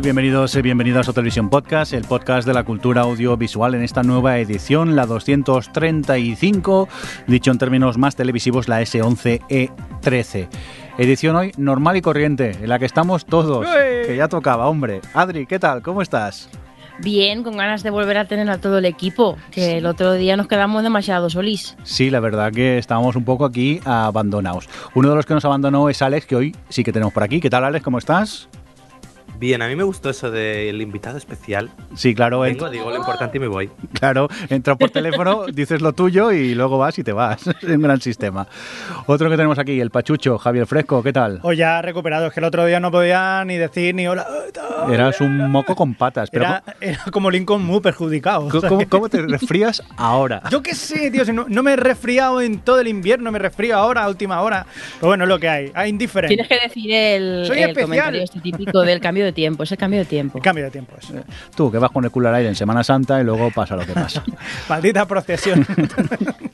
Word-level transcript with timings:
Tal? 0.00 0.04
Bienvenidos 0.04 0.54
y 0.54 0.62
bienvenidas 0.62 1.08
a 1.08 1.12
Televisión 1.12 1.50
Podcast, 1.50 1.92
el 1.92 2.04
podcast 2.04 2.46
de 2.46 2.54
la 2.54 2.64
cultura 2.64 3.02
audiovisual 3.02 3.74
en 3.74 3.82
esta 3.82 4.02
nueva 4.02 4.38
edición, 4.38 4.96
la 4.96 5.06
235, 5.06 6.88
dicho 7.26 7.50
en 7.50 7.58
términos 7.58 7.98
más 7.98 8.16
televisivos, 8.16 8.68
la 8.68 8.80
S11E13. 8.82 10.48
Edición 10.98 11.36
hoy 11.36 11.52
normal 11.56 11.96
y 11.96 12.02
corriente, 12.02 12.52
en 12.60 12.68
la 12.68 12.78
que 12.78 12.86
estamos 12.86 13.24
todos, 13.26 13.66
que 13.66 14.14
ya 14.16 14.28
tocaba, 14.28 14.68
hombre. 14.68 15.00
Adri, 15.14 15.46
¿qué 15.46 15.58
tal? 15.58 15.82
¿Cómo 15.82 16.02
estás? 16.02 16.48
Bien, 16.98 17.42
con 17.42 17.56
ganas 17.56 17.82
de 17.82 17.90
volver 17.90 18.18
a 18.18 18.26
tener 18.26 18.50
a 18.50 18.58
todo 18.58 18.78
el 18.78 18.84
equipo, 18.84 19.38
que 19.50 19.78
el 19.78 19.86
otro 19.86 20.12
día 20.12 20.36
nos 20.36 20.48
quedamos 20.48 20.82
demasiado 20.82 21.30
solís. 21.30 21.76
Sí, 21.82 22.10
la 22.10 22.20
verdad 22.20 22.52
que 22.52 22.76
estábamos 22.76 23.16
un 23.16 23.24
poco 23.24 23.46
aquí 23.46 23.80
abandonados. 23.84 24.68
Uno 24.94 25.08
de 25.08 25.14
los 25.16 25.24
que 25.24 25.34
nos 25.34 25.44
abandonó 25.44 25.88
es 25.88 26.02
Alex, 26.02 26.26
que 26.26 26.36
hoy 26.36 26.56
sí 26.68 26.84
que 26.84 26.92
tenemos 26.92 27.14
por 27.14 27.22
aquí. 27.22 27.40
¿Qué 27.40 27.48
tal, 27.48 27.64
Alex? 27.64 27.82
¿Cómo 27.82 27.98
estás? 27.98 28.48
Bien, 29.40 29.62
a 29.62 29.68
mí 29.68 29.74
me 29.74 29.84
gustó 29.84 30.10
eso 30.10 30.30
del 30.30 30.82
invitado 30.82 31.16
especial. 31.16 31.70
Sí, 31.96 32.14
claro. 32.14 32.40
Vengo, 32.40 32.68
digo 32.68 32.90
lo 32.90 32.96
importante 32.96 33.38
y 33.38 33.40
me 33.40 33.48
voy. 33.48 33.70
Claro, 34.00 34.28
entras 34.48 34.78
por 34.78 34.88
teléfono, 34.90 35.44
dices 35.52 35.82
lo 35.82 35.92
tuyo 35.92 36.32
y 36.32 36.54
luego 36.54 36.78
vas 36.78 36.98
y 36.98 37.04
te 37.04 37.12
vas. 37.12 37.46
Es 37.62 37.64
un 37.64 37.82
gran 37.82 38.00
sistema. 38.00 38.46
Otro 39.06 39.28
que 39.30 39.36
tenemos 39.36 39.58
aquí, 39.58 39.78
el 39.80 39.90
Pachucho, 39.90 40.38
Javier 40.38 40.66
Fresco, 40.66 41.02
¿qué 41.02 41.12
tal? 41.12 41.38
Hoy 41.42 41.56
ya 41.56 41.82
recuperado, 41.82 42.26
es 42.28 42.32
que 42.32 42.40
el 42.40 42.44
otro 42.44 42.64
día 42.66 42.80
no 42.80 42.90
podía 42.90 43.44
ni 43.44 43.56
decir 43.56 43.94
ni 43.94 44.06
hola. 44.08 44.26
Eras 44.90 45.20
un 45.20 45.50
moco 45.50 45.74
con 45.74 45.94
patas. 45.94 46.30
Pero 46.30 46.44
Era, 46.44 46.62
era 46.80 47.00
como 47.10 47.30
Lincoln 47.30 47.62
muy 47.64 47.80
perjudicado. 47.80 48.48
¿cómo, 48.48 48.68
cómo- 48.68 48.88
cómo 48.88 49.08
te 49.08 49.20
resfrías 49.22 49.82
ahora? 49.96 50.42
Yo 50.50 50.62
qué 50.62 50.74
sé, 50.74 51.10
tío, 51.10 51.24
si 51.24 51.32
no, 51.32 51.46
no 51.48 51.62
me 51.62 51.72
he 51.72 51.76
resfriado 51.76 52.40
en 52.40 52.60
todo 52.60 52.80
el 52.80 52.88
invierno, 52.88 53.30
me 53.32 53.38
resfrío 53.38 53.76
ahora, 53.76 54.04
a 54.04 54.08
última 54.08 54.40
hora. 54.42 54.66
Pero 54.98 55.08
bueno, 55.08 55.24
es 55.24 55.28
lo 55.28 55.38
que 55.38 55.48
hay, 55.48 55.70
hay 55.74 55.90
indiferente. 55.90 56.34
Tienes 56.36 56.48
que 56.48 56.66
decir 56.68 56.90
el, 56.92 57.44
Soy 57.46 57.58
el 57.58 57.70
especial. 57.70 57.84
comentario 57.88 58.22
este 58.22 58.40
típico 58.40 58.80
del 58.82 59.00
cambio 59.00 59.24
de 59.24 59.29
tiempo, 59.32 59.62
es 59.62 59.72
el 59.72 59.78
cambio 59.78 60.00
de 60.00 60.06
tiempo. 60.06 60.38
El 60.38 60.44
cambio 60.44 60.64
de 60.64 60.70
tiempo 60.70 60.94
es. 60.98 61.12
Tú, 61.54 61.70
que 61.70 61.78
vas 61.78 61.90
con 61.90 62.04
el 62.04 62.10
culo 62.10 62.28
al 62.28 62.34
aire 62.36 62.48
en 62.48 62.54
Semana 62.54 62.84
Santa 62.84 63.20
y 63.20 63.24
luego 63.24 63.50
pasa 63.50 63.76
lo 63.76 63.86
que 63.86 63.92
pasa. 63.92 64.22
Maldita 64.68 65.06
procesión. 65.06 65.66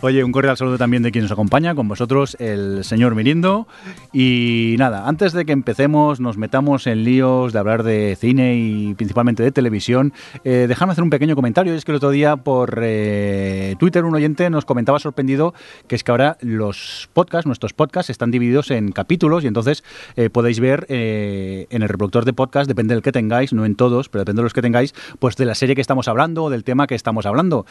Oye, 0.00 0.24
un 0.24 0.32
cordial 0.32 0.56
saludo 0.56 0.78
también 0.78 1.02
de 1.02 1.12
quien 1.12 1.24
nos 1.24 1.32
acompaña, 1.32 1.74
con 1.74 1.88
vosotros 1.88 2.36
el 2.40 2.84
señor 2.84 3.14
Mirindo. 3.14 3.66
Y 4.12 4.76
nada, 4.78 5.08
antes 5.08 5.32
de 5.32 5.44
que 5.44 5.52
empecemos, 5.52 6.20
nos 6.20 6.36
metamos 6.36 6.86
en 6.86 7.04
líos 7.04 7.52
de 7.52 7.58
hablar 7.58 7.82
de 7.82 8.16
cine 8.20 8.56
y 8.56 8.94
principalmente 8.94 9.42
de 9.42 9.52
televisión, 9.52 10.12
eh, 10.44 10.66
dejadme 10.68 10.92
hacer 10.92 11.04
un 11.04 11.10
pequeño 11.10 11.34
comentario. 11.34 11.74
Es 11.74 11.84
que 11.84 11.92
el 11.92 11.96
otro 11.96 12.10
día 12.10 12.36
por 12.36 12.80
eh, 12.82 13.74
Twitter 13.78 14.04
un 14.04 14.14
oyente 14.14 14.48
nos 14.50 14.64
comentaba 14.64 14.98
sorprendido 14.98 15.54
que 15.86 15.96
es 15.96 16.04
que 16.04 16.10
ahora 16.10 16.36
los 16.40 17.08
podcasts, 17.12 17.46
nuestros 17.46 17.72
podcasts, 17.72 18.10
están 18.10 18.30
divididos 18.30 18.70
en 18.70 18.92
capítulos 18.92 19.44
y 19.44 19.46
entonces 19.46 19.84
eh, 20.16 20.30
podéis 20.30 20.60
ver 20.60 20.86
eh, 20.88 21.66
en 21.70 21.82
el 21.82 21.88
reproductor 21.88 22.24
de 22.24 22.32
podcast, 22.32 22.68
depende 22.68 22.94
del 22.94 23.02
que 23.02 23.12
tengáis, 23.12 23.52
no 23.52 23.64
en 23.64 23.74
todos, 23.74 24.08
pero 24.08 24.20
depende 24.20 24.40
de 24.40 24.44
los 24.44 24.52
que 24.52 24.62
tengáis, 24.62 24.94
pues 25.18 25.36
de 25.36 25.44
la 25.44 25.54
serie 25.54 25.74
que 25.74 25.80
estamos 25.80 26.08
hablando 26.08 26.44
o 26.44 26.50
del 26.50 26.64
tema 26.64 26.86
que 26.86 26.94
estamos 26.94 27.26
hablando. 27.26 27.66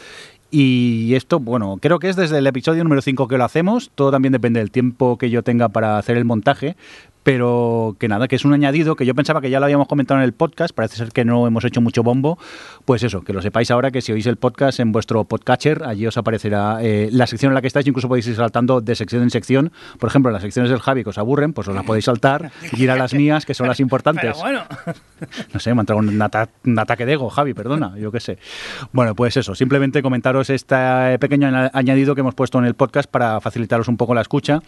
Y 0.50 1.14
esto, 1.14 1.40
bueno, 1.40 1.73
creo 1.80 1.98
que 1.98 2.08
es 2.08 2.16
desde 2.16 2.38
el 2.38 2.46
episodio 2.46 2.82
número 2.84 3.02
5 3.02 3.28
que 3.28 3.38
lo 3.38 3.44
hacemos. 3.44 3.90
Todo 3.94 4.10
también 4.10 4.32
depende 4.32 4.60
del 4.60 4.70
tiempo 4.70 5.18
que 5.18 5.30
yo 5.30 5.42
tenga 5.42 5.68
para 5.68 5.98
hacer 5.98 6.16
el 6.16 6.24
montaje. 6.24 6.76
Pero 7.24 7.96
que 7.98 8.06
nada, 8.06 8.28
que 8.28 8.36
es 8.36 8.44
un 8.44 8.52
añadido 8.52 8.96
que 8.96 9.06
yo 9.06 9.14
pensaba 9.14 9.40
que 9.40 9.50
ya 9.50 9.58
lo 9.58 9.64
habíamos 9.64 9.88
comentado 9.88 10.20
en 10.20 10.24
el 10.24 10.32
podcast. 10.34 10.74
Parece 10.74 10.96
ser 10.96 11.08
que 11.10 11.24
no 11.24 11.46
hemos 11.46 11.64
hecho 11.64 11.80
mucho 11.80 12.02
bombo. 12.02 12.38
Pues 12.84 13.02
eso, 13.02 13.22
que 13.22 13.32
lo 13.32 13.40
sepáis 13.42 13.70
ahora 13.70 13.90
que 13.90 14.00
si 14.02 14.12
oís 14.12 14.26
el 14.26 14.36
podcast 14.36 14.78
en 14.78 14.92
vuestro 14.92 15.24
podcatcher, 15.24 15.84
allí 15.84 16.06
os 16.06 16.16
aparecerá 16.18 16.78
eh, 16.82 17.08
la 17.10 17.26
sección 17.26 17.50
en 17.50 17.54
la 17.54 17.60
que 17.62 17.66
estáis. 17.66 17.86
Incluso 17.86 18.08
podéis 18.08 18.26
ir 18.28 18.36
saltando 18.36 18.80
de 18.82 18.94
sección 18.94 19.22
en 19.22 19.30
sección. 19.30 19.72
Por 19.98 20.08
ejemplo, 20.10 20.30
las 20.30 20.42
secciones 20.42 20.70
del 20.70 20.80
Javi 20.80 21.02
que 21.02 21.10
os 21.10 21.18
aburren, 21.18 21.52
pues 21.54 21.66
os 21.66 21.74
las 21.74 21.84
podéis 21.84 22.04
saltar 22.04 22.52
y 22.72 22.82
ir 22.84 22.90
a 22.90 22.96
las 22.96 23.14
mías, 23.14 23.46
que 23.46 23.54
son 23.54 23.66
las 23.68 23.80
importantes. 23.80 24.36
Pero 24.36 24.38
bueno, 24.38 24.62
No 25.54 25.60
sé, 25.60 25.72
me 25.72 25.80
ha 25.80 25.82
entrado 25.82 26.00
un, 26.00 26.20
ata- 26.20 26.50
un 26.66 26.78
ataque 26.78 27.06
de 27.06 27.14
ego, 27.14 27.30
Javi, 27.30 27.54
perdona, 27.54 27.96
yo 27.96 28.12
qué 28.12 28.20
sé. 28.20 28.38
Bueno, 28.92 29.14
pues 29.14 29.36
eso, 29.38 29.54
simplemente 29.54 30.02
comentaros 30.02 30.50
este 30.50 31.18
pequeño 31.18 31.48
aña- 31.48 31.70
añadido 31.72 32.14
que 32.14 32.20
hemos 32.20 32.34
puesto 32.34 32.58
en 32.58 32.66
el 32.66 32.74
podcast 32.74 33.10
para 33.10 33.40
facilitaros 33.40 33.88
un 33.88 33.96
poco 33.96 34.14
la 34.14 34.20
escucha 34.20 34.60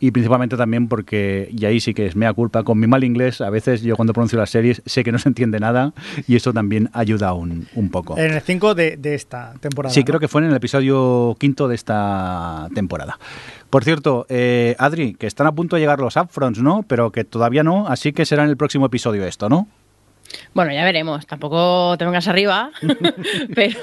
y 0.00 0.10
principalmente 0.10 0.56
también 0.56 0.88
porque, 0.88 1.50
y 1.54 1.66
ahí 1.66 1.80
sí 1.80 1.92
que 1.98 2.06
es 2.06 2.14
mea 2.14 2.32
culpa, 2.32 2.62
con 2.62 2.78
mi 2.78 2.86
mal 2.86 3.02
inglés, 3.02 3.40
a 3.40 3.50
veces 3.50 3.82
yo 3.82 3.96
cuando 3.96 4.12
pronuncio 4.12 4.38
las 4.38 4.50
series 4.50 4.82
sé 4.86 5.02
que 5.02 5.10
no 5.10 5.18
se 5.18 5.28
entiende 5.28 5.58
nada 5.58 5.94
y 6.28 6.36
eso 6.36 6.52
también 6.52 6.90
ayuda 6.92 7.32
un, 7.32 7.66
un 7.74 7.90
poco. 7.90 8.16
en 8.16 8.34
el 8.34 8.40
5 8.40 8.76
de, 8.76 8.96
de 8.96 9.16
esta 9.16 9.54
temporada. 9.58 9.92
Sí, 9.92 9.98
¿no? 9.98 10.06
creo 10.06 10.20
que 10.20 10.28
fue 10.28 10.42
en 10.42 10.50
el 10.50 10.54
episodio 10.54 11.36
quinto 11.40 11.66
de 11.66 11.74
esta 11.74 12.68
temporada. 12.72 13.18
Por 13.68 13.82
cierto, 13.82 14.26
eh, 14.28 14.76
Adri, 14.78 15.14
que 15.14 15.26
están 15.26 15.48
a 15.48 15.52
punto 15.56 15.74
de 15.74 15.80
llegar 15.82 15.98
los 15.98 16.14
upfronts, 16.14 16.60
¿no? 16.60 16.84
Pero 16.86 17.10
que 17.10 17.24
todavía 17.24 17.64
no, 17.64 17.88
así 17.88 18.12
que 18.12 18.24
será 18.24 18.44
en 18.44 18.50
el 18.50 18.56
próximo 18.56 18.86
episodio 18.86 19.26
esto, 19.26 19.48
¿no? 19.48 19.66
Bueno, 20.54 20.72
ya 20.72 20.84
veremos, 20.84 21.26
tampoco 21.26 21.96
te 21.98 22.04
vengas 22.04 22.28
arriba, 22.28 22.70
pero, 23.56 23.80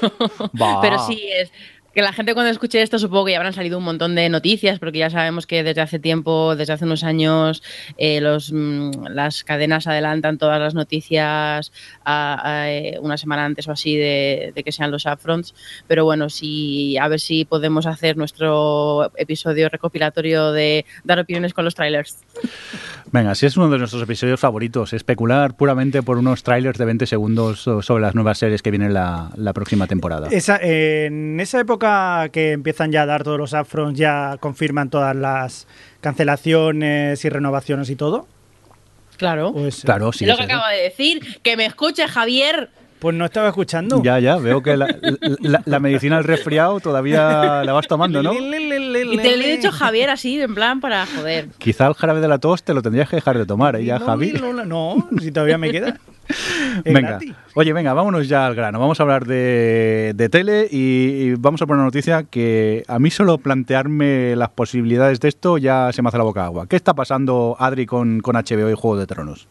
pero 0.80 0.98
sí 1.06 1.28
es 1.34 1.52
que 1.96 2.02
la 2.02 2.12
gente 2.12 2.34
cuando 2.34 2.50
escuche 2.50 2.82
esto 2.82 2.98
supongo 2.98 3.24
que 3.24 3.32
ya 3.32 3.38
habrán 3.38 3.54
salido 3.54 3.78
un 3.78 3.84
montón 3.84 4.14
de 4.14 4.28
noticias 4.28 4.78
porque 4.78 4.98
ya 4.98 5.08
sabemos 5.08 5.46
que 5.46 5.62
desde 5.62 5.80
hace 5.80 5.98
tiempo, 5.98 6.54
desde 6.54 6.74
hace 6.74 6.84
unos 6.84 7.02
años, 7.04 7.62
eh, 7.96 8.20
mm, 8.20 9.06
las 9.14 9.44
cadenas 9.44 9.86
adelantan 9.86 10.36
todas 10.36 10.60
las 10.60 10.74
noticias 10.74 11.72
eh, 12.06 12.98
una 13.00 13.16
semana 13.16 13.46
antes 13.46 13.66
o 13.66 13.72
así 13.72 13.96
de, 13.96 14.52
de 14.54 14.62
que 14.62 14.72
sean 14.72 14.90
los 14.90 15.06
upfronts. 15.06 15.54
Pero 15.88 16.04
bueno, 16.04 16.28
sí, 16.28 16.98
a 16.98 17.08
ver 17.08 17.18
si 17.18 17.46
podemos 17.46 17.86
hacer 17.86 18.18
nuestro 18.18 19.10
episodio 19.16 19.70
recopilatorio 19.70 20.52
de 20.52 20.84
dar 21.02 21.18
opiniones 21.18 21.54
con 21.54 21.64
los 21.64 21.74
trailers. 21.74 22.25
Venga, 23.12 23.34
si 23.36 23.46
es 23.46 23.56
uno 23.56 23.68
de 23.70 23.78
nuestros 23.78 24.02
episodios 24.02 24.40
favoritos, 24.40 24.92
especular 24.92 25.54
puramente 25.54 26.02
por 26.02 26.18
unos 26.18 26.42
trailers 26.42 26.76
de 26.78 26.84
20 26.84 27.06
segundos 27.06 27.60
so- 27.60 27.80
sobre 27.80 28.02
las 28.02 28.14
nuevas 28.16 28.36
series 28.38 28.62
que 28.62 28.70
vienen 28.70 28.92
la, 28.92 29.30
la 29.36 29.52
próxima 29.52 29.86
temporada. 29.86 30.28
Esa- 30.30 30.58
en 30.60 31.38
esa 31.38 31.60
época 31.60 32.28
que 32.32 32.52
empiezan 32.52 32.90
ya 32.90 33.02
a 33.02 33.06
dar 33.06 33.22
todos 33.22 33.38
los 33.38 33.52
upfronts, 33.52 33.98
ya 33.98 34.36
confirman 34.40 34.90
todas 34.90 35.14
las 35.14 35.68
cancelaciones 36.00 37.24
y 37.24 37.28
renovaciones 37.28 37.90
y 37.90 37.96
todo. 37.96 38.26
Claro. 39.16 39.52
Pues, 39.52 39.82
Claro, 39.82 40.12
sí. 40.12 40.24
es 40.24 40.30
lo 40.30 40.36
que 40.36 40.42
eso. 40.44 40.52
acabo 40.52 40.68
de 40.68 40.82
decir, 40.82 41.40
que 41.42 41.56
me 41.56 41.64
escuche 41.66 42.06
Javier. 42.08 42.70
Pues 43.06 43.14
no 43.16 43.24
estaba 43.24 43.46
escuchando. 43.48 44.02
Ya, 44.02 44.18
ya, 44.18 44.36
veo 44.36 44.60
que 44.62 44.76
la, 44.76 44.88
la- 45.40 45.62
la 45.64 45.78
medicina 45.78 46.16
del 46.16 46.24
resfriado 46.24 46.80
todavía 46.80 47.62
la 47.62 47.72
vas 47.72 47.86
tomando, 47.86 48.20
¿no? 48.20 48.32
Y 48.36 49.16
te 49.18 49.36
lo 49.36 49.44
he 49.44 49.56
dicho 49.56 49.70
Javier 49.70 50.10
así, 50.10 50.40
en 50.40 50.54
plan 50.56 50.80
para 50.80 51.06
joder. 51.06 51.48
Quizá 51.58 51.86
el 51.86 51.94
jarabe 51.94 52.20
de 52.20 52.26
la 52.26 52.38
tos 52.38 52.64
te 52.64 52.74
lo 52.74 52.82
tendrías 52.82 53.08
que 53.08 53.14
dejar 53.16 53.38
de 53.38 53.46
tomar, 53.46 53.76
¿eh? 53.76 53.84
Ya, 53.84 54.00
Javi. 54.00 54.32
No, 54.66 55.08
si 55.20 55.30
todavía 55.30 55.56
me 55.56 55.70
queda. 55.70 55.98
Venga, 56.84 57.20
oye, 57.54 57.72
venga, 57.72 57.94
vámonos 57.94 58.26
ya 58.28 58.46
al 58.46 58.56
grano. 58.56 58.80
Vamos 58.80 58.98
a 58.98 59.04
hablar 59.04 59.26
de, 59.26 60.12
de 60.16 60.28
tele 60.28 60.66
y, 60.68 60.76
y 61.30 61.34
vamos 61.38 61.62
a 61.62 61.66
poner 61.66 61.78
una 61.78 61.84
noticia 61.86 62.24
que 62.24 62.82
a 62.88 62.98
mí 62.98 63.10
solo 63.12 63.38
plantearme 63.38 64.34
las 64.34 64.48
posibilidades 64.48 65.20
de 65.20 65.28
esto 65.28 65.56
ya 65.58 65.92
se 65.92 66.02
me 66.02 66.08
hace 66.08 66.18
la 66.18 66.24
boca 66.24 66.44
agua. 66.44 66.66
¿Qué 66.66 66.74
está 66.74 66.94
pasando, 66.94 67.56
Adri, 67.60 67.86
con, 67.86 68.20
con 68.20 68.34
HBO 68.34 68.68
y 68.70 68.74
Juego 68.74 68.96
de 68.96 69.06
Tronos? 69.06 69.46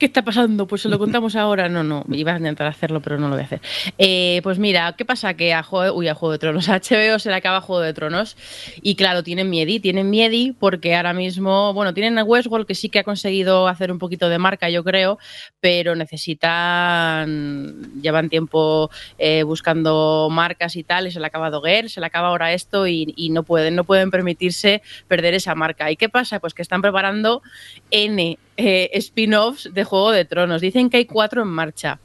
¿Qué 0.00 0.06
está 0.06 0.22
pasando? 0.22 0.66
Pues 0.66 0.80
se 0.80 0.88
lo 0.88 0.98
contamos 0.98 1.36
ahora. 1.36 1.68
No, 1.68 1.84
no, 1.84 2.06
iba 2.10 2.32
a 2.32 2.38
intentar 2.38 2.66
hacerlo, 2.66 3.02
pero 3.02 3.18
no 3.18 3.28
lo 3.28 3.34
voy 3.34 3.42
a 3.42 3.44
hacer. 3.44 3.60
Eh, 3.98 4.40
pues 4.42 4.58
mira, 4.58 4.94
¿qué 4.96 5.04
pasa? 5.04 5.34
Que 5.34 5.52
a 5.52 5.62
Juego, 5.62 5.94
uy, 5.94 6.08
a 6.08 6.14
Juego 6.14 6.32
de 6.32 6.38
Tronos, 6.38 6.70
a 6.70 6.78
HBO 6.78 7.18
se 7.18 7.28
le 7.28 7.34
acaba 7.34 7.60
Juego 7.60 7.82
de 7.82 7.92
Tronos. 7.92 8.34
Y 8.80 8.94
claro, 8.94 9.22
tienen 9.22 9.50
miedi, 9.50 9.78
tienen 9.78 10.08
miedi 10.08 10.56
porque 10.58 10.96
ahora 10.96 11.12
mismo, 11.12 11.74
bueno, 11.74 11.92
tienen 11.92 12.18
a 12.18 12.24
Westworld 12.24 12.66
que 12.66 12.74
sí 12.74 12.88
que 12.88 13.00
ha 13.00 13.04
conseguido 13.04 13.68
hacer 13.68 13.92
un 13.92 13.98
poquito 13.98 14.30
de 14.30 14.38
marca, 14.38 14.70
yo 14.70 14.82
creo, 14.84 15.18
pero 15.60 15.94
necesitan, 15.94 18.00
llevan 18.00 18.30
tiempo 18.30 18.90
eh, 19.18 19.42
buscando 19.42 20.28
marcas 20.30 20.76
y 20.76 20.82
tal, 20.82 21.08
y 21.08 21.10
se 21.10 21.20
le 21.20 21.26
acaba 21.26 21.50
Doguer, 21.50 21.90
se 21.90 22.00
le 22.00 22.06
acaba 22.06 22.28
ahora 22.28 22.54
esto 22.54 22.86
y, 22.86 23.12
y 23.18 23.28
no 23.28 23.42
pueden, 23.42 23.76
no 23.76 23.84
pueden 23.84 24.10
permitirse 24.10 24.80
perder 25.08 25.34
esa 25.34 25.54
marca. 25.54 25.90
¿Y 25.90 25.96
qué 25.96 26.08
pasa? 26.08 26.40
Pues 26.40 26.54
que 26.54 26.62
están 26.62 26.80
preparando 26.80 27.42
N 27.90 28.38
eh, 28.60 28.90
spin-offs 28.94 29.70
de 29.72 29.84
Juego 29.84 30.12
de 30.12 30.24
Tronos. 30.24 30.60
Dicen 30.60 30.90
que 30.90 30.98
hay 30.98 31.04
cuatro 31.06 31.42
en 31.42 31.48
marcha. 31.48 31.98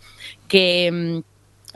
Que 0.48 0.92
mm, 0.92 1.20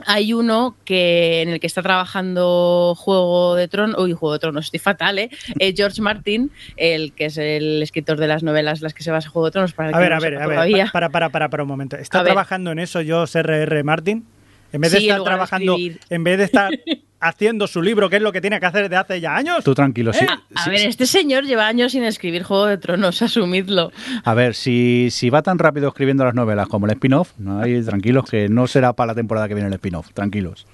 hay 0.06 0.32
uno 0.32 0.76
que 0.84 1.42
en 1.42 1.50
el 1.50 1.60
que 1.60 1.66
está 1.66 1.82
trabajando 1.82 2.94
Juego 2.96 3.54
de 3.54 3.68
Tronos, 3.68 3.98
uy, 3.98 4.12
Juego 4.12 4.32
de 4.32 4.38
Tronos, 4.38 4.66
estoy 4.66 4.80
fatal, 4.80 5.18
¿eh? 5.18 5.30
eh 5.58 5.74
George 5.76 6.00
Martin, 6.00 6.50
el 6.76 7.12
que 7.12 7.26
es 7.26 7.36
el 7.36 7.82
escritor 7.82 8.18
de 8.18 8.26
las 8.26 8.42
novelas 8.42 8.80
las 8.80 8.94
que 8.94 9.02
se 9.02 9.10
basa 9.10 9.28
Juego 9.28 9.46
de 9.46 9.52
Tronos. 9.52 9.72
Para 9.72 9.96
a 9.96 10.00
ver, 10.00 10.12
a 10.12 10.18
ver, 10.18 10.36
a 10.36 10.46
ver, 10.46 10.90
para, 10.92 11.10
para, 11.10 11.28
para, 11.28 11.50
para 11.50 11.62
un 11.62 11.68
momento. 11.68 11.96
¿Está 11.96 12.24
trabajando 12.24 12.72
en 12.72 12.78
eso 12.78 13.02
George 13.02 13.38
R.R. 13.38 13.82
Martin? 13.82 14.24
En 14.72 14.80
vez 14.80 14.92
de 14.92 14.98
estar 14.98 15.22
trabajando, 15.22 15.76
en 15.76 16.24
vez 16.24 16.38
de 16.38 16.44
estar 16.44 16.70
haciendo 17.20 17.66
su 17.66 17.82
libro, 17.82 18.10
que 18.10 18.16
es 18.16 18.22
lo 18.22 18.32
que 18.32 18.40
tiene 18.40 18.58
que 18.58 18.66
hacer 18.66 18.82
desde 18.82 18.96
hace 18.96 19.20
ya 19.20 19.36
años. 19.36 19.62
Tú 19.62 19.74
tranquilo, 19.74 20.12
sí. 20.12 20.24
¿Eh? 20.24 20.28
A, 20.54 20.68
ver, 20.68 20.86
este 20.86 21.06
señor 21.06 21.44
lleva 21.44 21.66
años 21.66 21.92
sin 21.92 22.02
escribir 22.04 22.42
Juego 22.42 22.66
de 22.66 22.78
Tronos, 22.78 23.22
asumidlo. 23.22 23.92
A 24.24 24.34
ver, 24.34 24.54
si, 24.54 25.08
si 25.10 25.30
va 25.30 25.42
tan 25.42 25.58
rápido 25.58 25.88
escribiendo 25.88 26.24
las 26.24 26.34
novelas 26.34 26.68
como 26.68 26.86
el 26.86 26.92
spin-off, 26.92 27.32
no 27.38 27.60
hay 27.60 27.82
tranquilos 27.82 28.24
que 28.28 28.48
no 28.48 28.66
será 28.66 28.92
para 28.94 29.08
la 29.08 29.14
temporada 29.14 29.48
que 29.48 29.54
viene 29.54 29.68
el 29.68 29.74
spin-off, 29.74 30.12
tranquilos. 30.12 30.66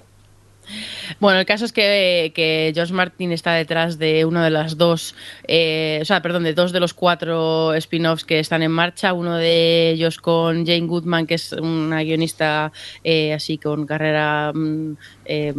Bueno, 1.21 1.39
el 1.39 1.47
caso 1.47 1.65
es 1.65 1.73
que, 1.73 2.33
que 2.35 2.73
George 2.75 2.93
Martin 2.93 3.33
está 3.33 3.53
detrás 3.53 3.99
de 3.99 4.25
uno 4.25 4.43
de 4.43 4.51
las 4.51 4.77
dos, 4.77 5.15
eh, 5.47 6.01
o 6.03 6.05
sea, 6.05 6.23
perdón, 6.23 6.45
de 6.45 6.55
dos 6.55 6.73
de 6.73 6.81
los 6.81 6.95
cuatro 6.95 7.75
spin-offs 7.75 8.25
que 8.25 8.41
están 8.41 8.63
en 8.63 8.73
marcha. 8.73 9.13
Uno 9.13 9.37
de 9.37 9.91
ellos 9.91 10.19
con 10.19 10.67
Jane 10.67 10.87
Goodman, 10.87 11.27
que 11.27 11.35
es 11.35 11.53
una 11.53 12.03
guionista 12.03 12.73
eh, 13.05 13.33
así 13.33 13.59
con 13.59 13.87
carrera 13.87 14.53
mm, 14.55 14.97
eh, 15.25 15.55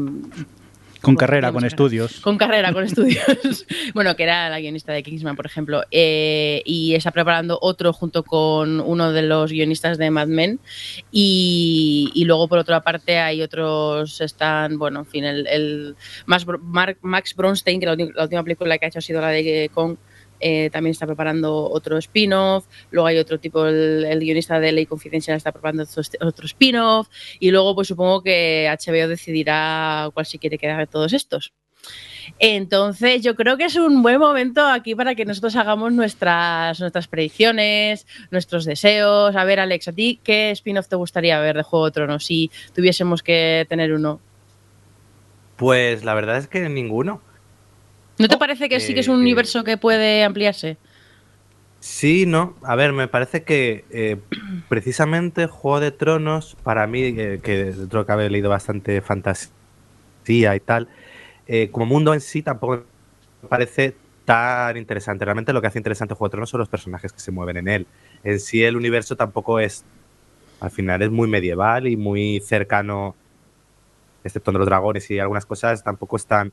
con 1.01 1.15
carrera, 1.15 1.51
con 1.51 1.65
estudios. 1.65 2.19
Con 2.19 2.37
carrera, 2.37 2.73
con 2.73 2.83
estudios. 2.83 3.65
bueno, 3.93 4.15
que 4.15 4.23
era 4.23 4.49
la 4.49 4.59
guionista 4.59 4.93
de 4.93 5.03
Kingsman, 5.03 5.35
por 5.35 5.45
ejemplo. 5.45 5.83
Eh, 5.91 6.61
y 6.65 6.95
está 6.95 7.11
preparando 7.11 7.59
otro 7.61 7.93
junto 7.93 8.23
con 8.23 8.79
uno 8.79 9.11
de 9.11 9.23
los 9.23 9.51
guionistas 9.51 9.97
de 9.97 10.09
Mad 10.11 10.27
Men. 10.27 10.59
Y, 11.11 12.23
luego, 12.25 12.47
por 12.47 12.59
otra 12.59 12.81
parte, 12.81 13.19
hay 13.19 13.41
otros. 13.41 14.21
Están, 14.21 14.77
bueno, 14.77 14.99
en 14.99 15.05
fin, 15.05 15.23
el, 15.25 15.95
Max 16.25 17.35
Bronstein, 17.35 17.79
que 17.79 17.85
la, 17.85 18.23
última 18.23 18.43
película 18.43 18.77
que 18.77 18.85
ha 18.85 18.89
hecho 18.89 18.99
ha 18.99 19.01
sido 19.01 19.21
la 19.21 19.29
de 19.29 19.69
Kong 19.73 19.97
eh, 20.39 20.69
también 20.71 20.91
está 20.91 21.05
preparando 21.05 21.69
otro 21.69 21.97
spin-off, 21.97 22.65
luego 22.91 23.07
hay 23.07 23.17
otro 23.17 23.39
tipo, 23.39 23.65
el, 23.65 24.19
guionista 24.19 24.59
de 24.59 24.71
Ley 24.71 24.85
Confidencial 24.85 25.37
está 25.37 25.51
preparando 25.51 25.83
otro, 26.21 26.45
spin-off, 26.45 27.07
y 27.39 27.51
luego 27.51 27.75
pues 27.75 27.87
supongo 27.87 28.21
que 28.21 28.67
HBO 28.69 29.07
decidirá 29.07 30.09
cuál 30.13 30.25
si 30.25 30.39
quiere 30.39 30.57
quedar 30.57 30.79
de 30.79 30.87
todos 30.87 31.13
estos. 31.13 31.53
Entonces, 32.39 33.21
yo 33.21 33.35
creo 33.35 33.57
que 33.57 33.65
es 33.65 33.75
un 33.77 34.01
buen 34.01 34.19
momento 34.19 34.65
aquí 34.65 34.95
para 34.95 35.15
que 35.15 35.23
nosotros 35.23 35.55
hagamos 35.55 35.93
nuestras, 35.93 36.79
nuestras 36.79 37.07
predicciones, 37.07 38.05
nuestros 38.31 38.65
deseos. 38.65 39.35
A 39.35 39.43
ver, 39.45 39.59
Alex, 39.61 39.87
¿a 39.87 39.93
ti 39.93 40.19
qué 40.23 40.51
spin-off 40.51 40.89
te 40.89 40.97
gustaría 40.97 41.39
ver 41.39 41.55
de 41.55 41.63
Juego 41.63 41.85
de 41.85 41.91
Tronos 41.91 42.25
si 42.25 42.51
tuviésemos 42.75 43.23
que 43.23 43.65
tener 43.69 43.93
uno? 43.93 44.19
Pues 45.55 46.03
la 46.03 46.13
verdad 46.13 46.37
es 46.37 46.47
que 46.47 46.67
ninguno. 46.69 47.21
¿No 48.19 48.27
te 48.27 48.37
parece 48.37 48.69
que 48.69 48.79
sí 48.79 48.93
que 48.93 49.01
es 49.01 49.07
un 49.07 49.17
eh, 49.17 49.21
universo 49.21 49.63
que 49.63 49.77
puede 49.77 50.23
ampliarse? 50.23 50.77
Sí, 51.79 52.25
no. 52.25 52.55
A 52.63 52.75
ver, 52.75 52.93
me 52.93 53.07
parece 53.07 53.43
que 53.43 53.85
eh, 53.91 54.17
precisamente 54.67 55.47
Juego 55.47 55.79
de 55.79 55.91
Tronos, 55.91 56.57
para 56.63 56.87
mí, 56.87 57.03
eh, 57.03 57.39
que 57.43 57.65
dentro 57.65 58.05
que 58.05 58.11
haber 58.11 58.31
leído 58.31 58.49
bastante 58.49 59.01
fantasía 59.01 60.55
y 60.55 60.59
tal, 60.59 60.87
como 61.71 61.85
mundo 61.85 62.13
en 62.13 62.19
sí 62.19 62.41
tampoco 62.41 62.83
me 63.43 63.49
parece 63.49 63.95
tan 64.25 64.75
interesante. 64.75 65.23
Realmente 65.23 65.53
lo 65.53 65.61
que 65.61 65.67
hace 65.67 65.79
interesante 65.79 66.15
Juego 66.15 66.27
de 66.27 66.31
Tronos 66.31 66.49
son 66.49 66.59
los 66.59 66.69
personajes 66.69 67.13
que 67.13 67.19
se 67.19 67.31
mueven 67.31 67.57
en 67.57 67.67
él. 67.67 67.87
En 68.23 68.39
sí 68.39 68.63
el 68.63 68.75
universo 68.75 69.15
tampoco 69.15 69.59
es, 69.59 69.85
al 70.59 70.71
final 70.71 71.01
es 71.03 71.11
muy 71.11 71.29
medieval 71.29 71.87
y 71.87 71.95
muy 71.95 72.41
cercano, 72.41 73.15
excepto 74.23 74.51
de 74.51 74.57
los 74.57 74.67
dragones 74.67 75.09
y 75.11 75.19
algunas 75.19 75.45
cosas, 75.45 75.83
tampoco 75.83 76.17
es 76.17 76.25
tan 76.25 76.51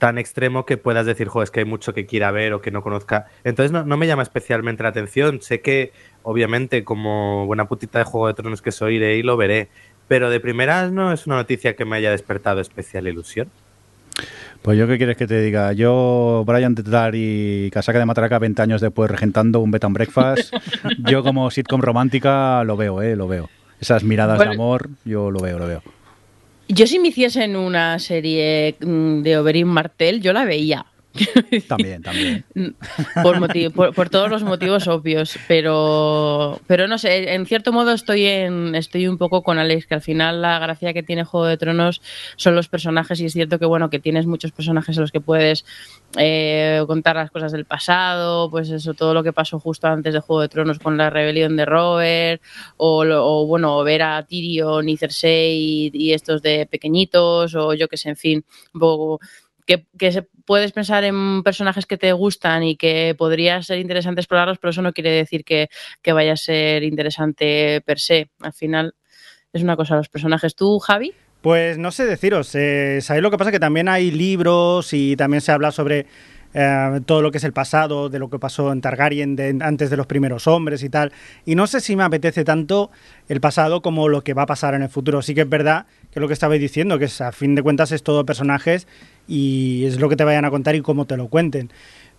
tan 0.00 0.16
extremo 0.16 0.64
que 0.64 0.78
puedas 0.78 1.04
decir, 1.04 1.28
jo, 1.28 1.42
es 1.42 1.50
que 1.50 1.60
hay 1.60 1.66
mucho 1.66 1.92
que 1.92 2.06
quiera 2.06 2.30
ver 2.30 2.54
o 2.54 2.62
que 2.62 2.70
no 2.70 2.82
conozca. 2.82 3.26
Entonces 3.44 3.70
no, 3.70 3.96
me 3.96 4.06
llama 4.06 4.22
especialmente 4.22 4.82
la 4.82 4.88
atención. 4.88 5.42
Sé 5.42 5.60
que, 5.60 5.92
obviamente, 6.22 6.84
como 6.84 7.44
buena 7.46 7.68
putita 7.68 7.98
de 7.98 8.04
Juego 8.06 8.26
de 8.26 8.34
Tronos 8.34 8.62
que 8.62 8.72
soy, 8.72 8.96
iré 8.96 9.18
y 9.18 9.22
lo 9.22 9.36
veré. 9.36 9.68
Pero 10.08 10.30
de 10.30 10.40
primeras 10.40 10.90
no 10.90 11.12
es 11.12 11.26
una 11.26 11.36
noticia 11.36 11.76
que 11.76 11.84
me 11.84 11.96
haya 11.96 12.10
despertado 12.10 12.62
especial 12.62 13.06
ilusión. 13.08 13.50
Pues 14.62 14.78
yo 14.78 14.86
qué 14.86 14.96
quieres 14.96 15.18
que 15.18 15.26
te 15.26 15.40
diga, 15.42 15.72
yo 15.74 16.44
Brian 16.46 16.74
Tetar 16.74 17.14
y 17.14 17.70
Casaca 17.70 17.98
de 17.98 18.06
Matraca 18.06 18.38
20 18.38 18.62
años 18.62 18.80
después 18.80 19.10
regentando 19.10 19.60
un 19.60 19.70
bed 19.70 19.84
and 19.84 19.94
breakfast, 19.94 20.54
yo 20.98 21.22
como 21.22 21.50
sitcom 21.50 21.80
romántica 21.80 22.64
lo 22.64 22.76
veo, 22.76 23.02
eh, 23.02 23.16
lo 23.16 23.28
veo. 23.28 23.48
Esas 23.80 24.02
miradas 24.02 24.38
de 24.38 24.48
amor, 24.48 24.88
yo 25.04 25.30
lo 25.30 25.40
veo, 25.40 25.58
lo 25.58 25.66
veo. 25.66 25.82
Yo 26.72 26.86
si 26.86 27.00
me 27.00 27.08
hiciesen 27.08 27.56
una 27.56 27.98
serie 27.98 28.76
mm, 28.78 29.22
de 29.22 29.38
Oberyn 29.38 29.66
Martel, 29.66 30.20
yo 30.20 30.32
la 30.32 30.44
veía. 30.44 30.86
También, 31.68 32.02
también. 32.02 32.44
Por, 33.22 33.94
por, 33.94 34.10
todos 34.10 34.30
los 34.30 34.44
motivos 34.44 34.86
obvios, 34.86 35.38
pero, 35.48 36.60
pero 36.66 36.86
no 36.86 36.98
sé, 36.98 37.34
en 37.34 37.46
cierto 37.46 37.72
modo 37.72 37.92
estoy, 37.92 38.26
en, 38.26 38.74
estoy 38.76 39.08
un 39.08 39.18
poco 39.18 39.42
con 39.42 39.58
Alex, 39.58 39.86
que 39.86 39.94
al 39.94 40.02
final 40.02 40.40
la 40.40 40.58
gracia 40.60 40.92
que 40.92 41.02
tiene 41.02 41.24
Juego 41.24 41.46
de 41.46 41.56
Tronos 41.56 42.00
son 42.36 42.54
los 42.54 42.68
personajes 42.68 43.20
y 43.20 43.26
es 43.26 43.32
cierto 43.32 43.58
que 43.58 43.66
bueno, 43.66 43.90
que 43.90 43.98
tienes 43.98 44.26
muchos 44.26 44.52
personajes 44.52 44.96
en 44.96 45.00
los 45.00 45.10
que 45.10 45.20
puedes 45.20 45.64
eh, 46.16 46.82
contar 46.86 47.16
las 47.16 47.30
cosas 47.30 47.52
del 47.52 47.64
pasado, 47.64 48.48
pues 48.50 48.70
eso, 48.70 48.94
todo 48.94 49.12
lo 49.12 49.22
que 49.22 49.32
pasó 49.32 49.58
justo 49.58 49.88
antes 49.88 50.14
de 50.14 50.20
Juego 50.20 50.42
de 50.42 50.48
Tronos 50.48 50.78
con 50.78 50.96
la 50.96 51.10
rebelión 51.10 51.56
de 51.56 51.64
Robert, 51.64 52.42
o, 52.76 53.46
bueno, 53.46 53.82
ver 53.82 54.02
a 54.02 54.22
Tyrion 54.24 54.88
y 54.88 54.96
Cersei 54.96 55.90
y, 55.92 56.12
estos 56.12 56.42
de 56.42 56.66
pequeñitos, 56.66 57.54
o 57.54 57.74
yo 57.74 57.88
que 57.88 57.96
sé, 57.96 58.10
en 58.10 58.16
fin, 58.16 58.44
un 58.74 58.80
poco 58.80 59.20
que, 59.98 60.24
puedes 60.44 60.72
pensar 60.72 61.04
en 61.04 61.42
personajes 61.42 61.86
que 61.86 61.96
te 61.96 62.12
gustan 62.12 62.62
y 62.62 62.76
que 62.76 63.14
podría 63.16 63.62
ser 63.62 63.78
interesante 63.78 64.20
explorarlos, 64.20 64.58
pero 64.58 64.70
eso 64.70 64.82
no 64.82 64.92
quiere 64.92 65.10
decir 65.10 65.44
que, 65.44 65.68
vaya 66.12 66.32
a 66.32 66.36
ser 66.36 66.82
interesante 66.82 67.80
per 67.84 68.00
se. 68.00 68.30
Al 68.40 68.52
final 68.52 68.94
es 69.52 69.62
una 69.62 69.76
cosa 69.76 69.96
los 69.96 70.08
personajes. 70.08 70.54
¿Tú, 70.54 70.78
Javi? 70.78 71.12
Pues 71.40 71.78
no 71.78 71.90
sé 71.90 72.04
deciros. 72.04 72.54
Eh, 72.54 73.00
¿Sabéis 73.00 73.22
lo 73.22 73.30
que 73.30 73.38
pasa? 73.38 73.52
Que 73.52 73.60
también 73.60 73.88
hay 73.88 74.10
libros 74.10 74.92
y 74.92 75.16
también 75.16 75.40
se 75.40 75.52
habla 75.52 75.70
sobre 75.70 76.06
eh, 76.54 77.00
todo 77.06 77.22
lo 77.22 77.30
que 77.30 77.38
es 77.38 77.44
el 77.44 77.52
pasado, 77.52 78.08
de 78.08 78.18
lo 78.18 78.28
que 78.28 78.38
pasó 78.38 78.72
en 78.72 78.80
Targaryen 78.80 79.62
antes 79.62 79.90
de 79.90 79.96
los 79.96 80.06
primeros 80.06 80.46
hombres 80.46 80.82
y 80.82 80.88
tal. 80.88 81.12
Y 81.44 81.54
no 81.54 81.66
sé 81.66 81.80
si 81.80 81.96
me 81.96 82.02
apetece 82.02 82.44
tanto 82.44 82.90
el 83.28 83.40
pasado 83.40 83.82
como 83.82 84.08
lo 84.08 84.22
que 84.22 84.34
va 84.34 84.42
a 84.42 84.46
pasar 84.46 84.74
en 84.74 84.82
el 84.82 84.88
futuro. 84.88 85.22
Sí 85.22 85.34
que 85.34 85.42
es 85.42 85.48
verdad 85.48 85.86
que 86.10 86.20
lo 86.20 86.26
que 86.26 86.34
estabais 86.34 86.60
diciendo, 86.60 86.98
que 86.98 87.04
es, 87.06 87.20
a 87.20 87.32
fin 87.32 87.54
de 87.54 87.62
cuentas 87.62 87.92
es 87.92 88.02
todo 88.02 88.26
personajes 88.26 88.86
y 89.28 89.84
es 89.84 90.00
lo 90.00 90.08
que 90.08 90.16
te 90.16 90.24
vayan 90.24 90.44
a 90.44 90.50
contar 90.50 90.74
y 90.74 90.80
cómo 90.80 91.04
te 91.04 91.16
lo 91.16 91.28
cuenten. 91.28 91.70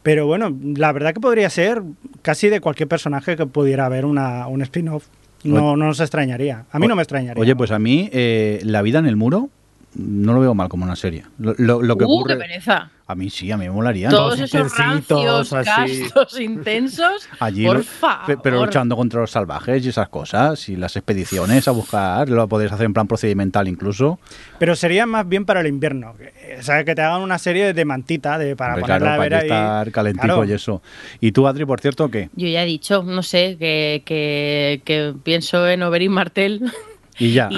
Pero 0.04 0.25
bueno, 0.25 0.57
la 0.75 0.92
verdad 0.92 1.13
que 1.13 1.19
podría 1.19 1.50
ser 1.50 1.84
casi 2.22 2.50
de 2.50 2.60
cualquier 2.60 2.88
personaje 2.88 3.36
que 3.36 3.46
pudiera 3.46 3.86
haber 3.86 4.05
una, 4.05 4.48
un 4.48 4.62
spin-off. 4.62 5.08
No, 5.44 5.75
no 5.75 5.88
nos 5.88 6.00
extrañaría. 6.00 6.65
A 6.72 6.79
mí 6.79 6.88
no 6.88 6.96
me 6.96 7.01
extrañaría. 7.01 7.41
Oye, 7.41 7.55
pues 7.55 7.72
a 7.72 7.79
mí, 7.79 8.10
eh, 8.12 8.62
La 8.63 8.82
vida 8.82 9.00
en 9.00 9.08
el 9.08 9.15
muro, 9.15 9.50
no 9.95 10.33
lo 10.33 10.39
veo 10.39 10.53
mal 10.53 10.69
como 10.69 10.86
una 10.86 10.95
serie. 10.95 11.25
Lo, 11.38 11.53
lo, 11.81 11.98
que 11.98 12.05
uh, 12.05 12.24
qué 12.24 12.36
pereza. 12.36 12.89
A 13.07 13.15
mí 13.15 13.29
sí, 13.29 13.51
a 13.51 13.57
mí 13.57 13.65
me 13.65 13.71
molaría. 13.71 14.10
Todos 14.10 14.39
esos 14.39 14.77
rancios, 14.77 15.51
gastos 15.51 16.39
intensos, 16.39 17.27
Allí 17.41 17.65
por 17.65 17.83
favor. 17.83 18.39
Pero 18.41 18.65
luchando 18.65 18.95
contra 18.95 19.19
los 19.19 19.31
salvajes 19.31 19.86
y 19.86 19.89
esas 19.89 20.07
cosas, 20.07 20.69
y 20.69 20.77
las 20.77 20.95
expediciones 20.95 21.67
a 21.67 21.71
buscar, 21.71 22.29
lo 22.29 22.48
podéis 22.48 22.71
hacer 22.71 22.86
en 22.86 22.93
plan 22.93 23.07
procedimental 23.07 23.67
incluso. 23.67 24.17
Pero 24.60 24.77
sería 24.77 25.05
más 25.05 25.27
bien 25.27 25.43
para 25.43 25.60
el 25.60 25.67
invierno. 25.67 26.15
O 26.57 26.63
sea, 26.63 26.86
que 26.86 26.95
te 26.95 27.01
hagan 27.01 27.21
una 27.21 27.38
serie 27.38 27.74
de 27.74 27.86
mantita 27.86 28.38
de, 28.38 28.55
para 28.55 28.75
Hombre, 28.75 28.83
ponerla 28.83 29.15
claro, 29.15 29.24
para 29.24 29.41
estar 29.41 29.91
calentico 29.91 30.45
y 30.45 30.53
eso. 30.53 30.81
¿Y 31.19 31.33
tú, 31.33 31.48
Adri, 31.48 31.65
por 31.65 31.81
cierto, 31.81 32.10
qué? 32.10 32.29
Yo 32.36 32.48
ya 32.48 32.63
he 32.63 32.65
dicho, 32.65 33.03
no 33.03 33.24
sé, 33.24 33.57
que, 33.60 34.03
que, 34.05 34.81
que 34.86 35.13
pienso 35.21 35.67
en 35.67 35.83
Oberyn 35.83 36.13
Martel 36.13 36.71
y 37.20 37.34
ya. 37.34 37.50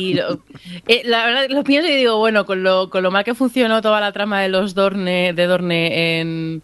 Eh, 0.87 1.01
la 1.05 1.25
verdad, 1.25 1.45
lo 1.49 1.63
pienso 1.63 1.89
y 1.89 1.95
digo, 1.95 2.17
bueno, 2.17 2.45
con 2.45 2.63
lo, 2.63 2.89
con 2.89 3.03
lo 3.03 3.11
mal 3.11 3.23
que 3.23 3.35
funcionó 3.35 3.81
toda 3.81 4.01
la 4.01 4.11
trama 4.11 4.41
de 4.41 4.49
los 4.49 4.73
Dorne, 4.73 5.33
de 5.33 5.45
Dorne 5.45 6.19
en, 6.19 6.63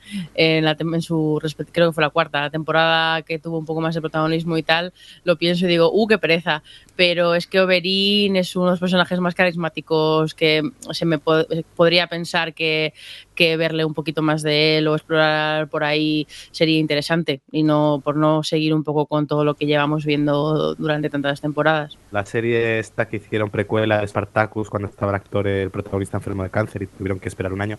la, 0.63 0.75
su, 0.99 1.39
creo 1.71 1.89
que 1.89 1.93
fue 1.93 2.03
la 2.03 2.09
cuarta 2.09 2.49
temporada 2.49 3.21
que 3.21 3.39
tuvo 3.39 3.57
un 3.57 3.65
poco 3.65 3.81
más 3.81 3.95
de 3.95 4.01
protagonismo 4.01 4.57
y 4.57 4.63
tal, 4.63 4.93
lo 5.23 5.37
pienso 5.37 5.65
y 5.65 5.69
digo, 5.69 5.91
uh, 5.91 6.07
qué 6.07 6.17
pereza. 6.17 6.63
Pero 6.99 7.33
es 7.33 7.47
que 7.47 7.61
Oberyn 7.61 8.35
es 8.35 8.57
uno 8.57 8.65
de 8.65 8.71
los 8.71 8.79
personajes 8.81 9.21
más 9.21 9.33
carismáticos 9.33 10.35
que 10.35 10.69
se 10.91 11.05
me 11.05 11.17
podría 11.17 12.07
pensar 12.07 12.53
que, 12.53 12.93
que 13.35 13.55
verle 13.55 13.85
un 13.85 13.93
poquito 13.93 14.21
más 14.21 14.43
de 14.43 14.77
él 14.77 14.87
o 14.89 14.95
explorar 14.95 15.69
por 15.69 15.85
ahí 15.85 16.27
sería 16.51 16.77
interesante 16.77 17.39
y 17.53 17.63
no 17.63 18.01
por 18.03 18.17
no 18.17 18.43
seguir 18.43 18.73
un 18.73 18.83
poco 18.83 19.05
con 19.05 19.27
todo 19.27 19.45
lo 19.45 19.53
que 19.53 19.65
llevamos 19.65 20.03
viendo 20.03 20.75
durante 20.75 21.09
tantas 21.09 21.39
temporadas. 21.39 21.97
La 22.11 22.25
serie 22.25 22.79
esta 22.79 23.07
que 23.07 23.15
hicieron 23.15 23.49
precuela 23.49 24.01
de 24.01 24.07
Spartacus 24.09 24.69
cuando 24.69 24.89
estaba 24.89 25.13
el 25.13 25.15
actor, 25.15 25.47
el 25.47 25.69
protagonista 25.69 26.17
enfermo 26.17 26.43
de 26.43 26.49
cáncer 26.49 26.83
y 26.83 26.87
tuvieron 26.87 27.21
que 27.21 27.29
esperar 27.29 27.53
un 27.53 27.61
año. 27.61 27.77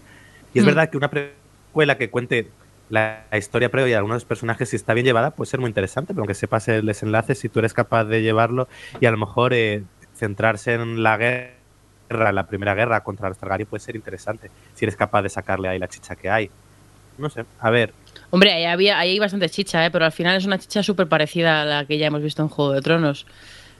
Y 0.54 0.60
es 0.60 0.64
mm. 0.64 0.66
verdad 0.66 0.88
que 0.88 0.96
una 0.96 1.10
precuela 1.10 1.98
que 1.98 2.08
cuente 2.08 2.48
la 2.90 3.24
historia 3.32 3.70
previa 3.70 3.94
de 3.94 3.96
algunos 3.96 4.16
de 4.16 4.18
los 4.18 4.24
personajes, 4.24 4.68
si 4.68 4.76
está 4.76 4.94
bien 4.94 5.06
llevada, 5.06 5.30
puede 5.30 5.48
ser 5.48 5.60
muy 5.60 5.68
interesante, 5.68 6.12
pero 6.12 6.22
aunque 6.22 6.34
sepas 6.34 6.68
el 6.68 6.84
desenlace, 6.84 7.34
si 7.34 7.48
tú 7.48 7.60
eres 7.60 7.72
capaz 7.72 8.04
de 8.04 8.20
llevarlo 8.20 8.68
y 9.00 9.06
a 9.06 9.10
lo 9.10 9.16
mejor 9.16 9.54
eh, 9.54 9.84
centrarse 10.16 10.74
en 10.74 11.02
la 11.02 11.16
guerra 11.16 11.60
la 12.32 12.46
primera 12.46 12.74
guerra 12.74 13.02
contra 13.04 13.28
los 13.28 13.38
Targaryen 13.38 13.68
puede 13.68 13.80
ser 13.80 13.94
interesante. 13.94 14.50
Si 14.74 14.84
eres 14.84 14.96
capaz 14.96 15.22
de 15.22 15.28
sacarle 15.28 15.68
ahí 15.68 15.78
la 15.78 15.88
chicha 15.88 16.16
que 16.16 16.28
hay. 16.28 16.50
No 17.18 17.30
sé, 17.30 17.44
a 17.60 17.70
ver. 17.70 17.92
Hombre, 18.30 18.52
ahí, 18.52 18.64
había, 18.64 18.98
ahí 18.98 19.10
hay 19.10 19.18
bastante 19.18 19.48
chicha, 19.48 19.84
¿eh? 19.86 19.90
pero 19.90 20.04
al 20.04 20.12
final 20.12 20.36
es 20.36 20.44
una 20.44 20.58
chicha 20.58 20.82
súper 20.82 21.06
parecida 21.06 21.62
a 21.62 21.64
la 21.64 21.84
que 21.84 21.98
ya 21.98 22.06
hemos 22.06 22.22
visto 22.22 22.42
en 22.42 22.48
Juego 22.48 22.72
de 22.72 22.80
Tronos. 22.80 23.26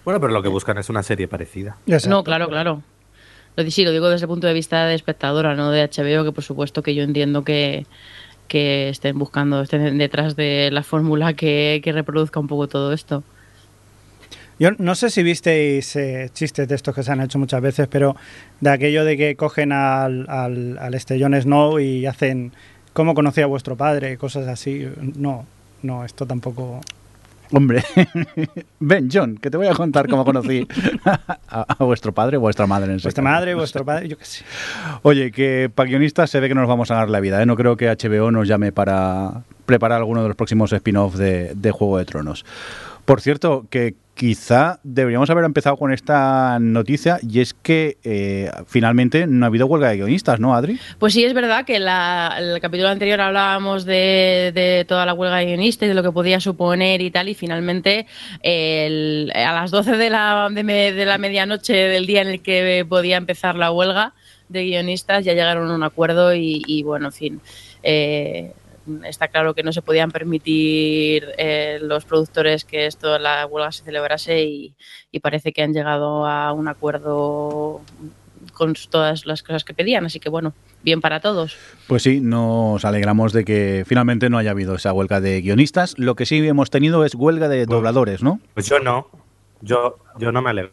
Bueno, 0.05 0.21
pero 0.21 0.33
lo 0.33 0.43
que 0.43 0.49
buscan 0.49 0.79
es 0.79 0.88
una 0.88 1.02
serie 1.02 1.26
parecida. 1.26 1.76
No, 2.09 2.23
claro, 2.23 2.49
claro. 2.49 2.83
Lo, 3.57 3.71
sí, 3.71 3.85
lo 3.85 3.90
digo 3.90 4.09
desde 4.09 4.25
el 4.25 4.29
punto 4.29 4.47
de 4.47 4.52
vista 4.52 4.87
de 4.87 4.95
espectadora, 4.95 5.55
no 5.55 5.71
de 5.71 5.83
HBO, 5.88 6.25
que 6.25 6.33
por 6.33 6.45
supuesto 6.45 6.83
que 6.83 6.95
yo 6.95 7.02
entiendo 7.02 7.43
que, 7.43 7.87
que 8.50 8.88
estén 8.88 9.16
buscando, 9.16 9.62
estén 9.62 9.97
detrás 9.97 10.35
de 10.35 10.71
la 10.73 10.83
fórmula 10.83 11.35
que, 11.35 11.80
que 11.85 11.92
reproduzca 11.92 12.40
un 12.40 12.49
poco 12.49 12.66
todo 12.66 12.92
esto. 12.92 13.23
Yo 14.59 14.73
no 14.76 14.97
sé 14.97 15.09
si 15.09 15.23
visteis 15.23 15.95
eh, 15.95 16.30
chistes 16.35 16.66
de 16.66 16.75
estos 16.75 16.92
que 16.92 17.04
se 17.04 17.12
han 17.12 17.21
hecho 17.21 17.38
muchas 17.38 17.62
veces, 17.62 17.87
pero 17.87 18.16
de 18.61 18.71
aquello 18.71 19.04
de 19.04 19.16
que 19.16 19.37
cogen 19.37 19.71
al, 19.71 20.28
al, 20.28 20.78
al 20.78 20.95
este 20.95 21.19
Jon 21.19 21.40
Snow 21.40 21.78
y 21.78 22.07
hacen 22.07 22.50
cómo 22.92 23.14
conocía 23.14 23.45
a 23.45 23.47
vuestro 23.47 23.76
padre, 23.76 24.19
cosas 24.19 24.49
así. 24.49 24.85
No, 25.16 25.47
no, 25.83 26.04
esto 26.04 26.26
tampoco. 26.26 26.80
Hombre, 27.52 27.83
ven, 28.80 29.09
John, 29.12 29.37
que 29.37 29.50
te 29.50 29.57
voy 29.57 29.66
a 29.66 29.75
contar 29.75 30.09
cómo 30.09 30.25
conocí 30.25 30.66
a, 31.04 31.66
a 31.78 31.85
vuestro 31.85 32.12
padre 32.12 32.37
o 32.37 32.40
vuestra 32.40 32.66
madre 32.66 32.92
en 32.92 32.99
Vuestra 33.02 33.12
caso. 33.12 33.35
madre, 33.35 33.54
vuestro 33.54 33.85
padre, 33.85 34.09
yo 34.09 34.16
qué 34.16 34.25
sé. 34.25 34.45
Oye, 35.02 35.33
que 35.33 35.71
para 35.75 35.88
guionistas 35.88 36.30
se 36.30 36.38
ve 36.38 36.49
que 36.49 36.54
no 36.54 36.61
nos 36.61 36.69
vamos 36.69 36.90
a 36.90 36.95
ganar 36.95 37.11
la 37.11 37.21
vida. 37.21 37.42
¿eh? 37.42 37.47
No 37.47 37.57
creo 37.57 37.76
que 37.76 37.88
HBO 37.88 38.30
nos 38.30 38.47
llame 38.47 38.71
para 38.73 39.42
preparar 39.66 39.99
alguno 39.99 40.23
de 40.23 40.28
los 40.28 40.37
próximos 40.37 40.73
spin-off 40.73 41.16
de, 41.16 41.52
de 41.54 41.71
Juego 41.73 41.99
de 41.99 42.04
Tronos. 42.04 42.45
Por 43.04 43.21
cierto, 43.21 43.66
que 43.71 43.95
quizá 44.21 44.81
deberíamos 44.83 45.31
haber 45.31 45.47
empezado 45.47 45.79
con 45.79 45.95
esta 45.95 46.59
noticia 46.61 47.19
y 47.27 47.41
es 47.41 47.55
que 47.55 47.97
eh, 48.05 48.50
finalmente 48.67 49.27
no 49.27 49.47
ha 49.47 49.49
habido 49.49 49.65
huelga 49.65 49.89
de 49.89 49.97
guionistas, 49.97 50.39
¿no, 50.39 50.55
Adri? 50.55 50.79
Pues 50.99 51.15
sí, 51.15 51.25
es 51.25 51.33
verdad 51.33 51.65
que 51.65 51.79
la- 51.79 52.37
el 52.39 52.61
capítulo 52.61 52.91
anterior 52.91 53.19
hablábamos 53.23 53.87
de, 53.87 54.53
de 54.55 54.85
toda 54.87 55.07
la 55.07 55.15
huelga 55.15 55.39
de 55.39 55.47
guionistas 55.47 55.87
y 55.87 55.89
de 55.89 55.95
lo 55.95 56.03
que 56.03 56.12
podía 56.12 56.39
suponer 56.39 57.00
y 57.00 57.11
tal, 57.11 57.31
y 57.31 57.35
finalmente 57.35 58.07
el- 58.43 59.33
a 59.35 59.55
las 59.55 59.71
12 59.71 59.97
de 59.97 60.11
la, 60.11 60.49
de, 60.53 60.62
de 60.93 61.05
la 61.07 61.17
medianoche 61.17 61.73
del 61.73 62.05
día 62.07 62.21
en 62.21 62.29
el 62.29 62.43
que 62.43 62.85
podía 62.87 63.17
empezar 63.17 63.55
la 63.57 63.73
huelga 63.73 64.12
de 64.50 64.65
guionistas 64.65 65.25
ya 65.25 65.33
llegaron 65.33 65.71
a 65.71 65.75
un 65.75 65.83
acuerdo 65.83 66.35
y, 66.35 66.62
y, 66.67 66.83
bueno, 66.83 67.07
en 67.07 67.12
fin. 67.12 67.41
eh, 67.83 68.53
Está 69.05 69.29
claro 69.29 69.55
que 69.55 69.63
no 69.63 69.73
se 69.73 69.83
podían 69.83 70.11
permitir 70.11 71.29
eh, 71.39 71.79
los 71.83 72.05
productores 72.05 72.65
que 72.65 72.87
esto 72.87 73.19
la 73.19 73.47
huelga 73.47 73.73
se 73.73 73.85
celebrase 73.85 74.43
y, 74.43 74.75
y 75.13 75.21
parece 75.21 75.53
que 75.53 75.63
han 75.63 75.73
llegado 75.73 76.27
a 76.27 76.53
un 76.53 76.69
acuerdo 76.69 77.83
con 78.53 78.75
todas 78.89 79.27
las 79.27 79.43
cosas 79.43 79.65
que 79.65 79.75
pedían, 79.75 80.07
así 80.07 80.19
que 80.21 80.29
bueno, 80.29 80.55
bien 80.83 81.01
para 81.01 81.21
todos. 81.21 81.57
Pues 81.87 82.03
sí, 82.03 82.21
nos 82.21 82.85
alegramos 82.85 83.33
de 83.33 83.45
que 83.45 83.85
finalmente 83.87 84.31
no 84.31 84.39
haya 84.39 84.53
habido 84.53 84.75
esa 84.75 84.93
huelga 84.93 85.21
de 85.21 85.41
guionistas. 85.41 85.99
Lo 85.99 86.15
que 86.15 86.27
sí 86.27 86.47
hemos 86.47 86.71
tenido 86.71 87.05
es 87.05 87.15
huelga 87.15 87.49
de 87.49 87.67
dobladores, 87.67 88.23
¿no? 88.23 88.41
Pues 88.55 88.69
yo 88.69 88.79
no. 88.81 89.09
Yo, 89.61 89.99
yo 90.19 90.33
no 90.33 90.41
me 90.43 90.51
alegro. 90.51 90.73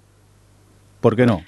¿Por 1.02 1.16
qué 1.16 1.26
no? 1.26 1.44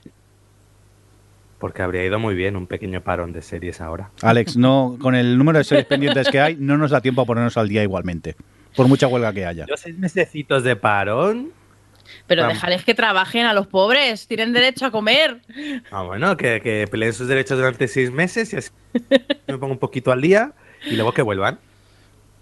Porque 1.59 1.81
habría 1.81 2.05
ido 2.05 2.19
muy 2.19 2.35
bien 2.35 2.55
un 2.55 2.67
pequeño 2.67 3.01
parón 3.01 3.33
de 3.33 3.41
series 3.41 3.81
ahora. 3.81 4.11
Alex, 4.21 4.55
no, 4.57 4.97
con 4.99 5.13
el 5.13 5.37
número 5.37 5.57
de 5.57 5.65
series 5.65 5.85
pendientes 5.85 6.29
que 6.29 6.39
hay, 6.39 6.55
no 6.55 6.77
nos 6.77 6.91
da 6.91 7.01
tiempo 7.01 7.21
a 7.21 7.25
ponernos 7.25 7.57
al 7.57 7.67
día 7.67 7.83
igualmente, 7.83 8.35
por 8.75 8.87
mucha 8.87 9.07
huelga 9.07 9.33
que 9.33 9.45
haya. 9.45 9.65
Yo 9.67 9.75
seis 9.77 9.97
mesecitos 9.97 10.63
de 10.63 10.75
parón. 10.75 11.51
Pero 12.25 12.41
Vamos. 12.41 12.55
dejarles 12.55 12.83
que 12.83 12.95
trabajen 12.95 13.45
a 13.45 13.53
los 13.53 13.67
pobres, 13.67 14.25
tienen 14.25 14.51
derecho 14.51 14.85
a 14.85 14.91
comer. 14.91 15.41
Ah, 15.91 16.01
bueno, 16.03 16.37
que, 16.37 16.59
que 16.61 16.87
peleen 16.89 17.13
sus 17.13 17.27
derechos 17.27 17.57
durante 17.57 17.87
seis 17.87 18.09
meses 18.11 18.51
y 18.53 18.57
así 18.57 18.71
me 19.47 19.57
pongo 19.57 19.73
un 19.73 19.79
poquito 19.79 20.11
al 20.11 20.21
día 20.21 20.53
y 20.89 20.95
luego 20.95 21.11
que 21.11 21.21
vuelvan. 21.21 21.59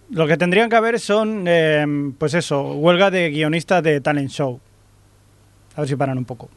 Lo 0.10 0.26
que 0.26 0.38
tendrían 0.38 0.70
que 0.70 0.76
haber 0.78 1.00
son, 1.02 1.46
eh, 1.48 1.86
pues 2.18 2.34
eso, 2.34 2.76
huelga 2.76 3.12
de 3.12 3.30
guionistas 3.30 3.84
de 3.84 4.00
talent 4.00 4.30
show. 4.30 4.62
A 5.76 5.82
ver 5.82 5.90
si 5.90 5.96
paran 5.98 6.18
un 6.18 6.26
poco. 6.26 6.50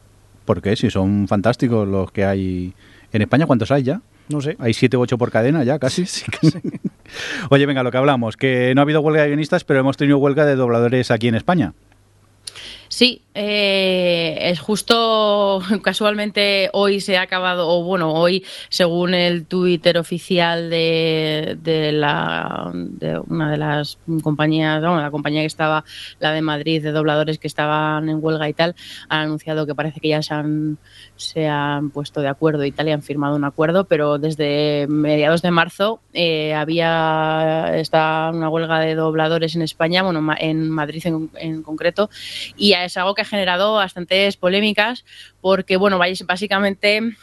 ¿Por 0.45 0.61
qué? 0.61 0.75
Si 0.75 0.89
son 0.89 1.27
fantásticos 1.27 1.87
los 1.87 2.11
que 2.11 2.25
hay 2.25 2.73
en 3.13 3.21
España, 3.21 3.45
¿cuántos 3.45 3.71
hay 3.71 3.83
ya? 3.83 4.01
No 4.29 4.41
sé. 4.41 4.55
Hay 4.59 4.73
siete 4.73 4.97
u 4.97 5.01
ocho 5.01 5.17
por 5.17 5.31
cadena 5.31 5.63
ya, 5.63 5.79
casi. 5.79 6.05
Oye, 7.49 7.65
venga, 7.65 7.83
lo 7.83 7.91
que 7.91 7.97
hablamos, 7.97 8.37
que 8.37 8.73
no 8.75 8.81
ha 8.81 8.83
habido 8.83 9.01
huelga 9.01 9.23
de 9.23 9.29
guionistas, 9.29 9.63
pero 9.63 9.79
hemos 9.79 9.97
tenido 9.97 10.17
huelga 10.17 10.45
de 10.45 10.55
dobladores 10.55 11.11
aquí 11.11 11.27
en 11.27 11.35
España. 11.35 11.73
Sí, 12.91 13.21
eh, 13.33 14.37
es 14.41 14.59
justo 14.59 15.61
casualmente 15.81 16.69
hoy 16.73 16.99
se 16.99 17.17
ha 17.17 17.21
acabado, 17.21 17.69
o 17.69 17.83
bueno, 17.83 18.13
hoy 18.13 18.43
según 18.67 19.13
el 19.13 19.45
Twitter 19.45 19.97
oficial 19.97 20.69
de, 20.69 21.57
de, 21.61 21.93
la, 21.93 22.69
de 22.73 23.17
una 23.19 23.49
de 23.49 23.57
las 23.57 23.97
compañías, 24.21 24.81
la 24.81 25.09
compañía 25.09 25.39
que 25.39 25.47
estaba, 25.47 25.85
la 26.19 26.33
de 26.33 26.41
Madrid, 26.41 26.83
de 26.83 26.91
dobladores 26.91 27.37
que 27.37 27.47
estaban 27.47 28.09
en 28.09 28.21
huelga 28.21 28.49
y 28.49 28.53
tal, 28.53 28.75
han 29.07 29.21
anunciado 29.21 29.65
que 29.65 29.73
parece 29.73 30.01
que 30.01 30.09
ya 30.09 30.21
se 30.21 30.33
han, 30.33 30.77
se 31.15 31.47
han 31.47 31.91
puesto 31.91 32.19
de 32.19 32.27
acuerdo 32.27 32.65
y 32.65 32.73
tal 32.73 32.89
y 32.89 32.91
han 32.91 33.03
firmado 33.03 33.37
un 33.37 33.45
acuerdo, 33.45 33.85
pero 33.85 34.17
desde 34.17 34.85
mediados 34.89 35.41
de 35.41 35.51
marzo 35.51 36.01
eh, 36.11 36.53
había 36.53 37.71
está 37.77 38.31
una 38.33 38.49
huelga 38.49 38.81
de 38.81 38.95
dobladores 38.95 39.55
en 39.55 39.61
España, 39.61 40.03
bueno, 40.03 40.21
en 40.37 40.69
Madrid 40.69 41.03
en, 41.05 41.29
en 41.35 41.63
concreto, 41.63 42.09
y 42.57 42.73
es 42.85 42.97
algo 42.97 43.15
que 43.15 43.21
ha 43.21 43.25
generado 43.25 43.73
bastantes 43.73 44.37
polémicas 44.37 45.05
porque, 45.41 45.77
bueno, 45.77 45.99
básicamente 45.99 47.15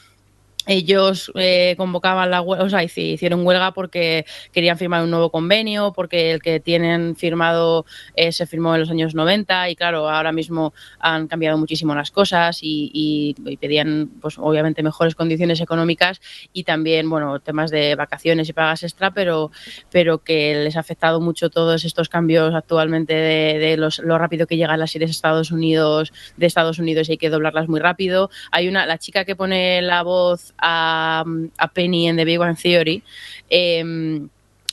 ellos 0.68 1.32
eh, 1.34 1.74
convocaban 1.78 2.30
la 2.30 2.42
huelga, 2.42 2.64
o 2.64 2.68
sea, 2.70 2.84
hici- 2.84 3.14
hicieron 3.14 3.44
huelga 3.46 3.72
porque 3.72 4.26
querían 4.52 4.78
firmar 4.78 5.02
un 5.02 5.10
nuevo 5.10 5.30
convenio, 5.30 5.92
porque 5.94 6.30
el 6.32 6.42
que 6.42 6.60
tienen 6.60 7.16
firmado 7.16 7.86
eh, 8.14 8.32
se 8.32 8.46
firmó 8.46 8.74
en 8.74 8.80
los 8.82 8.90
años 8.90 9.14
90 9.14 9.70
y 9.70 9.76
claro, 9.76 10.08
ahora 10.10 10.30
mismo 10.30 10.74
han 11.00 11.26
cambiado 11.26 11.58
muchísimo 11.58 11.94
las 11.94 12.10
cosas 12.10 12.58
y, 12.62 12.90
y- 12.92 13.34
y 13.50 13.56
pedían, 13.56 14.10
pues 14.20 14.36
obviamente, 14.38 14.82
mejores 14.82 15.14
condiciones 15.14 15.60
económicas 15.60 16.20
y 16.52 16.64
también, 16.64 17.08
bueno, 17.10 17.40
temas 17.40 17.70
de 17.70 17.94
vacaciones 17.94 18.48
y 18.48 18.52
pagas 18.52 18.82
extra, 18.82 19.10
pero, 19.12 19.50
pero 19.90 20.18
que 20.18 20.54
les 20.64 20.76
ha 20.76 20.80
afectado 20.80 21.20
mucho 21.20 21.50
todos 21.50 21.84
estos 21.86 22.08
cambios 22.10 22.54
actualmente 22.54 23.14
de, 23.14 23.58
de 23.58 23.76
los, 23.78 24.00
lo 24.00 24.18
rápido 24.18 24.46
que 24.46 24.56
llegan 24.56 24.78
las 24.80 24.90
series 24.90 25.10
a 25.10 25.12
Estados 25.12 25.50
Unidos, 25.50 26.12
de 26.36 26.46
Estados 26.46 26.78
Unidos 26.78 27.08
y 27.08 27.12
hay 27.12 27.18
que 27.18 27.30
doblarlas 27.30 27.68
muy 27.68 27.80
rápido. 27.80 28.30
Hay 28.50 28.68
una, 28.68 28.84
la 28.86 28.98
chica 28.98 29.24
que 29.24 29.34
pone 29.36 29.80
la 29.82 30.02
voz 30.02 30.52
a, 30.58 31.24
a 31.56 31.68
Penny 31.68 32.08
en 32.08 32.16
The 32.16 32.24
Big 32.24 32.38
Bang 32.38 32.56
Theory, 32.56 33.02
eh, 33.48 33.84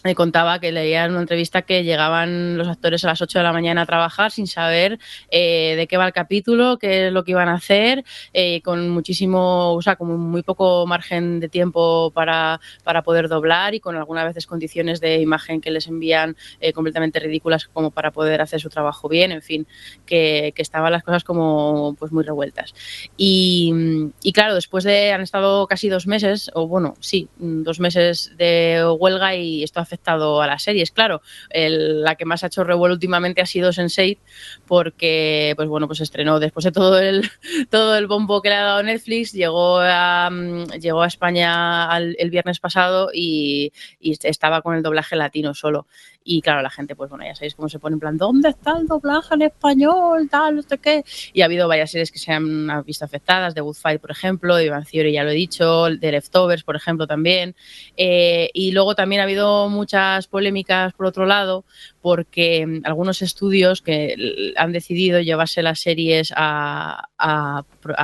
me 0.05 0.13
contaba 0.13 0.59
que 0.59 0.71
leía 0.71 1.03
en 1.03 1.11
una 1.11 1.21
entrevista 1.21 1.63
que 1.63 1.83
llegaban 1.83 2.59
los 2.59 2.67
actores 2.67 3.03
a 3.03 3.07
las 3.07 3.23
8 3.23 3.39
de 3.39 3.43
la 3.43 3.51
mañana 3.51 3.81
a 3.81 3.85
trabajar 3.87 4.29
sin 4.29 4.45
saber 4.45 4.99
eh, 5.31 5.73
de 5.75 5.87
qué 5.87 5.97
va 5.97 6.05
el 6.05 6.13
capítulo, 6.13 6.77
qué 6.77 7.07
es 7.07 7.11
lo 7.11 7.23
que 7.23 7.31
iban 7.31 7.49
a 7.49 7.55
hacer, 7.55 8.05
eh, 8.31 8.61
con 8.61 8.87
muchísimo, 8.89 9.73
o 9.73 9.81
sea, 9.81 9.95
como 9.95 10.15
muy 10.15 10.43
poco 10.43 10.85
margen 10.85 11.39
de 11.39 11.49
tiempo 11.49 12.11
para, 12.11 12.61
para 12.83 13.01
poder 13.01 13.27
doblar 13.29 13.73
y 13.73 13.79
con 13.79 13.95
algunas 13.95 14.25
veces 14.25 14.45
condiciones 14.45 15.01
de 15.01 15.21
imagen 15.21 15.59
que 15.59 15.71
les 15.71 15.87
envían 15.87 16.37
eh, 16.59 16.71
completamente 16.71 17.19
ridículas 17.19 17.67
como 17.73 17.89
para 17.89 18.11
poder 18.11 18.41
hacer 18.41 18.61
su 18.61 18.69
trabajo 18.69 19.09
bien, 19.09 19.31
en 19.31 19.41
fin, 19.41 19.65
que, 20.05 20.53
que 20.55 20.61
estaban 20.61 20.91
las 20.91 21.01
cosas 21.01 21.23
como 21.23 21.95
pues 21.97 22.11
muy 22.11 22.23
revueltas. 22.23 22.75
Y, 23.17 23.73
y 24.21 24.33
claro, 24.33 24.53
después 24.53 24.83
de, 24.83 25.13
han 25.13 25.21
estado 25.21 25.65
casi 25.65 25.89
dos 25.89 26.05
meses, 26.05 26.51
o 26.53 26.67
bueno, 26.67 26.93
sí, 26.99 27.27
dos 27.37 27.79
meses 27.79 28.33
de 28.37 28.85
huelga 28.99 29.35
y 29.35 29.63
esto 29.63 29.79
ha 29.79 29.94
afectado 29.95 30.41
a 30.41 30.47
las 30.47 30.63
series. 30.63 30.91
Claro, 30.91 31.21
el- 31.49 32.01
la 32.03 32.15
que 32.15 32.25
más 32.25 32.43
ha 32.43 32.47
hecho 32.47 32.63
revuelo 32.63 32.93
últimamente 32.93 33.41
ha 33.41 33.45
sido 33.45 33.71
Sense8 33.71 34.19
porque, 34.67 35.53
pues 35.55 35.67
bueno, 35.69 35.87
pues 35.87 36.01
estrenó 36.01 36.39
después 36.39 36.63
de 36.65 36.71
todo 36.71 36.99
el, 36.99 37.21
todo 37.69 37.97
el 37.97 38.07
bombo 38.07 38.41
que 38.41 38.49
le 38.49 38.55
ha 38.55 38.63
dado 38.63 38.83
Netflix, 38.83 39.31
llegó 39.33 39.79
a, 39.79 40.29
mm, 40.31 40.65
llegó 40.79 41.01
a 41.01 41.07
España 41.07 41.85
al- 41.89 42.15
el 42.19 42.29
viernes 42.29 42.59
pasado 42.59 43.09
y, 43.13 43.71
y 43.99 44.17
estaba 44.23 44.61
con 44.61 44.75
el 44.75 44.83
doblaje 44.83 45.15
latino 45.15 45.53
solo. 45.53 45.87
Y 46.27 46.41
claro, 46.41 46.63
la 46.63 46.71
gente, 46.71 46.95
pues 46.95 47.11
bueno, 47.11 47.23
ya 47.23 47.35
sabéis 47.35 47.53
cómo 47.53 47.69
se 47.69 47.77
pone 47.77 47.93
en 47.93 47.99
plan, 47.99 48.17
¿dónde 48.17 48.49
está 48.49 48.79
el 48.79 48.87
doblaje 48.87 49.35
en 49.35 49.43
español? 49.43 50.27
Tal, 50.27 50.55
no 50.55 50.63
sé 50.63 50.79
qué. 50.79 51.05
Y 51.33 51.43
ha 51.43 51.45
habido 51.45 51.67
varias 51.67 51.91
series 51.91 52.11
que 52.11 52.17
se 52.17 52.31
han 52.33 52.83
visto 52.83 53.05
afectadas, 53.05 53.53
The 53.53 53.61
Good 53.61 53.75
Fight, 53.75 54.01
por 54.01 54.09
ejemplo, 54.09 54.55
de 54.55 54.71
Van 54.71 54.83
Theory, 54.83 55.13
ya 55.13 55.23
lo 55.23 55.29
he 55.29 55.35
dicho, 55.35 55.85
de 55.85 56.11
Leftovers, 56.11 56.63
por 56.63 56.75
ejemplo, 56.75 57.05
también. 57.05 57.55
Eh, 57.95 58.49
y 58.53 58.71
luego 58.71 58.95
también 58.95 59.21
ha 59.21 59.25
habido 59.25 59.69
muchas 59.69 60.25
polémicas 60.25 60.93
por 60.93 61.05
otro 61.05 61.27
lado, 61.27 61.63
porque 62.01 62.65
mm, 62.65 62.81
algunos 62.85 63.21
estudios 63.21 63.83
que 63.83 64.53
han 64.57 64.71
decidido 64.71 65.19
llevarse 65.21 65.61
las 65.61 65.79
series 65.79 66.33
a, 66.35 67.07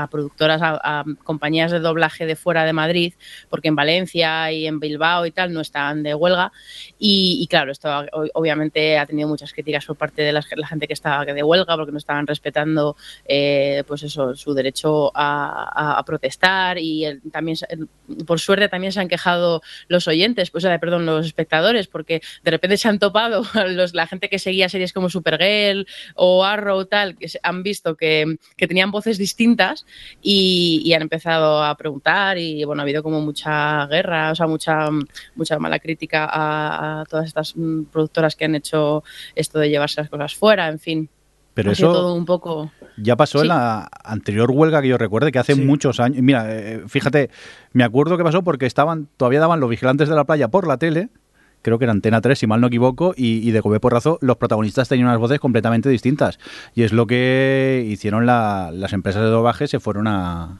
productoras, 0.09 0.61
a, 0.63 1.03
compañías 1.23 1.71
de 1.71 1.79
doblaje 1.79 2.25
de 2.25 2.35
fuera 2.35 2.65
de 2.65 2.73
Madrid, 2.73 3.13
porque 3.49 3.69
en 3.69 3.75
Valencia 3.75 4.51
y 4.51 4.67
en 4.67 4.79
Bilbao 4.79 5.25
y 5.25 5.31
tal 5.31 5.53
no 5.53 5.61
están 5.61 6.03
de 6.03 6.13
huelga. 6.13 6.51
Y, 6.99 7.47
claro, 7.49 7.71
esto 7.71 8.05
obviamente 8.33 8.97
ha 8.97 9.05
tenido 9.05 9.27
muchas 9.27 9.53
críticas 9.53 9.85
por 9.85 9.95
parte 9.95 10.21
de 10.21 10.31
la, 10.31 10.41
gente 10.41 10.87
que 10.87 10.93
estaba 10.93 11.25
de 11.25 11.43
huelga, 11.43 11.75
porque 11.75 11.91
no 11.91 11.97
estaban 11.97 12.27
respetando 12.27 12.95
eh, 13.25 13.83
pues 13.87 14.03
eso, 14.03 14.35
su 14.35 14.53
derecho 14.53 15.11
a, 15.13 16.01
protestar 16.05 16.77
y 16.79 17.19
también, 17.31 17.57
por 18.25 18.39
suerte, 18.39 18.67
también 18.67 18.91
se 18.91 18.99
han 18.99 19.07
quejado 19.07 19.61
los 19.87 20.07
oyentes, 20.07 20.49
pues, 20.49 20.65
perdón, 20.79 21.05
los 21.05 21.25
espectadores, 21.25 21.87
porque 21.87 22.21
de 22.43 22.51
repente 22.51 22.77
se 22.77 22.87
han 22.87 22.99
topado 22.99 23.43
los, 23.69 23.93
la 23.93 24.07
gente 24.07 24.29
que 24.29 24.39
seguía 24.39 24.69
series 24.69 24.93
como 24.93 25.09
Supergirl 25.09 25.85
o 26.15 26.43
Arrow, 26.43 26.85
tal, 26.85 27.17
que 27.17 27.29
han 27.43 27.63
visto 27.63 27.95
que, 27.95 28.37
tenían 28.57 28.91
voces 28.91 29.17
distintas 29.17 29.85
y, 30.21 30.91
han 30.93 31.01
empezado 31.01 31.63
a 31.63 31.75
preguntar 31.77 32.37
y, 32.37 32.63
bueno, 32.65 32.81
ha 32.81 32.83
habido 32.83 33.03
como 33.03 33.21
mucha 33.21 33.85
guerra, 33.87 34.31
o 34.31 34.35
sea, 34.35 34.47
mucha, 34.47 34.89
mucha 35.35 35.57
mala 35.57 35.79
crítica 35.79 36.29
a, 36.31 37.05
todas 37.09 37.27
estas 37.27 37.55
mm, 37.55 37.83
productoras 38.01 38.35
que 38.35 38.45
han 38.45 38.55
hecho 38.55 39.03
esto 39.35 39.59
de 39.59 39.69
llevarse 39.69 40.01
las 40.01 40.09
cosas 40.09 40.35
fuera, 40.35 40.67
en 40.67 40.79
fin. 40.79 41.09
Pero 41.53 41.71
eso 41.71 41.91
todo 41.91 42.15
un 42.15 42.25
poco... 42.25 42.71
ya 42.97 43.15
pasó 43.17 43.41
en 43.41 43.49
la 43.49 43.89
anterior 44.03 44.49
huelga 44.51 44.81
que 44.81 44.87
yo 44.87 44.97
recuerde, 44.97 45.31
que 45.31 45.39
hace 45.39 45.55
muchos 45.55 45.99
años. 45.99 46.21
Mira, 46.21 46.45
eh, 46.47 46.83
fíjate, 46.87 47.29
me 47.73 47.83
acuerdo 47.83 48.17
que 48.17 48.23
pasó 48.23 48.41
porque 48.41 48.65
estaban 48.65 49.09
todavía 49.17 49.41
daban 49.41 49.59
los 49.59 49.69
vigilantes 49.69 50.07
de 50.07 50.15
la 50.15 50.23
playa 50.23 50.47
por 50.47 50.65
la 50.65 50.77
tele 50.77 51.09
creo 51.61 51.77
que 51.77 51.85
era 51.85 51.91
Antena 51.91 52.21
3, 52.21 52.37
si 52.37 52.47
mal 52.47 52.61
no 52.61 52.67
equivoco, 52.67 53.13
y, 53.15 53.51
de 53.51 53.61
Cobe 53.61 53.79
Porrazo, 53.79 54.17
los 54.21 54.37
protagonistas 54.37 54.89
tenían 54.89 55.07
unas 55.07 55.19
voces 55.19 55.39
completamente 55.39 55.89
distintas. 55.89 56.39
Y 56.75 56.83
es 56.83 56.93
lo 56.93 57.07
que 57.07 57.85
hicieron 57.87 58.25
las 58.25 58.93
empresas 58.93 59.21
de 59.23 59.29
doblaje, 59.29 59.67
se 59.67 59.79
fueron 59.79 60.07
a, 60.07 60.59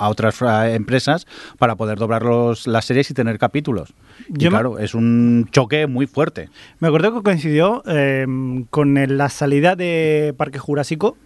otras 0.00 0.40
empresas 0.72 1.26
para 1.58 1.76
poder 1.76 1.98
doblar 1.98 2.22
los, 2.22 2.66
las 2.66 2.84
series 2.84 3.10
y 3.10 3.14
tener 3.14 3.38
capítulos. 3.38 3.94
Y 4.28 4.48
claro, 4.48 4.78
es 4.78 4.94
un 4.94 5.48
choque 5.50 5.86
muy 5.86 6.06
fuerte. 6.06 6.48
Me 6.78 6.88
acuerdo 6.88 7.14
que 7.14 7.22
coincidió 7.22 7.82
eh, 7.86 8.26
con 8.70 9.16
la 9.16 9.28
salida 9.28 9.76
de 9.76 10.34
Parque 10.36 10.58
Jurásico 10.58 11.16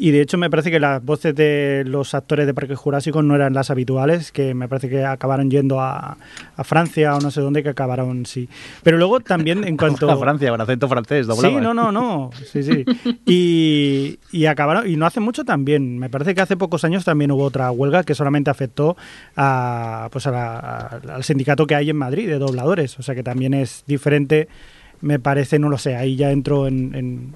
y 0.00 0.12
de 0.12 0.20
hecho 0.20 0.38
me 0.38 0.48
parece 0.48 0.70
que 0.70 0.78
las 0.78 1.04
voces 1.04 1.34
de 1.34 1.82
los 1.84 2.14
actores 2.14 2.46
de 2.46 2.54
Parque 2.54 2.76
Jurásico 2.76 3.20
no 3.20 3.34
eran 3.34 3.52
las 3.52 3.70
habituales, 3.70 4.30
que 4.30 4.54
me 4.54 4.68
parece 4.68 4.88
que 4.88 5.04
acabaron 5.04 5.50
yendo 5.50 5.80
a, 5.80 6.16
Francia 6.62 7.16
o 7.16 7.20
no 7.20 7.30
sé 7.32 7.40
dónde, 7.40 7.62
que 7.64 7.70
acabaron, 7.70 8.24
sí. 8.24 8.48
Pero 8.84 8.96
luego 8.96 9.18
también 9.20 9.64
en 9.64 9.76
cuanto... 9.76 10.08
a 10.08 10.16
Francia, 10.16 10.50
con 10.50 10.60
acento 10.60 10.88
francés, 10.88 11.26
doblaba. 11.26 11.54
Sí, 11.54 11.60
no, 11.60 11.74
no, 11.74 11.90
no, 11.90 12.30
sí, 12.44 12.62
sí. 12.62 12.84
Y, 13.26 14.18
y, 14.30 14.46
acabaron, 14.46 14.88
y 14.88 14.96
no 14.96 15.04
hace 15.04 15.18
mucho 15.18 15.44
también, 15.44 15.98
me 15.98 16.08
parece 16.08 16.34
que 16.34 16.42
hace 16.42 16.56
pocos 16.56 16.84
años 16.84 17.04
también 17.04 17.32
hubo 17.32 17.42
otra 17.42 17.70
huelga 17.72 18.04
que 18.04 18.14
solamente 18.14 18.50
afectó 18.50 18.96
a, 19.36 20.08
pues 20.12 20.26
al 20.28 21.24
sindicato 21.24 21.66
que 21.66 21.74
hay 21.74 21.90
en 21.90 21.96
Madrid 21.96 22.28
de 22.28 22.38
dobladores, 22.38 22.98
o 23.00 23.02
sea 23.02 23.16
que 23.16 23.24
también 23.24 23.52
es 23.52 23.82
diferente, 23.86 24.48
me 25.00 25.18
parece, 25.18 25.58
no 25.58 25.68
lo 25.68 25.78
sé, 25.78 25.96
ahí 25.96 26.14
ya 26.14 26.30
entro 26.30 26.68
en 26.68 27.34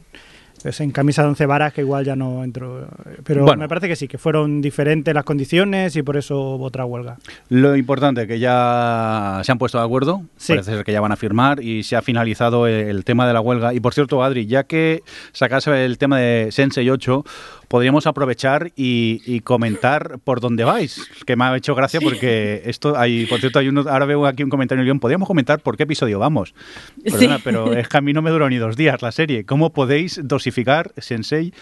es 0.64 0.80
en 0.80 0.90
camisa 0.90 1.22
de 1.22 1.28
once 1.28 1.46
varas 1.46 1.72
que 1.72 1.80
igual 1.80 2.04
ya 2.04 2.16
no 2.16 2.44
entro. 2.44 2.86
Pero 3.24 3.56
me 3.56 3.68
parece 3.68 3.88
que 3.88 3.96
sí, 3.96 4.08
que 4.08 4.18
fueron 4.18 4.60
diferentes 4.60 5.14
las 5.14 5.24
condiciones 5.24 5.96
y 5.96 6.02
por 6.02 6.16
eso 6.16 6.38
hubo 6.40 6.64
otra 6.64 6.84
huelga. 6.84 7.16
Lo 7.48 7.76
importante 7.76 8.26
que 8.26 8.38
ya 8.38 9.40
se 9.44 9.52
han 9.52 9.58
puesto 9.58 9.78
de 9.78 9.84
acuerdo, 9.84 10.22
parece 10.46 10.72
ser 10.72 10.84
que 10.84 10.92
ya 10.92 11.00
van 11.00 11.12
a 11.12 11.16
firmar 11.16 11.62
y 11.62 11.82
se 11.82 11.96
ha 11.96 12.02
finalizado 12.02 12.66
el 12.66 13.04
tema 13.04 13.26
de 13.26 13.32
la 13.32 13.40
huelga. 13.40 13.74
Y 13.74 13.80
por 13.80 13.94
cierto, 13.94 14.22
Adri, 14.22 14.46
ya 14.46 14.64
que 14.64 15.02
sacase 15.32 15.84
el 15.84 15.98
tema 15.98 16.18
de 16.18 16.48
Sensei 16.50 16.88
8, 16.88 17.24
podríamos 17.72 18.06
aprovechar 18.06 18.70
y, 18.76 19.40
comentar 19.40 20.18
por 20.22 20.40
dónde 20.40 20.62
vais, 20.62 21.08
que 21.24 21.36
me 21.36 21.44
ha 21.44 21.56
hecho 21.56 21.74
gracia 21.74 22.02
porque 22.02 22.60
esto 22.66 22.98
hay, 22.98 23.24
por 23.24 23.40
cierto, 23.40 23.60
hay 23.60 23.68
uno, 23.68 23.86
ahora 23.88 24.04
veo 24.04 24.26
aquí 24.26 24.42
un 24.42 24.50
comentario 24.50 24.80
en 24.80 24.82
el 24.82 24.86
guion, 24.88 25.00
podríamos 25.00 25.26
comentar 25.26 25.60
por 25.60 25.78
qué 25.78 25.84
episodio 25.84 26.18
vamos. 26.18 26.54
Perdona, 27.02 27.40
pero 27.42 27.72
es 27.72 27.88
que 27.88 27.96
a 27.96 28.02
mí 28.02 28.12
no 28.12 28.20
me 28.20 28.28
duró 28.28 28.50
ni 28.50 28.58
dos 28.58 28.76
días 28.76 29.00
la 29.00 29.10
serie. 29.10 29.46
¿Cómo 29.46 29.72
podéis 29.72 30.20
dosificar 30.22 30.92
Sensei 30.98 31.54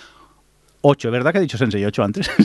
8, 0.80 1.12
¿verdad 1.12 1.30
que 1.30 1.38
he 1.38 1.42
dicho 1.42 1.56
Sensei 1.56 1.84
8 1.84 2.02
antes? 2.02 2.28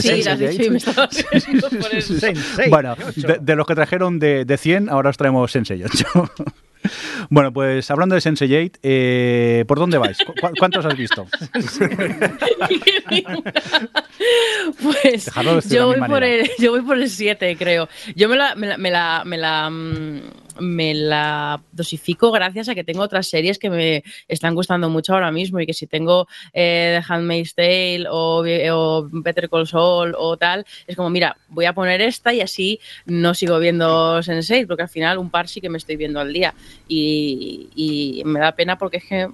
Sí, 0.00 0.22
lo 0.22 0.30
has 0.30 0.38
dicho 0.38 0.62
y 0.62 0.70
me 0.70 0.76
estaba 0.76 1.08
por 1.08 1.94
el 1.94 2.02
Sensei 2.02 2.70
Bueno, 2.70 2.94
de, 3.40 3.56
los 3.56 3.66
que 3.66 3.74
trajeron 3.74 4.20
de, 4.20 4.44
de 4.44 4.56
100, 4.56 4.90
ahora 4.90 5.10
os 5.10 5.16
traemos 5.16 5.50
Sensei 5.50 5.82
8. 5.82 6.06
Bueno, 7.30 7.52
pues 7.52 7.90
hablando 7.90 8.14
de 8.14 8.20
Sense8, 8.20 8.78
eh, 8.82 9.64
¿por 9.66 9.78
dónde 9.78 9.98
vais? 9.98 10.16
¿Cuántos 10.58 10.84
has 10.84 10.96
visto? 10.96 11.26
pues 14.82 15.30
yo 15.68 15.86
voy, 15.86 16.00
por 16.08 16.24
el, 16.24 16.50
yo 16.58 16.72
voy, 16.72 16.82
por 16.82 16.98
el, 16.98 17.10
7, 17.10 17.56
creo. 17.58 17.88
Yo 18.14 18.28
me 18.28 18.36
la, 18.36 18.54
me 18.54 18.90
la, 18.90 19.22
me 19.24 19.36
la, 19.36 19.70
mm, 19.70 20.20
me 20.58 20.94
la 20.94 21.60
dosifico 21.72 22.30
gracias 22.30 22.68
a 22.68 22.74
que 22.74 22.84
tengo 22.84 23.02
otras 23.02 23.28
series 23.28 23.58
que 23.58 23.70
me 23.70 24.04
están 24.28 24.54
gustando 24.54 24.88
mucho 24.88 25.14
ahora 25.14 25.30
mismo 25.30 25.60
y 25.60 25.66
que 25.66 25.74
si 25.74 25.86
tengo 25.86 26.26
eh, 26.52 27.00
The 27.00 27.12
Handmaid's 27.12 27.54
Tale 27.54 28.06
o, 28.10 28.44
o, 28.44 29.08
Better 29.10 29.48
Call 29.48 29.66
Saul 29.66 30.14
o 30.16 30.36
tal, 30.36 30.64
es 30.86 30.96
como, 30.96 31.10
mira, 31.10 31.36
voy 31.48 31.64
a 31.64 31.72
poner 31.72 32.00
esta 32.00 32.32
y 32.32 32.40
así 32.40 32.80
no 33.06 33.34
sigo 33.34 33.58
viendo 33.58 34.18
Sense8 34.18 34.66
porque 34.66 34.82
al 34.82 34.88
final 34.88 35.18
un 35.18 35.30
par 35.30 35.48
sí 35.48 35.60
que 35.60 35.68
me 35.68 35.78
estoy 35.78 35.96
viendo 35.96 36.20
al 36.20 36.32
día 36.32 36.54
y, 36.88 37.68
y 37.74 38.22
me 38.24 38.40
da 38.40 38.52
pena 38.52 38.78
porque 38.78 38.98
es 38.98 39.04
que 39.04 39.28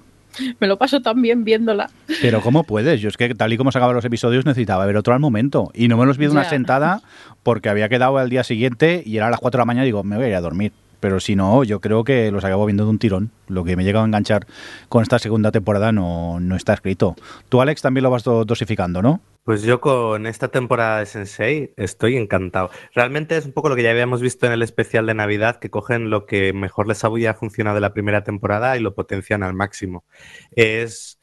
me 0.59 0.67
lo 0.67 0.77
paso 0.77 1.01
tan 1.01 1.21
bien 1.21 1.43
viéndola. 1.43 1.89
Pero 2.21 2.41
¿cómo 2.41 2.63
puedes? 2.63 3.01
Yo 3.01 3.09
es 3.09 3.17
que 3.17 3.33
tal 3.35 3.53
y 3.53 3.57
como 3.57 3.71
se 3.71 3.77
acaban 3.77 3.95
los 3.95 4.05
episodios 4.05 4.45
necesitaba 4.45 4.85
ver 4.85 4.97
otro 4.97 5.13
al 5.13 5.19
momento. 5.19 5.71
Y 5.73 5.87
no 5.87 5.97
me 5.97 6.05
los 6.05 6.17
vi 6.17 6.25
de 6.25 6.31
una 6.31 6.45
sentada 6.45 7.01
porque 7.43 7.69
había 7.69 7.89
quedado 7.89 8.17
al 8.17 8.29
día 8.29 8.43
siguiente 8.43 9.03
y 9.05 9.17
era 9.17 9.27
a 9.27 9.29
las 9.29 9.39
4 9.39 9.57
de 9.57 9.61
la 9.61 9.65
mañana 9.65 9.85
y 9.85 9.87
digo, 9.87 10.03
me 10.03 10.15
voy 10.15 10.25
a 10.25 10.29
ir 10.29 10.35
a 10.35 10.41
dormir. 10.41 10.73
Pero 10.99 11.19
si 11.19 11.35
no, 11.35 11.63
yo 11.63 11.81
creo 11.81 12.03
que 12.03 12.31
los 12.31 12.43
acabo 12.43 12.65
viendo 12.65 12.83
de 12.83 12.89
un 12.89 12.99
tirón. 12.99 13.31
Lo 13.47 13.63
que 13.63 13.75
me 13.75 13.83
llega 13.83 14.01
a 14.01 14.05
enganchar 14.05 14.47
con 14.89 15.03
esta 15.03 15.19
segunda 15.19 15.51
temporada 15.51 15.91
no, 15.91 16.39
no 16.39 16.55
está 16.55 16.73
escrito. 16.73 17.15
Tú, 17.49 17.61
Alex, 17.61 17.81
también 17.81 18.03
lo 18.03 18.09
vas 18.09 18.23
dosificando, 18.23 19.01
¿no? 19.01 19.21
Pues 19.43 19.61
yo 19.61 19.79
con 19.79 20.25
esta 20.25 20.47
temporada 20.47 20.99
de 20.99 21.05
Sensei 21.05 21.73
estoy 21.77 22.17
encantado. 22.17 22.71
Realmente 22.95 23.37
es 23.37 23.45
un 23.45 23.51
poco 23.51 23.69
lo 23.69 23.75
que 23.75 23.83
ya 23.83 23.91
habíamos 23.91 24.19
visto 24.19 24.47
en 24.47 24.53
el 24.53 24.63
especial 24.63 25.05
de 25.05 25.13
Navidad, 25.13 25.57
que 25.59 25.69
cogen 25.69 26.09
lo 26.09 26.25
que 26.25 26.51
mejor 26.51 26.87
les 26.87 27.03
había 27.03 27.35
funcionado 27.35 27.75
de 27.75 27.81
la 27.81 27.93
primera 27.93 28.23
temporada 28.23 28.75
y 28.75 28.79
lo 28.79 28.95
potencian 28.95 29.43
al 29.43 29.53
máximo. 29.53 30.03
Es 30.51 31.19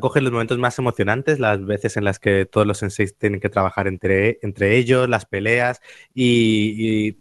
cogen 0.00 0.24
los 0.24 0.32
momentos 0.32 0.58
más 0.58 0.78
emocionantes, 0.78 1.38
las 1.38 1.64
veces 1.64 1.96
en 1.96 2.04
las 2.04 2.18
que 2.18 2.46
todos 2.46 2.66
los 2.66 2.78
senseis 2.78 3.16
tienen 3.16 3.40
que 3.40 3.48
trabajar 3.48 3.86
entre, 3.86 4.38
entre 4.42 4.76
ellos, 4.76 5.08
las 5.08 5.26
peleas 5.26 5.80
y, 6.14 7.18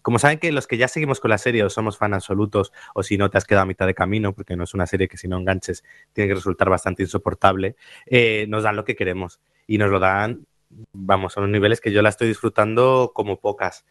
como 0.00 0.18
saben 0.18 0.38
que 0.38 0.50
los 0.52 0.66
que 0.66 0.78
ya 0.78 0.88
seguimos 0.88 1.20
con 1.20 1.30
la 1.30 1.38
serie 1.38 1.64
o 1.64 1.70
somos 1.70 1.98
fan 1.98 2.14
absolutos 2.14 2.72
o 2.94 3.02
si 3.02 3.18
no 3.18 3.28
te 3.30 3.38
has 3.38 3.44
quedado 3.44 3.64
a 3.64 3.66
mitad 3.66 3.86
de 3.86 3.94
camino, 3.94 4.32
porque 4.32 4.56
no 4.56 4.64
es 4.64 4.72
una 4.72 4.86
serie 4.86 5.08
que 5.08 5.18
si 5.18 5.28
no 5.28 5.38
enganches 5.38 5.84
tiene 6.12 6.28
que 6.28 6.34
resultar 6.34 6.70
bastante 6.70 7.02
insoportable, 7.02 7.76
eh, 8.06 8.46
nos 8.48 8.62
dan 8.62 8.76
lo 8.76 8.84
que 8.84 8.96
queremos 8.96 9.40
y 9.66 9.78
nos 9.78 9.90
lo 9.90 9.98
dan, 9.98 10.46
vamos, 10.92 11.36
a 11.36 11.40
unos 11.40 11.52
niveles 11.52 11.80
que 11.80 11.92
yo 11.92 12.00
la 12.00 12.08
estoy 12.08 12.28
disfrutando 12.28 13.12
como 13.14 13.38
pocas. 13.40 13.84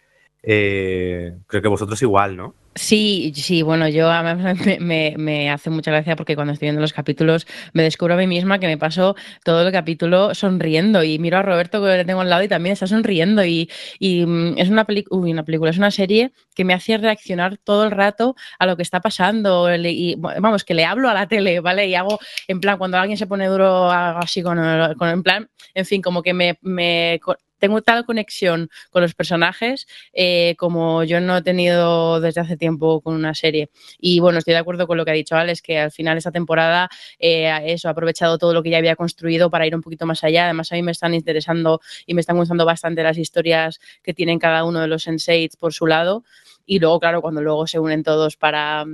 Eh, 0.44 1.38
creo 1.48 1.62
que 1.62 1.68
vosotros 1.68 2.02
igual, 2.02 2.36
¿no? 2.36 2.56
Sí, 2.74 3.34
sí, 3.36 3.64
bueno, 3.64 3.90
yo 3.90 4.10
me, 4.80 5.16
me, 5.18 5.52
hace 5.52 5.70
mucha 5.70 5.92
gracia 5.92 6.16
porque 6.16 6.36
cuando 6.36 6.54
estoy 6.54 6.68
viendo 6.68 6.80
los 6.80 6.94
capítulos 6.94 7.46
me 7.74 7.84
descubro 7.84 8.14
a 8.14 8.18
mí 8.18 8.28
misma 8.28 8.60
que 8.60 8.68
me 8.68 8.78
paso 8.78 9.16
todo 9.44 9.68
el 9.68 9.74
capítulo 9.74 10.34
sonriendo 10.34 11.04
y 11.04 11.20
miro 11.20 11.38
a 11.38 11.42
Roberto 11.42 11.82
que 11.82 11.98
le 11.98 12.06
tengo 12.06 12.22
al 12.22 12.30
lado 12.30 12.44
y 12.44 12.48
también 12.48 12.72
está 12.72 12.88
sonriendo 12.88 13.44
y, 13.44 13.70
y 14.00 14.26
mm, 14.26 14.58
es 14.58 14.70
una, 14.70 14.88
una 15.10 15.44
película, 15.44 15.70
es 15.70 15.78
una 15.78 15.92
serie 15.92 16.32
que 16.56 16.64
me 16.64 16.74
hace 16.74 16.98
reaccionar 16.98 17.58
todo 17.58 17.84
el 17.84 17.92
rato 17.92 18.36
a 18.58 18.66
lo 18.66 18.78
que 18.78 18.84
está 18.84 19.02
pasando 19.02 19.68
y 19.76 20.16
vamos, 20.18 20.64
que 20.64 20.74
le 20.74 20.86
hablo 20.86 21.10
a 21.10 21.14
la 21.14 21.28
tele, 21.28 21.60
¿vale? 21.60 21.88
Y 21.88 21.96
hago, 21.96 22.20
en 22.48 22.62
plan, 22.62 22.78
cuando 22.78 22.98
alguien 22.98 23.18
se 23.18 23.28
pone 23.28 23.48
duro, 23.48 23.92
hago 23.92 24.20
así 24.20 24.42
con, 24.42 24.58
con 24.98 25.10
en 25.10 25.24
plan, 25.24 25.50
en 25.74 25.86
fin, 25.86 26.02
como 26.02 26.24
que 26.24 26.34
me 26.34 27.20
tengo 27.62 27.82
tal 27.82 28.06
conexión 28.06 28.70
con 28.90 29.04
los 29.04 29.14
personajes 29.14 29.88
eh, 30.14 30.56
como 30.58 31.04
yo 31.04 31.22
no 31.22 31.38
he 31.38 31.42
tenido 31.44 32.20
desde 32.20 32.42
hace 32.42 32.58
tiempo 32.58 33.02
con 33.02 33.14
una 33.16 33.36
serie. 33.36 33.70
Y 34.00 34.20
bueno, 34.20 34.40
estoy 34.40 34.54
de 34.54 34.60
acuerdo 34.60 34.88
con 34.88 34.98
lo 34.98 35.06
que 35.06 35.12
ha 35.12 35.14
dicho 35.14 35.36
Alex, 35.36 35.62
que 35.62 35.80
al 35.80 35.92
final 35.92 36.18
esta 36.18 36.32
temporada 36.32 36.90
eh, 37.20 37.50
eso 37.66 37.88
ha 37.88 37.92
aprovechado 37.92 38.38
todo 38.38 38.54
lo 38.54 38.64
que 38.64 38.72
ya 38.72 38.80
había 38.80 38.96
construido 38.96 39.50
para 39.52 39.68
ir 39.68 39.76
un 39.76 39.82
poquito 39.82 40.06
más 40.06 40.24
allá. 40.24 40.46
Además, 40.46 40.72
a 40.72 40.76
mí 40.76 40.82
me 40.82 40.92
están 40.92 41.14
interesando 41.14 41.80
y 42.06 42.16
me 42.16 42.22
están 42.22 42.38
gustando 42.38 42.66
bastante 42.66 43.04
las 43.04 43.18
historias 43.18 43.80
que 44.04 44.14
tienen 44.14 44.40
cada 44.40 44.64
uno 44.64 44.82
de 44.82 44.88
los 44.88 45.04
senseis 45.04 45.56
por 45.56 45.72
su 45.72 45.86
lado. 45.86 46.24
Y 46.66 46.80
luego, 46.80 47.00
claro, 47.00 47.22
cuando 47.22 47.42
luego 47.42 47.68
se 47.68 47.80
unen 47.80 48.04
todos 48.04 48.38
para 48.38 48.86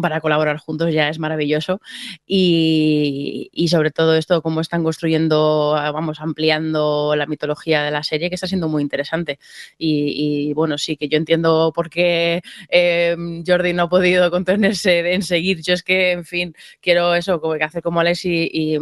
para 0.00 0.20
colaborar 0.20 0.58
juntos 0.58 0.92
ya 0.92 1.08
es 1.08 1.18
maravilloso. 1.18 1.80
Y, 2.26 3.50
sobre 3.70 3.90
todo 3.92 4.16
esto 4.16 4.42
cómo 4.42 4.60
están 4.60 4.82
construyendo 4.82 5.72
vamos 5.92 6.20
ampliando 6.20 7.14
la 7.16 7.26
mitología 7.26 7.84
de 7.84 7.92
la 7.92 8.02
serie 8.02 8.28
que 8.28 8.34
está 8.34 8.46
siendo 8.46 8.68
muy 8.68 8.82
interesante. 8.82 9.38
Y, 9.78 10.52
bueno 10.54 10.78
sí 10.78 10.96
que 10.96 11.08
yo 11.08 11.16
entiendo 11.16 11.72
por 11.74 11.90
qué 11.90 12.42
eh, 12.68 13.16
Jordi 13.46 13.72
no 13.72 13.84
ha 13.84 13.88
podido 13.88 14.30
contenerse 14.30 15.12
en 15.14 15.22
seguir 15.22 15.60
yo 15.62 15.74
es 15.74 15.82
que 15.82 16.12
en 16.12 16.24
fin 16.24 16.54
quiero 16.80 17.14
eso 17.14 17.40
como 17.40 17.54
que 17.54 17.64
hacer 17.64 17.82
como 17.82 18.00
Alex 18.00 18.24
y, 18.24 18.78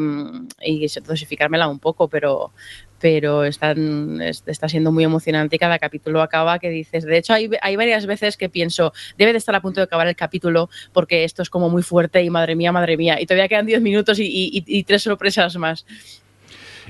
y 0.63 0.87
dosificármela 1.07 1.69
un 1.69 1.79
poco 1.79 2.09
pero 2.09 2.53
pero 3.01 3.45
están, 3.45 4.21
está 4.21 4.69
siendo 4.69 4.93
muy 4.93 5.05
emocionante 5.05 5.57
y 5.57 5.59
cada 5.59 5.79
capítulo 5.79 6.23
acaba 6.23 6.59
que 6.59 6.71
dices, 6.71 7.05
de 7.05 7.19
hecho 7.19 7.33
hay, 7.33 7.51
hay, 7.63 7.77
varias 7.77 8.07
veces 8.07 8.37
que 8.37 8.49
pienso, 8.49 8.93
debe 9.17 9.33
de 9.33 9.39
estar 9.39 9.55
a 9.55 9.61
punto 9.61 9.81
de 9.81 9.85
acabar 9.85 10.09
el 10.09 10.17
capítulo 10.17 10.69
porque 10.93 11.25
esto 11.25 11.43
es 11.43 11.51
como 11.51 11.71
muy 11.71 11.83
fuerte 11.83 12.23
y 12.23 12.31
madre 12.31 12.57
mía, 12.57 12.73
madre 12.73 12.97
mía, 12.97 13.21
y 13.21 13.27
todavía 13.27 13.49
quedan 13.49 13.67
10 13.67 13.83
minutos 13.83 14.19
y, 14.19 14.65
y 14.67 14.83
tres 14.85 15.03
sorpresas 15.03 15.57
más. 15.57 15.85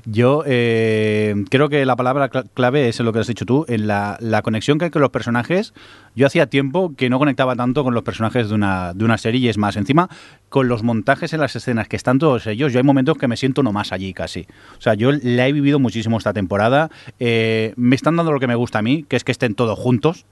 Yo 0.05 0.43
eh, 0.47 1.35
creo 1.51 1.69
que 1.69 1.85
la 1.85 1.97
palabra 1.97 2.29
clave 2.29 2.89
es 2.89 3.01
lo 3.01 3.13
que 3.13 3.21
has 3.21 3.27
dicho 3.27 3.45
tú, 3.45 3.65
en 3.69 3.87
la, 3.87 4.19
conexión 4.43 4.79
que 4.79 4.87
hay 4.87 4.91
con 4.91 5.03
los 5.03 5.11
personajes. 5.11 5.75
Yo 6.15 6.27
hacía 6.27 6.47
tiempo 6.47 6.95
que 6.97 7.11
no 7.11 7.19
conectaba 7.19 7.55
tanto 7.57 7.85
con 7.85 7.95
los 7.95 8.03
personajes 8.03 8.49
de 8.49 8.55
una, 8.55 8.95
de 8.95 9.05
una 9.05 9.19
serie 9.19 9.41
y 9.41 9.49
es 9.49 9.59
más, 9.59 9.77
encima 9.77 10.09
con 10.49 10.69
los 10.69 10.83
montajes 10.83 11.33
en 11.33 11.41
las 11.41 11.55
escenas 11.57 11.89
que 11.89 11.97
están 11.97 12.19
todos 12.19 12.47
ellos, 12.47 12.73
yo 12.73 12.79
hay 12.79 12.85
momentos 12.85 13.19
que 13.19 13.29
me 13.29 13.37
siento 13.37 13.63
nomás 13.63 13.93
allí 13.93 14.15
casi. 14.15 14.47
O 14.79 14.81
sea, 14.81 14.95
yo 14.95 15.11
la 15.13 15.47
he 15.47 15.53
vivido 15.53 15.79
muchísimo 15.79 16.17
esta 16.19 16.33
temporada. 16.33 16.91
Eh, 17.19 17.75
me 17.77 17.97
están 17.97 18.17
dando 18.17 18.33
lo 18.33 18.41
que 18.41 18.47
me 18.47 18.55
gusta 18.55 18.79
a 18.79 18.83
mí, 18.83 19.05
que 19.09 19.17
es 19.17 19.25
que 19.25 19.33
estén 19.33 19.55
todos 19.55 19.79
juntos 19.79 20.25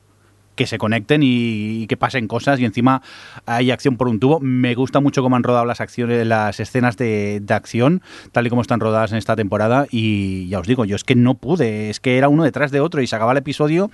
que 0.57 0.67
se 0.67 0.79
conecten 0.79 1.21
y, 1.23 1.87
que 1.87 1.97
pasen 1.97 2.27
cosas 2.27 2.59
y 2.59 2.65
encima 2.65 3.03
hay 3.47 3.71
acción 3.71 3.97
por 3.97 4.09
un 4.09 4.19
tubo. 4.19 4.41
Me 4.41 4.75
gusta 4.75 4.99
mucho 4.99 5.23
cómo 5.23 5.37
han 5.37 5.45
rodado 5.45 5.65
las 5.65 5.81
acciones, 5.81 6.27
las 6.27 6.59
escenas 6.59 6.97
de, 6.97 7.41
de, 7.41 7.55
acción, 7.55 8.03
tal 8.33 8.47
y 8.47 8.51
como 8.51 8.63
están 8.63 8.81
rodadas 8.81 9.13
en 9.13 9.19
esta 9.19 9.37
temporada 9.37 9.87
y 9.91 10.49
ya 10.49 10.59
os 10.59 10.67
digo, 10.67 10.85
yo 10.85 10.97
es 10.97 11.05
que 11.05 11.15
no 11.15 11.35
pude, 11.35 11.91
es 11.91 12.01
que 12.01 12.19
era 12.19 12.29
uno 12.29 12.43
detrás 12.43 12.73
de 12.73 12.81
otro 12.81 13.01
y 13.01 13.07
se 13.07 13.15
acababa 13.15 13.33
el 13.33 13.39
episodio 13.39 13.91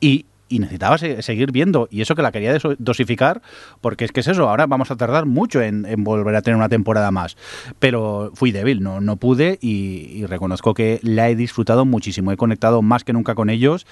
y, 0.00 0.26
y 0.50 0.58
necesitaba 0.58 0.98
seguir 0.98 1.52
viendo. 1.52 1.88
Y 1.90 2.02
eso 2.02 2.14
que 2.14 2.22
la 2.22 2.32
quería 2.32 2.58
dosificar, 2.78 3.40
porque 3.80 4.04
es 4.04 4.12
que 4.12 4.20
es 4.20 4.26
eso, 4.26 4.48
ahora 4.48 4.66
vamos 4.66 4.90
a 4.90 4.96
tardar 4.96 5.24
mucho 5.24 5.62
en, 5.62 5.86
volver 6.04 6.34
a 6.34 6.42
tener 6.42 6.56
una 6.56 6.68
temporada 6.68 7.10
más. 7.10 7.36
Pero 7.78 8.32
fui 8.34 8.50
débil, 8.50 8.82
no, 8.82 9.00
no 9.00 9.16
pude 9.16 9.58
y, 9.62 10.26
reconozco 10.26 10.74
que 10.74 11.00
la 11.02 11.30
he 11.30 11.36
disfrutado 11.36 11.84
muchísimo. 11.84 12.32
He 12.32 12.36
conectado 12.36 12.82
más 12.82 13.04
que 13.04 13.12
nunca 13.12 13.34
con 13.34 13.48
ellos 13.48 13.86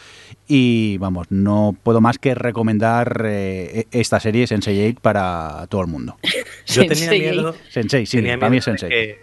y 0.46 0.98
vamos, 0.98 1.28
no 1.30 1.76
puedo 1.82 2.00
más 2.00 2.18
que 2.18 2.34
recomendar 2.34 3.22
eh, 3.24 3.86
e-, 3.90 4.00
esta 4.00 4.20
serie 4.20 4.46
Sensei 4.46 4.90
8 4.90 5.00
para 5.00 5.66
todo 5.68 5.80
el 5.82 5.86
mundo. 5.86 6.16
Yo 6.66 6.86
tenía 6.86 7.10
miedo. 7.10 7.54
Sensei, 7.70 8.04
sí, 8.04 8.20
para 8.20 8.50
mí 8.50 8.56
es 8.56 8.64
Sensei. 8.64 9.16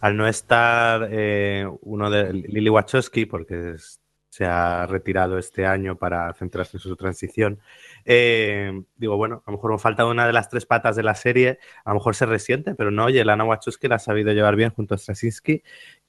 al 0.00 0.16
no 0.16 0.26
estar 0.26 1.08
eh, 1.10 1.66
uno 1.82 2.10
de 2.10 2.32
Lily 2.32 2.70
Wachowski, 2.70 3.26
porque 3.26 3.74
es 3.74 4.01
se 4.32 4.46
ha 4.46 4.86
retirado 4.86 5.36
este 5.36 5.66
año 5.66 5.98
para 5.98 6.32
centrarse 6.32 6.78
en 6.78 6.80
su 6.80 6.96
transición. 6.96 7.60
Eh, 8.06 8.82
digo, 8.96 9.18
bueno, 9.18 9.42
a 9.46 9.50
lo 9.50 9.58
mejor 9.58 9.72
me 9.72 9.78
falta 9.78 10.06
una 10.06 10.26
de 10.26 10.32
las 10.32 10.48
tres 10.48 10.64
patas 10.64 10.96
de 10.96 11.02
la 11.02 11.14
serie, 11.14 11.58
a 11.84 11.90
lo 11.90 11.96
mejor 11.96 12.14
se 12.14 12.24
resiente, 12.24 12.74
pero 12.74 12.90
no, 12.90 13.04
oye, 13.04 13.22
Lana 13.26 13.44
Wachowski 13.44 13.88
la 13.88 13.96
ha 13.96 13.98
sabido 13.98 14.32
llevar 14.32 14.56
bien 14.56 14.70
junto 14.70 14.94
a 14.94 14.98
Straczynski 14.98 15.62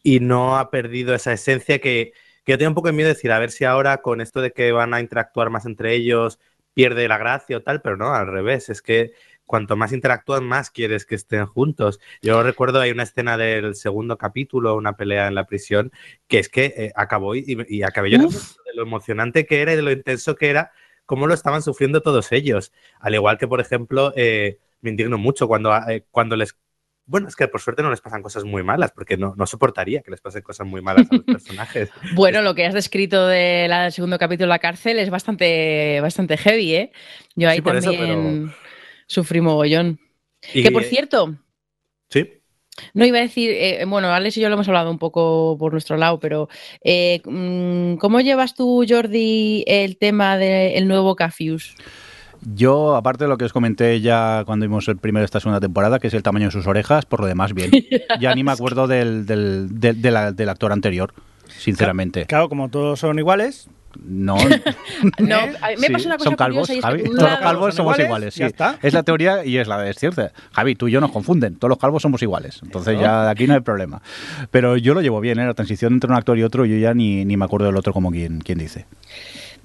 y 0.03 0.21
no 0.21 0.57
ha 0.57 0.71
perdido 0.71 1.13
esa 1.13 1.33
esencia 1.33 1.79
que, 1.79 2.13
que 2.45 2.53
yo 2.53 2.57
tengo 2.57 2.69
un 2.69 2.75
poco 2.75 2.88
de 2.88 2.93
miedo 2.93 3.09
de 3.09 3.15
decir, 3.15 3.29
a 3.33 3.39
ver 3.39 3.51
si 3.51 3.65
ahora 3.65 3.97
con 4.01 4.21
esto 4.21 4.39
de 4.39 4.53
que 4.53 4.71
van 4.71 4.93
a 4.93 5.01
interactuar 5.01 5.49
más 5.49 5.65
entre 5.65 5.93
ellos 5.93 6.39
pierde 6.73 7.07
la 7.09 7.17
gracia 7.17 7.57
o 7.57 7.62
tal, 7.62 7.81
pero 7.81 7.97
no, 7.97 8.13
al 8.13 8.27
revés, 8.27 8.69
es 8.69 8.81
que 8.81 9.12
cuanto 9.45 9.75
más 9.75 9.91
interactúan, 9.91 10.45
más 10.45 10.69
quieres 10.69 11.06
que 11.06 11.15
estén 11.15 11.45
juntos. 11.45 11.99
Yo 12.21 12.43
recuerdo, 12.43 12.79
hay 12.79 12.91
una 12.91 13.03
escena 13.03 13.38
del 13.38 13.75
segundo 13.75 14.17
capítulo, 14.17 14.75
una 14.75 14.95
pelea 14.95 15.27
en 15.27 15.36
la 15.36 15.45
prisión, 15.45 15.91
que 16.27 16.39
es 16.39 16.49
que 16.49 16.65
eh, 16.77 16.91
acabó 16.95 17.36
y, 17.36 17.84
acabé 17.84 18.12
yo 18.12 18.19
de 18.19 18.73
lo 18.75 18.84
emocionante 18.84 19.45
que 19.45 19.62
era 19.62 19.73
y 19.73 19.75
de 19.75 19.82
lo 19.82 19.91
intenso 19.91 20.36
que 20.36 20.49
era, 20.49 20.71
cómo 21.06 21.27
lo 21.27 21.34
estaban 21.34 21.62
sufriendo 21.62 22.01
todos 22.01 22.32
ellos. 22.32 22.71
Al 22.99 23.15
igual 23.15 23.38
que, 23.38 23.47
por 23.47 23.62
ejemplo, 23.62 24.13
eh, 24.15 24.60
me 24.82 24.91
indigno 24.91 25.17
mucho 25.17 25.47
cuando, 25.47 25.75
eh, 25.88 26.06
cuando 26.12 26.36
les 26.36 26.58
bueno, 27.06 27.27
es 27.27 27.36
que 27.36 27.49
por 27.49 27.60
suerte 27.60 27.84
no 27.84 27.89
les 27.89 27.99
pasan 27.99 28.21
cosas 28.21 28.45
muy 28.45 28.63
malas, 28.63 28.91
porque 28.91 29.17
no, 29.17 29.34
no 29.36 29.45
soportaría 29.45 30.01
que 30.01 30.12
les 30.12 30.21
pasen 30.21 30.41
cosas 30.41 30.65
muy 30.65 30.82
malas 30.82 31.06
a 31.12 31.15
los 31.15 31.25
personajes. 31.25 31.89
bueno, 32.13 32.41
lo 32.41 32.56
que 32.56 32.65
has 32.65 32.73
descrito 32.73 33.27
del 33.27 33.91
segundo 33.91 34.17
capítulo 34.17 34.45
de 34.45 34.49
la 34.49 34.60
cárcel 34.60 34.99
es 34.99 35.10
bastante, 35.10 35.99
bastante 35.99 36.38
heavy, 36.38 36.75
¿eh? 36.75 36.91
Yo 37.36 37.49
ahí 37.49 37.60
también 37.60 38.53
sufrí 39.07 39.41
mogollón. 39.41 39.99
que 40.41 40.71
por 40.71 40.83
cierto. 40.83 41.35
Sí. 42.09 42.29
No 42.93 43.05
iba 43.05 43.19
a 43.19 43.21
decir, 43.21 43.51
eh, 43.51 43.85
bueno, 43.85 44.09
Alex 44.09 44.37
y 44.37 44.41
yo 44.41 44.49
lo 44.49 44.55
hemos 44.55 44.67
hablado 44.67 44.89
un 44.89 44.97
poco 44.97 45.55
por 45.59 45.71
nuestro 45.73 45.95
lado, 45.97 46.19
pero 46.19 46.49
eh, 46.83 47.21
mm, 47.23 47.97
¿cómo 47.97 48.19
llevas 48.19 48.55
tú, 48.55 48.83
Jordi, 48.87 49.63
el 49.67 49.97
tema 49.97 50.37
del 50.37 50.87
nuevo 50.87 51.15
Cafius? 51.15 51.75
Yo, 52.41 52.95
aparte 52.95 53.23
de 53.23 53.29
lo 53.29 53.37
que 53.37 53.45
os 53.45 53.53
comenté 53.53 54.01
ya 54.01 54.43
cuando 54.45 54.65
vimos 54.65 54.87
el 54.87 54.97
primero 54.97 55.21
de 55.21 55.25
esta 55.25 55.39
segunda 55.39 55.61
temporada, 55.61 55.99
que 55.99 56.07
es 56.07 56.13
el 56.13 56.23
tamaño 56.23 56.47
de 56.47 56.51
sus 56.51 56.67
orejas, 56.67 57.05
por 57.05 57.21
lo 57.21 57.27
demás, 57.27 57.53
bien. 57.53 57.71
ya 58.19 58.35
ni 58.35 58.43
me 58.43 58.51
acuerdo 58.51 58.87
del, 58.87 59.25
del, 59.25 59.79
del 59.79 60.49
actor 60.49 60.71
anterior, 60.71 61.13
sinceramente. 61.47 62.25
Claro, 62.25 62.49
como 62.49 62.69
todos 62.69 62.99
son 62.99 63.17
iguales, 63.17 63.69
no, 64.01 64.38
no 65.19 65.38
me 65.77 65.89
pasa 65.89 66.08
una 66.08 66.17
cosa 66.17 66.29
son 66.29 66.36
calvos, 66.36 66.71
Javi. 66.82 67.03
todos 67.03 67.29
los 67.29 67.39
calvos 67.39 67.75
somos 67.75 67.99
iguales. 67.99 68.34
sí. 68.34 68.43
Es 68.82 68.93
la 68.93 69.03
teoría 69.03 69.45
y 69.45 69.58
es 69.58 69.67
la 69.67 69.88
es 69.89 69.97
cierta. 69.97 70.32
Javi, 70.51 70.75
tú 70.75 70.88
y 70.88 70.91
yo 70.91 71.01
nos 71.01 71.12
confunden. 71.12 71.56
Todos 71.56 71.69
los 71.69 71.77
calvos 71.77 72.01
somos 72.01 72.21
iguales. 72.21 72.60
Entonces 72.63 72.99
ya 72.99 73.25
de 73.25 73.32
aquí 73.32 73.47
no 73.47 73.53
hay 73.53 73.62
problema. 73.62 74.01
Pero 74.51 74.77
yo 74.77 74.93
lo 74.93 75.01
llevo 75.01 75.19
bien, 75.19 75.39
¿eh? 75.39 75.45
la 75.45 75.53
transición 75.53 75.93
entre 75.93 76.10
un 76.10 76.15
actor 76.15 76.38
y 76.38 76.43
otro, 76.43 76.65
yo 76.65 76.77
ya 76.77 76.93
ni, 76.93 77.25
ni 77.25 77.38
me 77.38 77.45
acuerdo 77.45 77.67
del 77.67 77.77
otro 77.77 77.93
como 77.93 78.12
quien, 78.12 78.39
quien 78.41 78.58
dice. 78.58 78.86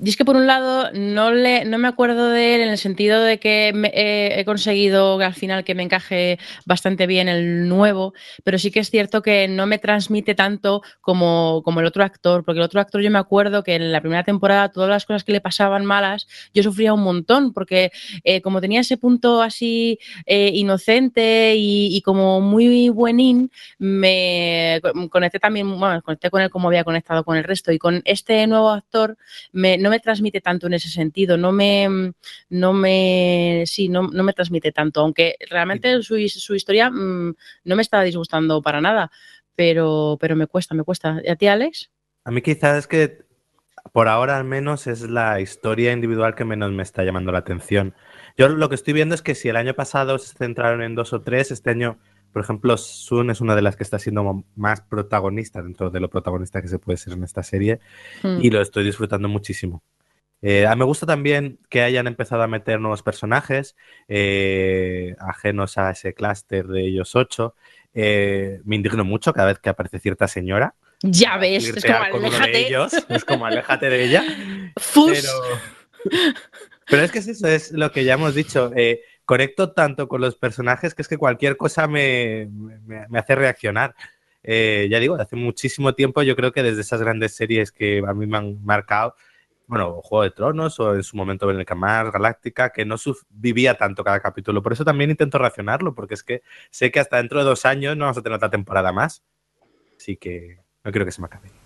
Y 0.00 0.10
es 0.10 0.16
que 0.16 0.24
por 0.24 0.36
un 0.36 0.46
lado 0.46 0.92
no, 0.92 1.32
le, 1.32 1.64
no 1.64 1.76
me 1.76 1.88
acuerdo 1.88 2.28
de 2.28 2.54
él 2.54 2.60
en 2.60 2.68
el 2.68 2.78
sentido 2.78 3.20
de 3.22 3.40
que 3.40 3.72
he 3.92 4.44
conseguido 4.44 5.18
al 5.18 5.34
final 5.34 5.64
que 5.64 5.74
me 5.74 5.82
encaje 5.82 6.38
bastante 6.66 7.08
bien 7.08 7.28
el 7.28 7.68
nuevo, 7.68 8.14
pero 8.44 8.58
sí 8.58 8.70
que 8.70 8.78
es 8.78 8.90
cierto 8.90 9.22
que 9.22 9.48
no 9.48 9.66
me 9.66 9.78
transmite 9.78 10.36
tanto 10.36 10.82
como, 11.00 11.62
como 11.64 11.80
el 11.80 11.86
otro 11.86 12.04
actor, 12.04 12.44
porque 12.44 12.60
el 12.60 12.64
otro 12.64 12.80
actor 12.80 13.00
yo 13.00 13.10
me 13.10 13.18
acuerdo 13.18 13.64
que 13.64 13.74
en 13.74 13.90
la 13.90 14.00
primera 14.00 14.22
temporada 14.22 14.70
todas 14.70 14.88
las 14.88 15.04
cosas 15.04 15.24
que 15.24 15.32
le 15.32 15.40
pasaban 15.40 15.84
malas 15.84 16.28
yo 16.54 16.62
sufría 16.62 16.94
un 16.94 17.02
montón, 17.02 17.52
porque 17.52 17.90
eh, 18.22 18.40
como 18.40 18.60
tenía 18.60 18.80
ese 18.80 18.98
punto 18.98 19.42
así 19.42 19.98
eh, 20.26 20.52
inocente 20.54 21.54
y, 21.56 22.00
como 22.02 22.40
muy 22.40 22.88
buenín, 22.88 23.50
me 23.78 24.80
conecté 25.10 25.40
también, 25.40 25.78
bueno, 25.78 26.00
conecté 26.02 26.30
con 26.30 26.40
él 26.40 26.50
como 26.50 26.68
había 26.68 26.84
conectado 26.84 27.24
con 27.24 27.36
el 27.36 27.44
resto 27.44 27.72
y 27.72 27.78
con 27.78 28.00
este 28.04 28.46
nuevo 28.46 28.70
actor 28.70 29.16
me, 29.52 29.76
no 29.76 29.87
me 29.90 30.00
transmite 30.00 30.40
tanto 30.40 30.66
en 30.66 30.74
ese 30.74 30.88
sentido, 30.88 31.36
no 31.36 31.52
me, 31.52 32.12
no 32.48 32.72
me, 32.72 33.64
sí, 33.66 33.88
no, 33.88 34.08
no 34.08 34.22
me 34.24 34.32
transmite 34.32 34.72
tanto, 34.72 35.00
aunque 35.00 35.36
realmente 35.50 36.02
su, 36.02 36.16
su 36.28 36.54
historia 36.54 36.90
mm, 36.90 37.34
no 37.64 37.76
me 37.76 37.82
está 37.82 38.02
disgustando 38.02 38.62
para 38.62 38.80
nada, 38.80 39.10
pero, 39.54 40.16
pero 40.20 40.36
me 40.36 40.46
cuesta, 40.46 40.74
me 40.74 40.84
cuesta. 40.84 41.20
¿Y 41.24 41.30
a 41.30 41.36
ti, 41.36 41.46
Alex? 41.46 41.90
A 42.24 42.30
mí 42.30 42.42
quizás 42.42 42.78
es 42.78 42.86
que 42.86 43.28
por 43.92 44.08
ahora 44.08 44.36
al 44.36 44.44
menos 44.44 44.86
es 44.86 45.02
la 45.02 45.40
historia 45.40 45.92
individual 45.92 46.34
que 46.34 46.44
menos 46.44 46.72
me 46.72 46.82
está 46.82 47.04
llamando 47.04 47.32
la 47.32 47.38
atención. 47.38 47.94
Yo 48.36 48.48
lo 48.48 48.68
que 48.68 48.74
estoy 48.74 48.94
viendo 48.94 49.14
es 49.14 49.22
que 49.22 49.34
si 49.34 49.48
el 49.48 49.56
año 49.56 49.74
pasado 49.74 50.18
se 50.18 50.36
centraron 50.36 50.82
en 50.82 50.94
dos 50.94 51.12
o 51.12 51.22
tres, 51.22 51.50
este 51.50 51.70
año, 51.70 51.98
por 52.32 52.42
ejemplo, 52.42 52.76
Sun 52.76 53.30
es 53.30 53.40
una 53.40 53.56
de 53.56 53.62
las 53.62 53.76
que 53.76 53.82
está 53.82 53.98
siendo 53.98 54.44
más 54.56 54.80
protagonista 54.82 55.62
dentro 55.62 55.90
de 55.90 56.00
lo 56.00 56.10
protagonista 56.10 56.62
que 56.62 56.68
se 56.68 56.78
puede 56.78 56.98
ser 56.98 57.14
en 57.14 57.24
esta 57.24 57.42
serie 57.42 57.80
hmm. 58.22 58.38
y 58.42 58.50
lo 58.50 58.60
estoy 58.60 58.84
disfrutando 58.84 59.28
muchísimo. 59.28 59.82
Eh, 60.40 60.68
me 60.76 60.84
gusta 60.84 61.04
también 61.04 61.58
que 61.68 61.82
hayan 61.82 62.06
empezado 62.06 62.42
a 62.42 62.46
meter 62.46 62.78
nuevos 62.78 63.02
personajes 63.02 63.74
eh, 64.06 65.16
ajenos 65.18 65.78
a 65.78 65.90
ese 65.90 66.14
clúster 66.14 66.68
de 66.68 66.86
ellos 66.86 67.16
ocho. 67.16 67.54
Eh, 67.94 68.60
me 68.64 68.76
indigno 68.76 69.04
mucho 69.04 69.32
cada 69.32 69.48
vez 69.48 69.58
que 69.58 69.70
aparece 69.70 69.98
cierta 69.98 70.28
señora. 70.28 70.76
Ya 71.02 71.38
ves, 71.38 71.68
es 71.68 71.84
como 71.84 72.26
aléjate. 72.26 72.50
De 72.50 72.66
ellos, 72.66 72.92
es 73.08 73.24
como 73.24 73.46
aléjate 73.46 73.90
de 73.90 74.04
ella. 74.04 74.22
Pero, 76.90 77.02
es 77.02 77.10
que 77.10 77.18
es 77.18 77.28
eso, 77.28 77.48
es 77.48 77.72
lo 77.72 77.92
que 77.92 78.04
ya 78.04 78.14
hemos 78.14 78.34
dicho. 78.34 78.72
Conecto 79.28 79.72
tanto 79.72 80.08
con 80.08 80.22
los 80.22 80.36
personajes 80.36 80.94
que 80.94 81.02
es 81.02 81.08
que 81.08 81.18
cualquier 81.18 81.58
cosa 81.58 81.86
me, 81.86 82.48
me, 82.86 83.18
hace 83.18 83.34
reaccionar. 83.34 83.94
ya 84.42 84.98
digo, 84.98 85.16
hace 85.16 85.36
muchísimo 85.36 85.94
tiempo, 85.94 86.22
yo 86.22 86.34
creo 86.34 86.50
que 86.50 86.62
desde 86.62 86.80
esas 86.80 87.02
grandes 87.02 87.36
series 87.36 87.70
que 87.70 88.02
a 88.08 88.14
mí 88.14 88.26
me 88.26 88.38
han 88.38 88.64
marcado, 88.64 89.16
bueno, 89.66 90.00
Juego 90.02 90.22
de 90.22 90.30
Tronos 90.30 90.80
o 90.80 90.94
en 90.94 91.02
su 91.02 91.14
momento 91.14 91.50
en 91.50 91.58
el 91.58 91.66
Camar 91.66 92.10
Galáctica, 92.10 92.70
que 92.70 92.86
no 92.86 92.96
vivía 93.28 93.74
tanto 93.76 94.02
cada 94.02 94.18
capítulo. 94.18 94.62
Por 94.62 94.72
eso 94.72 94.82
también 94.82 95.10
intento 95.10 95.36
racionarlo, 95.36 95.94
porque 95.94 96.14
es 96.14 96.22
que 96.22 96.42
sé 96.70 96.90
que 96.90 97.00
hasta 97.00 97.18
dentro 97.18 97.40
de 97.40 97.44
dos 97.44 97.66
años 97.66 97.98
no 97.98 98.06
vamos 98.06 98.16
a 98.16 98.22
tener 98.22 98.36
otra 98.36 98.48
temporada 98.48 98.92
más. 98.92 99.22
Así 99.98 100.16
que 100.16 100.56
no 100.82 100.90
creo 100.90 101.04
que 101.04 101.12
se 101.12 101.20
me 101.20 101.26
acabe. 101.26 101.57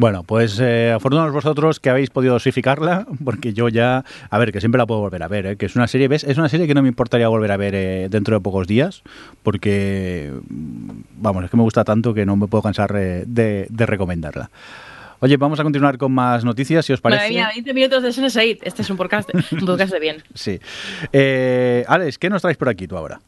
Bueno, 0.00 0.22
pues 0.22 0.58
eh, 0.60 0.92
afortunados 0.92 1.30
vosotros 1.30 1.78
que 1.78 1.90
habéis 1.90 2.08
podido 2.08 2.32
dosificarla, 2.32 3.06
porque 3.22 3.52
yo 3.52 3.68
ya, 3.68 4.06
a 4.30 4.38
ver, 4.38 4.50
que 4.50 4.58
siempre 4.60 4.78
la 4.78 4.86
puedo 4.86 5.00
volver 5.00 5.22
a 5.22 5.28
ver, 5.28 5.44
¿eh? 5.44 5.56
que 5.56 5.66
es 5.66 5.76
una 5.76 5.86
serie, 5.88 6.08
¿ves? 6.08 6.24
Es 6.24 6.38
una 6.38 6.48
serie 6.48 6.66
que 6.66 6.72
no 6.72 6.80
me 6.80 6.88
importaría 6.88 7.28
volver 7.28 7.52
a 7.52 7.58
ver 7.58 7.74
eh, 7.74 8.08
dentro 8.08 8.34
de 8.34 8.40
pocos 8.40 8.66
días, 8.66 9.02
porque, 9.42 10.32
mm, 10.48 10.90
vamos, 11.18 11.44
es 11.44 11.50
que 11.50 11.56
me 11.58 11.64
gusta 11.64 11.84
tanto 11.84 12.14
que 12.14 12.24
no 12.24 12.34
me 12.34 12.46
puedo 12.46 12.62
cansar 12.62 12.96
eh, 12.96 13.24
de, 13.26 13.66
de 13.68 13.84
recomendarla. 13.84 14.50
Oye, 15.18 15.36
vamos 15.36 15.60
a 15.60 15.64
continuar 15.64 15.98
con 15.98 16.12
más 16.12 16.46
noticias, 16.46 16.86
si 16.86 16.94
os 16.94 17.02
parece. 17.02 17.20
Madre 17.20 17.34
mía, 17.34 17.50
20 17.52 17.74
minutos 17.74 18.02
de 18.02 18.08
Sense8. 18.08 18.60
Este 18.62 18.80
es 18.80 18.88
un 18.88 18.96
podcast, 18.96 19.28
un 19.52 19.66
podcast 19.66 19.92
de 19.92 20.00
bien. 20.00 20.22
Sí. 20.34 20.58
Eh, 21.12 21.84
Alex, 21.86 22.16
¿qué 22.16 22.30
nos 22.30 22.40
traes 22.40 22.56
por 22.56 22.70
aquí 22.70 22.88
tú 22.88 22.96
ahora? 22.96 23.20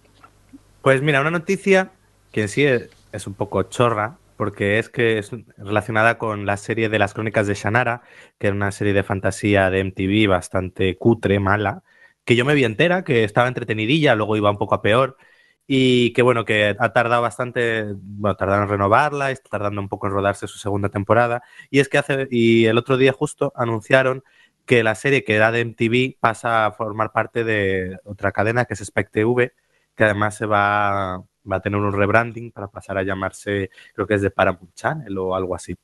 Pues 0.80 1.02
mira, 1.02 1.20
una 1.20 1.30
noticia 1.30 1.90
que 2.32 2.40
en 2.40 2.48
sí 2.48 2.64
es, 2.64 2.88
es 3.12 3.26
un 3.26 3.34
poco 3.34 3.62
chorra, 3.64 4.16
porque 4.42 4.80
es 4.80 4.88
que 4.88 5.18
es 5.18 5.30
relacionada 5.56 6.18
con 6.18 6.46
la 6.46 6.56
serie 6.56 6.88
de 6.88 6.98
las 6.98 7.14
crónicas 7.14 7.46
de 7.46 7.54
Shannara, 7.54 8.02
que 8.40 8.48
era 8.48 8.56
una 8.56 8.72
serie 8.72 8.92
de 8.92 9.04
fantasía 9.04 9.70
de 9.70 9.78
MTV 9.84 10.28
bastante 10.28 10.98
cutre, 10.98 11.38
mala, 11.38 11.84
que 12.24 12.34
yo 12.34 12.44
me 12.44 12.54
vi 12.54 12.64
entera, 12.64 13.04
que 13.04 13.22
estaba 13.22 13.46
entretenidilla, 13.46 14.16
luego 14.16 14.36
iba 14.36 14.50
un 14.50 14.58
poco 14.58 14.74
a 14.74 14.82
peor, 14.82 15.16
y 15.64 16.12
que 16.12 16.22
bueno, 16.22 16.44
que 16.44 16.74
ha 16.76 16.92
tardado 16.92 17.22
bastante, 17.22 17.94
bueno, 17.94 18.34
tardaron 18.36 18.64
en 18.64 18.70
renovarla, 18.70 19.30
está 19.30 19.48
tardando 19.48 19.80
un 19.80 19.88
poco 19.88 20.08
en 20.08 20.12
rodarse 20.14 20.48
su 20.48 20.58
segunda 20.58 20.88
temporada, 20.88 21.44
y 21.70 21.78
es 21.78 21.88
que 21.88 21.98
hace, 21.98 22.26
y 22.28 22.64
el 22.66 22.78
otro 22.78 22.96
día 22.96 23.12
justo 23.12 23.52
anunciaron 23.54 24.24
que 24.66 24.82
la 24.82 24.96
serie 24.96 25.22
que 25.22 25.36
era 25.36 25.52
de 25.52 25.60
MTV 25.60 26.18
pasa 26.18 26.66
a 26.66 26.72
formar 26.72 27.12
parte 27.12 27.44
de 27.44 27.96
otra 28.02 28.32
cadena 28.32 28.64
que 28.64 28.74
es 28.74 28.80
Spec 28.80 29.08
TV, 29.12 29.52
que 29.94 30.02
además 30.02 30.34
se 30.34 30.46
va, 30.46 31.22
va 31.50 31.56
a 31.56 31.60
tener 31.60 31.80
un 31.80 31.92
rebranding 31.92 32.52
para 32.52 32.68
pasar 32.68 32.98
a 32.98 33.02
llamarse, 33.02 33.70
creo 33.94 34.06
que 34.06 34.14
es 34.14 34.22
de 34.22 34.30
Paramount 34.30 34.74
Channel 34.74 35.18
o 35.18 35.34
algo 35.34 35.54
así. 35.54 35.76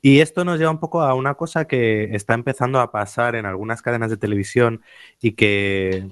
Y 0.00 0.20
esto 0.20 0.44
nos 0.44 0.58
lleva 0.58 0.70
un 0.70 0.80
poco 0.80 1.02
a 1.02 1.14
una 1.14 1.34
cosa 1.34 1.66
que 1.66 2.14
está 2.14 2.34
empezando 2.34 2.80
a 2.80 2.92
pasar 2.92 3.36
en 3.36 3.46
algunas 3.46 3.82
cadenas 3.82 4.10
de 4.10 4.16
televisión 4.16 4.82
y 5.20 5.32
que 5.32 6.08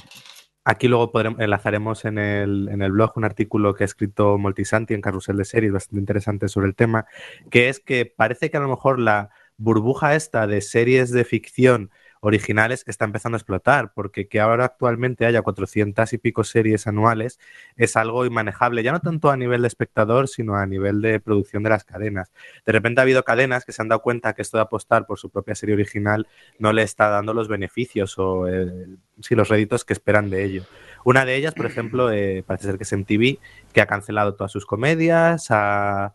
aquí 0.64 0.88
luego 0.88 1.12
podremos, 1.12 1.40
enlazaremos 1.40 2.05
en 2.05 2.18
el, 2.18 2.68
en 2.70 2.83
el 2.83 2.92
blog 2.92 3.12
un 3.16 3.25
artículo 3.25 3.75
que 3.75 3.85
ha 3.85 3.87
escrito 3.87 4.38
Multisanti 4.38 4.94
en 4.94 5.01
Carrusel 5.01 5.37
de 5.37 5.44
Series, 5.44 5.73
bastante 5.73 6.01
interesante 6.01 6.49
sobre 6.49 6.68
el 6.68 6.75
tema, 6.75 7.07
que 7.51 7.68
es 7.68 7.81
que 7.81 8.07
parece 8.07 8.51
que 8.51 8.57
a 8.57 8.61
lo 8.61 8.68
mejor 8.68 8.99
la 8.99 9.31
burbuja 9.57 10.14
esta 10.14 10.46
de 10.46 10.61
series 10.62 11.11
de 11.11 11.25
ficción 11.25 11.90
originales 12.20 12.85
está 12.87 13.04
empezando 13.04 13.37
a 13.37 13.38
explotar, 13.38 13.92
porque 13.94 14.28
que 14.28 14.40
ahora 14.40 14.66
actualmente 14.66 15.26
haya 15.26 15.42
400 15.42 16.12
y 16.12 16.18
pico 16.18 16.44
series 16.44 16.87
anuales 16.87 17.38
es 17.76 17.96
algo 17.96 18.24
inmanejable, 18.26 18.83
ya 18.83 18.92
no 18.92 19.00
tanto 19.00 19.30
a 19.30 19.37
nivel 19.37 19.62
de 19.62 19.68
espectador, 19.68 20.28
sino 20.28 20.56
a 20.56 20.66
nivel 20.66 21.00
de 21.00 21.18
producción 21.20 21.62
de 21.62 21.70
las 21.70 21.85
cadenas. 21.85 22.30
De 22.66 22.72
repente 22.72 23.00
ha 23.00 23.02
habido 23.02 23.24
cadenas 23.24 23.64
que 23.64 23.72
se 23.72 23.83
han 23.83 23.88
dado 23.88 24.02
cuenta 24.02 24.35
que 24.35 24.42
esto 24.42 24.59
de 24.59 24.62
apostar 24.62 25.06
por 25.06 25.18
su 25.18 25.30
propia 25.30 25.54
serie 25.54 25.74
original 25.74 26.28
no 26.59 26.72
le 26.72 26.83
está 26.83 27.09
dando 27.09 27.35
los 27.35 27.48
beneficios 27.48 28.18
o 28.18 28.46
eh, 28.46 28.87
los 29.30 29.48
réditos 29.48 29.85
que 29.85 29.92
esperan 29.92 30.30
de 30.30 30.44
ello. 30.44 30.64
Una 31.04 31.24
de 31.24 31.37
ellas, 31.37 31.54
por 31.54 31.66
ejemplo, 31.66 32.12
eh, 32.12 32.44
parece 32.46 32.66
ser 32.66 32.76
que 32.76 32.85
es 32.85 32.92
MTV, 32.92 33.38
que 33.72 33.80
ha 33.80 33.87
cancelado 33.87 34.35
todas 34.35 34.52
sus 34.52 34.66
comedias, 34.66 35.46
ha 35.50 36.14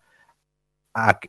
a, 0.98 1.20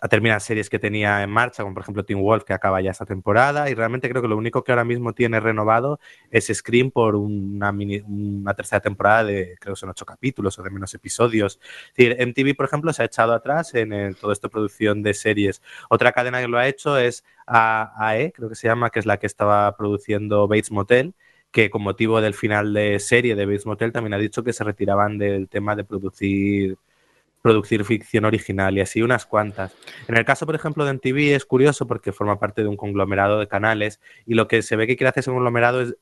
a, 0.00 0.08
terminar 0.08 0.40
series 0.40 0.68
que 0.68 0.80
tenía 0.80 1.22
en 1.22 1.30
marcha, 1.30 1.62
como 1.62 1.74
por 1.74 1.84
ejemplo 1.84 2.04
Teen 2.04 2.20
Wolf, 2.20 2.42
que 2.42 2.52
acaba 2.52 2.80
ya 2.80 2.90
esta 2.90 3.06
temporada, 3.06 3.70
y 3.70 3.74
realmente 3.74 4.10
creo 4.10 4.20
que 4.20 4.26
lo 4.26 4.36
único 4.36 4.64
que 4.64 4.72
ahora 4.72 4.84
mismo 4.84 5.12
tiene 5.12 5.38
renovado 5.38 6.00
es 6.32 6.48
Scream 6.52 6.90
por 6.90 7.14
una, 7.14 7.70
mini, 7.70 8.00
una 8.00 8.52
tercera 8.54 8.80
temporada 8.80 9.22
de, 9.22 9.56
creo 9.60 9.74
que 9.74 9.78
son 9.80 9.90
ocho 9.90 10.04
capítulos 10.04 10.58
o 10.58 10.64
de 10.64 10.70
menos 10.70 10.92
episodios. 10.94 11.60
Es 11.90 11.96
decir, 11.96 12.16
MTV, 12.20 12.56
por 12.56 12.66
ejemplo, 12.66 12.92
se 12.92 13.02
ha 13.02 13.04
echado 13.04 13.32
atrás 13.32 13.74
en 13.74 13.92
el, 13.92 14.16
toda 14.16 14.32
esta 14.32 14.48
producción 14.48 15.04
de 15.04 15.14
series. 15.14 15.62
Otra 15.88 16.10
cadena 16.10 16.40
que 16.40 16.48
lo 16.48 16.58
ha 16.58 16.66
hecho 16.66 16.98
es 16.98 17.24
AE, 17.46 18.32
creo 18.32 18.48
que 18.48 18.56
se 18.56 18.66
llama, 18.66 18.90
que 18.90 18.98
es 18.98 19.06
la 19.06 19.18
que 19.18 19.26
estaba 19.28 19.76
produciendo 19.76 20.48
Bates 20.48 20.72
Motel, 20.72 21.14
que 21.52 21.70
con 21.70 21.82
motivo 21.82 22.20
del 22.20 22.34
final 22.34 22.72
de 22.74 22.98
serie 22.98 23.36
de 23.36 23.46
Bates 23.46 23.66
Motel 23.66 23.92
también 23.92 24.14
ha 24.14 24.18
dicho 24.18 24.42
que 24.42 24.52
se 24.52 24.64
retiraban 24.64 25.16
del 25.18 25.48
tema 25.48 25.76
de 25.76 25.84
producir 25.84 26.76
producir 27.42 27.84
ficción 27.84 28.24
original 28.24 28.76
y 28.78 28.80
así 28.80 29.02
unas 29.02 29.26
cuantas. 29.26 29.74
En 30.08 30.16
el 30.16 30.24
caso, 30.24 30.46
por 30.46 30.54
ejemplo, 30.54 30.84
de 30.84 30.92
MTV 30.92 31.34
es 31.34 31.44
curioso 31.44 31.86
porque 31.86 32.12
forma 32.12 32.38
parte 32.38 32.62
de 32.62 32.68
un 32.68 32.76
conglomerado 32.76 33.38
de 33.40 33.48
canales 33.48 34.00
y 34.24 34.34
lo 34.34 34.48
que 34.48 34.62
se 34.62 34.76
ve 34.76 34.86
que 34.86 34.96
quiere 34.96 35.10
hacer 35.10 35.20
ese 35.22 35.30
conglomerado 35.30 35.82
es 35.82 35.96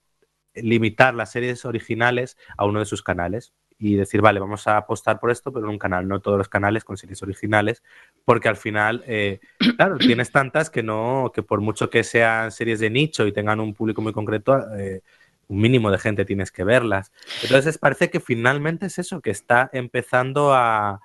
limitar 0.54 1.14
las 1.14 1.32
series 1.32 1.64
originales 1.64 2.36
a 2.56 2.66
uno 2.66 2.80
de 2.80 2.84
sus 2.84 3.02
canales 3.02 3.54
y 3.78 3.96
decir, 3.96 4.20
vale, 4.20 4.40
vamos 4.40 4.66
a 4.66 4.76
apostar 4.76 5.18
por 5.18 5.30
esto, 5.30 5.52
pero 5.52 5.64
en 5.64 5.72
un 5.72 5.78
canal, 5.78 6.06
no 6.06 6.20
todos 6.20 6.36
los 6.36 6.50
canales 6.50 6.84
con 6.84 6.98
series 6.98 7.22
originales, 7.22 7.82
porque 8.26 8.48
al 8.48 8.56
final, 8.56 9.02
eh, 9.06 9.40
claro, 9.76 9.96
tienes 9.96 10.30
tantas 10.30 10.68
que 10.68 10.82
no, 10.82 11.32
que 11.34 11.42
por 11.42 11.62
mucho 11.62 11.88
que 11.88 12.04
sean 12.04 12.52
series 12.52 12.80
de 12.80 12.90
nicho 12.90 13.26
y 13.26 13.32
tengan 13.32 13.58
un 13.58 13.72
público 13.72 14.02
muy 14.02 14.12
concreto, 14.12 14.58
eh, 14.76 15.00
un 15.48 15.60
mínimo 15.60 15.90
de 15.90 15.98
gente 15.98 16.26
tienes 16.26 16.52
que 16.52 16.62
verlas. 16.62 17.10
Entonces 17.42 17.78
parece 17.78 18.10
que 18.10 18.20
finalmente 18.20 18.86
es 18.86 18.98
eso, 18.98 19.22
que 19.22 19.30
está 19.30 19.70
empezando 19.72 20.52
a, 20.52 21.00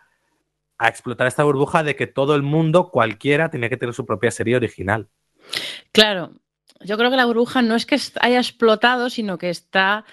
a 0.77 0.88
explotar 0.88 1.27
esta 1.27 1.43
burbuja 1.43 1.83
de 1.83 1.95
que 1.95 2.07
todo 2.07 2.35
el 2.35 2.43
mundo, 2.43 2.89
cualquiera, 2.89 3.49
tiene 3.49 3.69
que 3.69 3.77
tener 3.77 3.93
su 3.93 4.05
propia 4.05 4.31
serie 4.31 4.55
original. 4.55 5.07
Claro, 5.91 6.31
yo 6.81 6.97
creo 6.97 7.09
que 7.09 7.17
la 7.17 7.25
burbuja 7.25 7.61
no 7.61 7.75
es 7.75 7.85
que 7.85 7.97
haya 8.19 8.39
explotado, 8.39 9.09
sino 9.09 9.38
que 9.38 9.49
está 9.49 10.05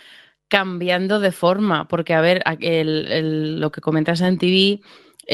cambiando 0.49 1.19
de 1.19 1.33
forma, 1.33 1.89
porque 1.89 2.15
a 2.15 2.21
ver, 2.21 2.43
lo 2.61 3.73
que 3.73 3.81
comentas 3.81 4.21
en 4.21 4.39
TV 4.39 4.81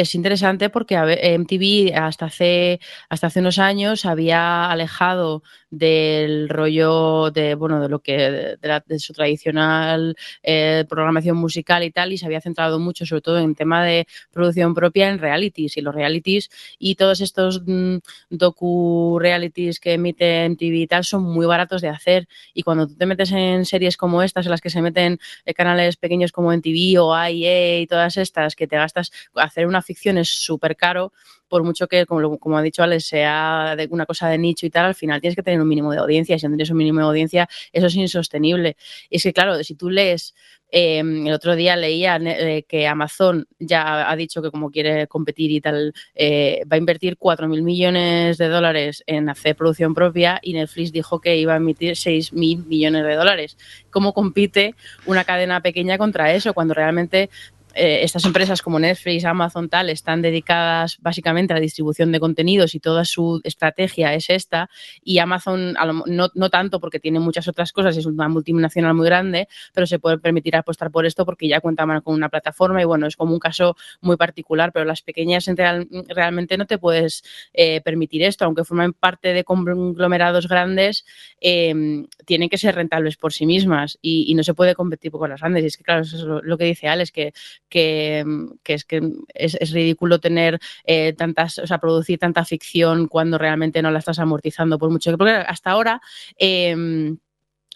es 0.00 0.14
interesante 0.14 0.70
porque 0.70 0.96
MTV 0.96 1.92
hasta 1.96 2.26
hace, 2.26 2.80
hasta 3.08 3.26
hace 3.26 3.40
unos 3.40 3.58
años 3.58 4.04
había 4.04 4.70
alejado 4.70 5.42
del 5.70 6.48
rollo 6.48 7.30
de, 7.30 7.54
bueno, 7.54 7.80
de 7.80 7.88
lo 7.88 7.98
que, 7.98 8.56
de, 8.60 8.68
la, 8.68 8.82
de 8.86 8.98
su 9.00 9.12
tradicional 9.12 10.16
eh, 10.42 10.84
programación 10.88 11.36
musical 11.36 11.82
y 11.82 11.90
tal, 11.90 12.12
y 12.12 12.18
se 12.18 12.26
había 12.26 12.40
centrado 12.40 12.78
mucho, 12.78 13.04
sobre 13.06 13.22
todo 13.22 13.38
en 13.38 13.54
tema 13.54 13.84
de 13.84 14.06
producción 14.30 14.72
propia 14.72 15.08
en 15.08 15.18
realities, 15.18 15.76
y 15.76 15.80
los 15.80 15.94
realities 15.94 16.48
y 16.78 16.94
todos 16.94 17.20
estos 17.20 17.62
mm, 17.66 17.96
docu-realities 18.30 19.80
que 19.80 19.94
emite 19.94 20.48
MTV 20.48 20.74
y 20.74 20.86
tal 20.86 21.04
son 21.04 21.24
muy 21.24 21.46
baratos 21.46 21.82
de 21.82 21.88
hacer, 21.88 22.28
y 22.54 22.62
cuando 22.62 22.86
tú 22.86 22.94
te 22.94 23.06
metes 23.06 23.32
en 23.32 23.64
series 23.64 23.96
como 23.96 24.22
estas, 24.22 24.46
en 24.46 24.52
las 24.52 24.60
que 24.60 24.70
se 24.70 24.80
meten 24.80 25.18
eh, 25.44 25.54
canales 25.54 25.96
pequeños 25.96 26.30
como 26.30 26.52
MTV 26.52 27.00
o 27.02 27.14
AIE 27.14 27.80
y 27.80 27.86
todas 27.86 28.16
estas, 28.16 28.54
que 28.54 28.68
te 28.68 28.76
gastas, 28.76 29.10
hacer 29.34 29.66
una 29.66 29.82
ficción 29.88 30.18
es 30.18 30.28
súper 30.28 30.76
caro, 30.76 31.12
por 31.48 31.64
mucho 31.64 31.86
que, 31.86 32.04
como, 32.04 32.38
como 32.38 32.58
ha 32.58 32.62
dicho 32.62 32.82
Alex, 32.82 33.06
sea 33.06 33.74
de 33.74 33.88
una 33.90 34.04
cosa 34.04 34.28
de 34.28 34.36
nicho 34.36 34.66
y 34.66 34.70
tal, 34.70 34.84
al 34.84 34.94
final 34.94 35.20
tienes 35.20 35.34
que 35.34 35.42
tener 35.42 35.60
un 35.60 35.68
mínimo 35.68 35.90
de 35.92 35.98
audiencia 35.98 36.36
y 36.36 36.38
si 36.38 36.46
no 36.46 36.50
tienes 36.50 36.70
un 36.70 36.76
mínimo 36.76 37.00
de 37.00 37.06
audiencia, 37.06 37.48
eso 37.72 37.86
es 37.86 37.96
insostenible. 37.96 38.76
Y 39.08 39.16
es 39.16 39.22
que, 39.22 39.32
claro, 39.32 39.62
si 39.64 39.74
tú 39.74 39.88
lees, 39.88 40.34
eh, 40.70 40.98
el 41.00 41.32
otro 41.32 41.56
día 41.56 41.76
leía 41.76 42.16
eh, 42.22 42.64
que 42.68 42.86
Amazon 42.86 43.46
ya 43.58 44.10
ha 44.10 44.16
dicho 44.16 44.42
que 44.42 44.50
como 44.50 44.70
quiere 44.70 45.06
competir 45.06 45.50
y 45.50 45.62
tal, 45.62 45.94
eh, 46.14 46.62
va 46.70 46.74
a 46.76 46.78
invertir 46.78 47.16
4.000 47.16 47.62
millones 47.62 48.36
de 48.36 48.48
dólares 48.48 49.02
en 49.06 49.30
hacer 49.30 49.56
producción 49.56 49.94
propia 49.94 50.38
y 50.42 50.52
Netflix 50.52 50.92
dijo 50.92 51.20
que 51.20 51.38
iba 51.38 51.54
a 51.54 51.56
emitir 51.56 51.92
6.000 51.92 52.66
millones 52.66 53.04
de 53.04 53.14
dólares. 53.14 53.56
¿Cómo 53.90 54.12
compite 54.12 54.74
una 55.06 55.24
cadena 55.24 55.62
pequeña 55.62 55.96
contra 55.96 56.34
eso 56.34 56.52
cuando 56.52 56.74
realmente 56.74 57.30
eh, 57.74 58.00
estas 58.02 58.24
empresas 58.24 58.62
como 58.62 58.78
Netflix, 58.78 59.24
Amazon, 59.24 59.68
tal, 59.68 59.90
están 59.90 60.22
dedicadas 60.22 60.98
básicamente 61.00 61.52
a 61.52 61.56
la 61.56 61.60
distribución 61.60 62.12
de 62.12 62.20
contenidos 62.20 62.74
y 62.74 62.80
toda 62.80 63.04
su 63.04 63.40
estrategia 63.44 64.14
es 64.14 64.30
esta. 64.30 64.70
Y 65.02 65.18
Amazon, 65.18 65.74
no, 66.06 66.28
no 66.34 66.50
tanto 66.50 66.80
porque 66.80 67.00
tiene 67.00 67.20
muchas 67.20 67.48
otras 67.48 67.72
cosas, 67.72 67.96
es 67.96 68.06
una 68.06 68.28
multinacional 68.28 68.94
muy 68.94 69.06
grande, 69.06 69.48
pero 69.72 69.86
se 69.86 69.98
puede 69.98 70.18
permitir 70.18 70.56
apostar 70.56 70.90
por 70.90 71.06
esto 71.06 71.24
porque 71.24 71.48
ya 71.48 71.60
cuenta 71.60 71.78
con 72.02 72.14
una 72.14 72.28
plataforma 72.28 72.82
y 72.82 72.84
bueno, 72.84 73.06
es 73.06 73.16
como 73.16 73.32
un 73.32 73.38
caso 73.38 73.76
muy 74.00 74.16
particular, 74.16 74.72
pero 74.72 74.84
las 74.84 75.02
pequeñas 75.02 75.46
real, 75.46 75.88
realmente 76.08 76.56
no 76.56 76.66
te 76.66 76.78
puedes 76.78 77.22
eh, 77.52 77.80
permitir 77.82 78.22
esto, 78.22 78.44
aunque 78.44 78.64
formen 78.64 78.92
parte 78.92 79.32
de 79.32 79.44
conglomerados 79.44 80.48
grandes, 80.48 81.04
eh, 81.40 82.04
tienen 82.24 82.48
que 82.48 82.58
ser 82.58 82.74
rentables 82.74 83.16
por 83.16 83.32
sí 83.32 83.46
mismas 83.46 83.98
y, 84.02 84.30
y, 84.30 84.34
no 84.34 84.42
se 84.42 84.54
puede 84.54 84.74
competir 84.74 85.10
con 85.10 85.30
las 85.30 85.40
grandes. 85.40 85.64
Y 85.64 85.66
es 85.66 85.76
que, 85.76 85.84
claro, 85.84 86.02
eso 86.02 86.16
es 86.16 86.22
lo, 86.22 86.42
lo 86.42 86.58
que 86.58 86.64
dice 86.64 86.88
Alex, 86.88 87.12
que 87.12 87.32
que, 87.68 88.24
es 88.64 88.84
que 88.84 89.00
es, 89.34 89.56
es 89.60 89.70
ridículo 89.72 90.20
tener 90.20 90.58
eh, 90.84 91.12
tantas, 91.12 91.58
o 91.58 91.66
sea, 91.66 91.78
producir 91.78 92.18
tanta 92.18 92.44
ficción 92.44 93.08
cuando 93.08 93.38
realmente 93.38 93.82
no 93.82 93.90
la 93.90 93.98
estás 93.98 94.18
amortizando 94.18 94.78
por 94.78 94.90
mucho. 94.90 95.16
Porque 95.16 95.32
hasta 95.32 95.70
ahora. 95.70 96.00
Eh, 96.38 97.16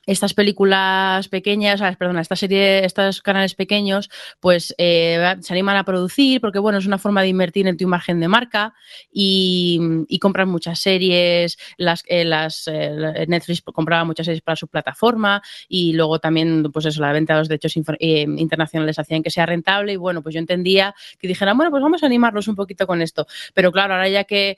estas 0.07 0.35
películas 0.35 1.29
pequeñas, 1.29 1.81
perdón, 1.97 2.19
esta 2.19 2.35
serie, 2.37 2.85
estos 2.85 3.23
canales 3.23 3.55
pequeños, 3.55 4.11
pues 4.41 4.75
eh, 4.79 5.37
se 5.41 5.53
animan 5.53 5.77
a 5.77 5.85
producir 5.85 6.41
porque, 6.41 6.59
bueno, 6.59 6.79
es 6.79 6.87
una 6.87 6.99
forma 6.99 7.23
de 7.23 7.29
invertir 7.29 7.69
en 7.69 7.77
tu 7.77 7.85
imagen 7.85 8.19
de 8.21 8.29
marca 8.29 8.75
y, 9.13 10.19
compran 10.21 10.49
muchas 10.49 10.79
series, 10.79 11.59
las, 11.77 12.05
eh, 12.07 12.25
las 12.25 12.69
eh, 12.69 13.27
Netflix 13.27 13.61
compraba 13.63 14.05
muchas 14.05 14.27
series 14.27 14.43
para 14.43 14.55
su 14.55 14.69
plataforma 14.69 15.43
y 15.69 15.95
luego 15.95 16.21
también, 16.21 16.63
pues 16.73 16.87
eso, 16.87 17.01
la 17.01 17.13
venta 17.13 17.35
de 17.35 17.41
los 17.41 17.49
derechos 17.49 17.77
internacionales 17.77 18.99
hacían 19.01 19.23
que 19.23 19.31
sea 19.31 19.47
rentable 19.47 19.95
y, 19.95 19.97
bueno, 19.97 20.23
pues 20.23 20.35
yo 20.35 20.39
entendía 20.39 20.95
que 21.19 21.27
dijeran, 21.27 21.57
bueno, 21.57 21.71
pues 21.71 21.83
vamos 21.83 22.03
a 22.03 22.07
animarlos 22.07 22.47
un 22.47 22.55
poquito 22.55 22.87
con 22.87 23.03
esto, 23.03 23.27
pero 23.53 23.73
claro, 23.73 23.95
ahora 23.95 24.09
ya 24.09 24.25
que 24.25 24.57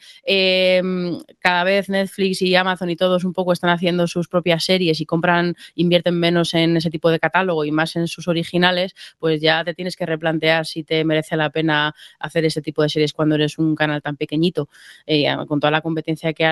cada 1.38 1.64
vez 1.64 1.88
Netflix 1.88 2.42
y 2.42 2.54
Amazon 2.54 2.90
y 2.90 2.96
todos 2.96 3.24
un 3.24 3.32
poco 3.32 3.52
están 3.52 3.70
haciendo 3.70 4.06
sus 4.06 4.28
propias 4.28 4.64
series 4.64 5.00
y 5.00 5.06
compran 5.06 5.33
invierten 5.74 6.18
menos 6.18 6.54
en 6.54 6.76
ese 6.76 6.90
tipo 6.90 7.10
de 7.10 7.18
catálogo 7.18 7.64
y 7.64 7.70
más 7.70 7.96
en 7.96 8.08
sus 8.08 8.28
originales, 8.28 8.94
pues 9.18 9.40
ya 9.40 9.64
te 9.64 9.74
tienes 9.74 9.96
que 9.96 10.06
replantear 10.06 10.66
si 10.66 10.84
te 10.84 11.04
merece 11.04 11.36
la 11.36 11.50
pena 11.50 11.94
hacer 12.18 12.44
ese 12.44 12.62
tipo 12.62 12.82
de 12.82 12.88
series 12.88 13.12
cuando 13.12 13.34
eres 13.34 13.58
un 13.58 13.74
canal 13.74 14.02
tan 14.02 14.16
pequeñito. 14.16 14.68
Eh, 15.06 15.26
con 15.48 15.60
toda 15.60 15.70
la 15.70 15.80
competencia 15.80 16.32
que, 16.32 16.44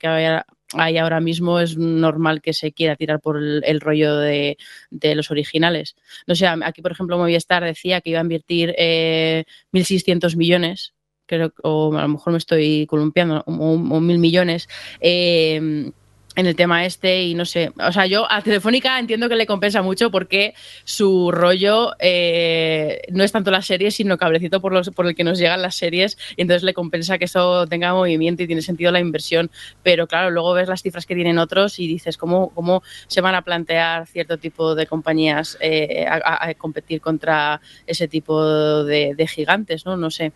que 0.00 0.40
hay 0.72 0.98
ahora 0.98 1.20
mismo 1.20 1.60
es 1.60 1.76
normal 1.76 2.42
que 2.42 2.52
se 2.52 2.72
quiera 2.72 2.96
tirar 2.96 3.20
por 3.20 3.38
el, 3.38 3.80
rollo 3.80 4.16
de, 4.16 4.56
los 4.90 5.30
originales. 5.30 5.96
No 6.26 6.34
sé, 6.34 6.46
aquí 6.46 6.82
por 6.82 6.92
ejemplo 6.92 7.18
Movistar 7.18 7.64
decía 7.64 8.00
que 8.00 8.10
iba 8.10 8.20
a 8.20 8.22
invertir 8.22 8.74
eh, 8.76 9.44
1.600 9.72 10.36
millones, 10.36 10.94
creo, 11.26 11.52
o 11.62 11.96
a 11.96 12.02
lo 12.02 12.08
mejor 12.08 12.32
me 12.32 12.38
estoy 12.38 12.86
columpiando, 12.86 13.42
o, 13.46 14.00
mil 14.00 14.18
millones. 14.18 14.68
Eh, 15.00 15.90
en 16.36 16.46
el 16.46 16.56
tema 16.56 16.84
este 16.84 17.22
y 17.22 17.34
no 17.34 17.44
sé, 17.44 17.72
o 17.78 17.92
sea, 17.92 18.06
yo 18.06 18.30
a 18.30 18.42
Telefónica 18.42 18.98
entiendo 18.98 19.28
que 19.28 19.36
le 19.36 19.46
compensa 19.46 19.82
mucho 19.82 20.10
porque 20.10 20.54
su 20.84 21.30
rollo 21.30 21.92
eh, 22.00 23.02
no 23.10 23.22
es 23.22 23.32
tanto 23.32 23.50
las 23.50 23.66
series, 23.66 23.94
sino 23.94 24.18
cablecito 24.18 24.60
por, 24.60 24.72
los, 24.72 24.90
por 24.90 25.06
el 25.06 25.14
que 25.14 25.24
nos 25.24 25.38
llegan 25.38 25.62
las 25.62 25.76
series 25.76 26.18
y 26.36 26.42
entonces 26.42 26.62
le 26.64 26.74
compensa 26.74 27.18
que 27.18 27.26
eso 27.26 27.66
tenga 27.66 27.92
movimiento 27.92 28.42
y 28.42 28.46
tiene 28.46 28.62
sentido 28.62 28.90
la 28.90 29.00
inversión, 29.00 29.50
pero 29.82 30.06
claro, 30.06 30.30
luego 30.30 30.54
ves 30.54 30.68
las 30.68 30.82
cifras 30.82 31.06
que 31.06 31.14
tienen 31.14 31.38
otros 31.38 31.78
y 31.78 31.86
dices 31.86 32.16
cómo, 32.16 32.50
cómo 32.50 32.82
se 33.06 33.20
van 33.20 33.34
a 33.34 33.42
plantear 33.42 34.06
cierto 34.06 34.38
tipo 34.38 34.74
de 34.74 34.86
compañías 34.86 35.56
eh, 35.60 36.06
a, 36.08 36.52
competir 36.54 37.00
contra 37.00 37.60
ese 37.86 38.08
tipo 38.08 38.84
de, 38.84 39.14
de 39.14 39.26
gigantes, 39.26 39.84
¿no? 39.86 39.96
No 39.96 40.10
sé. 40.10 40.32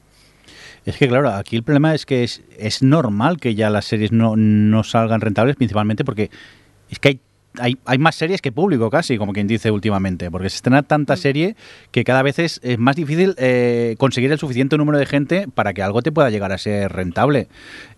Es 0.89 0.97
que 0.97 1.07
claro, 1.07 1.29
aquí 1.35 1.55
el 1.55 1.63
problema 1.63 1.95
es 1.95 2.07
que 2.07 2.25
es, 2.25 2.41
es 2.59 2.83
normal 2.83 3.37
que 3.39 3.55
ya 3.55 3.69
las 3.69 3.85
series 3.85 4.11
no, 4.11 4.37
no 4.37 4.83
salgan 4.85 5.21
rentables, 5.21 5.55
principalmente 5.55 6.03
porque 6.03 6.31
es 6.89 6.99
que 6.99 7.09
hay 7.09 7.21
hay, 7.59 7.77
hay, 7.85 7.99
más 7.99 8.15
series 8.15 8.41
que 8.41 8.53
público 8.53 8.89
casi, 8.89 9.19
como 9.19 9.33
quien 9.33 9.47
dice 9.47 9.71
últimamente, 9.71 10.31
porque 10.31 10.49
se 10.49 10.57
estrena 10.57 10.83
tanta 10.83 11.15
mm. 11.15 11.17
serie 11.19 11.57
que 11.91 12.05
cada 12.05 12.23
vez 12.23 12.39
es, 12.39 12.61
más 12.79 12.97
difícil 12.97 13.35
eh, 13.37 13.97
conseguir 13.99 14.33
el 14.33 14.39
suficiente 14.39 14.79
número 14.79 14.97
de 14.97 15.05
gente 15.05 15.47
para 15.53 15.75
que 15.75 15.83
algo 15.83 16.01
te 16.01 16.11
pueda 16.11 16.31
llegar 16.31 16.53
a 16.53 16.59
ser 16.59 16.91
rentable. 16.93 17.49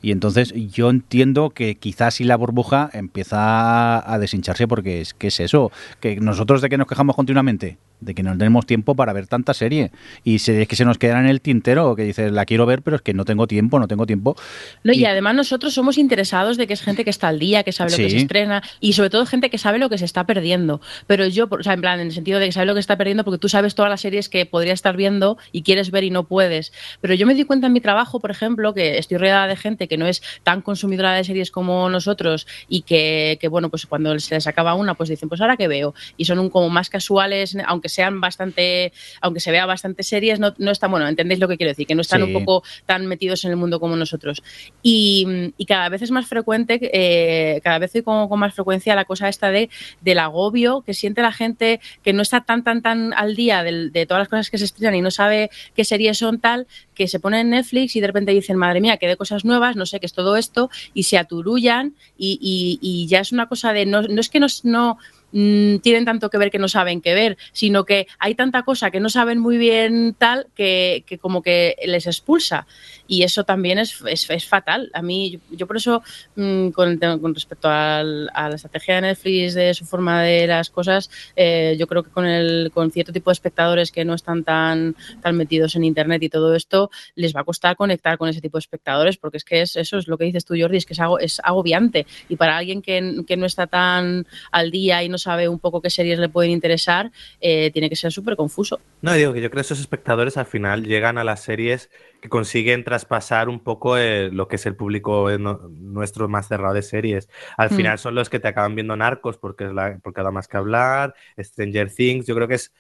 Y 0.03 0.11
entonces 0.11 0.53
yo 0.73 0.91
entiendo 0.91 1.51
que 1.51 1.77
quizás 1.77 2.15
si 2.15 2.25
la 2.25 2.37
burbuja 2.37 2.91
empieza 2.93 4.13
a 4.13 4.19
deshincharse 4.19 4.67
porque 4.67 5.01
es 5.01 5.15
que 5.15 5.29
es 5.29 5.39
eso, 5.39 5.71
que 6.01 6.17
nosotros 6.17 6.61
de 6.61 6.69
que 6.69 6.79
nos 6.79 6.89
quejamos 6.89 7.15
continuamente, 7.15 7.79
de 8.01 8.15
que 8.15 8.23
no 8.23 8.33
tenemos 8.33 8.67
tiempo 8.67 8.95
para 8.95 9.13
ver 9.13 9.27
tanta 9.27 9.55
serie 9.55 9.91
y 10.25 10.39
series 10.39 10.69
que 10.69 10.77
se 10.77 10.85
nos 10.85 10.99
quedan 10.99 11.25
en 11.25 11.31
el 11.31 11.41
tintero, 11.41 11.95
que 11.97 12.05
dices, 12.05 12.33
la 12.33 12.45
quiero 12.45 12.67
ver, 12.67 12.83
pero 12.83 12.97
es 12.97 13.03
que 13.03 13.15
no 13.15 13.25
tengo 13.25 13.47
tiempo, 13.47 13.79
no 13.79 13.89
tengo 13.89 14.07
tiempo. 14.07 14.37
No, 14.85 14.93
y, 14.93 15.05
además 15.05 15.35
nosotros 15.35 15.75
somos 15.75 15.99
interesados 15.99 16.57
de 16.57 16.67
que 16.67 16.73
es 16.73 16.83
gente 16.83 17.05
que 17.05 17.11
está 17.11 17.29
al 17.29 17.39
día, 17.39 17.63
que 17.63 17.73
sabe 17.73 17.91
lo 17.91 17.97
que 17.97 18.11
se 18.11 18.17
estrena 18.17 18.63
y 18.81 18.95
sobre 18.95 19.11
todo 19.11 19.27
gente 19.27 19.51
que 19.51 19.59
sabe 19.59 19.79
lo 19.79 19.89
que 19.89 19.99
se 19.99 20.05
está 20.05 20.25
perdiendo. 20.25 20.81
Pero 21.07 21.27
yo, 21.27 21.49
o 21.51 21.63
sea, 21.63 21.75
en 21.75 21.81
plan, 21.81 22.01
en 22.01 22.09
el 22.09 22.13
sentido 22.13 22.39
de 22.39 22.47
que 22.47 22.53
sabe 22.53 22.67
lo 22.67 22.75
que 22.75 22.81
está 22.81 22.97
perdiendo 22.97 23.25
porque 23.25 23.39
tú 23.39 23.49
sabes 23.49 23.75
todas 23.75 23.91
las 23.91 24.01
series 24.01 24.29
que 24.29 24.47
podrías 24.47 24.75
estar 24.75 24.97
viendo 24.97 25.39
y 25.53 25.63
quieres 25.63 25.91
ver 25.91 26.05
y 26.05 26.11
no 26.11 26.25
puedes. 26.25 26.73
Pero 27.01 27.15
yo 27.15 27.27
me 27.27 27.35
di 27.35 27.45
cuenta 27.45 27.67
en 27.67 27.73
mi 27.73 27.81
trabajo, 27.81 28.21
por 28.21 28.31
ejemplo, 28.31 28.75
que 28.75 28.99
estoy 28.99 29.19
rodeada 29.19 29.47
de 29.47 29.57
gente 29.57 29.89
que 29.89 29.97
no 29.97 30.07
es 30.07 30.23
tan 30.43 30.63
consumidora 30.63 31.13
de 31.13 31.25
series 31.25 31.51
como 31.51 31.89
nosotros 31.91 32.47
y 32.69 32.83
que, 32.83 33.39
bueno, 33.51 33.69
pues 33.69 33.87
cuando 33.87 34.19
se 34.19 34.35
les 34.35 34.47
acaba 34.47 34.75
una, 34.75 34.95
pues 34.95 35.09
dicen, 35.09 35.29
pues 35.29 35.41
ahora 35.41 35.57
que 35.57 35.69
veo. 35.69 35.95
Y 36.17 36.25
son 36.25 36.39
un, 36.39 36.51
como 36.51 36.71
más 36.71 36.89
casuales, 36.89 37.57
aunque 37.67 37.89
sean 37.91 38.21
bastante, 38.21 38.93
aunque 39.21 39.41
se 39.41 39.51
vea 39.51 39.67
bastante 39.67 40.03
series, 40.03 40.41
no, 40.41 40.55
no 40.59 40.71
están, 40.71 40.91
bueno, 40.91 41.07
entendéis 41.07 41.41
lo 41.41 41.49
que 41.49 41.57
quiero 41.57 41.71
decir, 41.71 41.87
que 41.87 41.95
no 41.95 42.01
están 42.01 42.23
un 42.23 42.33
poco 42.33 42.63
tan 42.87 43.07
metidos 43.07 43.45
en 43.45 43.51
el 43.51 43.57
mundo 43.57 43.81
como 43.81 43.97
nosotros. 43.97 44.43
Y, 44.83 45.53
cada 45.67 45.89
vez 45.89 46.03
es 46.03 46.11
más 46.11 46.27
frecuente, 46.27 46.81
eh, 46.93 47.61
cada 47.63 47.79
vez 47.79 47.93
con, 48.05 48.29
con 48.29 48.41
más 48.41 48.55
frecuencia 48.55 48.97
la 48.97 49.05
cosa 49.05 49.29
esta 49.29 49.51
de, 49.51 49.71
del 50.01 50.19
agobio 50.19 50.83
que 50.83 50.95
siente 50.95 51.23
la 51.23 51.33
gente 51.33 51.81
que 52.03 52.13
no 52.13 52.23
está 52.23 52.41
tan, 52.41 52.65
tan, 52.65 52.83
tan 52.83 53.13
al 53.15 53.37
día 53.37 53.63
de, 53.63 53.91
de 53.91 54.07
todas 54.07 54.23
las 54.23 54.29
cosas 54.29 54.51
que 54.51 54.59
se 54.59 54.65
estrenan 54.65 54.97
y 54.97 55.01
no 55.01 55.11
sabe 55.11 55.51
qué 55.77 55.85
series 55.85 56.19
son 56.19 56.41
tal, 56.41 56.67
que 56.95 57.09
se 57.09 57.19
pone 57.19 57.41
en 57.41 57.51
Netflix 57.51 57.97
y 57.97 58.01
de 58.01 58.07
repente 58.07 58.33
dicen, 58.33 58.57
madre 58.57 58.81
mía, 58.81 58.97
que 58.97 59.09
de 59.09 59.17
cosas 59.17 59.45
nuevas, 59.45 59.77
no 59.77 59.87
sé 59.87 60.01
qué 60.01 60.07
es 60.07 60.13
todo 60.13 60.37
esto, 60.37 60.71
y 60.93 61.05
se 61.05 61.19
aturullan 61.19 61.95
y, 62.19 62.39
y, 62.83 63.07
ya 63.07 63.21
es 63.21 63.33
una 63.33 63.49
cosa 63.49 63.73
de, 63.73 63.87
no, 63.87 64.03
no 64.03 64.21
es 64.21 64.29
que 64.29 64.39
no, 64.39 64.47
no 64.65 64.99
Mm, 65.33 65.77
tienen 65.79 66.05
tanto 66.05 66.29
que 66.31 66.39
ver 66.39 66.51
que 66.51 66.59
no 66.59 66.69
saben 66.69 67.01
qué 67.01 67.15
ver, 67.15 67.39
sino 67.53 67.85
que 67.85 68.07
hay 68.19 68.35
tanta 68.35 68.63
cosa 68.63 68.91
que 68.91 69.01
no 69.01 69.09
saben 69.09 69.39
muy 69.39 69.59
bien 69.59 70.15
tal 70.19 70.49
que, 70.55 71.05
como 71.21 71.43
que 71.43 71.77
les 71.85 72.07
expulsa. 72.07 72.67
Y 73.07 73.23
eso 73.23 73.45
también 73.45 73.79
es, 73.79 74.03
es, 74.07 74.47
fatal. 74.47 74.91
A 74.95 75.03
mí, 75.03 75.41
yo, 75.51 75.67
por 75.67 75.77
eso, 75.77 76.03
mm, 76.37 76.69
con, 76.71 76.99
con, 76.99 77.35
respecto 77.35 77.69
a 77.69 78.03
la 78.03 78.55
estrategia 78.55 78.97
de 78.97 79.01
Netflix, 79.03 79.55
de 79.55 79.75
su 79.75 79.85
forma 79.85 80.23
de 80.23 80.47
las 80.47 80.71
cosas, 80.71 81.11
eh, 81.37 81.77
yo 81.79 81.87
creo 81.87 82.03
que 82.03 82.11
con, 82.11 82.27
el, 82.27 82.71
con 82.73 82.91
cierto 82.91 83.13
tipo 83.13 83.31
de 83.31 83.35
espectadores 83.35 83.91
que 83.91 84.05
no 84.05 84.15
están 84.15 84.45
tan, 84.45 84.95
tan 85.23 85.37
metidos 85.37 85.75
en 85.77 85.85
Internet 85.85 86.23
y 86.23 86.29
todo 86.29 86.55
esto, 86.55 86.91
les 87.15 87.35
va 87.35 87.41
a 87.41 87.45
costar 87.45 87.77
conectar 87.77 88.17
con 88.19 88.29
ese 88.29 88.41
tipo 88.41 88.59
de 88.59 88.61
espectadores, 88.61 89.17
porque 89.17 89.39
es 89.39 89.45
que 89.45 89.63
es, 89.63 89.77
eso 89.77 89.99
es 89.99 90.09
lo 90.09 90.17
que 90.17 90.25
dices 90.25 90.45
tú, 90.45 90.55
Jordi, 90.59 90.77
es 90.77 90.87
que 90.87 90.95
es, 90.95 91.01
es 91.21 91.41
agobiante. 91.43 92.07
Y 92.29 92.37
para 92.37 92.57
alguien 92.57 92.83
que, 92.83 93.23
que 93.27 93.37
no 93.37 93.47
está 93.47 93.67
tan 93.67 94.27
al 94.53 94.71
día 94.71 95.03
y 95.03 95.09
no 95.09 95.19
sabe 95.21 95.49
un 95.49 95.59
poco 95.59 95.81
qué 95.81 95.91
series 95.91 96.19
le 96.19 96.29
pueden 96.29 96.51
interesar, 96.51 97.13
eh, 97.41 97.71
tiene 97.71 97.89
que 97.89 97.97
ser 97.97 98.13
súper 98.13 98.37
confuso. 98.37 98.81
No, 99.03 99.13
digo 99.13 99.33
que 99.33 99.41
yo 99.41 99.51
creo 99.51 99.61
que 99.63 99.67
esos 99.67 99.81
espectadores 99.81 100.37
al 100.37 100.47
final 100.47 100.85
llegan 100.85 101.19
a 101.19 101.25
las 101.25 101.41
series 101.41 101.91
que 102.21 102.29
consiguen 102.29 102.85
traspasar 102.85 103.49
un 103.49 103.61
poco 103.61 103.97
eh, 103.97 104.31
lo 104.33 104.49
que 104.49 104.57
es 104.57 104.67
el 104.67 104.77
público 104.77 105.31
eh, 105.31 105.39
nuestro 105.39 106.29
más 106.29 106.49
cerrado 106.49 106.75
de 106.75 106.83
series. 106.83 107.29
Al 107.57 107.71
mm. 107.71 107.75
final 107.77 107.99
son 107.99 108.15
los 108.15 108.29
que 108.29 108.41
te 108.41 108.49
acaban 108.49 108.75
viendo 108.75 108.97
narcos 108.97 109.39
porque, 109.39 109.65
es 109.67 109.73
la, 109.73 109.99
porque 110.03 110.23
da 110.23 110.31
más 110.31 110.49
que 110.49 110.57
hablar, 110.57 111.15
Stranger 111.39 111.93
Things, 111.93 112.27
yo 112.27 112.35
creo 112.35 112.49
que 112.49 112.55
es 112.55 112.73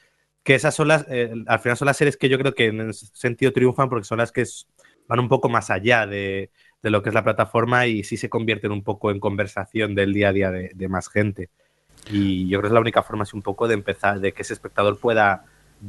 que 0.42 0.54
esas 0.54 0.74
son 0.74 0.88
las, 0.88 1.06
al 1.46 1.58
final 1.58 1.76
son 1.76 1.86
las 1.86 1.98
series 1.98 2.16
que 2.16 2.30
yo 2.30 2.38
creo 2.38 2.54
que 2.54 2.66
en 2.66 2.88
ese 2.88 3.06
sentido 3.12 3.52
triunfan 3.52 3.90
porque 3.90 4.06
son 4.06 4.18
las 4.18 4.32
que 4.32 4.44
van 5.10 5.18
un 5.18 5.28
poco 5.28 5.48
más 5.48 5.70
allá 5.70 6.06
de, 6.06 6.50
de, 6.82 6.90
lo 6.90 7.02
que 7.02 7.10
es 7.10 7.14
la 7.14 7.24
plataforma 7.24 7.86
y 7.88 8.04
sí 8.04 8.16
se 8.16 8.30
convierten 8.30 8.70
un 8.70 8.84
poco 8.84 9.10
en 9.10 9.18
conversación 9.18 9.96
del 9.96 10.14
día 10.14 10.28
a 10.28 10.32
día 10.32 10.50
de, 10.52 10.70
de 10.72 10.88
más 10.88 11.08
gente. 11.08 11.50
Y 12.10 12.48
yo 12.48 12.58
creo 12.58 12.62
que 12.62 12.66
es 12.68 12.74
la 12.74 12.80
única 12.80 13.02
forma 13.02 13.22
así 13.22 13.36
un 13.36 13.42
poco 13.42 13.68
de 13.68 13.74
empezar, 13.74 14.20
de 14.20 14.32
que 14.32 14.42
ese 14.42 14.52
espectador 14.52 14.98
pueda 14.98 15.44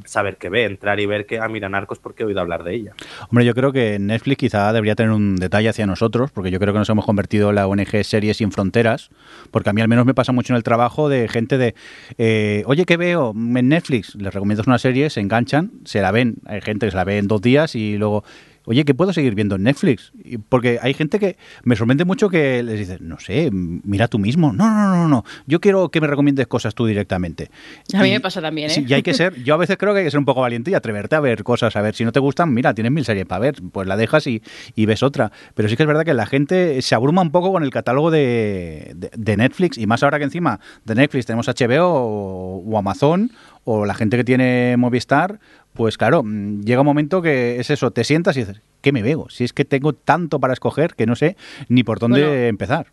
saber 0.06 0.38
qué 0.38 0.50
ve, 0.50 0.66
entrar 0.66 1.00
y 1.00 1.06
ver 1.06 1.26
que, 1.26 1.40
ah, 1.40 1.48
mira, 1.48 1.70
Narcos 1.70 2.00
porque 2.00 2.24
he 2.24 2.26
oído 2.26 2.40
hablar 2.40 2.64
de 2.64 2.76
ella. 2.76 2.94
Hombre, 3.30 3.46
yo 3.46 3.54
creo 3.54 3.72
que 3.72 4.00
Netflix 4.00 4.38
quizá 4.38 4.72
debería 4.74 4.96
tener 4.96 5.12
un 5.12 5.36
detalle 5.36 5.70
hacia 5.70 5.86
nosotros, 5.86 6.32
porque 6.32 6.52
yo 6.52 6.60
creo 6.60 6.74
que 6.74 6.80
nos 6.80 6.90
hemos 6.90 7.06
convertido 7.06 7.50
en 7.50 7.56
la 7.56 7.68
ONG 7.68 8.04
Series 8.04 8.38
Sin 8.38 8.52
Fronteras, 8.52 9.10
porque 9.52 9.70
a 9.70 9.74
mí 9.74 9.82
al 9.82 9.88
menos 9.88 10.06
me 10.06 10.14
pasa 10.14 10.32
mucho 10.32 10.54
en 10.54 10.58
el 10.58 10.64
trabajo 10.64 11.10
de 11.10 11.28
gente 11.28 11.58
de, 11.58 11.76
eh, 12.18 12.64
oye, 12.66 12.86
¿qué 12.86 12.98
veo 12.98 13.34
en 13.36 13.68
Netflix? 13.68 14.16
Les 14.16 14.34
recomiendo 14.34 14.64
una 14.66 14.78
serie, 14.78 15.10
se 15.10 15.20
enganchan, 15.20 15.72
se 15.86 16.02
la 16.02 16.12
ven, 16.12 16.36
hay 16.46 16.62
gente 16.62 16.88
que 16.88 16.92
se 16.92 16.98
la 16.98 17.04
ve 17.04 17.18
en 17.18 17.28
dos 17.28 17.42
días 17.42 17.76
y 17.76 17.98
luego 17.98 18.24
oye, 18.66 18.86
¿qué 18.86 18.94
puedo 18.94 19.14
seguir 19.14 19.36
viendo 19.36 19.56
en 19.56 19.64
Netflix? 19.64 20.12
Porque 20.50 20.80
hay 20.82 20.94
gente 20.94 21.20
que 21.20 21.38
me 21.64 21.76
sorprende 21.76 22.06
mucho 22.06 22.30
que 22.30 22.64
les 22.64 22.80
dice, 22.80 22.98
no 23.00 23.20
sé, 23.20 23.50
mira 23.52 24.08
tú 24.08 24.20
mismo. 24.20 24.54
No, 24.54 24.70
no, 24.70 24.96
no, 24.96 25.08
no, 25.08 25.24
yo 25.48 25.60
quiero 25.60 25.90
que 25.90 26.02
me 26.02 26.08
recomiendes 26.08 26.48
cosas 26.48 26.76
tú 26.76 26.86
directamente. 26.86 27.50
A 27.94 28.04
mí 28.04 28.12
me 28.12 28.20
pasa 28.20 28.42
también, 28.42 28.70
¿eh? 28.70 28.74
Sí, 28.74 28.86
y 28.88 28.94
hay 28.94 29.04
que 29.04 29.14
ser, 29.14 29.36
yo 29.44 29.54
a 29.56 29.58
veces 29.58 29.78
creo 29.78 29.94
que 29.94 30.00
hay 30.00 30.06
que 30.06 30.12
ser 30.12 30.20
un 30.20 30.26
poco 30.26 30.42
valiente 30.42 30.72
y 30.72 30.74
atreverte 30.74 31.16
a 31.16 31.20
ver 31.20 31.44
cosas, 31.44 31.76
a 31.76 31.82
ver, 31.82 31.96
si 31.96 32.06
no 32.06 32.12
te 32.12 32.20
gustan, 32.20 32.54
mira, 32.54 32.74
tienes 32.74 32.92
mil 32.92 33.06
series 33.06 33.26
para 33.26 33.40
ver, 33.40 33.56
pues 33.72 33.88
la 33.88 33.98
dejas 33.98 34.28
y, 34.28 34.42
ves 34.76 35.04
otra. 35.04 35.32
Pero 35.54 35.70
sí 35.70 35.78
que 35.78 35.84
es 35.84 35.88
verdad 35.88 36.04
que 36.04 36.14
la 36.14 36.26
gente 36.26 36.82
se 36.82 36.96
abruma 36.96 37.22
un 37.22 37.32
poco 37.32 37.52
con 37.52 37.64
el 37.64 37.70
catálogo 37.70 38.12
de, 38.12 38.96
Netflix 39.32 39.78
y 39.78 39.88
más 39.88 40.04
ahora 40.04 40.18
que 40.18 40.26
encima 40.26 40.60
de 40.84 40.94
Netflix 40.94 41.26
tenemos 41.26 41.48
HBO 41.48 42.62
o 42.66 42.78
Amazon 42.78 43.32
o 43.64 43.86
la 43.86 43.94
gente 43.94 44.18
que 44.18 44.24
tiene 44.24 44.76
Movistar, 44.78 45.40
pues 45.74 45.98
claro, 45.98 46.24
mm, 46.24 46.62
llega 46.62 46.82
un 46.82 46.86
momento 46.86 47.22
que 47.22 47.60
es 47.60 47.70
eso, 47.70 47.92
te 47.92 48.04
sientas 48.04 48.36
y 48.38 48.42
dices, 48.42 48.62
¿qué 48.82 48.92
me 48.92 49.02
veo? 49.02 49.28
Si 49.30 49.44
es 49.44 49.54
que 49.54 49.66
tengo 49.66 49.94
tanto 49.94 50.40
para 50.40 50.54
escoger 50.54 50.96
que 50.96 51.06
no 51.06 51.16
sé 51.16 51.38
ni 51.70 51.84
por 51.84 52.00
dónde 52.00 52.48
empezar. 52.48 52.88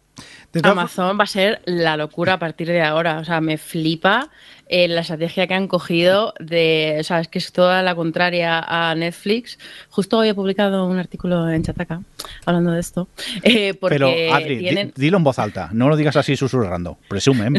Amazon 0.63 1.19
va 1.19 1.25
a 1.25 1.27
ser 1.27 1.61
la 1.65 1.97
locura 1.97 2.35
a 2.35 2.39
partir 2.39 2.69
de 2.69 2.83
ahora. 2.83 3.19
O 3.19 3.25
sea, 3.25 3.41
me 3.41 3.59
flipa 3.59 4.31
eh, 4.69 4.89
la 4.89 5.03
estrategia 5.03 5.47
que 5.47 5.55
han 5.55 5.69
cogido 5.69 6.35
de, 6.41 6.97
o 7.01 7.05
sea, 7.05 7.21
es 7.21 7.29
que 7.29 7.39
es 7.39 7.53
toda 7.53 7.83
la 7.83 7.95
contraria 7.95 8.59
a 8.61 8.95
Netflix. 8.95 9.59
Justo 9.91 10.19
hoy 10.19 10.29
he 10.29 10.35
publicado 10.35 10.87
un 10.87 10.99
artículo 10.99 11.49
en 11.49 11.63
Chataca 11.63 12.01
hablando 12.45 12.73
de 12.73 12.81
esto. 12.81 13.09
Eh, 13.43 13.75
Pero, 13.81 14.09
Adri, 14.33 14.93
dilo 14.97 15.19
en 15.19 15.25
voz 15.25 15.39
alta, 15.39 15.71
no 15.73 15.89
lo 15.89 15.97
digas 15.97 16.17
así 16.17 16.37
susurrando. 16.37 16.99
Presume, 17.09 17.51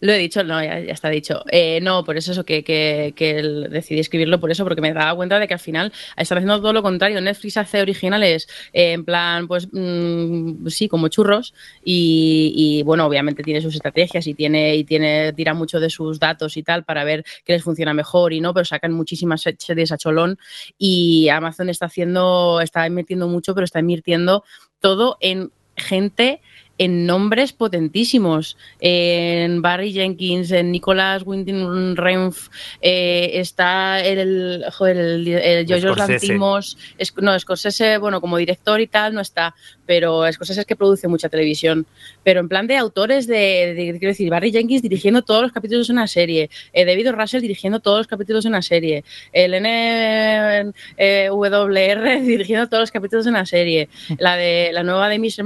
Lo 0.00 0.12
he 0.12 0.18
dicho, 0.18 0.42
no, 0.44 0.62
ya, 0.62 0.78
está 0.78 1.08
dicho. 1.10 1.44
Eh, 1.50 1.80
no, 1.82 2.04
por 2.04 2.16
eso, 2.16 2.32
eso 2.32 2.44
que, 2.44 2.64
que, 2.64 3.12
que 3.16 3.42
decidí 3.70 4.00
escribirlo 4.00 4.40
por 4.40 4.50
eso, 4.50 4.64
porque 4.64 4.80
me 4.80 4.92
daba 4.92 5.14
cuenta 5.14 5.38
de 5.38 5.48
que 5.48 5.54
al 5.54 5.60
final 5.60 5.92
están 6.16 6.38
haciendo 6.38 6.60
todo 6.60 6.72
lo 6.72 6.82
contrario. 6.82 7.20
Netflix 7.20 7.56
hace 7.56 7.80
originales 7.80 8.48
eh, 8.72 8.92
en 8.92 9.04
plan, 9.04 9.48
pues 9.48 9.68
mm, 9.72 10.66
sí, 10.68 10.88
como 10.88 11.08
churros, 11.08 11.54
y, 11.84 12.82
bueno, 12.84 13.06
obviamente 13.06 13.42
tiene 13.42 13.60
sus 13.60 13.74
estrategias 13.74 14.26
y 14.26 14.34
tiene, 14.34 14.76
y 14.76 14.84
tiene, 14.84 15.32
tira 15.32 15.54
mucho 15.54 15.80
de 15.80 15.90
sus 15.90 16.18
datos 16.18 16.56
y 16.56 16.62
tal 16.62 16.84
para 16.84 17.04
ver 17.04 17.24
qué 17.44 17.54
les 17.54 17.62
funciona 17.62 17.94
mejor 17.94 18.32
y 18.32 18.40
no, 18.40 18.54
pero 18.54 18.64
sacan 18.64 18.92
muchísimas 18.92 19.42
series 19.58 19.92
a 19.92 19.98
cholón 19.98 20.38
y 20.76 21.28
Amazon 21.28 21.68
está 21.68 21.86
haciendo, 21.86 22.60
está 22.60 22.86
invirtiendo 22.86 23.28
mucho, 23.28 23.54
pero 23.54 23.64
está 23.64 23.80
invirtiendo 23.80 24.44
todo 24.80 25.16
en 25.20 25.50
gente 25.76 26.40
en 26.78 27.06
nombres 27.06 27.52
potentísimos. 27.52 28.56
En 28.80 29.60
Barry 29.60 29.92
Jenkins, 29.92 30.50
en 30.52 30.72
Nicolas 30.72 31.24
Winding 31.26 31.96
Renf, 31.96 32.48
eh, 32.80 33.32
está 33.34 34.00
el, 34.00 34.64
joder, 34.72 34.96
el, 34.96 35.28
el 35.28 35.66
Jojo 35.66 35.96
Lantimos. 35.96 36.78
No, 37.16 37.38
Scorsese, 37.38 37.98
bueno, 37.98 38.20
como 38.20 38.36
director 38.38 38.80
y 38.80 38.86
tal, 38.86 39.14
no 39.14 39.20
está, 39.20 39.54
pero 39.84 40.30
Scorsese 40.32 40.60
es 40.60 40.66
que 40.66 40.76
produce 40.76 41.08
mucha 41.08 41.28
televisión. 41.28 41.86
Pero 42.22 42.40
en 42.40 42.48
plan 42.48 42.66
de 42.66 42.76
autores 42.76 43.26
de, 43.26 43.96
quiero 43.98 44.12
decir, 44.12 44.30
Barry 44.30 44.52
Jenkins 44.52 44.82
dirigiendo 44.82 45.22
todos 45.22 45.42
los 45.42 45.52
capítulos 45.52 45.88
de 45.88 45.92
una 45.92 46.06
serie, 46.06 46.50
eh, 46.72 46.84
David 46.84 47.10
Russell 47.10 47.40
dirigiendo 47.40 47.80
todos 47.80 47.98
los 47.98 48.06
capítulos 48.06 48.44
de 48.44 48.50
una 48.50 48.62
serie, 48.62 49.04
el 49.32 49.52
NWR 49.52 50.72
eh, 50.96 52.20
dirigiendo 52.22 52.68
todos 52.68 52.82
los 52.82 52.90
capítulos 52.90 53.24
de 53.24 53.30
una 53.30 53.46
serie, 53.46 53.88
la 54.18 54.36
de 54.36 54.70
la 54.72 54.82
nueva 54.82 55.08
de 55.08 55.18
Miss 55.18 55.38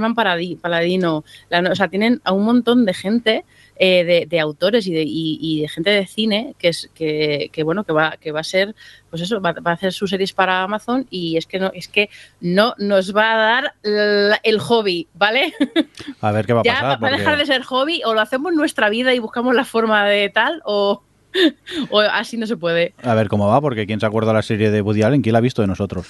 Paladino, 0.61 1.22
o 1.51 1.75
sea, 1.75 1.87
tienen 1.87 2.21
a 2.23 2.33
un 2.33 2.45
montón 2.45 2.85
de 2.85 2.93
gente, 2.93 3.45
eh, 3.75 4.27
de, 4.29 4.39
autores 4.39 4.85
y 4.85 4.93
de, 4.93 5.03
y, 5.05 5.61
de, 5.61 5.67
gente 5.67 5.89
de 5.89 6.05
cine 6.05 6.55
que 6.59 6.67
es 6.67 6.89
que, 6.93 7.49
bueno 7.63 7.83
que 7.83 7.91
va 7.91 8.17
que 8.17 8.31
va 8.31 8.41
a 8.41 8.43
ser 8.43 8.75
pues 9.09 9.23
eso 9.23 9.41
va, 9.41 9.55
a 9.63 9.71
hacer 9.71 9.91
sus 9.93 10.11
series 10.11 10.31
para 10.31 10.61
Amazon 10.61 11.07
y 11.09 11.37
es 11.37 11.47
que 11.47 11.57
no 11.57 11.71
es 11.73 11.87
que 11.87 12.11
no 12.39 12.75
nos 12.77 13.15
va 13.15 13.33
a 13.33 13.37
dar 13.37 13.73
el, 14.43 14.59
hobby 14.59 15.07
vale 15.15 15.53
a 16.21 16.31
ver 16.31 16.45
qué 16.45 16.53
va 16.53 16.61
a 16.61 16.63
ya 16.63 16.73
pasar 16.73 17.03
va, 17.03 17.07
a 17.07 17.11
dejar 17.17 17.37
de 17.39 17.47
ser 17.47 17.63
hobby 17.63 18.03
o 18.05 18.13
lo 18.13 18.21
hacemos 18.21 18.51
en 18.51 18.57
nuestra 18.57 18.89
vida 18.89 19.15
y 19.15 19.19
buscamos 19.19 19.55
la 19.55 19.65
forma 19.65 20.05
de 20.05 20.29
tal 20.29 20.61
o 20.65 21.01
o 21.89 21.99
así 21.99 22.37
no 22.37 22.47
se 22.47 22.57
puede. 22.57 22.93
A 23.03 23.13
ver 23.13 23.27
cómo 23.27 23.47
va, 23.47 23.61
porque 23.61 23.85
¿quién 23.85 23.99
se 23.99 24.05
acuerda 24.05 24.31
de 24.31 24.35
la 24.35 24.41
serie 24.41 24.71
de 24.71 24.81
Woody 24.81 25.03
Allen? 25.03 25.21
¿Quién 25.21 25.33
la 25.33 25.39
ha 25.39 25.41
visto 25.41 25.61
de 25.61 25.67
nosotros? 25.67 26.07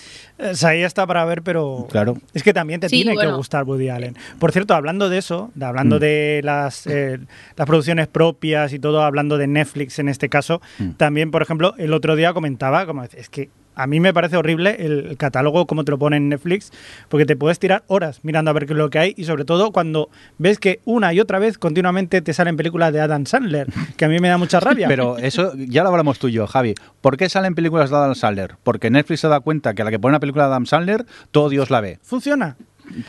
ahí 0.64 0.84
está 0.84 1.06
para 1.08 1.26
ver, 1.26 1.42
pero 1.42 1.88
claro. 1.90 2.18
es 2.34 2.44
que 2.44 2.54
también 2.54 2.80
te 2.80 2.88
tiene 2.88 3.16
que 3.16 3.28
gustar 3.28 3.64
Woody 3.64 3.90
Allen. 3.90 4.16
Por 4.40 4.52
cierto, 4.52 4.74
hablando 4.74 5.10
de 5.10 5.18
eso, 5.18 5.52
de, 5.56 5.66
hablando 5.66 5.98
mm. 5.98 6.00
de 6.00 6.42
las, 6.44 6.88
eh, 6.88 7.20
las 7.56 7.68
producciones 7.68 8.08
propias 8.08 8.74
y 8.74 8.80
todo, 8.80 9.04
hablando 9.04 9.38
de 9.38 9.48
Netflix 9.48 10.00
en 10.00 10.10
este 10.10 10.30
caso, 10.30 10.62
mm. 10.80 10.92
también, 10.92 11.32
por 11.32 11.42
ejemplo, 11.42 11.74
el 11.78 11.94
otro 11.94 12.16
día 12.16 12.34
comentaba, 12.34 12.86
como 12.86 13.04
es 13.04 13.30
que 13.30 13.50
a 13.76 13.88
mí 13.88 14.00
me 14.00 14.14
parece 14.14 14.38
horrible 14.38 14.78
el 14.80 15.18
catálogo 15.18 15.66
como 15.66 15.84
te 15.86 15.92
lo 15.92 15.98
pone 15.98 16.18
en 16.18 16.30
Netflix, 16.30 16.72
porque 17.10 17.26
te 17.26 17.36
puedes 17.36 17.60
tirar 17.60 17.84
horas 17.88 18.20
mirando 18.24 18.52
a 18.52 18.54
ver 18.54 18.66
qué 18.66 18.74
es 18.74 18.78
lo 18.78 18.90
que 18.90 19.00
hay 19.00 19.14
y 19.18 19.26
sobre 19.26 19.46
todo 19.46 19.72
cuando 19.72 20.10
ves 20.38 20.60
que 20.60 20.80
una 20.86 21.14
y 21.14 21.20
otra 21.20 21.40
vez 21.40 21.58
continuamente 21.58 22.22
te 22.22 22.34
salen 22.34 22.58
películas 22.58 22.94
de 22.94 23.02
Adam 23.02 23.26
Sandler, 23.26 23.68
que 23.98 24.06
a 24.06 24.10
mí 24.10 24.20
me 24.20 24.30
da 24.30 24.38
mucha 24.38 24.60
rabia. 24.60 24.88
Pero 24.88 25.18
eso 25.18 25.54
ya 25.56 25.84
lo 25.84 25.90
hablamos 25.90 26.20
tú 26.20 26.28
y 26.28 26.34
yo, 26.34 26.48
Javi. 26.48 26.76
¿Por 27.02 27.18
qué 27.18 27.30
salen 27.30 27.56
películas 27.56 27.90
de 27.90 27.96
Adam 27.96 28.16
Sandler? 28.16 28.56
Porque 28.64 28.90
Netflix 28.90 29.22
se 29.22 29.28
da 29.28 29.40
cuenta 29.40 29.74
que 29.74 29.82
a 29.82 29.86
la 29.86 29.92
que 29.92 30.00
pone 30.00 30.12
una 30.12 30.20
película 30.20 30.46
de 30.46 30.52
Adam 30.52 30.66
Sandler, 30.66 31.06
todo 31.32 31.50
Dios 31.50 31.70
la 31.70 31.82
ve. 31.82 32.00
Funciona. 32.02 32.56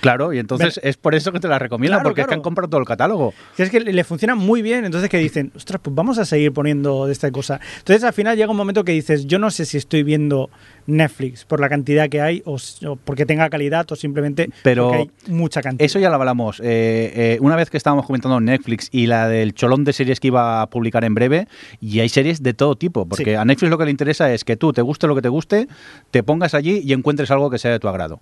Claro, 0.00 0.32
y 0.32 0.38
entonces 0.38 0.80
es 0.82 0.96
por 0.96 1.14
eso 1.14 1.32
que 1.32 1.40
te 1.40 1.48
la 1.48 1.58
recomiendo, 1.58 1.98
porque 2.02 2.22
es 2.22 2.26
que 2.26 2.34
han 2.34 2.42
comprado 2.42 2.68
todo 2.68 2.80
el 2.80 2.86
catálogo. 2.86 3.34
es 3.58 3.70
que 3.70 3.80
le 3.80 4.04
funciona 4.04 4.34
muy 4.34 4.62
bien, 4.62 4.84
entonces 4.84 5.10
que 5.10 5.18
dicen, 5.18 5.52
ostras, 5.54 5.80
pues 5.82 5.94
vamos 5.94 6.18
a 6.18 6.24
seguir 6.24 6.52
poniendo 6.52 7.08
esta 7.08 7.30
cosa. 7.30 7.60
Entonces 7.78 8.04
al 8.04 8.12
final 8.12 8.36
llega 8.36 8.50
un 8.50 8.56
momento 8.56 8.84
que 8.84 8.92
dices, 8.92 9.26
yo 9.26 9.38
no 9.38 9.50
sé 9.50 9.64
si 9.64 9.76
estoy 9.76 10.02
viendo 10.02 10.50
Netflix 10.86 11.44
por 11.44 11.60
la 11.60 11.68
cantidad 11.68 12.08
que 12.08 12.20
hay 12.20 12.42
o, 12.44 12.56
porque 13.04 13.26
tenga 13.26 13.48
calidad 13.50 13.90
o 13.90 13.96
simplemente 13.96 14.50
Pero 14.62 14.88
porque 14.88 14.98
hay 14.98 15.32
mucha 15.32 15.62
cantidad. 15.62 15.84
Eso 15.84 15.98
ya 15.98 16.08
lo 16.08 16.16
hablamos. 16.16 16.60
Eh, 16.60 17.12
eh, 17.14 17.38
una 17.40 17.56
vez 17.56 17.70
que 17.70 17.76
estábamos 17.76 18.06
comentando 18.06 18.40
Netflix 18.40 18.88
y 18.92 19.06
la 19.06 19.28
del 19.28 19.54
cholón 19.54 19.84
de 19.84 19.92
series 19.92 20.20
que 20.20 20.28
iba 20.28 20.62
a 20.62 20.68
publicar 20.68 21.04
en 21.04 21.14
breve, 21.14 21.48
y 21.80 22.00
hay 22.00 22.08
series 22.08 22.42
de 22.42 22.54
todo 22.54 22.76
tipo, 22.76 23.06
porque 23.06 23.36
a 23.36 23.44
Netflix 23.44 23.70
lo 23.70 23.78
que 23.78 23.84
le 23.84 23.90
interesa 23.90 24.32
es 24.32 24.44
que 24.44 24.56
tú 24.56 24.72
te 24.72 24.82
guste 24.82 25.06
lo 25.06 25.14
que 25.14 25.22
te 25.22 25.28
guste, 25.28 25.68
te 26.10 26.22
pongas 26.22 26.54
allí 26.54 26.80
y 26.84 26.92
encuentres 26.92 27.30
algo 27.30 27.50
que 27.50 27.58
sea 27.58 27.70
de 27.70 27.78
tu 27.78 27.88
agrado. 27.88 28.20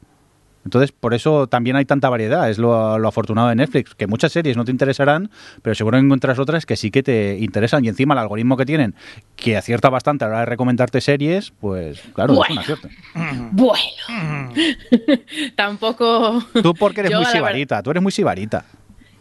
Entonces, 0.64 0.92
por 0.92 1.14
eso 1.14 1.46
también 1.46 1.76
hay 1.76 1.84
tanta 1.84 2.08
variedad. 2.08 2.48
Es 2.48 2.58
lo, 2.58 2.74
afortunado 3.06 3.48
de 3.48 3.56
Netflix, 3.56 3.94
que 3.94 4.06
muchas 4.06 4.32
series 4.32 4.56
no 4.56 4.64
te 4.64 4.70
interesarán, 4.70 5.30
pero 5.62 5.74
seguro 5.74 5.98
que 5.98 6.04
encuentras 6.04 6.38
otras 6.38 6.66
que 6.66 6.76
sí 6.76 6.90
que 6.90 7.02
te 7.02 7.38
interesan. 7.38 7.84
Y 7.84 7.88
encima 7.88 8.14
el 8.14 8.20
algoritmo 8.20 8.56
que 8.56 8.66
tienen, 8.66 8.94
que 9.36 9.56
acierta 9.56 9.88
bastante 9.90 10.24
a 10.24 10.28
la 10.28 10.34
hora 10.34 10.40
de 10.40 10.46
recomendarte 10.46 11.00
series, 11.00 11.52
pues 11.60 12.00
claro, 12.14 12.34
es 12.42 12.50
una 12.50 12.62
suerte. 12.62 12.88
Bueno, 13.50 13.82
tampoco... 15.56 16.42
Tú 16.62 16.74
porque 16.74 17.00
eres 17.00 17.14
muy 17.14 17.24
sibarita, 17.26 17.82
tú 17.82 17.90
eres 17.90 18.02
muy 18.02 18.12
sibarita. 18.12 18.64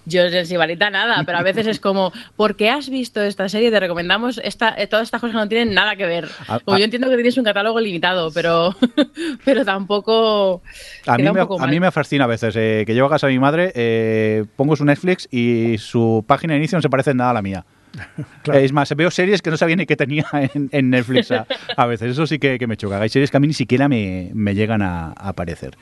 Yo 0.06 0.30
no 0.30 0.46
sé 0.46 0.58
varita 0.58 0.90
nada, 0.90 1.24
pero 1.26 1.38
a 1.38 1.44
veces 1.44 1.68
es 1.68 1.80
como, 1.80 2.12
¿por 2.36 2.56
qué 2.56 2.70
has 2.70 2.90
visto 2.90 3.22
esta 3.22 3.48
serie? 3.50 3.70
Te 3.72 3.80
recomendamos 3.80 4.40
esta, 4.44 4.74
eh, 4.78 4.88
todas 4.88 5.04
estas 5.04 5.22
cosas 5.22 5.36
que 5.36 5.40
no 5.40 5.48
tienen 5.48 5.74
nada 5.74 5.96
que 5.96 6.06
ver. 6.06 6.28
Como 6.66 6.78
yo 6.78 6.86
entiendo 6.86 7.10
que 7.10 7.16
tienes 7.16 7.38
un 7.38 7.44
catálogo 7.44 7.80
limitado, 7.80 8.32
pero, 8.32 8.76
pero 9.46 9.64
tampoco. 9.66 10.62
A 11.06 11.18
mí, 11.18 11.24
me, 11.24 11.42
a 11.42 11.68
mí 11.68 11.80
me 11.80 11.92
fascina 11.92 12.26
a 12.26 12.28
veces 12.28 12.56
eh, 12.58 12.84
que 12.86 12.94
llevo 12.94 13.08
a 13.08 13.12
casa 13.12 13.28
a 13.28 13.30
mi 13.30 13.40
madre, 13.40 13.72
eh, 13.76 14.46
pongo 14.56 14.76
su 14.76 14.86
Netflix 14.86 15.28
y 15.32 15.78
su 15.78 16.24
página 16.28 16.54
de 16.54 16.60
inicio 16.60 16.78
no 16.78 16.82
se 16.82 16.90
parece 16.90 17.12
en 17.12 17.18
nada 17.18 17.32
a 17.32 17.34
la 17.34 17.42
mía. 17.42 17.66
Es 18.54 18.72
más, 18.72 18.94
veo 18.96 19.12
series 19.12 19.42
que 19.42 19.52
no 19.52 19.58
sabía 19.58 19.76
ni 19.76 19.86
que 19.86 19.96
tenía 19.96 20.26
en, 20.54 20.90
Netflix 20.90 21.32
a, 21.32 21.86
veces. 21.86 22.12
Eso 22.12 22.26
sí 22.26 22.40
que, 22.40 22.66
me 22.68 22.78
choca. 22.78 23.00
Hay 23.00 23.10
series 23.10 23.32
que 23.32 23.38
a 23.38 23.40
mí 23.40 23.48
ni 23.48 23.54
siquiera 23.54 23.88
me, 23.88 24.32
llegan 24.54 24.82
a, 24.82 25.12
aparecer. 25.12 25.78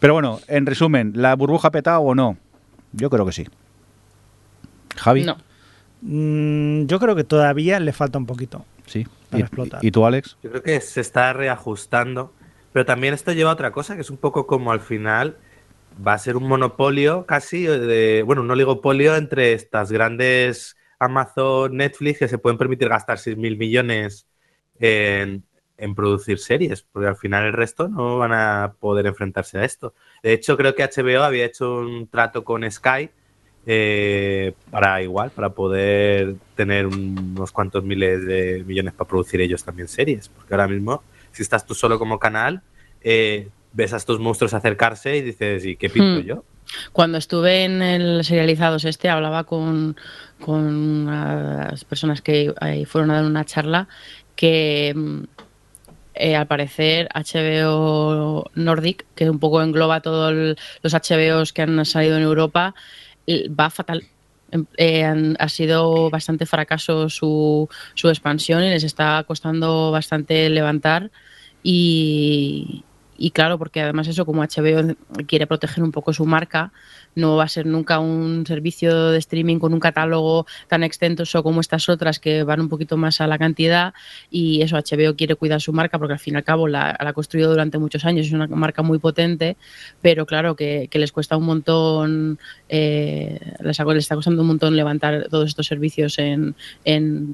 Pero 0.00 0.14
bueno, 0.14 0.40
en 0.48 0.66
resumen, 0.66 1.12
¿la 1.14 1.34
burbuja 1.34 1.70
petado 1.70 2.00
o 2.00 2.14
no? 2.14 2.36
Yo 2.94 3.10
creo 3.10 3.26
que 3.26 3.32
sí. 3.32 3.46
Javi. 4.96 5.24
No. 5.24 5.36
Mm, 6.02 6.86
yo 6.86 6.98
creo 6.98 7.16
que 7.16 7.24
todavía 7.24 7.80
le 7.80 7.92
falta 7.92 8.18
un 8.18 8.26
poquito. 8.26 8.64
Sí. 8.86 9.06
Para 9.30 9.40
¿Y, 9.40 9.42
explotar. 9.42 9.84
¿Y 9.84 9.90
tú, 9.90 10.06
Alex? 10.06 10.36
Yo 10.42 10.50
creo 10.50 10.62
que 10.62 10.80
se 10.80 11.00
está 11.00 11.32
reajustando. 11.32 12.32
Pero 12.72 12.84
también 12.84 13.14
esto 13.14 13.32
lleva 13.32 13.50
a 13.50 13.54
otra 13.54 13.70
cosa, 13.70 13.94
que 13.94 14.00
es 14.00 14.10
un 14.10 14.16
poco 14.16 14.48
como 14.48 14.72
al 14.72 14.80
final 14.80 15.36
va 16.04 16.14
a 16.14 16.18
ser 16.18 16.36
un 16.36 16.48
monopolio 16.48 17.24
casi, 17.24 17.62
de, 17.62 18.24
bueno, 18.26 18.42
un 18.42 18.50
oligopolio 18.50 19.14
entre 19.14 19.52
estas 19.52 19.92
grandes 19.92 20.76
Amazon, 20.98 21.76
Netflix, 21.76 22.18
que 22.18 22.26
se 22.26 22.38
pueden 22.38 22.58
permitir 22.58 22.88
gastar 22.88 23.20
6 23.20 23.36
mil 23.36 23.56
millones 23.56 24.26
en, 24.80 25.44
en 25.76 25.94
producir 25.94 26.38
series, 26.38 26.82
porque 26.82 27.08
al 27.08 27.16
final 27.16 27.44
el 27.44 27.52
resto 27.52 27.88
no 27.88 28.18
van 28.18 28.32
a 28.32 28.74
poder 28.78 29.06
enfrentarse 29.06 29.58
a 29.58 29.64
esto. 29.64 29.94
De 30.22 30.32
hecho, 30.32 30.56
creo 30.56 30.74
que 30.74 30.84
HBO 30.84 31.22
había 31.22 31.44
hecho 31.44 31.78
un 31.78 32.06
trato 32.06 32.44
con 32.44 32.70
Sky 32.70 33.10
eh, 33.66 34.52
para 34.70 35.02
igual, 35.02 35.30
para 35.30 35.50
poder 35.50 36.36
tener 36.54 36.86
unos 36.86 37.50
cuantos 37.50 37.82
miles 37.82 38.24
de 38.26 38.62
millones 38.66 38.92
para 38.94 39.08
producir 39.08 39.40
ellos 39.40 39.64
también 39.64 39.88
series. 39.88 40.28
Porque 40.28 40.54
ahora 40.54 40.68
mismo, 40.68 41.02
si 41.32 41.42
estás 41.42 41.66
tú 41.66 41.74
solo 41.74 41.98
como 41.98 42.18
canal, 42.18 42.62
eh, 43.00 43.48
ves 43.72 43.92
a 43.92 43.96
estos 43.96 44.20
monstruos 44.20 44.54
acercarse 44.54 45.16
y 45.16 45.22
dices, 45.22 45.64
¿y 45.64 45.76
qué 45.76 45.88
pinto 45.88 46.20
hmm. 46.20 46.24
yo? 46.24 46.44
Cuando 46.92 47.18
estuve 47.18 47.64
en 47.64 47.82
el 47.82 48.24
Serializados 48.24 48.84
este, 48.84 49.08
hablaba 49.08 49.44
con, 49.44 49.96
con 50.40 51.06
las 51.06 51.84
personas 51.84 52.22
que 52.22 52.52
fueron 52.86 53.10
a 53.10 53.14
dar 53.14 53.24
una 53.24 53.44
charla 53.44 53.88
que 54.34 54.92
mm, 54.94 55.22
eh, 56.14 56.36
al 56.36 56.46
parecer 56.46 57.08
HBO 57.14 58.50
Nordic, 58.54 59.06
que 59.14 59.28
un 59.30 59.38
poco 59.38 59.62
engloba 59.62 60.00
todos 60.00 60.56
los 60.82 60.94
HBOs 60.94 61.52
que 61.52 61.62
han 61.62 61.84
salido 61.84 62.16
en 62.16 62.22
Europa, 62.22 62.74
va 63.28 63.70
fatal. 63.70 64.04
Em, 64.54 64.66
eh, 64.76 65.34
ha 65.38 65.48
sido 65.48 66.10
bastante 66.10 66.46
fracaso 66.46 67.08
su, 67.08 67.68
su 67.94 68.08
expansión 68.08 68.62
y 68.62 68.70
les 68.70 68.84
está 68.84 69.24
costando 69.26 69.90
bastante 69.90 70.48
levantar. 70.48 71.10
Y, 71.62 72.84
y 73.16 73.30
claro, 73.30 73.58
porque 73.58 73.80
además 73.80 74.06
eso 74.08 74.24
como 74.26 74.42
HBO 74.42 74.94
quiere 75.26 75.46
proteger 75.46 75.82
un 75.82 75.92
poco 75.92 76.12
su 76.12 76.24
marca, 76.26 76.72
no 77.14 77.36
va 77.36 77.44
a 77.44 77.48
ser 77.48 77.66
nunca 77.66 77.98
un 77.98 78.46
servicio 78.46 79.10
de 79.10 79.18
streaming 79.18 79.58
con 79.58 79.72
un 79.72 79.80
catálogo 79.80 80.46
tan 80.68 80.82
extenso 80.82 81.42
como 81.42 81.60
estas 81.60 81.88
otras 81.88 82.18
que 82.18 82.42
van 82.42 82.60
un 82.60 82.68
poquito 82.68 82.96
más 82.96 83.20
a 83.20 83.26
la 83.26 83.38
cantidad. 83.38 83.94
Y 84.30 84.62
eso 84.62 84.76
HBO 84.76 85.16
quiere 85.16 85.34
cuidar 85.34 85.60
su 85.60 85.72
marca 85.72 85.98
porque 85.98 86.14
al 86.14 86.18
fin 86.18 86.34
y 86.34 86.36
al 86.36 86.44
cabo 86.44 86.68
la, 86.68 86.96
ha 86.98 87.12
construido 87.12 87.50
durante 87.50 87.78
muchos 87.78 88.04
años, 88.04 88.26
es 88.26 88.32
una 88.32 88.46
marca 88.46 88.82
muy 88.82 88.98
potente, 88.98 89.56
pero 90.02 90.26
claro 90.26 90.56
que, 90.56 90.88
les 90.94 91.12
cuesta 91.12 91.36
un 91.36 91.44
montón, 91.44 92.38
eh, 92.68 93.38
les, 93.60 93.78
está 93.78 94.14
costando 94.14 94.42
un 94.42 94.48
montón 94.48 94.76
levantar 94.76 95.28
todos 95.28 95.48
estos 95.48 95.66
servicios 95.66 96.18
en, 96.18 96.54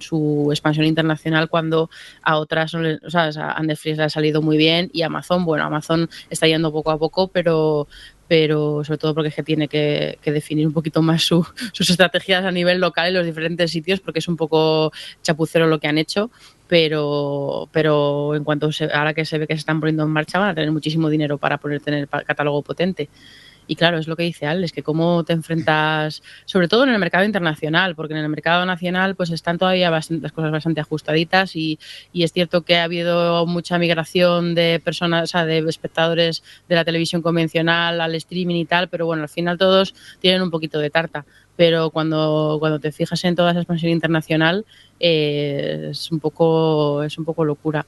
su 0.00 0.48
expansión 0.50 0.86
internacional 0.86 1.48
cuando 1.48 1.90
a 2.22 2.38
otras, 2.38 2.74
o 2.74 3.10
sea, 3.10 3.28
a 3.28 3.62
Netflix 3.62 3.98
le 3.98 4.04
ha 4.04 4.08
salido 4.08 4.42
muy 4.42 4.56
bien 4.56 4.90
y 4.92 5.02
Amazon, 5.02 5.44
bueno, 5.44 5.64
Amazon 5.64 6.08
está 6.30 6.46
yendo 6.46 6.72
poco 6.72 6.90
a 6.90 6.98
poco, 6.98 7.28
pero, 7.28 7.86
pero 8.30 8.84
sobre 8.84 8.98
todo 8.98 9.12
porque 9.12 9.30
es 9.30 9.34
que 9.34 9.42
tiene 9.42 9.66
que, 9.66 10.16
definir 10.24 10.64
un 10.64 10.72
poquito 10.72 11.02
más 11.02 11.24
sus 11.24 11.50
estrategias 11.80 12.44
a 12.44 12.52
nivel 12.52 12.78
local 12.78 13.08
en 13.08 13.14
los 13.14 13.26
diferentes 13.26 13.72
sitios, 13.72 13.98
porque 13.98 14.20
es 14.20 14.28
un 14.28 14.36
poco 14.36 14.92
chapucero 15.20 15.66
lo 15.66 15.80
que 15.80 15.88
han 15.88 15.98
hecho, 15.98 16.30
pero, 16.68 17.68
pero 17.72 18.36
en 18.36 18.44
cuanto 18.44 18.70
se, 18.70 18.84
ahora 18.84 19.14
que 19.14 19.24
se 19.24 19.36
ve 19.36 19.48
que 19.48 19.54
se 19.54 19.58
están 19.58 19.80
poniendo 19.80 20.04
en 20.04 20.10
marcha 20.10 20.38
van 20.38 20.50
a 20.50 20.54
tener 20.54 20.70
muchísimo 20.70 21.08
dinero 21.08 21.38
para 21.38 21.58
poder 21.58 21.80
tener 21.80 22.06
catálogo 22.06 22.62
potente. 22.62 23.08
Y 23.70 23.76
claro, 23.76 23.98
es 23.98 24.08
lo 24.08 24.16
que 24.16 24.24
dice 24.24 24.48
Al, 24.48 24.64
es 24.64 24.72
que 24.72 24.82
cómo 24.82 25.22
te 25.22 25.32
enfrentas, 25.32 26.24
sobre 26.44 26.66
todo 26.66 26.82
en 26.82 26.90
el 26.90 26.98
mercado 26.98 27.24
internacional, 27.24 27.94
porque 27.94 28.14
en 28.14 28.18
el 28.18 28.28
mercado 28.28 28.66
nacional 28.66 29.14
pues 29.14 29.30
están 29.30 29.58
todavía 29.58 29.92
las 29.92 30.08
cosas 30.32 30.50
bastante 30.50 30.80
ajustaditas 30.80 31.54
y, 31.54 31.78
y, 32.12 32.24
es 32.24 32.32
cierto 32.32 32.62
que 32.62 32.78
ha 32.78 32.82
habido 32.82 33.46
mucha 33.46 33.78
migración 33.78 34.56
de 34.56 34.82
personas, 34.84 35.22
o 35.22 35.26
sea, 35.28 35.44
de 35.44 35.58
espectadores 35.68 36.42
de 36.68 36.74
la 36.74 36.84
televisión 36.84 37.22
convencional 37.22 38.00
al 38.00 38.16
streaming 38.16 38.56
y 38.56 38.64
tal, 38.64 38.88
pero 38.88 39.06
bueno, 39.06 39.22
al 39.22 39.28
final 39.28 39.56
todos 39.56 39.94
tienen 40.18 40.42
un 40.42 40.50
poquito 40.50 40.80
de 40.80 40.90
tarta. 40.90 41.24
Pero 41.54 41.90
cuando, 41.90 42.56
cuando 42.58 42.80
te 42.80 42.90
fijas 42.90 43.22
en 43.24 43.36
toda 43.36 43.52
esa 43.52 43.60
expansión 43.60 43.92
internacional, 43.92 44.66
eh, 44.98 45.90
es 45.92 46.10
un 46.10 46.18
poco, 46.18 47.04
es 47.04 47.16
un 47.18 47.24
poco 47.24 47.44
locura. 47.44 47.86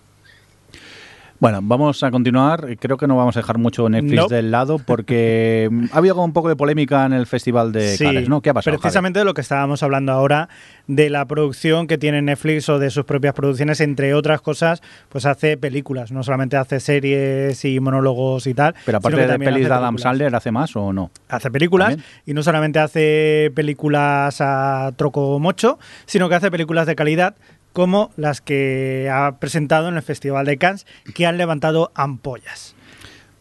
Bueno, 1.42 1.58
vamos 1.60 2.00
a 2.04 2.12
continuar. 2.12 2.76
Creo 2.78 2.96
que 2.96 3.08
no 3.08 3.16
vamos 3.16 3.36
a 3.36 3.40
dejar 3.40 3.58
mucho 3.58 3.88
Netflix 3.88 4.28
del 4.28 4.52
lado 4.52 4.78
porque 4.78 5.68
ha 5.90 5.98
habido 5.98 6.14
como 6.14 6.26
un 6.26 6.32
poco 6.32 6.48
de 6.48 6.54
polémica 6.54 7.04
en 7.04 7.12
el 7.12 7.26
Festival 7.26 7.72
de 7.72 7.96
Cannes, 7.98 8.28
¿no? 8.28 8.40
¿Qué 8.42 8.50
ha 8.50 8.54
pasado? 8.54 8.78
Precisamente 8.78 9.18
de 9.18 9.24
lo 9.24 9.34
que 9.34 9.40
estábamos 9.40 9.82
hablando 9.82 10.12
ahora, 10.12 10.48
de 10.86 11.10
la 11.10 11.26
producción 11.26 11.88
que 11.88 11.98
tiene 11.98 12.22
Netflix 12.22 12.68
o 12.68 12.78
de 12.78 12.90
sus 12.90 13.04
propias 13.06 13.34
producciones, 13.34 13.80
entre 13.80 14.14
otras 14.14 14.40
cosas, 14.40 14.82
pues 15.08 15.26
hace 15.26 15.56
películas, 15.56 16.12
no 16.12 16.22
solamente 16.22 16.56
hace 16.56 16.78
series 16.78 17.64
y 17.64 17.80
monólogos 17.80 18.46
y 18.46 18.54
tal. 18.54 18.76
Pero 18.86 18.98
aparte 18.98 19.26
de 19.26 19.38
pelis 19.40 19.66
de 19.66 19.74
Adam 19.74 19.98
Sandler, 19.98 20.32
¿hace 20.36 20.52
más 20.52 20.76
o 20.76 20.92
no? 20.92 21.10
Hace 21.28 21.50
películas 21.50 21.96
y 22.24 22.34
no 22.34 22.44
solamente 22.44 22.78
hace 22.78 23.50
películas 23.52 24.36
a 24.40 24.92
troco 24.94 25.40
mocho, 25.40 25.80
sino 26.06 26.28
que 26.28 26.36
hace 26.36 26.52
películas 26.52 26.86
de 26.86 26.94
calidad 26.94 27.34
como 27.72 28.10
las 28.16 28.40
que 28.40 29.10
ha 29.12 29.36
presentado 29.38 29.88
en 29.88 29.96
el 29.96 30.02
Festival 30.02 30.46
de 30.46 30.58
Cannes, 30.58 30.86
que 31.14 31.26
han 31.26 31.38
levantado 31.38 31.90
ampollas. 31.94 32.74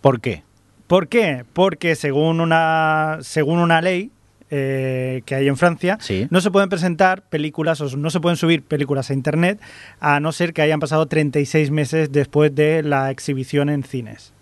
¿Por 0.02 0.22
qué? 0.22 0.44
¿Por 0.88 1.08
qué? 1.08 1.46
Porque 1.54 1.96
según 1.96 2.42
una, 2.42 3.20
según 3.22 3.60
una 3.60 3.82
ley 3.82 4.12
eh, 4.50 5.22
que 5.26 5.36
hay 5.36 5.48
en 5.48 5.56
Francia, 5.56 5.98
no 6.30 6.42
se 6.42 6.52
pueden 6.52 6.68
presentar 6.68 7.22
películas 7.22 7.80
o 7.80 7.96
no 7.96 8.10
se 8.10 8.20
pueden 8.20 8.36
subir 8.36 8.64
películas 8.64 9.10
a 9.10 9.14
Internet 9.14 9.62
a 10.02 10.20
no 10.20 10.34
ser 10.34 10.54
que 10.54 10.62
hayan 10.62 10.82
pasado 10.82 11.06
36 11.06 11.72
meses 11.72 12.12
después 12.12 12.54
de 12.54 12.84
la 12.84 13.12
exhibición 13.12 13.70
en 13.70 13.84
cines. 13.84 14.34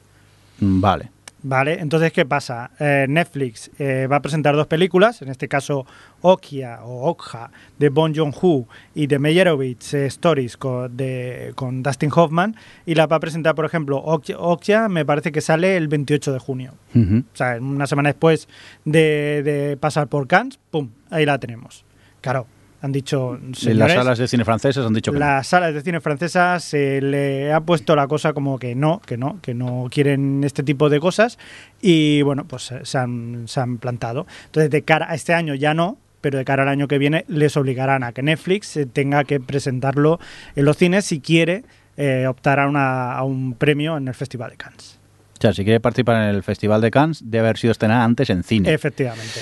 Vale. 0.59 1.11
Vale, 1.41 1.79
entonces, 1.79 2.11
¿qué 2.11 2.25
pasa? 2.25 2.71
Eh, 2.79 3.05
Netflix 3.07 3.71
eh, 3.79 4.07
va 4.11 4.17
a 4.17 4.21
presentar 4.21 4.55
dos 4.55 4.67
películas, 4.67 5.21
en 5.21 5.29
este 5.29 5.47
caso 5.47 5.85
Okia 6.21 6.83
o 6.83 7.09
Okja 7.09 7.49
de 7.77 7.87
Bon 7.87 8.13
Joon-ho 8.13 8.67
y 8.93 9.07
de 9.07 9.19
Meyerowitz 9.19 9.93
eh, 9.93 10.05
Stories 10.07 10.57
con, 10.57 10.97
de, 10.97 11.53
con 11.55 11.81
Dustin 11.81 12.11
Hoffman, 12.13 12.57
y 12.85 12.95
la 12.95 13.07
va 13.07 13.15
a 13.15 13.19
presentar, 13.21 13.55
por 13.55 13.63
ejemplo, 13.63 14.03
Okja, 14.03 14.89
me 14.89 15.05
parece 15.05 15.31
que 15.31 15.39
sale 15.39 15.77
el 15.77 15.87
28 15.87 16.33
de 16.33 16.39
junio. 16.39 16.73
O 16.93 17.37
sea, 17.37 17.57
una 17.61 17.87
semana 17.87 18.09
después 18.09 18.49
de, 18.83 19.41
de 19.43 19.77
pasar 19.77 20.07
por 20.07 20.27
Cannes, 20.27 20.59
¡pum! 20.71 20.89
Ahí 21.09 21.25
la 21.25 21.37
tenemos. 21.37 21.85
Claro, 22.19 22.47
han 22.81 22.91
dicho. 22.91 23.35
en 23.35 23.79
las 23.79 23.93
salas 23.93 24.17
de 24.17 24.27
cine 24.27 24.45
francesas 24.45 24.85
han 24.85 24.93
dicho 24.93 25.11
que 25.11 25.19
Las 25.19 25.47
salas 25.47 25.73
de 25.73 25.81
cine 25.81 25.99
francesas 25.99 26.63
se 26.63 27.01
le 27.01 27.51
ha 27.51 27.61
puesto 27.61 27.95
la 27.95 28.07
cosa 28.07 28.33
como 28.33 28.57
que 28.57 28.75
no, 28.75 29.01
que 29.05 29.17
no, 29.17 29.39
que 29.41 29.53
no 29.53 29.87
quieren 29.91 30.43
este 30.43 30.63
tipo 30.63 30.89
de 30.89 30.99
cosas 30.99 31.37
y 31.81 32.21
bueno, 32.21 32.45
pues 32.45 32.73
se 32.81 32.97
han, 32.97 33.47
se 33.47 33.59
han 33.59 33.77
plantado. 33.77 34.27
Entonces, 34.45 34.69
de 34.71 34.83
cara 34.83 35.09
a 35.09 35.15
este 35.15 35.33
año 35.33 35.55
ya 35.55 35.73
no, 35.73 35.97
pero 36.21 36.37
de 36.37 36.45
cara 36.45 36.63
al 36.63 36.69
año 36.69 36.87
que 36.87 36.97
viene 36.97 37.25
les 37.27 37.57
obligarán 37.57 38.03
a 38.03 38.11
que 38.11 38.21
Netflix 38.23 38.79
tenga 38.93 39.23
que 39.23 39.39
presentarlo 39.39 40.19
en 40.55 40.65
los 40.65 40.77
cines 40.77 41.05
si 41.05 41.19
quiere 41.19 41.63
eh, 41.97 42.27
optar 42.27 42.59
a, 42.59 42.67
una, 42.67 43.13
a 43.13 43.23
un 43.23 43.55
premio 43.55 43.97
en 43.97 44.07
el 44.07 44.13
Festival 44.13 44.51
de 44.51 44.57
Cannes. 44.57 44.99
O 45.37 45.41
sea, 45.41 45.53
si 45.53 45.63
quiere 45.63 45.79
participar 45.79 46.17
en 46.23 46.35
el 46.35 46.43
Festival 46.43 46.81
de 46.81 46.91
Cannes, 46.91 47.21
debe 47.25 47.47
haber 47.47 47.57
sido 47.57 47.71
estrenada 47.71 48.03
antes 48.03 48.29
en 48.29 48.43
cine. 48.43 48.73
Efectivamente. 48.73 49.41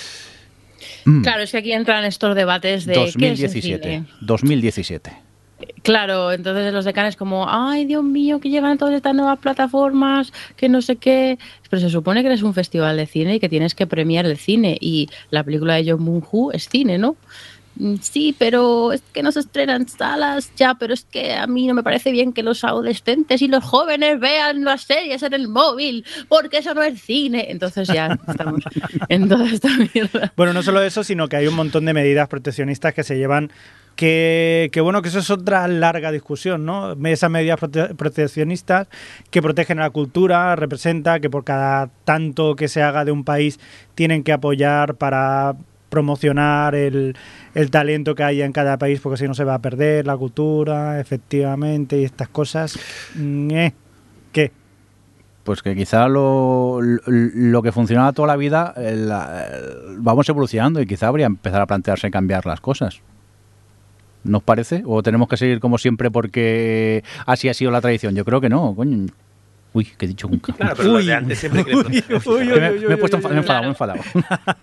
Mm. 1.08 1.22
Claro, 1.22 1.42
es 1.42 1.52
que 1.52 1.60
aquí 1.60 1.72
entran 1.72 2.04
estos 2.04 2.36
debates 2.36 2.86
de 2.86 2.94
2017. 2.96 4.04
2017. 4.20 5.12
Claro, 5.82 6.34
entonces 6.34 6.74
los 6.74 6.84
decanes 6.84 7.16
como, 7.16 7.46
ay 7.48 7.86
Dios 7.86 8.04
mío, 8.04 8.42
que 8.42 8.50
llegan 8.50 8.78
todas 8.78 8.94
estas 8.94 9.16
nuevas 9.16 9.40
plataformas, 9.40 10.34
que 10.58 10.68
no 10.68 10.82
sé 10.82 10.98
qué. 10.98 11.40
Pero 11.70 11.80
se 11.80 11.90
supone 11.90 12.22
que 12.22 12.28
eres 12.28 12.44
un 12.44 12.54
festival 12.54 12.98
de 12.98 13.06
cine 13.06 13.36
y 13.36 13.40
que 13.40 13.48
tienes 13.48 13.74
que 13.74 13.88
premiar 13.88 14.26
el 14.26 14.36
cine. 14.36 14.78
Y 14.82 15.10
la 15.30 15.46
película 15.46 15.76
de 15.76 15.90
John 15.90 16.04
Moon 16.04 16.22
es 16.52 16.68
cine, 16.68 16.98
¿no? 16.98 17.16
Mm, 17.80 17.96
sí, 18.02 18.36
pero 18.38 18.92
es 18.92 19.02
que 19.14 19.24
no 19.24 19.32
se 19.32 19.42
estrenan 19.42 19.88
salas 19.88 20.52
ya, 20.56 20.76
pero 20.76 20.94
es 20.94 21.04
que 21.04 21.34
a 21.34 21.48
mí 21.48 21.68
no 21.68 21.74
me 21.74 21.84
parece 21.84 22.12
bien 22.12 22.34
que 22.34 22.44
los 22.44 22.64
adolescentes 22.64 23.42
y 23.42 23.48
los 23.48 23.64
jóvenes 23.64 24.20
vean 24.20 24.64
las 24.64 24.84
series 24.84 25.24
en 25.24 25.34
el 25.34 25.48
móvil, 25.48 26.06
porque 26.28 26.58
eso 26.58 26.74
no 26.74 26.84
es 26.84 27.02
cine. 27.02 27.48
Entonces 27.50 27.88
ya 27.88 28.18
estamos 28.28 28.62
en 29.10 29.30
toda 29.30 29.50
esta 29.50 29.70
mierda. 29.94 30.34
Bueno, 30.36 30.54
no 30.54 30.64
solo 30.64 30.82
eso, 30.82 31.04
sino 31.04 31.28
que 31.28 31.36
hay 31.36 31.48
un 31.48 31.56
montón 31.56 31.86
de 31.86 31.94
medidas 31.94 32.28
proteccionistas 32.28 32.94
que 32.94 33.04
se 33.04 33.18
llevan 33.18 33.52
que, 33.98 34.80
bueno, 34.82 35.02
que 35.02 35.10
eso 35.10 35.20
es 35.20 35.30
otra 35.32 35.68
larga 35.68 36.12
discusión, 36.12 36.66
¿no? 36.66 36.94
Esas 37.08 37.32
medidas 37.32 37.60
proteccionistas 37.60 38.88
que 39.32 39.42
protegen 39.42 39.80
a 39.80 39.84
la 39.84 39.90
cultura, 39.90 40.56
representa 40.56 41.20
que 41.20 41.30
por 41.30 41.44
cada 41.44 41.90
tanto 42.06 42.56
que 42.56 42.68
se 42.68 42.84
haga 42.84 43.04
de 43.06 43.12
un 43.12 43.24
país 43.24 43.60
tienen 43.96 44.24
que 44.24 44.32
apoyar 44.32 44.96
para 44.96 45.56
promocionar 45.90 46.76
el, 46.76 47.16
el 47.54 47.72
talento 47.72 48.16
que 48.16 48.24
haya 48.24 48.46
en 48.46 48.52
cada 48.52 48.78
país, 48.78 49.00
porque 49.00 49.18
si 49.18 49.28
no 49.28 49.34
se 49.34 49.44
va 49.44 49.56
a 49.56 49.60
perder 49.60 50.06
la 50.08 50.18
cultura, 50.18 51.00
efectivamente, 51.00 52.00
y 52.00 52.04
estas 52.04 52.30
cosas. 52.30 52.78
Mm, 53.16 53.52
eh, 53.52 53.74
¿Qué? 54.32 54.52
Pues 55.44 55.62
que 55.62 55.76
quizá 55.76 56.10
lo, 56.10 56.82
lo, 56.82 57.62
que 57.62 57.72
funcionaba 57.72 58.12
toda 58.12 58.28
la 58.28 58.36
vida 58.36 58.76
vamos 59.98 60.28
evolucionando 60.28 60.82
y 60.82 60.86
quizá 60.86 61.08
habría 61.08 61.26
empezar 61.26 61.62
a 61.62 61.66
plantearse 61.66 62.12
cambiar 62.12 62.46
las 62.46 62.60
cosas. 62.60 63.02
¿Nos 64.26 64.44
parece? 64.44 64.84
¿O 64.86 65.02
tenemos 65.02 65.30
que 65.30 65.38
seguir 65.38 65.62
como 65.62 65.78
siempre 65.78 66.12
porque 66.12 67.02
así 67.26 67.48
ha 67.48 67.54
sido 67.54 67.72
la 67.72 67.80
tradición? 67.80 68.14
Yo 68.14 68.26
creo 68.26 68.42
que 68.42 68.50
no, 68.50 68.76
coño. 68.76 69.08
Uy, 69.78 69.86
que 69.86 70.06
he 70.06 70.08
dicho 70.08 70.28
nunca. 70.28 70.54
Claro, 70.54 70.74
pero 70.76 70.94
uy, 70.94 71.06
de 71.06 71.14
antes 71.14 71.38
siempre 71.38 71.64
uy, 71.64 72.02
uy, 72.26 72.46
me, 72.48 72.94
he 72.96 72.98
puesto 72.98 73.18
enfadado, 73.18 73.62
me 73.62 73.70
enfadado. 73.70 74.02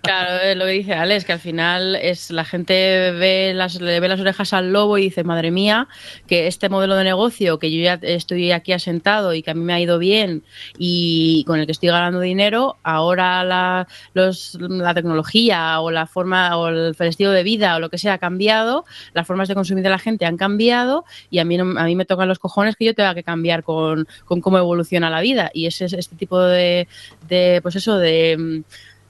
Claro, 0.01 0.41
eh, 0.43 0.55
lo 0.55 0.65
que 0.65 0.71
dice 0.71 0.93
Alex, 0.93 1.23
que 1.23 1.31
al 1.31 1.39
final 1.39 1.95
es 1.95 2.31
la 2.31 2.43
gente 2.43 2.73
ve 3.11 3.53
las, 3.55 3.79
le 3.79 4.01
ve 4.01 4.09
las 4.09 4.19
orejas 4.19 4.51
al 4.51 4.73
lobo 4.73 4.97
y 4.97 5.03
dice, 5.03 5.23
madre 5.23 5.51
mía, 5.51 5.87
que 6.27 6.47
este 6.47 6.67
modelo 6.67 6.97
de 6.97 7.05
negocio 7.05 7.59
que 7.59 7.71
yo 7.71 7.81
ya 7.81 7.93
estoy 8.01 8.51
aquí 8.51 8.73
asentado 8.73 9.33
y 9.33 9.41
que 9.41 9.51
a 9.51 9.53
mí 9.53 9.61
me 9.61 9.73
ha 9.73 9.79
ido 9.79 9.99
bien 9.99 10.43
y 10.77 11.45
con 11.47 11.61
el 11.61 11.65
que 11.65 11.71
estoy 11.71 11.87
ganando 11.87 12.19
dinero, 12.19 12.75
ahora 12.83 13.45
la, 13.45 13.87
los, 14.13 14.57
la 14.59 14.93
tecnología 14.93 15.79
o 15.79 15.91
la 15.91 16.07
forma 16.07 16.57
o 16.57 16.67
el 16.67 16.93
estilo 16.99 17.31
de 17.31 17.43
vida 17.43 17.77
o 17.77 17.79
lo 17.79 17.89
que 17.89 17.97
sea 17.97 18.15
ha 18.15 18.17
cambiado, 18.17 18.83
las 19.13 19.25
formas 19.25 19.47
de 19.47 19.55
consumir 19.55 19.81
de 19.81 19.89
la 19.89 19.99
gente 19.99 20.25
han 20.25 20.35
cambiado 20.35 21.05
y 21.29 21.39
a 21.39 21.45
mí, 21.45 21.55
no, 21.55 21.79
a 21.79 21.85
mí 21.85 21.95
me 21.95 22.03
tocan 22.03 22.27
los 22.27 22.39
cojones 22.39 22.75
que 22.75 22.83
yo 22.83 22.93
tenga 22.93 23.15
que 23.15 23.23
cambiar 23.23 23.63
con, 23.63 24.09
con 24.25 24.41
cómo 24.41 24.57
evoluciona 24.57 25.04
a 25.05 25.09
la 25.09 25.21
vida. 25.21 25.51
Y 25.53 25.67
es 25.67 25.81
este 25.81 26.15
tipo 26.15 26.39
de, 26.39 26.87
de 27.27 27.59
pues 27.61 27.75
eso, 27.75 27.97
de, 27.97 28.63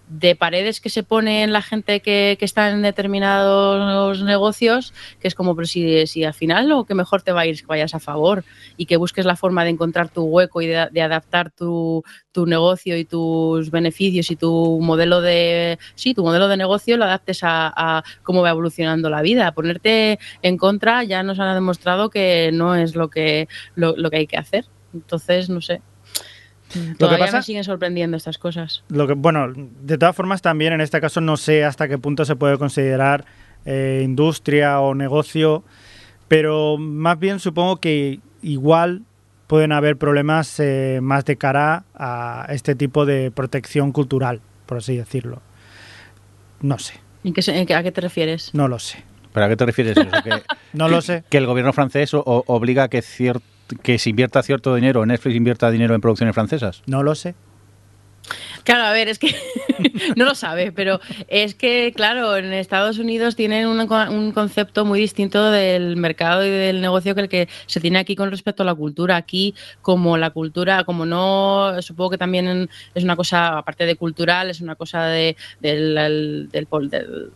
de 0.08 0.36
paredes 0.36 0.82
que 0.82 0.90
se 0.90 1.04
ponen 1.04 1.52
la 1.52 1.62
gente 1.62 2.00
que, 2.00 2.36
que, 2.40 2.46
está 2.46 2.70
en 2.70 2.82
determinados 2.82 4.22
negocios, 4.22 4.94
que 5.20 5.28
es 5.28 5.36
como, 5.36 5.56
pero 5.56 5.66
si, 5.68 6.06
si 6.08 6.24
al 6.24 6.34
final 6.34 6.70
lo 6.70 6.84
que 6.86 6.94
mejor 6.94 7.22
te 7.22 7.32
va 7.32 7.42
a 7.42 7.46
ir 7.48 7.56
es 7.56 7.62
que 7.62 7.68
vayas 7.68 7.96
a 7.96 8.00
favor 8.00 8.44
y 8.78 8.86
que 8.86 8.98
busques 8.98 9.26
la 9.26 9.36
forma 9.36 9.64
de 9.64 9.72
encontrar 9.72 10.10
tu 10.10 10.24
hueco 10.24 10.62
y 10.62 10.68
de, 10.68 11.02
adaptar 11.02 11.52
tu, 11.52 12.04
tu, 12.32 12.46
negocio 12.46 12.98
y 12.98 13.06
tus 13.06 13.72
beneficios 13.72 14.30
y 14.32 14.36
tu 14.36 14.80
modelo 14.82 15.22
de, 15.22 15.80
sí, 15.96 16.14
tu 16.14 16.24
modelo 16.24 16.48
de 16.48 16.58
negocio 16.58 16.98
lo 16.98 17.06
adaptes 17.06 17.44
a, 17.44 17.74
a 17.76 18.04
cómo 18.24 18.42
va 18.42 18.52
evolucionando 18.52 19.10
la 19.10 19.22
vida. 19.22 19.54
Ponerte 19.54 20.20
en 20.42 20.58
contra 20.58 21.04
ya 21.04 21.24
nos 21.24 21.40
han 21.40 21.56
demostrado 21.56 22.10
que 22.10 22.52
no 22.54 22.76
es 22.76 22.96
lo 22.96 23.10
que, 23.10 23.48
lo, 23.76 23.96
lo 23.98 24.10
que 24.12 24.18
hay 24.18 24.28
que 24.28 24.38
hacer. 24.38 24.66
Entonces, 24.96 25.50
no 25.50 25.62
sé. 25.62 25.82
Todavía 26.70 26.96
lo 27.00 27.10
que 27.10 27.18
pasa, 27.18 27.38
me 27.38 27.44
siguen 27.44 27.64
sorprendiendo 27.64 28.18
estas 28.18 28.38
cosas. 28.38 28.84
Lo 28.90 29.08
que, 29.08 29.14
bueno, 29.14 29.54
de 29.54 29.98
todas 29.98 30.16
formas, 30.16 30.42
también 30.42 30.74
en 30.74 30.82
este 30.82 31.00
caso 31.00 31.22
no 31.22 31.38
sé 31.38 31.64
hasta 31.64 31.88
qué 31.88 31.98
punto 31.98 32.26
se 32.26 32.36
puede 32.36 32.58
considerar 32.58 33.26
eh, 33.66 34.02
industria 34.04 34.80
o 34.80 34.96
negocio, 34.96 35.64
pero 36.28 36.78
más 36.78 37.20
bien 37.20 37.40
supongo 37.40 37.78
que 37.78 38.20
igual 38.42 39.04
pueden 39.48 39.72
haber 39.72 39.98
problemas 39.98 40.60
eh, 40.60 41.00
más 41.02 41.24
de 41.26 41.38
cara 41.38 41.86
a 41.94 42.48
este 42.50 42.74
tipo 42.74 43.06
de 43.06 43.30
protección 43.32 43.92
cultural, 43.92 44.42
por 44.66 44.80
así 44.80 44.98
decirlo. 44.98 45.42
No 46.62 46.80
sé. 46.80 46.96
¿A 47.24 47.84
qué 47.84 47.92
te 47.92 48.02
refieres? 48.02 48.54
No 48.54 48.68
lo 48.68 48.80
sé. 48.80 49.04
¿Pero 49.34 49.46
a 49.46 49.50
qué 49.50 49.56
te 49.56 49.66
refieres? 49.66 49.98
no 50.74 50.88
lo 50.88 51.02
sé. 51.02 51.24
Que 51.30 51.38
el 51.38 51.46
gobierno 51.46 51.74
francés 51.74 52.12
obliga 52.14 52.84
a 52.84 52.88
que 52.90 53.02
cierto 53.02 53.46
que 53.82 53.98
se 54.00 54.10
invierta 54.10 54.44
cierto 54.44 54.76
dinero, 54.76 55.06
Netflix 55.06 55.36
invierta 55.36 55.72
dinero 55.72 55.96
en 55.96 56.02
producciones 56.02 56.34
francesas? 56.36 56.82
No 56.86 57.04
lo 57.04 57.16
sé. 57.16 57.36
Claro, 58.66 58.86
a 58.86 58.92
ver, 58.94 59.08
es 59.10 59.20
que 59.20 59.28
no 60.16 60.26
lo 60.26 60.34
sabe, 60.34 60.72
pero 60.72 61.00
es 61.28 61.54
que, 61.54 61.94
claro, 61.96 62.36
en 62.36 62.52
Estados 62.52 62.98
Unidos 62.98 63.36
tienen 63.36 63.68
un, 63.68 63.80
un, 63.80 64.32
concepto 64.32 64.86
muy 64.86 65.00
distinto 65.00 65.52
del 65.52 65.96
mercado 65.98 66.44
y 66.44 66.50
del 66.50 66.82
negocio 66.82 67.14
que 67.14 67.22
el 67.22 67.30
que 67.30 67.48
se 67.68 67.80
tiene 67.80 68.00
aquí 68.00 68.16
con 68.16 68.32
respecto 68.32 68.64
a 68.64 68.66
la 68.66 68.74
cultura. 68.74 69.18
Aquí, 69.18 69.54
como 69.84 70.18
la 70.18 70.32
cultura, 70.32 70.84
como 70.84 71.06
no, 71.06 71.80
supongo 71.84 72.10
que 72.10 72.18
también 72.18 72.68
es 72.96 73.04
una 73.04 73.16
cosa, 73.16 73.60
aparte 73.60 73.86
de 73.86 73.98
cultural, 73.98 74.50
es 74.50 74.62
una 74.62 74.74
cosa 74.74 75.06
de, 75.06 75.38
del, 75.60 76.50
del, 76.52 76.68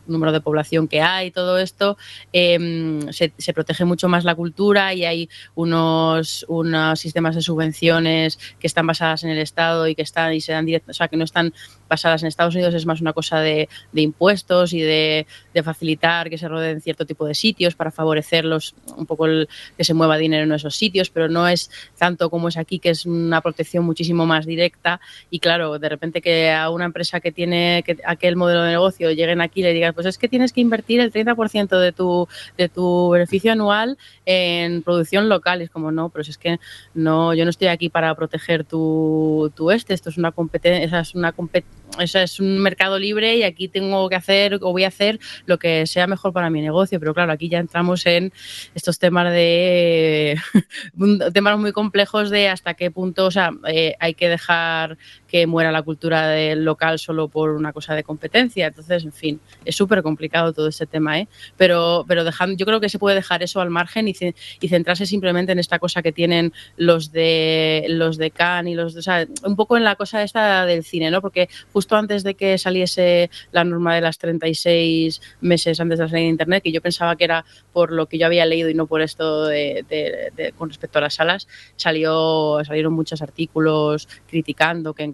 número 0.08 0.32
de 0.32 0.42
población 0.42 0.88
que 0.88 1.02
hay, 1.02 1.30
todo 1.30 1.60
esto, 1.60 1.96
eh, 2.34 3.08
se, 3.12 3.34
se, 3.38 3.54
protege 3.54 3.86
mucho 3.86 4.10
más 4.10 4.24
la 4.24 4.34
cultura 4.34 4.96
y 4.96 5.06
hay 5.06 5.30
unos, 5.54 6.44
unos 6.50 7.00
sistemas 7.00 7.36
de 7.36 7.44
subvenciones 7.44 8.40
que 8.60 8.66
están 8.66 8.88
basadas 8.88 9.24
en 9.24 9.30
el 9.30 9.38
Estado 9.38 9.88
y 9.88 9.94
que 9.94 10.02
están 10.02 10.34
y 10.34 10.42
se 10.42 10.54
dan 10.54 10.66
directo, 10.66 10.92
no 11.20 11.26
están 11.26 11.54
basadas 11.90 12.22
en 12.22 12.28
Estados 12.28 12.56
Unidos, 12.56 12.74
es 12.76 12.86
más 12.86 13.02
una 13.02 13.14
cosa 13.14 13.40
de, 13.40 13.68
de 13.92 14.02
impuestos 14.02 14.74
y 14.74 14.82
de, 14.82 15.26
facilitar 15.64 16.30
que 16.30 16.38
se 16.38 16.48
rodeen 16.48 16.80
cierto 16.80 17.06
tipo 17.06 17.26
de 17.26 17.36
sitios 17.36 17.76
para 17.76 17.92
favorecerlos, 17.92 18.76
un 18.96 19.06
poco 19.06 19.26
el, 19.26 19.50
que 19.76 19.84
se 19.84 19.94
mueva 19.94 20.16
dinero 20.18 20.46
en 20.46 20.52
esos 20.54 20.74
sitios, 20.74 21.10
pero 21.10 21.28
no 21.28 21.50
es 21.50 21.70
tanto 21.98 22.30
como 22.30 22.48
es 22.48 22.56
aquí, 22.56 22.80
que 22.80 22.92
es 22.92 23.06
una 23.06 23.42
protección 23.42 23.84
muchísimo 23.84 24.26
más 24.26 24.46
directa. 24.46 25.02
Y 25.30 25.40
claro, 25.40 25.78
de 25.78 25.90
repente 25.90 26.22
que 26.22 26.52
a 26.52 26.70
una 26.70 26.86
empresa 26.86 27.20
que 27.20 27.34
tiene 27.34 27.84
que, 27.86 27.98
aquel 28.06 28.38
modelo 28.38 28.64
de 28.64 28.72
negocio 28.72 29.12
lleguen 29.12 29.42
aquí 29.42 29.60
y 29.60 29.64
le 29.64 29.74
digan, 29.74 29.94
pues 29.94 30.06
es 30.06 30.18
que 30.18 30.30
tienes 30.30 30.54
que 30.54 30.62
invertir 30.62 31.02
el 31.02 31.12
30% 31.12 31.78
de 31.78 31.92
tu, 31.92 32.30
de 32.58 32.70
tu 32.70 33.10
beneficio 33.10 33.52
anual 33.52 33.98
en 34.26 34.82
producción 34.82 35.28
local. 35.28 35.62
Es 35.62 35.70
como, 35.70 35.92
no, 35.92 36.08
pero 36.08 36.22
es 36.22 36.38
que 36.38 36.58
no, 36.94 37.34
yo 37.34 37.44
no 37.44 37.50
estoy 37.50 37.68
aquí 37.68 37.90
para 37.90 38.16
proteger 38.16 38.64
tu, 38.64 39.52
tu 39.56 39.72
este, 39.72 39.94
esto 39.94 40.10
es 40.10 40.18
una 40.18 40.32
competencia, 40.32 41.00
es 41.00 41.16
una 41.16 41.32
competencia 41.34 41.79
eso 41.98 42.20
es 42.20 42.40
un 42.40 42.60
mercado 42.60 43.00
libre 43.00 43.38
y 43.38 43.44
aquí 43.44 43.68
tengo 43.68 44.08
que 44.10 44.16
hacer 44.16 44.56
o 44.56 44.72
voy 44.72 44.84
a 44.84 44.90
hacer 44.90 45.20
lo 45.46 45.58
que 45.58 45.88
sea 45.88 46.08
mejor 46.08 46.34
para 46.34 46.50
mi 46.50 46.62
negocio. 46.62 47.00
Pero 47.00 47.14
claro, 47.14 47.32
aquí 47.32 47.50
ya 47.50 47.60
entramos 47.60 48.06
en 48.06 48.32
estos 48.76 49.00
temas 49.00 49.32
de 49.32 50.40
temas 51.34 51.58
muy 51.58 51.72
complejos 51.72 52.30
de 52.30 52.50
hasta 52.50 52.74
qué 52.74 52.92
punto, 52.92 53.26
o 53.26 53.32
sea, 53.32 53.52
eh, 53.68 53.96
hay 54.00 54.14
que 54.14 54.30
dejar 54.30 54.98
que 55.30 55.48
muera 55.48 55.72
la 55.72 55.84
cultura 55.84 56.28
del 56.28 56.66
local 56.66 57.00
solo 57.00 57.28
por 57.28 57.52
una 57.52 57.72
cosa 57.72 57.94
de 57.96 58.04
competencia. 58.04 58.68
Entonces, 58.68 59.04
en 59.04 59.14
fin, 59.14 59.40
es 59.64 59.76
súper 59.76 60.02
complicado 60.02 60.54
todo 60.54 60.68
este 60.68 60.86
tema, 60.86 61.20
¿eh? 61.20 61.28
Pero, 61.56 62.06
pero 62.08 62.24
dejando, 62.24 62.58
yo 62.58 62.66
creo 62.66 62.80
que 62.80 62.90
se 62.90 63.00
puede 63.00 63.16
dejar 63.16 63.44
eso 63.44 63.62
al 63.62 63.70
margen 63.70 64.08
y, 64.08 64.16
y, 64.60 64.68
centrarse 64.68 65.06
simplemente 65.06 65.52
en 65.52 65.60
esta 65.60 65.80
cosa 65.80 66.02
que 66.02 66.12
tienen 66.12 66.54
los 66.78 67.12
de 67.12 67.86
los 67.90 68.18
de 68.18 68.32
Cannes 68.32 68.74
y 68.74 68.76
los 68.76 68.94
de, 68.94 69.00
o 69.00 69.04
sea, 69.04 69.28
un 69.44 69.56
poco 69.56 69.78
en 69.78 69.84
la 69.84 69.96
cosa 69.96 70.24
esta 70.24 70.66
del 70.66 70.84
cine, 70.84 71.12
¿no? 71.12 71.22
Porque 71.22 71.50
justo 71.72 71.96
antes 71.96 72.24
de 72.24 72.34
que 72.34 72.58
saliese 72.58 73.30
la 73.52 73.64
norma 73.64 73.96
de 73.96 74.02
las 74.02 74.18
36 74.18 75.22
meses 75.42 75.80
antes 75.80 76.00
de 76.00 76.06
la 76.06 76.10
salida 76.10 76.26
de 76.26 76.30
internet, 76.30 76.64
que 76.64 76.72
yo 76.72 76.82
pensaba 76.82 77.16
que 77.16 77.24
era 77.24 77.46
por 77.72 77.92
lo 77.92 78.08
que 78.08 78.18
yo 78.18 78.26
había 78.26 78.46
leído 78.46 78.70
y 78.70 78.74
no 78.74 78.88
por 78.88 79.02
esto 79.02 79.46
de, 79.46 80.54
con 80.58 80.70
respecto 80.70 80.98
a 80.98 81.02
las 81.02 81.16
salas, 81.16 81.48
salió, 81.76 82.60
salieron 82.66 82.94
muchos 82.94 83.22
artículos 83.22 84.08
criticando 84.28 84.94
que 84.94 85.04
en 85.04 85.14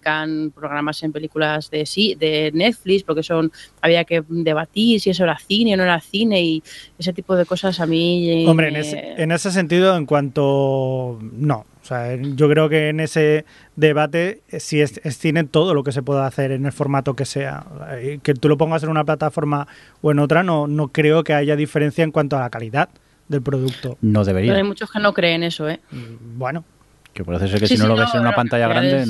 Programas 0.54 1.02
en 1.04 1.12
películas 1.12 1.70
de 1.72 1.86
sí, 1.86 2.16
de 2.16 2.52
Netflix, 2.54 3.04
porque 3.04 3.24
son 3.24 3.52
había 3.82 4.04
que 4.04 4.24
debatir 4.28 5.00
si 5.00 5.10
eso 5.10 5.24
era 5.24 5.38
cine 5.38 5.74
o 5.74 5.78
no 5.78 5.84
era 5.84 6.00
cine 6.00 6.42
y 6.42 6.64
ese 7.00 7.14
tipo 7.14 7.36
de 7.36 7.46
cosas 7.46 7.80
a 7.80 7.86
mí. 7.86 8.46
Hombre, 8.48 8.68
en, 8.68 8.76
ese, 8.76 9.22
en 9.22 9.32
ese 9.32 9.52
sentido, 9.52 9.98
en 9.98 10.06
cuanto 10.06 11.20
no, 11.22 11.66
o 11.86 11.88
sea, 11.88 12.16
yo 12.16 12.50
creo 12.50 12.68
que 12.68 12.90
en 12.90 13.00
ese 13.00 13.46
debate 13.76 14.42
si 14.60 14.82
es, 14.82 15.00
es, 15.04 15.18
cine 15.18 15.44
todo 15.44 15.74
lo 15.74 15.84
que 15.84 15.92
se 15.92 16.02
pueda 16.02 16.26
hacer 16.26 16.52
en 16.52 16.66
el 16.66 16.72
formato 16.72 17.16
que 17.16 17.26
sea. 17.26 17.66
Que 18.24 18.34
tú 18.34 18.50
lo 18.50 18.58
pongas 18.58 18.84
en 18.84 18.90
una 18.90 19.04
plataforma 19.04 19.68
o 20.02 20.12
en 20.12 20.20
otra, 20.20 20.44
no, 20.44 20.68
no 20.68 20.88
creo 20.88 21.24
que 21.24 21.34
haya 21.34 21.56
diferencia 21.56 22.04
en 22.04 22.12
cuanto 22.12 22.38
a 22.38 22.42
la 22.42 22.50
calidad 22.50 22.90
del 23.28 23.42
producto. 23.42 23.98
No 24.02 24.24
debería. 24.24 24.52
Pero 24.52 24.64
hay 24.64 24.68
muchos 24.68 24.92
que 24.92 25.00
no 25.00 25.14
creen 25.14 25.44
eso, 25.44 25.70
¿eh? 25.70 25.80
Bueno. 25.92 26.64
Que 27.14 27.24
parece 27.24 27.48
ser 27.48 27.60
que 27.60 27.68
sí, 27.68 27.76
si 27.76 27.80
no 27.80 27.86
sí, 27.86 27.90
lo 27.90 27.96
ves 27.96 28.10
no, 28.14 28.16
en 28.16 28.22
una 28.22 28.32
no, 28.32 28.36
pantalla 28.36 28.68
grande, 28.68 29.02
es... 29.02 29.08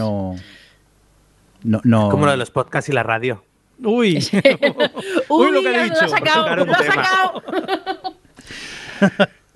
no, 1.66 1.82
no, 1.84 2.00
no. 2.00 2.08
Es 2.08 2.12
como 2.12 2.26
lo 2.26 2.32
de 2.32 2.38
los 2.38 2.52
podcasts 2.52 2.90
y 2.90 2.94
la 2.94 3.04
radio. 3.04 3.44
Uy, 3.84 4.18
uy, 5.30 5.52
lo 5.52 5.62
que 5.62 5.76
he 5.76 5.84
dicho. 5.84 5.96
Lo 6.00 6.06
ha 6.06 6.08
sacado, 6.08 6.66
lo 6.66 6.74
ha 6.74 6.84
sacado. 6.84 7.44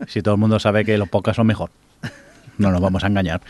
si 0.07 0.21
todo 0.21 0.35
el 0.35 0.39
mundo 0.39 0.59
sabe 0.59 0.83
que 0.83 0.97
los 0.97 1.07
podcasts 1.07 1.37
son 1.37 1.47
mejor. 1.47 1.69
No 2.57 2.71
nos 2.71 2.81
vamos 2.81 3.03
a 3.05 3.07
engañar. 3.07 3.41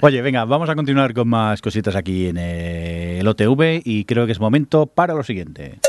Oye, 0.00 0.22
venga, 0.22 0.46
vamos 0.46 0.70
a 0.70 0.74
continuar 0.74 1.12
con 1.12 1.28
más 1.28 1.60
cositas 1.60 1.96
aquí 1.96 2.28
en 2.28 2.38
el 2.38 3.28
OTV 3.28 3.82
y 3.84 4.06
creo 4.06 4.24
que 4.24 4.32
es 4.32 4.40
momento 4.40 4.86
para 4.86 5.12
lo 5.12 5.22
siguiente. 5.22 5.80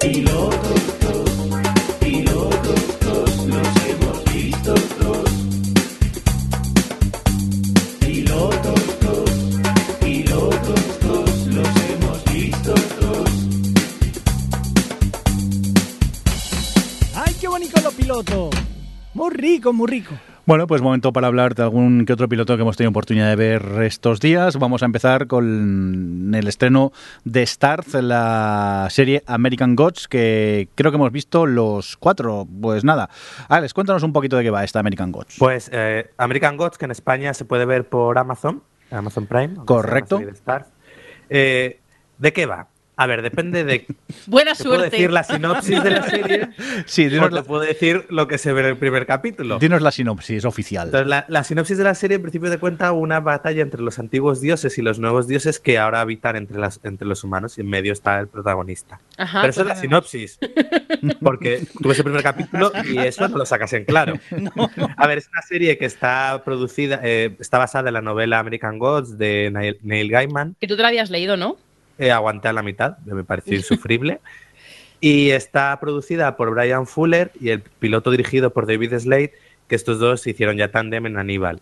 Pilotos 0.00 0.35
rico, 19.46 19.72
muy 19.72 19.86
rico. 19.86 20.14
Bueno, 20.44 20.66
pues 20.66 20.80
momento 20.80 21.12
para 21.12 21.26
hablar 21.26 21.54
de 21.54 21.62
algún 21.62 22.04
que 22.04 22.12
otro 22.12 22.28
piloto 22.28 22.56
que 22.56 22.62
hemos 22.62 22.76
tenido 22.76 22.90
oportunidad 22.90 23.28
de 23.28 23.36
ver 23.36 23.82
estos 23.82 24.20
días. 24.20 24.56
Vamos 24.58 24.82
a 24.82 24.86
empezar 24.86 25.26
con 25.26 26.32
el 26.34 26.46
estreno 26.46 26.92
de 27.24 27.44
Starz, 27.46 27.94
la 27.94 28.86
serie 28.90 29.22
American 29.26 29.74
Gods, 29.74 30.06
que 30.08 30.68
creo 30.74 30.90
que 30.90 30.96
hemos 30.96 31.10
visto 31.10 31.46
los 31.46 31.96
cuatro. 31.96 32.46
Pues 32.60 32.84
nada, 32.84 33.08
Alex, 33.48 33.74
cuéntanos 33.74 34.02
un 34.02 34.12
poquito 34.12 34.36
de 34.36 34.44
qué 34.44 34.50
va 34.50 34.62
esta 34.62 34.80
American 34.80 35.10
Gods. 35.10 35.36
Pues 35.38 35.68
eh, 35.72 36.10
American 36.16 36.56
Gods, 36.56 36.78
que 36.78 36.84
en 36.84 36.92
España 36.92 37.34
se 37.34 37.44
puede 37.44 37.64
ver 37.64 37.88
por 37.88 38.18
Amazon, 38.18 38.62
Amazon 38.90 39.26
Prime. 39.26 39.54
Correcto. 39.64 40.18
De, 40.18 40.32
eh, 41.28 41.80
¿De 42.18 42.32
qué 42.32 42.46
va? 42.46 42.68
A 42.98 43.06
ver, 43.06 43.20
depende 43.20 43.62
de. 43.64 43.86
Buena 44.26 44.52
¿te 44.52 44.62
suerte. 44.62 44.78
puedo 44.78 44.90
decir 44.90 45.12
la 45.12 45.22
sinopsis 45.22 45.82
de 45.82 45.90
la 45.90 46.02
serie? 46.08 46.48
sí, 46.86 47.08
dinos 47.08 47.30
la... 47.30 47.42
te 47.42 47.46
puedo 47.46 47.60
decir 47.60 48.06
lo 48.08 48.26
que 48.26 48.38
se 48.38 48.54
ve 48.54 48.62
en 48.62 48.66
el 48.68 48.78
primer 48.78 49.06
capítulo. 49.06 49.58
Dinos 49.58 49.82
la 49.82 49.90
sinopsis 49.90 50.46
oficial. 50.46 50.88
Entonces, 50.88 51.06
la, 51.06 51.26
la, 51.28 51.44
sinopsis 51.44 51.76
de 51.76 51.84
la 51.84 51.94
serie, 51.94 52.16
en 52.16 52.22
principio, 52.22 52.50
te 52.50 52.58
cuenta 52.58 52.92
una 52.92 53.20
batalla 53.20 53.60
entre 53.60 53.82
los 53.82 53.98
antiguos 53.98 54.40
dioses 54.40 54.78
y 54.78 54.82
los 54.82 54.98
nuevos 54.98 55.28
dioses 55.28 55.60
que 55.60 55.78
ahora 55.78 56.00
habitan 56.00 56.36
entre, 56.36 56.58
las, 56.58 56.80
entre 56.84 57.06
los 57.06 57.22
humanos 57.22 57.58
y 57.58 57.60
en 57.60 57.68
medio 57.68 57.92
está 57.92 58.18
el 58.18 58.28
protagonista. 58.28 59.00
Ajá, 59.18 59.42
Pero 59.42 59.50
eso 59.50 59.60
es 59.60 59.66
la 59.66 59.76
sinopsis. 59.76 60.38
Porque 61.20 61.66
tú 61.80 61.88
ves 61.90 61.98
el 61.98 62.04
primer 62.04 62.22
capítulo 62.22 62.72
y 62.90 62.98
eso 62.98 63.28
no 63.28 63.36
lo 63.36 63.46
sacas 63.46 63.72
en 63.74 63.84
claro. 63.84 64.14
No. 64.36 64.70
A 64.96 65.06
ver, 65.06 65.18
es 65.18 65.28
una 65.28 65.42
serie 65.42 65.76
que 65.76 65.86
está 65.86 66.42
producida, 66.44 67.00
eh, 67.02 67.36
está 67.40 67.58
basada 67.58 67.88
en 67.88 67.94
la 67.94 68.02
novela 68.02 68.38
American 68.38 68.78
Gods 68.78 69.18
de 69.18 69.50
Neil, 69.52 69.78
Neil 69.82 70.10
Gaiman. 70.10 70.56
Que 70.60 70.66
tú 70.66 70.76
te 70.76 70.82
la 70.82 70.88
habías 70.88 71.10
leído, 71.10 71.36
¿no? 71.36 71.56
Eh, 71.98 72.10
aguanté 72.10 72.48
a 72.48 72.52
la 72.52 72.62
mitad, 72.62 72.98
me 72.98 73.24
pareció 73.24 73.54
insufrible. 73.56 74.20
y 75.00 75.30
está 75.30 75.78
producida 75.80 76.36
por 76.36 76.50
Brian 76.50 76.86
Fuller 76.86 77.30
y 77.40 77.50
el 77.50 77.60
piloto 77.60 78.10
dirigido 78.10 78.52
por 78.52 78.66
David 78.66 78.98
Slade, 78.98 79.32
que 79.68 79.74
estos 79.74 79.98
dos 79.98 80.26
hicieron 80.26 80.56
ya 80.56 80.70
tándem 80.70 81.06
en 81.06 81.18
Aníbal. 81.18 81.60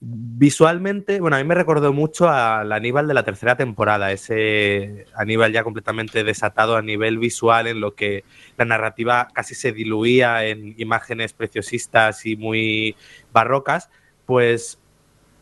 Visualmente, 0.00 1.18
bueno, 1.20 1.36
a 1.36 1.38
mí 1.38 1.44
me 1.46 1.54
recordó 1.54 1.92
mucho 1.92 2.28
al 2.28 2.70
Aníbal 2.72 3.06
de 3.06 3.14
la 3.14 3.22
tercera 3.22 3.56
temporada, 3.56 4.12
ese 4.12 5.06
Aníbal 5.14 5.52
ya 5.52 5.64
completamente 5.64 6.24
desatado 6.24 6.76
a 6.76 6.82
nivel 6.82 7.18
visual, 7.18 7.68
en 7.68 7.80
lo 7.80 7.94
que 7.94 8.24
la 8.58 8.66
narrativa 8.66 9.28
casi 9.32 9.54
se 9.54 9.72
diluía 9.72 10.44
en 10.44 10.74
imágenes 10.78 11.32
preciosistas 11.32 12.26
y 12.26 12.36
muy 12.36 12.96
barrocas, 13.32 13.88
pues 14.26 14.78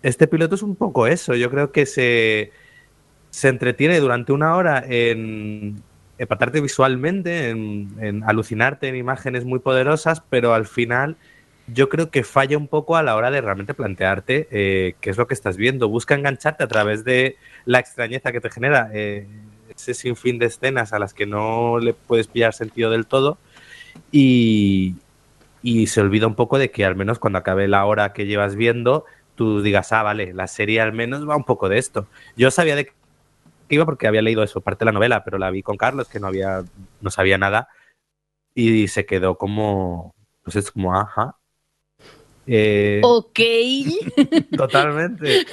este 0.02 0.28
piloto 0.28 0.54
es 0.54 0.62
un 0.62 0.76
poco 0.76 1.06
eso, 1.06 1.34
yo 1.34 1.50
creo 1.50 1.72
que 1.72 1.86
se, 1.86 2.52
se 3.32 3.48
entretiene 3.48 3.98
durante 3.98 4.32
una 4.32 4.54
hora 4.56 4.84
en 4.86 5.82
empatarte 6.18 6.60
visualmente, 6.60 7.48
en, 7.48 8.22
alucinarte 8.26 8.88
en 8.88 8.94
imágenes 8.94 9.44
muy 9.46 9.58
poderosas, 9.58 10.22
pero 10.28 10.52
al 10.52 10.66
final 10.66 11.16
yo 11.66 11.88
creo 11.88 12.10
que 12.10 12.24
falla 12.24 12.58
un 12.58 12.68
poco 12.68 12.94
a 12.94 13.02
la 13.02 13.16
hora 13.16 13.30
de 13.30 13.40
realmente 13.40 13.72
plantearte 13.72 14.48
eh, 14.50 14.94
qué 15.00 15.10
es 15.10 15.16
lo 15.16 15.26
que 15.26 15.32
estás 15.32 15.56
viendo. 15.56 15.88
Busca 15.88 16.14
engancharte 16.14 16.62
a 16.62 16.68
través 16.68 17.04
de 17.04 17.36
la 17.64 17.78
extrañeza 17.78 18.32
que 18.32 18.40
te 18.42 18.50
genera 18.50 18.90
eh, 18.92 19.26
ese 19.74 19.94
sinfín 19.94 20.38
de 20.38 20.46
escenas 20.46 20.92
a 20.92 20.98
las 20.98 21.14
que 21.14 21.24
no 21.24 21.78
le 21.78 21.94
puedes 21.94 22.26
pillar 22.26 22.52
sentido 22.52 22.90
del 22.90 23.06
todo 23.06 23.38
y, 24.12 24.96
y 25.62 25.86
se 25.86 26.02
olvida 26.02 26.26
un 26.26 26.34
poco 26.34 26.58
de 26.58 26.70
que 26.70 26.84
al 26.84 26.96
menos 26.96 27.18
cuando 27.18 27.38
acabe 27.38 27.66
la 27.66 27.86
hora 27.86 28.12
que 28.12 28.26
llevas 28.26 28.56
viendo, 28.56 29.06
tú 29.36 29.62
digas, 29.62 29.90
ah, 29.92 30.02
vale, 30.02 30.34
la 30.34 30.48
serie 30.48 30.82
al 30.82 30.92
menos 30.92 31.26
va 31.26 31.34
un 31.34 31.44
poco 31.44 31.70
de 31.70 31.78
esto. 31.78 32.06
Yo 32.36 32.50
sabía 32.50 32.76
de 32.76 32.92
que 33.68 33.74
iba 33.76 33.84
porque 33.84 34.06
había 34.06 34.22
leído 34.22 34.42
eso, 34.42 34.60
parte 34.60 34.84
de 34.84 34.86
la 34.86 34.92
novela, 34.92 35.24
pero 35.24 35.38
la 35.38 35.50
vi 35.50 35.62
con 35.62 35.76
Carlos, 35.76 36.08
que 36.08 36.20
no 36.20 36.26
había, 36.28 36.62
no 37.00 37.10
sabía 37.10 37.38
nada, 37.38 37.68
y 38.54 38.88
se 38.88 39.06
quedó 39.06 39.36
como, 39.38 40.14
pues 40.44 40.56
es 40.56 40.70
como, 40.70 40.94
ajá. 40.96 41.36
Eh, 42.46 43.00
Ok. 43.04 43.38
Totalmente. 44.56 45.46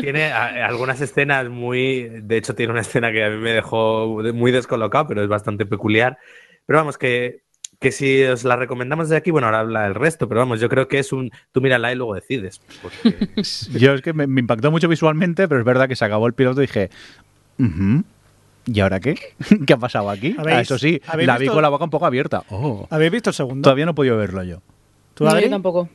Tiene 0.00 0.32
a- 0.32 0.66
algunas 0.66 1.00
escenas 1.00 1.48
muy. 1.48 2.08
De 2.22 2.36
hecho, 2.38 2.54
tiene 2.54 2.72
una 2.72 2.80
escena 2.80 3.12
que 3.12 3.24
a 3.24 3.30
mí 3.30 3.36
me 3.36 3.52
dejó 3.52 4.22
de- 4.22 4.32
muy 4.32 4.50
descolocado, 4.50 5.06
pero 5.08 5.22
es 5.22 5.28
bastante 5.28 5.66
peculiar. 5.66 6.18
Pero 6.66 6.78
vamos, 6.78 6.96
que, 6.98 7.42
que 7.78 7.92
si 7.92 8.22
os 8.24 8.44
la 8.44 8.56
recomendamos 8.56 9.08
de 9.10 9.16
aquí, 9.16 9.30
bueno, 9.30 9.48
ahora 9.48 9.60
habla 9.60 9.86
el 9.86 9.94
resto, 9.94 10.28
pero 10.28 10.40
vamos, 10.40 10.60
yo 10.60 10.68
creo 10.70 10.88
que 10.88 10.98
es 10.98 11.12
un. 11.12 11.30
Tú 11.52 11.60
mírala 11.60 11.92
y 11.92 11.96
luego 11.96 12.14
decides. 12.14 12.60
porque- 12.80 13.28
Yo 13.78 13.92
es 13.92 14.00
que 14.02 14.12
me, 14.14 14.26
me 14.26 14.40
impactó 14.40 14.70
mucho 14.70 14.88
visualmente, 14.88 15.46
pero 15.46 15.60
es 15.60 15.66
verdad 15.66 15.88
que 15.88 15.96
se 15.96 16.04
acabó 16.06 16.26
el 16.26 16.34
piloto 16.34 16.62
y 16.62 16.66
dije, 16.66 16.88
"Ujú, 17.64 18.04
¿y 18.66 18.80
ahora 18.80 19.00
qué? 19.00 19.16
¿Qué 19.66 19.72
ha 19.72 19.76
pasado 19.76 20.10
aquí? 20.10 20.34
¿Habéis- 20.38 20.56
Ah, 20.56 20.60
eso 20.62 20.78
sí, 20.78 21.00
habéis 21.06 21.26
la 21.26 21.34
vi 21.38 21.40
visto- 21.42 21.54
con 21.54 21.62
la 21.62 21.68
boca 21.68 21.84
un 21.84 21.90
poco 21.90 22.06
abierta. 22.06 22.42
Oh, 22.50 22.86
¿Habéis 22.90 23.12
visto 23.12 23.30
el 23.30 23.34
segundo? 23.34 23.62
todavía 23.62 23.84
no 23.84 23.92
he 23.92 23.94
podido 23.94 24.16
verlo 24.16 24.42
yo. 24.42 24.58
¿Tú, 25.14 25.24
No, 25.24 25.38
yo 25.38 25.50
tampoco. 25.50 25.88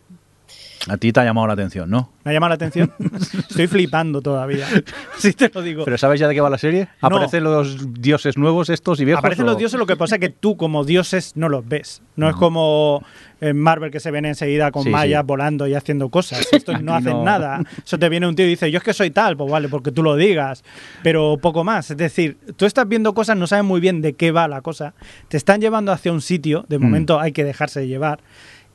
A 0.88 0.98
ti 0.98 1.12
te 1.12 1.20
ha 1.20 1.24
llamado 1.24 1.48
la 1.48 1.54
atención, 1.54 1.90
¿no? 1.90 2.12
¿Me 2.24 2.32
ha 2.32 2.34
llamado 2.34 2.50
la 2.50 2.56
atención? 2.56 2.92
Estoy 3.50 3.68
flipando 3.68 4.22
todavía. 4.22 4.68
Sí 5.18 5.32
te 5.34 5.50
lo 5.54 5.62
digo. 5.62 5.86
¿Pero 5.86 5.98
sabes 5.98 6.20
ya 6.20 6.28
de 6.28 6.36
qué 6.36 6.42
va 6.42 6.50
la 6.50 6.58
serie? 6.58 6.90
No. 7.02 7.08
¿Aparecen 7.08 7.44
los 7.44 7.94
dioses 7.94 8.38
nuevos 8.38 8.70
estos 8.70 9.00
y 9.00 9.06
viejos? 9.06 9.20
Aparecen 9.20 9.46
o- 9.46 9.50
los 9.52 9.58
dioses, 9.58 9.80
lo 9.80 9.86
que 9.86 9.96
pasa 9.96 10.16
es 10.16 10.22
que 10.22 10.30
tú 10.30 10.58
como 10.58 10.84
dioses 10.84 11.32
no 11.36 11.48
los 11.50 11.66
ves. 11.68 12.02
No 12.18 12.30
es 12.30 12.36
como 12.36 13.04
en 13.42 13.58
Marvel 13.58 13.92
que 13.92 14.00
se 14.00 14.12
ven 14.12 14.26
enseguida 14.26 14.72
con 14.72 14.84
Sí, 14.84 14.90
mayas 14.90 15.22
sí. 15.22 15.26
volando 15.26 15.68
y 15.68 15.74
haciendo 15.74 16.10
cosas. 16.10 16.46
Estos 16.52 16.82
no 16.82 16.94
hacen 16.94 17.14
no. 17.14 17.24
nada. 17.24 17.62
Eso 17.84 17.98
te 17.98 18.10
viene 18.10 18.28
un 18.28 18.36
tío 18.36 18.46
y 18.46 18.50
dice, 18.50 18.70
yo 18.70 18.78
es 18.78 18.84
que 18.84 18.94
soy 18.94 19.10
tal, 19.12 19.36
pues 19.38 19.50
vale, 19.50 19.70
porque 19.70 19.92
tú 19.92 20.04
lo 20.04 20.16
digas. 20.16 20.64
Pero 21.02 21.38
poco 21.42 21.64
más. 21.64 21.90
Es 21.92 21.98
decir, 21.98 22.38
tú 22.58 22.66
estás 22.66 22.88
viendo 22.88 23.14
cosas, 23.14 23.38
no 23.38 23.48
sabes 23.48 23.66
muy 23.66 23.80
bien 23.80 24.02
de 24.02 24.14
qué 24.14 24.32
va 24.32 24.48
la 24.48 24.62
cosa. 24.62 24.94
Te 25.30 25.38
están 25.38 25.62
llevando 25.62 25.92
hacia 25.92 26.12
un 26.12 26.22
sitio, 26.22 26.66
de 26.68 26.78
Mm. 26.78 26.84
momento 26.84 27.20
hay 27.20 27.32
que 27.32 27.44
dejarse 27.46 27.88
llevar. 27.88 28.20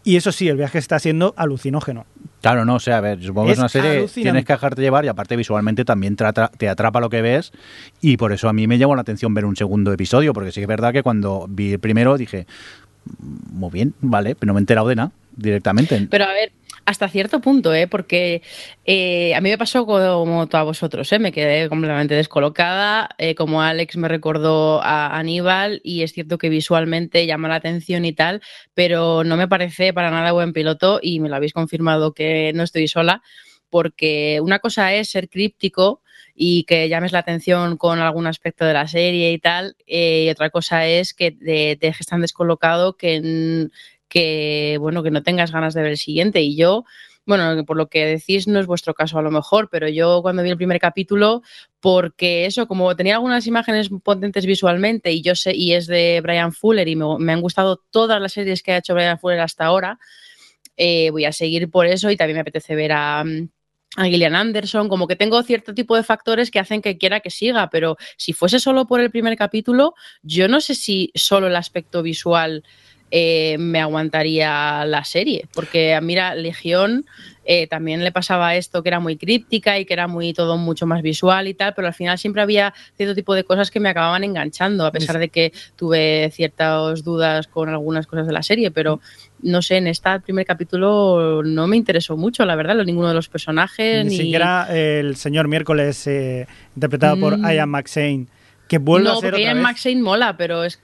Y 0.02 0.16
eso 0.16 0.32
sí, 0.32 0.48
el 0.48 0.56
viaje 0.56 0.78
está 0.78 0.98
siendo 0.98 1.34
alucinógeno. 1.36 2.06
Claro, 2.40 2.64
no, 2.64 2.76
o 2.76 2.80
sea, 2.80 2.98
a 2.98 3.00
ver, 3.02 3.22
supongo 3.22 3.48
que 3.48 3.52
es 3.52 3.58
una 3.58 3.68
serie, 3.68 3.90
alucinante. 3.98 4.22
tienes 4.22 4.44
que 4.46 4.52
dejarte 4.54 4.80
llevar 4.80 5.04
y 5.04 5.08
aparte 5.08 5.36
visualmente 5.36 5.84
también 5.84 6.16
te, 6.16 6.24
atra- 6.24 6.50
te 6.56 6.68
atrapa 6.70 7.00
lo 7.00 7.10
que 7.10 7.20
ves 7.20 7.52
y 8.00 8.16
por 8.16 8.32
eso 8.32 8.48
a 8.48 8.54
mí 8.54 8.66
me 8.66 8.78
llamó 8.78 8.94
la 8.94 9.02
atención 9.02 9.34
ver 9.34 9.44
un 9.44 9.56
segundo 9.56 9.92
episodio, 9.92 10.32
porque 10.32 10.50
sí 10.52 10.60
que 10.60 10.62
es 10.64 10.68
verdad 10.68 10.92
que 10.94 11.02
cuando 11.02 11.46
vi 11.50 11.72
el 11.72 11.80
primero 11.80 12.16
dije, 12.16 12.46
"Mm, 13.18 13.58
muy 13.58 13.70
bien, 13.70 13.94
vale, 14.00 14.34
pero 14.36 14.48
no 14.48 14.54
me 14.54 14.60
he 14.60 14.62
enterado 14.62 14.88
de 14.88 14.96
nada 14.96 15.12
directamente. 15.36 16.06
Pero 16.10 16.24
a 16.24 16.32
ver, 16.32 16.52
hasta 16.84 17.08
cierto 17.08 17.40
punto, 17.40 17.74
¿eh? 17.74 17.86
Porque 17.86 18.42
eh, 18.84 19.34
a 19.34 19.40
mí 19.40 19.50
me 19.50 19.58
pasó 19.58 19.86
como 19.86 20.48
a 20.50 20.62
vosotros, 20.62 21.12
¿eh? 21.12 21.18
Me 21.18 21.32
quedé 21.32 21.68
completamente 21.68 22.14
descolocada. 22.14 23.08
eh, 23.18 23.34
como 23.34 23.62
Alex 23.62 23.96
me 23.96 24.08
recordó 24.08 24.82
a 24.82 25.16
Aníbal, 25.18 25.80
y 25.84 26.02
es 26.02 26.12
cierto 26.12 26.38
que 26.38 26.48
visualmente 26.48 27.26
llama 27.26 27.48
la 27.48 27.56
atención 27.56 28.04
y 28.04 28.12
tal, 28.12 28.42
pero 28.74 29.24
no 29.24 29.36
me 29.36 29.48
parece 29.48 29.92
para 29.92 30.10
nada 30.10 30.32
buen 30.32 30.52
piloto, 30.52 31.00
y 31.02 31.20
me 31.20 31.28
lo 31.28 31.36
habéis 31.36 31.52
confirmado 31.52 32.12
que 32.14 32.52
no 32.54 32.62
estoy 32.62 32.88
sola, 32.88 33.22
porque 33.70 34.40
una 34.42 34.58
cosa 34.58 34.92
es 34.94 35.10
ser 35.10 35.28
críptico 35.28 36.02
y 36.34 36.64
que 36.64 36.88
llames 36.88 37.12
la 37.12 37.20
atención 37.20 37.76
con 37.76 37.98
algún 38.00 38.26
aspecto 38.26 38.64
de 38.64 38.72
la 38.72 38.88
serie 38.88 39.32
y 39.32 39.38
tal, 39.38 39.76
eh, 39.86 40.24
y 40.26 40.30
otra 40.30 40.50
cosa 40.50 40.86
es 40.86 41.14
que 41.14 41.32
te, 41.32 41.76
te 41.76 41.86
dejes 41.86 42.06
tan 42.06 42.20
descolocado 42.22 42.96
que 42.96 43.68
que 44.10 44.76
bueno 44.78 45.02
que 45.02 45.10
no 45.10 45.22
tengas 45.22 45.52
ganas 45.52 45.72
de 45.72 45.80
ver 45.80 45.92
el 45.92 45.96
siguiente. 45.96 46.42
Y 46.42 46.56
yo 46.56 46.84
bueno 47.24 47.64
por 47.64 47.76
lo 47.76 47.88
que 47.88 48.04
decís 48.04 48.48
no 48.48 48.60
es 48.60 48.66
vuestro 48.66 48.92
caso 48.94 49.18
a 49.18 49.22
lo 49.22 49.30
mejor 49.30 49.68
pero 49.70 49.88
yo 49.88 50.20
cuando 50.22 50.42
vi 50.42 50.50
el 50.50 50.56
primer 50.56 50.80
capítulo 50.80 51.42
porque 51.78 52.46
eso 52.46 52.66
como 52.66 52.96
tenía 52.96 53.14
algunas 53.14 53.46
imágenes 53.46 53.90
potentes 54.02 54.46
visualmente 54.46 55.12
y 55.12 55.22
yo 55.22 55.34
sé 55.34 55.54
y 55.54 55.74
es 55.74 55.86
de 55.86 56.20
Brian 56.22 56.52
Fuller 56.52 56.88
y 56.88 56.96
me, 56.96 57.04
me 57.18 57.32
han 57.32 57.42
gustado 57.42 57.82
todas 57.90 58.20
las 58.20 58.32
series 58.32 58.62
que 58.62 58.72
ha 58.72 58.78
hecho 58.78 58.94
Brian 58.94 59.18
Fuller 59.18 59.40
hasta 59.40 59.66
ahora 59.66 59.98
eh, 60.76 61.10
voy 61.10 61.26
a 61.26 61.32
seguir 61.32 61.70
por 61.70 61.86
eso 61.86 62.10
y 62.10 62.16
también 62.16 62.36
me 62.36 62.40
apetece 62.40 62.74
ver 62.74 62.92
a 62.92 63.22
mm, 63.22 63.48
a 63.96 64.04
Gillian 64.04 64.36
Anderson, 64.36 64.88
como 64.88 65.08
que 65.08 65.16
tengo 65.16 65.42
cierto 65.42 65.74
tipo 65.74 65.96
de 65.96 66.04
factores 66.04 66.50
que 66.50 66.60
hacen 66.60 66.80
que 66.80 66.96
quiera 66.96 67.20
que 67.20 67.30
siga, 67.30 67.70
pero 67.70 67.96
si 68.16 68.32
fuese 68.32 68.60
solo 68.60 68.86
por 68.86 69.00
el 69.00 69.10
primer 69.10 69.36
capítulo, 69.36 69.94
yo 70.22 70.46
no 70.46 70.60
sé 70.60 70.74
si 70.76 71.10
solo 71.14 71.48
el 71.48 71.56
aspecto 71.56 72.02
visual 72.02 72.62
eh, 73.10 73.56
me 73.58 73.80
aguantaría 73.80 74.84
la 74.84 75.04
serie, 75.04 75.46
porque 75.52 75.94
a 75.94 76.00
mira, 76.00 76.34
Legión 76.34 77.06
eh, 77.44 77.66
también 77.66 78.04
le 78.04 78.12
pasaba 78.12 78.54
esto 78.54 78.82
que 78.82 78.90
era 78.90 79.00
muy 79.00 79.16
críptica 79.16 79.78
y 79.78 79.84
que 79.84 79.94
era 79.94 80.06
muy 80.06 80.32
todo 80.32 80.56
mucho 80.56 80.86
más 80.86 81.02
visual 81.02 81.48
y 81.48 81.54
tal, 81.54 81.74
pero 81.74 81.88
al 81.88 81.94
final 81.94 82.18
siempre 82.18 82.42
había 82.42 82.72
cierto 82.96 83.14
tipo 83.14 83.34
de 83.34 83.42
cosas 83.42 83.70
que 83.70 83.80
me 83.80 83.88
acababan 83.88 84.22
enganchando, 84.22 84.86
a 84.86 84.92
pesar 84.92 85.18
de 85.18 85.28
que 85.30 85.52
tuve 85.74 86.30
ciertas 86.32 87.02
dudas 87.02 87.48
con 87.48 87.68
algunas 87.68 88.06
cosas 88.06 88.26
de 88.26 88.32
la 88.32 88.42
serie, 88.42 88.70
pero 88.70 89.00
no 89.42 89.62
sé, 89.62 89.78
en 89.78 89.86
este 89.88 90.20
primer 90.20 90.46
capítulo 90.46 91.42
no 91.42 91.66
me 91.66 91.76
interesó 91.76 92.16
mucho, 92.16 92.44
la 92.44 92.54
verdad, 92.54 92.76
ninguno 92.84 93.08
de 93.08 93.14
los 93.14 93.28
personajes. 93.28 94.04
Ni, 94.04 94.10
Ni, 94.10 94.16
siquiera 94.18 94.68
el 94.70 95.16
señor 95.16 95.48
miércoles 95.48 96.06
eh, 96.06 96.46
interpretado 96.76 97.18
por 97.18 97.38
Mm. 97.38 97.50
Ian 97.50 97.70
McShane, 97.70 98.26
que 98.68 98.78
vuelve 98.78 99.08
no, 99.08 99.12
a 99.14 99.20
ser 99.20 99.30
porque 99.30 99.42
otra 99.42 99.54
Ian. 99.54 99.62
McShane 99.62 100.02
mola, 100.02 100.36
pero 100.36 100.62
es. 100.62 100.78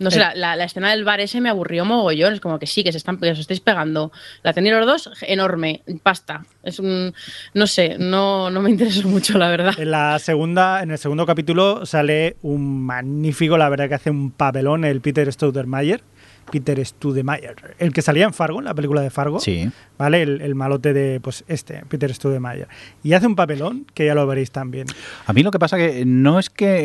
No 0.00 0.10
sé, 0.10 0.18
Eh. 0.18 0.20
la, 0.20 0.34
la- 0.34 0.56
la 0.56 0.64
escena 0.64 0.90
del 0.90 1.04
bar 1.04 1.20
ese 1.20 1.40
me 1.40 1.48
aburrió 1.48 1.84
mogollón. 1.84 2.34
Es 2.34 2.40
como 2.40 2.58
que 2.58 2.66
sí, 2.66 2.84
que 2.84 2.92
se 2.92 2.98
están 2.98 3.18
que 3.18 3.30
os 3.30 3.38
estáis 3.38 3.60
pegando. 3.60 4.12
La 4.42 4.52
tenéis 4.52 4.74
los 4.76 4.86
dos, 4.86 5.10
enorme, 5.22 5.82
pasta. 6.02 6.44
Es 6.62 6.78
un. 6.78 7.14
No 7.54 7.66
sé, 7.66 7.96
no, 7.98 8.50
no 8.50 8.60
me 8.62 8.70
interesó 8.70 9.06
mucho, 9.08 9.38
la 9.38 9.48
verdad. 9.48 9.74
En 9.78 9.90
la 9.90 10.18
segunda, 10.18 10.82
en 10.82 10.90
el 10.90 10.98
segundo 10.98 11.26
capítulo 11.26 11.84
sale 11.86 12.36
un 12.42 12.84
magnífico, 12.86 13.56
la 13.58 13.68
verdad 13.68 13.88
que 13.88 13.94
hace 13.94 14.10
un 14.10 14.30
papelón 14.30 14.84
el 14.84 15.00
Peter 15.00 15.30
Staudemeyer. 15.32 16.02
Peter 16.50 16.84
Studemeyer, 16.84 17.54
el 17.78 17.92
que 17.92 18.02
salía 18.02 18.24
en 18.24 18.32
Fargo, 18.32 18.58
en 18.58 18.64
la 18.64 18.74
película 18.74 19.00
de 19.00 19.10
Fargo, 19.10 19.38
Sí. 19.40 19.70
¿vale? 19.98 20.22
El, 20.22 20.40
el 20.40 20.54
malote 20.54 20.92
de, 20.92 21.20
pues 21.20 21.44
este, 21.48 21.82
Peter 21.88 22.12
Studemeyer. 22.14 22.68
Y 23.02 23.12
hace 23.12 23.26
un 23.26 23.36
papelón 23.36 23.86
que 23.94 24.06
ya 24.06 24.14
lo 24.14 24.26
veréis 24.26 24.50
también. 24.50 24.86
A 25.26 25.32
mí 25.32 25.42
lo 25.42 25.50
que 25.50 25.58
pasa 25.58 25.76
que 25.76 26.04
no 26.06 26.38
es 26.38 26.50
que, 26.50 26.76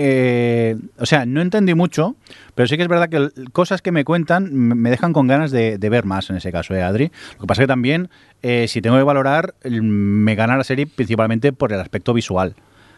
eh, 0.71 0.77
o 0.97 1.05
sea, 1.05 1.25
no 1.25 1.41
entendí 1.41 1.73
mucho, 1.73 2.15
pero 2.55 2.67
sí 2.67 2.75
que 2.77 2.83
es 2.83 2.89
verdad 2.89 3.09
que 3.09 3.29
cosas 3.51 3.81
que 3.81 3.91
me 3.91 4.03
cuentan 4.03 4.53
me 4.53 4.89
dejan 4.89 5.13
con 5.13 5.27
ganas 5.27 5.51
de, 5.51 5.77
de 5.77 5.89
ver 5.89 6.05
más 6.05 6.29
en 6.29 6.35
ese 6.37 6.51
caso, 6.51 6.73
¿eh, 6.75 6.81
Adri? 6.83 7.11
Lo 7.35 7.41
que 7.41 7.47
pasa 7.47 7.61
que 7.63 7.67
también, 7.67 8.09
eh, 8.41 8.67
si 8.67 8.81
tengo 8.81 8.97
que 8.97 9.03
valorar, 9.03 9.55
me 9.63 10.35
gana 10.35 10.57
la 10.57 10.63
serie 10.63 10.87
principalmente 10.87 11.53
por 11.53 11.71
el 11.71 11.79
aspecto 11.79 12.13
visual. 12.13 12.55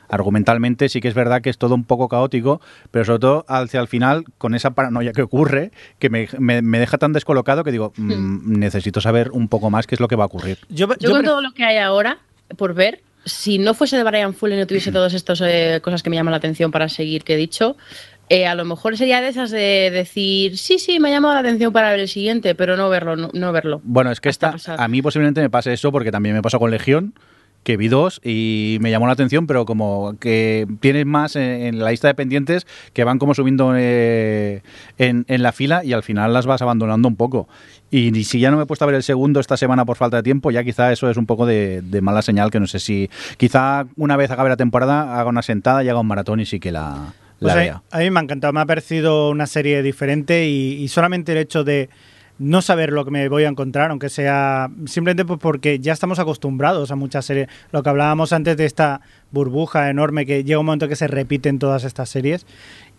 Argumentalmente 0.09 0.89
sí 0.89 1.01
que 1.01 1.07
es 1.07 1.13
verdad 1.13 1.41
que 1.41 1.49
es 1.49 1.57
todo 1.57 1.75
un 1.75 1.83
poco 1.83 2.07
caótico, 2.09 2.61
pero 2.91 3.05
sobre 3.05 3.19
todo 3.19 3.45
hacia 3.47 3.79
el 3.79 3.87
final, 3.87 4.25
con 4.37 4.55
esa 4.55 4.71
paranoia 4.71 5.11
que 5.11 5.21
ocurre, 5.21 5.71
que 5.99 6.09
me, 6.09 6.27
me- 6.39 6.61
me 6.61 6.79
deja 6.79 6.97
tan 6.97 7.13
descolocado 7.13 7.63
que 7.63 7.71
digo, 7.71 7.93
mm, 7.97 8.57
necesito 8.59 9.01
saber 9.01 9.31
un 9.31 9.47
poco 9.47 9.69
más 9.69 9.87
qué 9.87 9.95
es 9.95 10.01
lo 10.01 10.07
que 10.07 10.15
va 10.15 10.23
a 10.23 10.27
ocurrir. 10.27 10.57
Yo, 10.69 10.87
Yo 10.87 10.95
yo 10.99 11.11
con 11.11 11.23
todo 11.23 11.41
lo 11.41 11.51
que 11.51 11.63
hay 11.63 11.77
ahora, 11.77 12.19
por 12.57 12.73
ver, 12.73 13.01
si 13.25 13.57
no 13.57 13.73
fuese 13.73 13.97
de 13.97 14.03
Brian 14.03 14.33
Fuller 14.33 14.57
y 14.57 14.61
no 14.61 14.67
tuviese 14.67 14.91
todas 14.91 15.13
estas 15.13 15.41
eh, 15.43 15.79
cosas 15.83 16.03
que 16.03 16.09
me 16.09 16.15
llaman 16.15 16.31
la 16.31 16.37
atención 16.37 16.71
para 16.71 16.89
seguir 16.89 17.23
que 17.23 17.33
he 17.33 17.37
dicho, 17.37 17.75
eh, 18.29 18.47
a 18.47 18.55
lo 18.55 18.65
mejor 18.65 18.97
sería 18.97 19.21
de 19.21 19.27
esas 19.29 19.51
de 19.51 19.91
decir, 19.93 20.57
sí, 20.57 20.79
sí, 20.79 20.99
me 20.99 21.09
ha 21.09 21.11
llamado 21.11 21.33
la 21.35 21.41
atención 21.41 21.71
para 21.71 21.91
ver 21.91 21.99
el 21.99 22.07
siguiente, 22.07 22.55
pero 22.55 22.75
no 22.75 22.89
verlo, 22.89 23.15
no, 23.15 23.29
no 23.33 23.51
verlo. 23.51 23.81
Bueno, 23.83 24.11
es 24.11 24.19
que 24.19 24.29
esta, 24.29 24.51
pasar. 24.53 24.81
a 24.81 24.87
mí 24.87 25.01
posiblemente 25.01 25.41
me 25.41 25.49
pase 25.49 25.73
eso 25.73 25.91
porque 25.91 26.11
también 26.11 26.33
me 26.35 26.41
pasó 26.41 26.57
con 26.59 26.71
Legión, 26.71 27.13
que 27.65 27.75
vi 27.77 27.87
dos 27.89 28.21
y 28.23 28.77
me 28.79 28.91
llamó 28.91 29.07
la 29.07 29.13
atención, 29.13 29.47
pero 29.47 29.65
como 29.65 30.15
que 30.19 30.67
tienes 30.79 31.05
más 31.05 31.35
en, 31.35 31.41
en 31.43 31.79
la 31.79 31.89
lista 31.89 32.07
de 32.07 32.13
pendientes 32.13 32.67
que 32.93 33.03
van 33.03 33.17
como 33.19 33.33
subiendo 33.33 33.73
eh, 33.75 34.61
en, 34.99 35.25
en 35.27 35.43
la 35.43 35.51
fila 35.51 35.83
y 35.83 35.91
al 35.91 36.03
final 36.03 36.31
las 36.31 36.45
vas 36.45 36.61
abandonando 36.61 37.07
un 37.07 37.15
poco. 37.15 37.49
Y 37.89 38.23
si 38.23 38.39
ya 38.39 38.51
no 38.51 38.57
me 38.57 38.63
he 38.63 38.65
puesto 38.67 38.85
a 38.85 38.87
ver 38.87 38.95
el 38.95 39.03
segundo 39.03 39.39
esta 39.39 39.57
semana 39.57 39.83
por 39.83 39.97
falta 39.97 40.17
de 40.17 40.23
tiempo, 40.23 40.51
ya 40.51 40.63
quizá 40.63 40.91
eso 40.91 41.09
es 41.09 41.17
un 41.17 41.25
poco 41.25 41.45
de, 41.47 41.81
de 41.81 42.01
mala 42.01 42.21
señal, 42.21 42.51
que 42.51 42.59
no 42.59 42.67
sé 42.67 42.79
si 42.79 43.09
quizá 43.37 43.87
una 43.97 44.15
vez 44.15 44.29
acabe 44.29 44.49
la 44.49 44.57
temporada 44.57 45.19
haga 45.19 45.29
una 45.29 45.41
sentada 45.41 45.83
y 45.83 45.89
haga 45.89 45.99
un 45.99 46.07
maratón 46.07 46.39
y 46.39 46.45
sí 46.45 46.59
que 46.59 46.71
la, 46.71 47.13
Pues 47.39 47.53
la 47.55 47.59
a, 47.61 47.63
vea. 47.63 47.83
a 47.89 47.99
mí 47.99 48.11
me 48.11 48.19
ha 48.19 48.23
encantado, 48.23 48.53
me 48.53 48.59
ha 48.61 48.65
parecido 48.67 49.29
una 49.31 49.47
serie 49.47 49.81
diferente 49.81 50.47
y, 50.47 50.73
y 50.83 50.87
solamente 50.87 51.31
el 51.31 51.39
hecho 51.39 51.63
de 51.63 51.89
no 52.37 52.61
saber 52.61 52.91
lo 52.91 53.05
que 53.05 53.11
me 53.11 53.27
voy 53.29 53.45
a 53.45 53.47
encontrar, 53.47 53.91
aunque 53.91 54.09
sea 54.09 54.69
simplemente 54.85 55.23
pues 55.25 55.39
porque 55.39 55.79
ya 55.79 55.93
estamos 55.93 56.19
acostumbrados 56.19 56.91
a 56.91 56.95
muchas 56.95 57.25
series. 57.25 57.47
Lo 57.71 57.81
que 57.81 57.89
hablábamos 57.89 58.33
antes 58.33 58.57
de 58.57 58.65
esta 58.65 59.01
burbuja 59.31 59.89
enorme 59.89 60.25
que 60.25 60.43
llega 60.43 60.59
un 60.59 60.65
momento 60.65 60.87
que 60.89 60.95
se 60.97 61.07
repiten 61.07 61.59
todas 61.59 61.83
estas 61.85 62.09
series. 62.09 62.45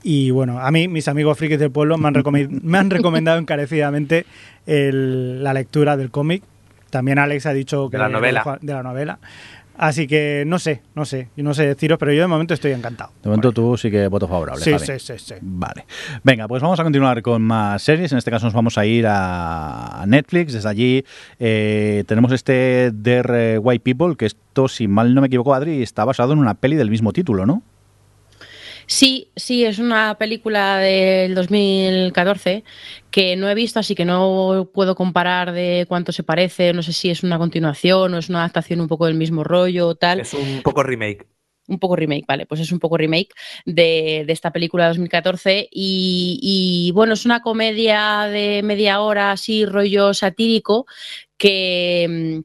Y 0.02 0.30
bueno, 0.30 0.60
a 0.60 0.70
mí, 0.70 0.88
mis 0.88 1.08
amigos 1.08 1.36
frikis 1.36 1.58
del 1.58 1.70
pueblo 1.70 1.98
me 1.98 2.08
han, 2.08 2.14
recomi- 2.14 2.48
me 2.62 2.78
han 2.78 2.90
recomendado 2.90 3.38
encarecidamente 3.38 4.24
el- 4.66 5.42
la 5.44 5.52
lectura 5.52 5.96
del 5.96 6.10
cómic. 6.10 6.42
También 6.90 7.18
Alex 7.18 7.44
ha 7.46 7.52
dicho 7.52 7.90
que 7.90 7.96
De 7.96 8.02
la 8.04 8.08
novela. 8.08 8.58
de 8.62 8.72
la 8.72 8.82
novela. 8.82 9.18
Así 9.78 10.06
que 10.06 10.44
no 10.46 10.58
sé, 10.58 10.82
no 10.94 11.04
sé, 11.04 11.28
no 11.36 11.54
sé 11.54 11.66
deciros, 11.66 11.98
pero 11.98 12.12
yo 12.12 12.22
de 12.22 12.26
momento 12.26 12.54
estoy 12.54 12.72
encantado. 12.72 13.10
De 13.22 13.28
momento 13.28 13.52
tú 13.52 13.76
sí 13.76 13.90
que 13.90 14.08
voto 14.08 14.26
favorable. 14.26 14.62
Sí, 14.62 14.72
Javi. 14.72 14.86
sí, 14.86 14.92
sí, 14.98 15.14
sí. 15.18 15.34
Vale. 15.40 15.84
Venga, 16.24 16.48
pues 16.48 16.62
vamos 16.62 16.80
a 16.80 16.82
continuar 16.82 17.20
con 17.22 17.42
más 17.42 17.82
series. 17.82 18.12
En 18.12 18.18
este 18.18 18.30
caso 18.30 18.46
nos 18.46 18.54
vamos 18.54 18.78
a 18.78 18.86
ir 18.86 19.06
a 19.08 20.04
Netflix. 20.06 20.52
Desde 20.54 20.68
allí 20.68 21.04
eh, 21.38 22.04
tenemos 22.06 22.32
este 22.32 22.92
The 23.02 23.58
White 23.58 23.82
People, 23.82 24.16
que 24.16 24.26
esto, 24.26 24.68
si 24.68 24.88
mal 24.88 25.14
no 25.14 25.20
me 25.20 25.26
equivoco, 25.26 25.54
Adri, 25.54 25.82
está 25.82 26.04
basado 26.04 26.32
en 26.32 26.38
una 26.38 26.54
peli 26.54 26.76
del 26.76 26.90
mismo 26.90 27.12
título, 27.12 27.46
¿no? 27.46 27.62
Sí, 28.86 29.32
sí, 29.34 29.64
es 29.64 29.80
una 29.80 30.16
película 30.16 30.78
del 30.78 31.34
2014 31.34 32.62
que 33.10 33.34
no 33.34 33.48
he 33.48 33.54
visto, 33.54 33.80
así 33.80 33.96
que 33.96 34.04
no 34.04 34.70
puedo 34.72 34.94
comparar 34.94 35.52
de 35.52 35.86
cuánto 35.88 36.12
se 36.12 36.22
parece, 36.22 36.72
no 36.72 36.82
sé 36.82 36.92
si 36.92 37.10
es 37.10 37.24
una 37.24 37.38
continuación 37.38 38.14
o 38.14 38.18
es 38.18 38.28
una 38.28 38.40
adaptación 38.40 38.80
un 38.80 38.88
poco 38.88 39.06
del 39.06 39.16
mismo 39.16 39.42
rollo 39.42 39.88
o 39.88 39.94
tal. 39.96 40.20
Es 40.20 40.34
un 40.34 40.62
poco 40.62 40.84
remake. 40.84 41.26
Un 41.68 41.80
poco 41.80 41.96
remake, 41.96 42.26
vale, 42.28 42.46
pues 42.46 42.60
es 42.60 42.70
un 42.70 42.78
poco 42.78 42.96
remake 42.96 43.34
de, 43.64 44.22
de 44.24 44.32
esta 44.32 44.52
película 44.52 44.84
de 44.84 44.90
2014 44.90 45.68
y, 45.68 46.38
y, 46.40 46.92
bueno, 46.92 47.14
es 47.14 47.24
una 47.24 47.42
comedia 47.42 48.28
de 48.30 48.62
media 48.62 49.00
hora 49.00 49.32
así, 49.32 49.66
rollo 49.66 50.14
satírico 50.14 50.86
que 51.36 52.44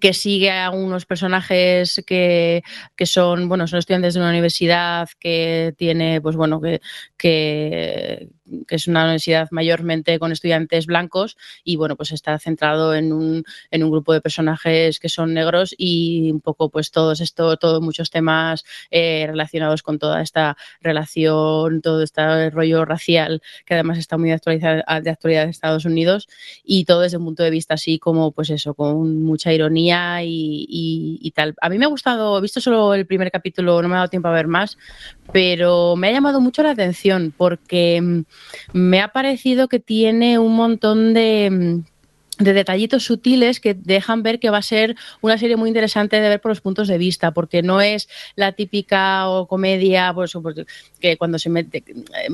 que 0.00 0.14
sigue 0.14 0.50
a 0.50 0.70
unos 0.70 1.04
personajes 1.06 2.02
que, 2.06 2.62
que, 2.96 3.06
son, 3.06 3.48
bueno, 3.48 3.66
son 3.66 3.78
estudiantes 3.78 4.14
de 4.14 4.20
una 4.20 4.30
universidad 4.30 5.08
que 5.18 5.74
tiene, 5.76 6.20
pues 6.20 6.36
bueno, 6.36 6.60
que, 6.60 6.80
que, 7.16 8.28
que, 8.66 8.76
es 8.76 8.88
una 8.88 9.04
universidad 9.04 9.48
mayormente 9.50 10.18
con 10.18 10.32
estudiantes 10.32 10.86
blancos 10.86 11.36
y 11.64 11.76
bueno, 11.76 11.96
pues 11.96 12.12
está 12.12 12.38
centrado 12.38 12.94
en 12.94 13.12
un, 13.12 13.44
en 13.70 13.84
un 13.84 13.90
grupo 13.90 14.12
de 14.12 14.20
personajes 14.20 14.98
que 14.98 15.08
son 15.08 15.34
negros 15.34 15.74
y 15.76 16.30
un 16.30 16.40
poco 16.40 16.70
pues 16.70 16.90
todos 16.90 17.20
esto, 17.20 17.56
todos 17.56 17.80
muchos 17.80 18.10
temas 18.10 18.64
eh, 18.90 19.24
relacionados 19.26 19.82
con 19.82 19.98
toda 19.98 20.22
esta 20.22 20.56
relación, 20.80 21.80
todo 21.80 22.02
este 22.02 22.50
rollo 22.50 22.84
racial 22.84 23.42
que 23.64 23.74
además 23.74 23.98
está 23.98 24.18
muy 24.18 24.28
de 24.28 24.34
actualidad, 24.34 24.84
de 25.02 25.10
actualidad 25.10 25.44
en 25.44 25.50
Estados 25.50 25.84
Unidos 25.84 26.28
y 26.64 26.84
todo 26.84 27.00
desde 27.00 27.16
un 27.16 27.24
punto 27.24 27.42
de 27.42 27.50
vista 27.50 27.74
así 27.74 27.98
como 27.98 28.32
pues 28.32 28.50
eso, 28.50 28.74
con 28.74 29.22
mucha 29.22 29.52
ironía 29.52 30.22
y, 30.22 30.66
y, 30.68 31.18
y, 31.20 31.30
tal. 31.32 31.54
A 31.60 31.68
mí 31.68 31.78
me 31.78 31.84
ha 31.84 31.88
gustado, 31.88 32.38
he 32.38 32.40
visto 32.40 32.60
solo 32.60 32.94
el 32.94 33.06
primer 33.06 33.30
capítulo, 33.30 33.80
no 33.82 33.88
me 33.88 33.94
ha 33.94 33.98
dado 33.98 34.08
tiempo 34.08 34.28
a 34.28 34.32
ver 34.32 34.46
más, 34.46 34.78
pero 35.32 35.96
me 35.96 36.08
ha 36.08 36.12
llamado 36.12 36.40
mucho 36.40 36.62
la 36.62 36.70
atención 36.70 37.32
porque 37.36 38.24
me 38.72 39.00
ha 39.00 39.08
parecido 39.08 39.68
que 39.68 39.80
tiene 39.80 40.38
un 40.38 40.56
montón 40.56 41.14
de 41.14 41.82
de 42.38 42.52
detallitos 42.52 43.04
sutiles 43.04 43.60
que 43.60 43.74
dejan 43.74 44.22
ver 44.22 44.40
que 44.40 44.50
va 44.50 44.58
a 44.58 44.62
ser 44.62 44.96
una 45.20 45.38
serie 45.38 45.56
muy 45.56 45.68
interesante 45.68 46.20
de 46.20 46.28
ver 46.28 46.40
por 46.40 46.50
los 46.50 46.60
puntos 46.60 46.88
de 46.88 46.98
vista, 46.98 47.30
porque 47.30 47.62
no 47.62 47.80
es 47.80 48.08
la 48.34 48.52
típica 48.52 49.28
o 49.28 49.46
comedia, 49.46 50.12
pues, 50.12 50.32
pues, 50.42 50.56
que 51.00 51.16
cuando 51.16 51.38
se, 51.38 51.48
mete, 51.48 51.84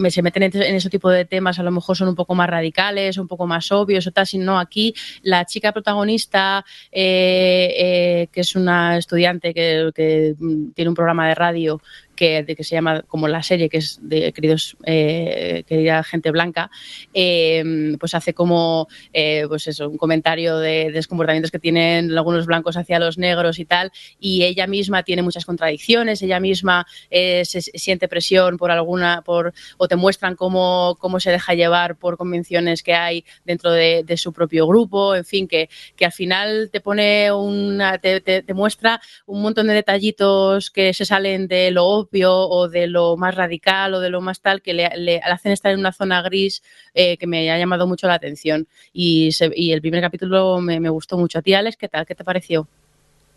se 0.09 0.23
meten 0.23 0.43
en 0.45 0.75
ese 0.75 0.89
tipo 0.89 1.11
de 1.11 1.27
temas 1.27 1.59
a 1.59 1.63
lo 1.63 1.71
mejor 1.71 1.97
son 1.97 2.09
un 2.09 2.15
poco 2.15 2.35
más 2.35 2.49
radicales, 2.49 3.19
un 3.19 3.29
poco 3.29 3.47
más 3.47 3.71
obvios 3.73 4.07
o 4.07 4.11
tal, 4.11 4.27
sino 4.27 4.59
aquí 4.59 4.95
la 5.23 5.45
chica 5.45 5.73
protagonista, 5.73 6.65
eh, 6.91 7.75
eh, 7.77 8.29
que 8.33 8.41
es 8.41 8.57
una 8.57 8.97
estudiante 8.97 9.53
que, 9.53 9.91
que 9.95 10.35
tiene 10.75 10.89
un 10.89 10.95
programa 10.95 11.29
de 11.29 11.35
radio 11.35 11.81
que, 12.21 12.65
se 12.65 12.75
llama 12.75 13.03
como 13.03 13.29
la 13.29 13.43
serie, 13.43 13.71
que 13.71 13.79
es 13.79 13.99
de 14.03 14.33
queridos, 14.35 14.77
eh, 14.85 15.65
querida 15.67 16.03
gente 16.03 16.31
blanca, 16.31 16.71
eh, 17.15 17.97
pues 17.99 18.15
hace 18.15 18.35
como 18.35 18.89
eh, 19.15 19.47
pues 19.49 19.67
eso, 19.67 19.89
un 19.89 19.97
comentario 19.97 20.59
de, 20.59 20.93
de 20.93 21.05
comportamientos 21.07 21.51
que 21.51 21.59
tienen 21.59 22.17
algunos 22.17 22.45
blancos 22.45 22.77
hacia 22.77 22.99
los 22.99 23.17
negros 23.17 23.59
y 23.59 23.65
tal, 23.65 23.91
y 24.19 24.45
ella 24.45 24.67
misma 24.67 25.03
tiene 25.03 25.23
muchas 25.23 25.47
contradicciones, 25.47 26.21
ella 26.21 26.41
misma 26.41 26.87
eh, 27.11 27.45
se, 27.47 27.63
siente 27.63 28.07
presión 28.07 28.59
por 28.59 28.71
alguna, 28.71 29.23
por, 29.23 29.55
o 29.79 29.89
te 29.89 29.97
muestran 29.97 30.37
cómo, 30.37 30.99
cómo 31.01 31.21
se 31.21 31.31
deja 31.31 31.55
llevar 31.55 31.97
por 31.97 32.19
convenciones 32.19 32.83
que 32.83 32.93
hay 32.93 33.25
dentro 33.47 33.73
de, 33.73 34.05
su 34.17 34.35
propio 34.35 34.67
grupo, 34.67 35.15
en 35.15 35.25
fin, 35.25 35.49
que, 35.49 35.71
que 35.97 36.05
al 36.05 36.13
final 36.13 36.69
te 36.71 36.83
pone 36.83 37.33
una, 37.33 37.97
te, 37.97 38.21
te 38.21 38.55
muestra 38.55 39.01
un 39.25 39.41
montón 39.41 39.69
de 39.69 39.73
detallitos 39.73 40.71
que 40.71 40.93
se 40.93 41.07
salen 41.07 41.49
de 41.49 41.71
lo 41.71 42.10
o 42.29 42.69
de 42.69 42.87
lo 42.87 43.17
más 43.17 43.35
radical 43.35 43.95
o 43.95 44.01
de 44.01 44.11
lo 44.11 44.21
más 44.21 44.41
tal 44.41 44.63
que 44.63 44.75
le, 44.75 45.21
hacen 45.21 45.53
estar 45.53 45.73
en 45.73 45.81
una 45.81 45.93
zona 45.93 46.23
gris 46.23 46.63
eh, 46.95 47.17
que 47.17 47.27
me 47.27 47.51
ha 47.51 47.59
llamado 47.59 47.87
mucho 47.87 48.07
la 48.07 48.15
atención. 48.15 48.67
Y, 48.93 49.33
se, 49.33 49.51
y 49.55 49.73
el 49.73 49.81
primer 49.81 50.01
capítulo 50.01 50.61
me, 50.61 50.81
me, 50.81 50.89
gustó 50.89 51.17
mucho. 51.17 51.39
A 51.39 51.43
ti, 51.43 51.55
Alex, 51.55 51.77
¿qué 51.77 51.89
tal? 51.89 52.07
¿Qué 52.07 52.15
te 52.15 52.25
pareció? 52.25 52.67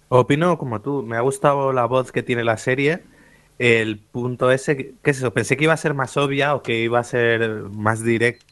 Opino 0.09 0.57
como 0.57 0.81
tú. 0.81 1.03
Me 1.03 1.17
ha 1.17 1.21
gustado 1.21 1.71
la 1.73 1.85
voz 1.85 2.11
que 2.11 2.23
tiene 2.23 2.43
la 2.43 2.57
serie. 2.57 3.01
El 3.59 3.99
punto 3.99 4.51
ese, 4.51 4.95
¿qué 5.01 5.11
es 5.11 5.17
eso? 5.17 5.31
Pensé 5.31 5.57
que 5.57 5.65
iba 5.65 5.73
a 5.73 5.77
ser 5.77 5.93
más 5.93 6.17
obvia 6.17 6.55
o 6.55 6.63
que 6.63 6.79
iba 6.79 6.99
a 6.99 7.03
ser 7.03 7.63
más 7.71 8.03
directa. 8.03 8.45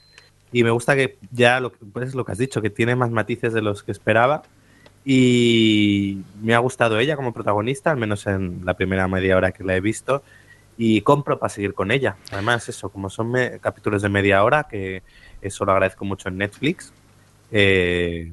Y 0.51 0.63
me 0.63 0.71
gusta 0.71 0.95
que 0.95 1.17
ya 1.31 1.59
lo, 1.59 1.71
pues 1.71 2.13
lo 2.13 2.25
que 2.25 2.33
has 2.33 2.37
dicho, 2.37 2.61
que 2.61 2.69
tiene 2.69 2.95
más 2.95 3.09
matices 3.09 3.53
de 3.53 3.61
los 3.61 3.83
que 3.83 3.91
esperaba. 3.91 4.43
Y 5.03 6.21
me 6.41 6.53
ha 6.53 6.59
gustado 6.59 6.99
ella 6.99 7.15
como 7.15 7.33
protagonista, 7.33 7.91
al 7.91 7.97
menos 7.97 8.27
en 8.27 8.61
la 8.65 8.75
primera 8.75 9.07
media 9.07 9.37
hora 9.37 9.51
que 9.51 9.63
la 9.63 9.75
he 9.75 9.81
visto. 9.81 10.23
Y 10.77 11.01
compro 11.01 11.37
para 11.37 11.49
seguir 11.49 11.73
con 11.73 11.91
ella. 11.91 12.17
Además, 12.31 12.67
eso, 12.69 12.89
como 12.89 13.09
son 13.09 13.33
capítulos 13.59 14.01
de 14.01 14.09
media 14.09 14.43
hora, 14.43 14.67
que 14.69 15.03
eso 15.41 15.65
lo 15.65 15.71
agradezco 15.73 16.05
mucho 16.05 16.29
en 16.29 16.37
Netflix, 16.37 16.93
eh, 17.51 18.31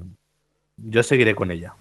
yo 0.77 1.03
seguiré 1.03 1.35
con 1.35 1.51
ella. 1.51 1.75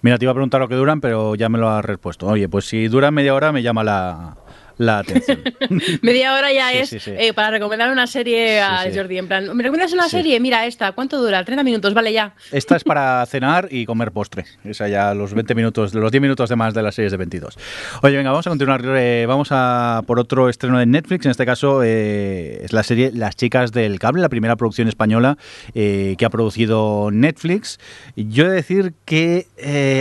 Mira, 0.00 0.18
te 0.18 0.24
iba 0.24 0.32
a 0.32 0.34
preguntar 0.34 0.60
lo 0.60 0.68
que 0.68 0.74
duran, 0.74 1.00
pero 1.00 1.34
ya 1.34 1.48
me 1.48 1.58
lo 1.58 1.68
has 1.68 1.84
respuesto. 1.84 2.26
Oye, 2.26 2.48
pues 2.48 2.66
si 2.66 2.88
duran 2.88 3.14
media 3.14 3.34
hora 3.34 3.52
me 3.52 3.62
llama 3.62 3.84
la, 3.84 4.36
la 4.78 4.98
atención. 4.98 5.42
Media 6.02 6.34
hora 6.34 6.52
ya 6.52 6.70
sí, 6.70 6.78
es 6.78 6.88
sí, 6.88 7.00
sí. 7.00 7.12
Eh, 7.16 7.32
para 7.32 7.50
recomendar 7.50 7.90
una 7.90 8.06
serie 8.06 8.60
a 8.60 8.84
Jordi. 8.94 9.18
En 9.18 9.28
plan, 9.28 9.56
¿me 9.56 9.62
recomiendas 9.62 9.92
una 9.92 10.08
serie? 10.08 10.38
Mira 10.40 10.66
esta, 10.66 10.92
¿cuánto 10.92 11.20
dura? 11.20 11.44
30 11.44 11.62
minutos, 11.64 11.94
vale 11.94 12.12
ya. 12.12 12.34
Esta 12.50 12.76
es 12.76 12.84
para 12.84 13.24
cenar 13.30 13.68
y 13.70 13.86
comer 13.86 14.12
postre. 14.12 14.44
Esa 14.64 14.88
ya 14.88 15.14
los 15.14 15.34
20 15.34 15.54
minutos, 15.54 15.94
los 15.94 16.10
10 16.10 16.22
minutos 16.22 16.48
de 16.48 16.56
más 16.56 16.74
de 16.74 16.82
las 16.82 16.94
series 16.94 17.12
de 17.12 17.18
22. 17.18 17.58
Oye, 18.02 18.16
venga, 18.16 18.30
vamos 18.30 18.46
a 18.46 18.50
continuar. 18.50 18.82
Eh, 18.84 19.24
vamos 19.26 19.48
a 19.50 20.02
por 20.06 20.18
otro 20.18 20.48
estreno 20.48 20.78
de 20.78 20.86
Netflix. 20.86 21.24
En 21.24 21.30
este 21.30 21.46
caso 21.46 21.82
eh, 21.82 22.60
es 22.64 22.72
la 22.72 22.82
serie 22.82 23.10
Las 23.12 23.36
chicas 23.36 23.72
del 23.72 23.98
cable, 23.98 24.22
la 24.22 24.28
primera 24.28 24.56
producción 24.56 24.88
española 24.88 25.36
que 25.72 26.24
ha 26.24 26.30
producido 26.30 27.10
Netflix. 27.12 27.78
Yo 28.16 28.46
he 28.46 28.48
de 28.48 28.54
decir 28.54 28.94
que 29.04 29.46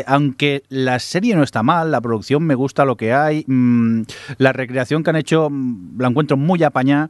aunque 0.07 0.63
la 0.69 0.99
serie 0.99 1.35
no 1.35 1.43
está 1.43 1.63
mal, 1.63 1.91
la 1.91 2.01
producción 2.01 2.43
me 2.43 2.55
gusta 2.55 2.85
lo 2.85 2.97
que 2.97 3.13
hay, 3.13 3.43
mmm, 3.47 4.03
la 4.37 4.53
recreación 4.61 5.03
que 5.03 5.09
han 5.09 5.15
hecho 5.15 5.49
la 5.97 6.07
encuentro 6.07 6.37
muy 6.37 6.63
apañada. 6.63 7.09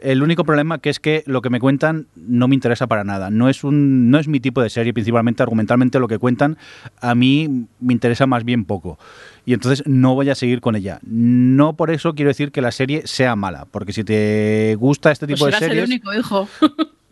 El 0.00 0.22
único 0.22 0.44
problema 0.44 0.78
que 0.78 0.88
es 0.90 0.98
que 1.00 1.22
lo 1.26 1.42
que 1.42 1.50
me 1.50 1.60
cuentan 1.60 2.06
no 2.16 2.48
me 2.48 2.54
interesa 2.54 2.86
para 2.86 3.04
nada. 3.04 3.30
No 3.30 3.48
es 3.48 3.64
un 3.64 4.10
no 4.10 4.18
es 4.18 4.28
mi 4.28 4.40
tipo 4.40 4.62
de 4.62 4.70
serie, 4.70 4.94
principalmente 4.94 5.42
argumentalmente 5.42 5.98
lo 5.98 6.08
que 6.08 6.18
cuentan 6.18 6.56
a 7.00 7.14
mí 7.14 7.66
me 7.80 7.92
interesa 7.92 8.26
más 8.26 8.44
bien 8.44 8.64
poco. 8.64 8.98
Y 9.44 9.52
entonces 9.54 9.82
no 9.86 10.14
voy 10.14 10.30
a 10.30 10.34
seguir 10.34 10.60
con 10.60 10.76
ella. 10.76 11.00
No 11.02 11.74
por 11.74 11.90
eso 11.90 12.14
quiero 12.14 12.28
decir 12.30 12.52
que 12.52 12.60
la 12.62 12.70
serie 12.72 13.02
sea 13.06 13.36
mala, 13.36 13.66
porque 13.70 13.92
si 13.92 14.04
te 14.04 14.76
gusta 14.78 15.10
este 15.10 15.26
tipo 15.26 15.40
pues 15.40 15.54
de 15.54 15.58
series 15.58 15.84
el 15.84 15.90
único 15.90 16.14
hijo. 16.14 16.48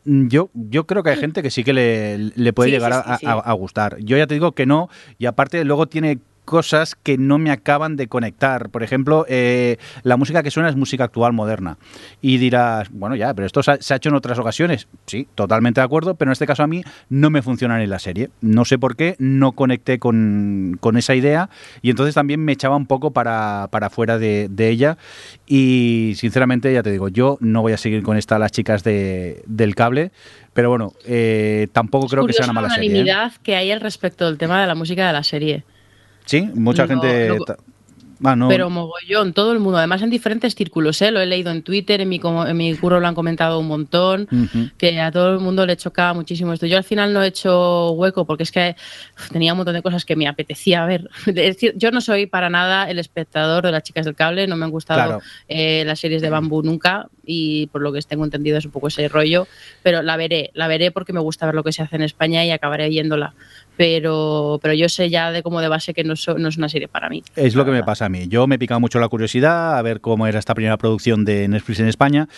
yo, 0.04 0.48
yo 0.54 0.86
creo 0.86 1.02
que 1.02 1.10
hay 1.10 1.16
gente 1.16 1.42
que 1.42 1.50
sí 1.50 1.64
que 1.64 1.72
le, 1.74 2.18
le 2.18 2.52
puede 2.52 2.70
Sí, 2.70 2.76
llegar 2.76 2.92
sí, 3.04 3.12
sí, 3.20 3.26
a- 3.26 3.32
a 3.32 3.52
gustar. 3.52 3.98
Yo 4.00 4.16
ya 4.16 4.26
te 4.26 4.34
digo 4.34 4.52
que 4.52 4.64
no, 4.66 4.88
y 5.18 5.26
aparte 5.26 5.64
luego 5.64 5.86
tiene 5.86 6.18
cosas 6.48 6.94
que 6.94 7.18
no 7.18 7.36
me 7.36 7.50
acaban 7.50 7.96
de 7.96 8.08
conectar. 8.08 8.70
Por 8.70 8.82
ejemplo, 8.82 9.26
eh, 9.28 9.76
la 10.02 10.16
música 10.16 10.42
que 10.42 10.50
suena 10.50 10.70
es 10.70 10.76
música 10.76 11.04
actual 11.04 11.34
moderna. 11.34 11.76
Y 12.22 12.38
dirás, 12.38 12.88
bueno, 12.90 13.16
ya, 13.16 13.34
pero 13.34 13.44
esto 13.44 13.62
se 13.62 13.72
ha, 13.72 13.76
se 13.82 13.92
ha 13.92 13.98
hecho 13.98 14.08
en 14.08 14.14
otras 14.14 14.38
ocasiones. 14.38 14.88
Sí, 15.04 15.28
totalmente 15.34 15.82
de 15.82 15.84
acuerdo, 15.84 16.14
pero 16.14 16.30
en 16.30 16.32
este 16.32 16.46
caso 16.46 16.62
a 16.62 16.66
mí 16.66 16.82
no 17.10 17.28
me 17.28 17.42
funciona 17.42 17.82
en 17.82 17.90
la 17.90 17.98
serie. 17.98 18.30
No 18.40 18.64
sé 18.64 18.78
por 18.78 18.96
qué, 18.96 19.14
no 19.18 19.52
conecté 19.52 19.98
con, 19.98 20.78
con 20.80 20.96
esa 20.96 21.14
idea 21.14 21.50
y 21.82 21.90
entonces 21.90 22.14
también 22.14 22.42
me 22.42 22.52
echaba 22.52 22.76
un 22.76 22.86
poco 22.86 23.10
para, 23.10 23.68
para 23.70 23.90
fuera 23.90 24.18
de, 24.18 24.48
de 24.50 24.70
ella. 24.70 24.96
Y 25.46 26.14
sinceramente, 26.16 26.72
ya 26.72 26.82
te 26.82 26.90
digo, 26.90 27.08
yo 27.08 27.36
no 27.40 27.60
voy 27.60 27.74
a 27.74 27.76
seguir 27.76 28.02
con 28.02 28.16
esta 28.16 28.38
las 28.38 28.52
chicas 28.52 28.84
de, 28.84 29.42
del 29.46 29.74
cable. 29.74 30.12
Pero 30.54 30.70
bueno, 30.70 30.94
eh, 31.06 31.68
tampoco 31.72 32.08
creo 32.08 32.26
que 32.26 32.32
sea 32.32 32.46
una 32.46 32.54
mala 32.54 32.68
la 32.68 32.74
serie. 32.74 32.88
¿eh? 32.88 32.92
unanimidad 32.92 33.32
que 33.42 33.54
hay 33.54 33.70
al 33.70 33.80
respecto 33.80 34.24
del 34.24 34.38
tema 34.38 34.60
de 34.60 34.66
la 34.66 34.74
música 34.74 35.06
de 35.06 35.12
la 35.12 35.22
serie. 35.22 35.64
Sí, 36.28 36.42
mucha 36.54 36.86
No, 36.86 37.00
gente. 37.00 37.28
no- 37.28 37.44
Ah, 38.24 38.34
no. 38.34 38.48
Pero 38.48 38.68
mogollón, 38.68 39.32
todo 39.32 39.52
el 39.52 39.60
mundo, 39.60 39.78
además 39.78 40.02
en 40.02 40.10
diferentes 40.10 40.56
círculos, 40.56 41.00
¿eh? 41.02 41.12
lo 41.12 41.20
he 41.20 41.26
leído 41.26 41.52
en 41.52 41.62
Twitter, 41.62 42.00
en 42.00 42.08
mi, 42.08 42.20
en 42.48 42.56
mi 42.56 42.74
curro 42.74 42.98
lo 42.98 43.06
han 43.06 43.14
comentado 43.14 43.60
un 43.60 43.68
montón, 43.68 44.26
que 44.76 45.00
a 45.00 45.12
todo 45.12 45.34
el 45.34 45.38
mundo 45.38 45.64
le 45.66 45.76
chocaba 45.76 46.14
muchísimo 46.14 46.52
esto. 46.52 46.66
Yo 46.66 46.76
al 46.78 46.82
final 46.82 47.12
no 47.14 47.22
he 47.22 47.28
hecho 47.28 47.92
hueco 47.92 48.24
porque 48.26 48.42
es 48.42 48.50
que 48.50 48.74
tenía 49.30 49.52
un 49.52 49.58
montón 49.58 49.74
de 49.76 49.82
cosas 49.82 50.04
que 50.04 50.16
me 50.16 50.26
apetecía 50.26 50.84
ver. 50.84 51.08
Es 51.28 51.34
decir, 51.36 51.74
yo 51.76 51.92
no 51.92 52.00
soy 52.00 52.26
para 52.26 52.50
nada 52.50 52.90
el 52.90 52.98
espectador 52.98 53.64
de 53.64 53.70
las 53.70 53.84
chicas 53.84 54.04
del 54.04 54.16
cable, 54.16 54.48
no 54.48 54.56
me 54.56 54.64
han 54.64 54.72
gustado 54.72 54.98
Claro. 55.00 55.20
eh, 55.46 55.84
las 55.86 56.00
series 56.00 56.20
de 56.20 56.28
bambú 56.28 56.60
nunca 56.64 57.06
y 57.24 57.68
por 57.68 57.82
lo 57.82 57.92
que 57.92 58.00
tengo 58.02 58.24
entendido 58.24 58.58
es 58.58 58.64
un 58.64 58.72
poco 58.72 58.88
ese 58.88 59.06
rollo, 59.06 59.46
pero 59.84 60.02
la 60.02 60.16
veré, 60.16 60.50
la 60.54 60.66
veré 60.66 60.90
porque 60.90 61.12
me 61.12 61.20
gusta 61.20 61.46
ver 61.46 61.54
lo 61.54 61.62
que 61.62 61.70
se 61.72 61.82
hace 61.82 61.94
en 61.94 62.02
España 62.02 62.44
y 62.44 62.50
acabaré 62.50 62.88
viéndola. 62.88 63.34
Pero, 63.78 64.58
pero 64.60 64.74
yo 64.74 64.88
sé 64.88 65.08
ya 65.08 65.30
de 65.30 65.42
como 65.44 65.60
de 65.60 65.68
base 65.68 65.94
que 65.94 66.02
no, 66.02 66.16
so- 66.16 66.36
no 66.36 66.48
es 66.48 66.56
una 66.58 66.68
serie 66.68 66.88
para 66.88 67.08
mí. 67.08 67.22
Es 67.36 67.54
lo 67.54 67.64
que 67.64 67.70
me 67.70 67.84
pasa 67.84 68.06
a 68.06 68.08
mí. 68.08 68.26
Yo 68.28 68.46
me 68.48 68.56
he 68.56 68.58
picado 68.58 68.80
mucho 68.80 68.98
la 68.98 69.08
curiosidad 69.08 69.78
a 69.78 69.82
ver 69.82 70.00
cómo 70.00 70.26
era 70.26 70.40
esta 70.40 70.52
primera 70.54 70.76
producción 70.76 71.24
de 71.24 71.46
Netflix 71.46 71.78
en 71.78 71.86
España. 71.86 72.28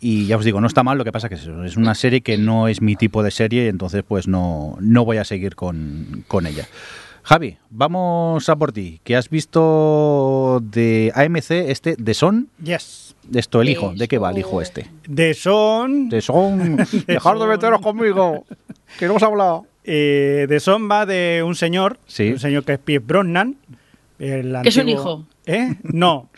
Y 0.00 0.26
ya 0.26 0.36
os 0.36 0.44
digo, 0.44 0.60
no 0.60 0.66
está 0.68 0.84
mal, 0.84 0.96
lo 0.96 1.04
que 1.04 1.10
pasa 1.10 1.28
que 1.28 1.34
es, 1.34 1.42
eso, 1.42 1.64
es 1.64 1.76
una 1.76 1.94
serie 1.96 2.20
que 2.20 2.38
no 2.38 2.68
es 2.68 2.80
mi 2.82 2.94
tipo 2.96 3.22
de 3.24 3.30
serie, 3.32 3.66
entonces 3.68 4.04
pues 4.06 4.28
no, 4.28 4.76
no 4.80 5.04
voy 5.04 5.16
a 5.16 5.24
seguir 5.24 5.56
con, 5.56 6.24
con 6.28 6.46
ella. 6.46 6.66
Javi, 7.24 7.56
vamos 7.70 8.48
a 8.48 8.54
por 8.54 8.70
ti, 8.72 9.00
que 9.02 9.16
has 9.16 9.28
visto 9.30 10.60
de 10.62 11.10
AMC 11.14 11.50
este 11.50 11.96
de 11.98 12.14
Son, 12.14 12.48
Yes. 12.62 13.16
esto 13.34 13.60
el 13.62 13.70
hijo, 13.70 13.90
De 13.90 13.96
¿de 13.96 14.08
qué 14.08 14.18
va 14.18 14.30
el 14.30 14.38
hijo 14.38 14.50
Son. 14.52 14.62
este? 14.62 14.86
De 15.08 15.34
Son. 15.34 16.08
De 16.08 16.20
Son, 16.20 16.76
dejar 17.08 17.38
de 17.38 17.46
meteros 17.46 17.80
conmigo, 17.80 18.44
que 18.98 19.06
no 19.06 19.12
hemos 19.12 19.22
hablado. 19.24 19.66
Eh, 19.86 20.46
de 20.48 20.60
Son 20.60 20.90
va 20.90 21.06
de 21.06 21.42
un 21.44 21.54
señor. 21.54 21.98
Sí. 22.06 22.32
Un 22.32 22.38
señor 22.38 22.64
que 22.64 22.74
es 22.74 22.78
Pierce 22.78 23.06
Brosnan. 23.06 23.56
el 24.18 24.56
Que 24.62 24.68
es 24.68 24.76
un 24.76 24.88
hijo. 24.88 25.26
¿Eh? 25.46 25.74
No. 25.82 26.28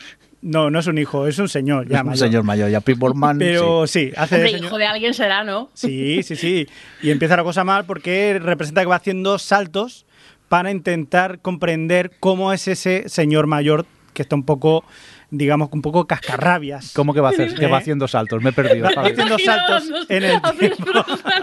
No, 0.41 0.69
no 0.71 0.79
es 0.79 0.87
un 0.87 0.97
hijo, 0.97 1.27
es 1.27 1.37
un 1.37 1.49
señor. 1.49 1.89
Ya 1.89 1.97
Es 1.97 2.01
un 2.03 2.07
mayor. 2.11 2.27
señor 2.27 2.43
mayor, 2.43 2.69
ya 2.69 2.79
Pete 2.79 2.97
Borman, 2.97 3.37
Pero 3.39 3.85
sí, 3.87 4.11
hace 4.15 4.35
de 4.35 4.41
Hombre, 4.43 4.51
señor- 4.53 4.65
hijo 4.67 4.77
de 4.77 4.85
alguien 4.85 5.13
será, 5.13 5.43
¿no? 5.43 5.69
Sí, 5.73 6.23
sí, 6.23 6.37
sí. 6.37 6.65
Y 7.01 7.09
empieza 7.11 7.35
la 7.35 7.43
cosa 7.43 7.65
mal 7.65 7.83
porque 7.85 8.39
representa 8.41 8.79
que 8.81 8.87
va 8.87 8.95
haciendo 8.95 9.37
saltos 9.37 10.05
para 10.47 10.71
intentar 10.71 11.39
comprender 11.39 12.11
cómo 12.21 12.53
es 12.53 12.69
ese 12.69 13.09
señor 13.09 13.47
mayor 13.47 13.85
que 14.13 14.21
está 14.21 14.35
un 14.35 14.43
poco, 14.43 14.85
digamos, 15.31 15.69
un 15.71 15.81
poco 15.81 16.05
cascarrabias. 16.07 16.91
¿Cómo 16.93 17.13
que 17.13 17.21
va 17.21 17.29
a 17.29 17.31
hacer? 17.31 17.53
Que 17.55 17.67
va 17.67 17.77
haciendo 17.77 18.07
saltos, 18.07 18.41
me 18.41 18.49
he 18.49 18.53
perdido. 18.53 18.87
Va 18.95 19.03
haciendo 19.03 19.37
saltos 19.39 19.83
en 20.09 20.23
el 20.23 20.41
tiempo. 20.59 20.85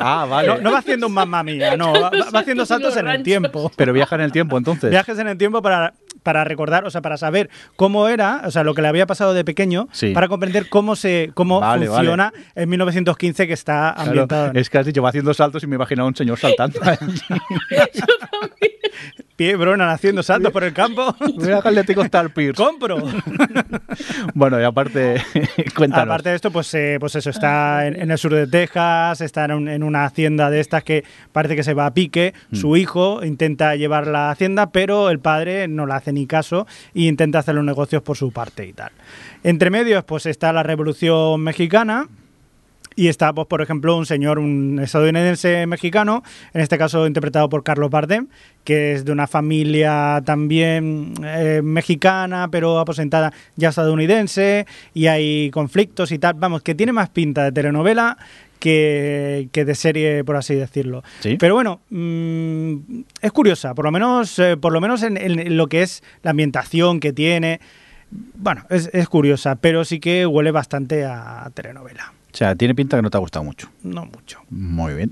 Ah, 0.00 0.26
vale. 0.28 0.48
No, 0.48 0.58
no 0.58 0.72
va 0.72 0.78
haciendo 0.78 1.06
un 1.06 1.12
mamma 1.14 1.42
mía, 1.42 1.76
no, 1.76 1.92
va, 1.92 2.10
va 2.34 2.40
haciendo 2.40 2.66
saltos 2.66 2.96
en 2.96 3.06
el 3.08 3.22
tiempo. 3.22 3.70
Pero 3.76 3.92
viaja 3.92 4.14
en 4.16 4.22
el 4.22 4.32
tiempo 4.32 4.58
entonces. 4.58 4.90
Viajes 4.90 5.18
en 5.18 5.28
el 5.28 5.38
tiempo 5.38 5.62
para, 5.62 5.94
para 6.22 6.44
recordar, 6.44 6.84
o 6.84 6.90
sea, 6.90 7.00
para 7.02 7.16
saber 7.16 7.48
cómo 7.76 8.08
era, 8.08 8.42
o 8.44 8.50
sea, 8.50 8.64
lo 8.64 8.74
que 8.74 8.82
le 8.82 8.88
había 8.88 9.06
pasado 9.06 9.34
de 9.34 9.44
pequeño, 9.44 9.88
Sí. 9.92 10.10
para 10.12 10.28
comprender 10.28 10.68
cómo 10.68 10.96
se 10.96 11.30
cómo 11.34 11.60
Vale, 11.60 11.86
funciona 11.86 12.32
en 12.54 12.68
1915 12.68 13.46
que 13.46 13.52
está 13.52 13.90
ambientado. 13.92 14.46
en- 14.50 14.56
es 14.56 14.68
que 14.70 14.78
has 14.78 14.86
dicho 14.86 15.02
va 15.02 15.10
haciendo 15.10 15.32
saltos 15.34 15.62
y 15.62 15.66
me 15.66 15.76
imagino 15.76 16.02
a 16.02 16.06
un 16.06 16.16
señor 16.16 16.38
saltando. 16.38 16.80
Pie 19.36 19.54
Bronan 19.56 19.90
haciendo 19.90 20.22
saltos 20.22 20.50
por 20.50 20.64
el 20.64 20.72
campo. 20.72 21.14
Mira 21.38 21.60
que 21.62 21.68
Atlético 21.68 22.02
está 22.02 22.20
el 22.20 22.30
Pierce. 22.30 22.62
¡Compro! 22.62 22.96
Bueno, 24.34 24.60
y 24.60 24.64
aparte, 24.64 25.22
cuéntanos. 25.76 26.06
Aparte 26.06 26.28
de 26.30 26.34
esto, 26.36 26.50
pues, 26.50 26.72
eh, 26.74 26.96
pues 27.00 27.14
eso, 27.14 27.30
está 27.30 27.86
en, 27.86 27.98
en 28.00 28.10
el 28.10 28.18
sur 28.18 28.34
de 28.34 28.46
Texas, 28.46 29.20
está 29.20 29.44
en, 29.46 29.52
un- 29.52 29.68
en 29.68 29.82
una 29.82 30.04
hacienda 30.04 30.50
de 30.50 30.60
estas 30.60 30.84
que 30.84 31.04
parece 31.32 31.56
que 31.56 31.62
se 31.62 31.72
va 31.74 31.86
a 31.86 31.94
pique. 31.94 32.34
Mm. 32.50 32.56
Su 32.56 32.76
hijo 32.76 33.24
intenta 33.24 33.74
llevar 33.76 34.06
la 34.06 34.30
hacienda, 34.30 34.70
pero 34.70 35.08
el 35.10 35.18
padre 35.20 35.68
no 35.68 35.86
le 35.86 35.94
hace 35.94 36.12
ni 36.12 36.26
caso 36.26 36.66
e 36.94 37.02
intenta 37.02 37.38
hacer 37.38 37.54
los 37.54 37.64
negocios 37.64 38.02
por 38.02 38.16
su 38.16 38.30
parte 38.32 38.66
y 38.66 38.72
tal. 38.72 38.90
Entre 39.42 39.70
medios, 39.70 40.04
pues 40.04 40.26
está 40.26 40.52
la 40.52 40.62
Revolución 40.62 41.40
Mexicana. 41.40 42.06
Y 42.98 43.08
está, 43.08 43.34
pues, 43.34 43.46
por 43.46 43.60
ejemplo, 43.60 43.94
un 43.94 44.06
señor, 44.06 44.38
un 44.38 44.80
estadounidense 44.82 45.66
mexicano, 45.66 46.22
en 46.54 46.62
este 46.62 46.78
caso 46.78 47.06
interpretado 47.06 47.50
por 47.50 47.62
Carlos 47.62 47.90
Bardem, 47.90 48.28
que 48.64 48.94
es 48.94 49.04
de 49.04 49.12
una 49.12 49.26
familia 49.26 50.22
también 50.24 51.12
eh, 51.22 51.60
mexicana, 51.62 52.48
pero 52.50 52.78
aposentada 52.78 53.34
ya 53.54 53.68
estadounidense, 53.68 54.66
y 54.94 55.08
hay 55.08 55.50
conflictos 55.50 56.10
y 56.10 56.18
tal. 56.18 56.34
Vamos, 56.34 56.62
que 56.62 56.74
tiene 56.74 56.92
más 56.92 57.10
pinta 57.10 57.44
de 57.44 57.52
telenovela 57.52 58.16
que, 58.58 59.50
que 59.52 59.66
de 59.66 59.74
serie, 59.74 60.24
por 60.24 60.36
así 60.36 60.54
decirlo. 60.54 61.04
Sí. 61.20 61.36
Pero 61.38 61.54
bueno, 61.54 61.82
mm, 61.90 63.00
es 63.20 63.32
curiosa, 63.32 63.74
por 63.74 63.84
lo 63.84 63.92
menos, 63.92 64.38
eh, 64.38 64.56
por 64.56 64.72
lo 64.72 64.80
menos 64.80 65.02
en, 65.02 65.18
en 65.18 65.58
lo 65.58 65.66
que 65.66 65.82
es 65.82 66.02
la 66.22 66.30
ambientación 66.30 67.00
que 67.00 67.12
tiene. 67.12 67.60
Bueno, 68.10 68.64
es, 68.70 68.88
es 68.94 69.06
curiosa, 69.08 69.56
pero 69.56 69.84
sí 69.84 70.00
que 70.00 70.24
huele 70.24 70.50
bastante 70.50 71.04
a 71.04 71.50
telenovela. 71.52 72.15
O 72.36 72.38
sea, 72.38 72.54
tiene 72.54 72.74
pinta 72.74 72.98
que 72.98 73.02
no 73.02 73.08
te 73.08 73.16
ha 73.16 73.20
gustado 73.20 73.46
mucho. 73.46 73.70
No 73.82 74.04
mucho. 74.04 74.40
Muy 74.50 74.92
bien. 74.92 75.10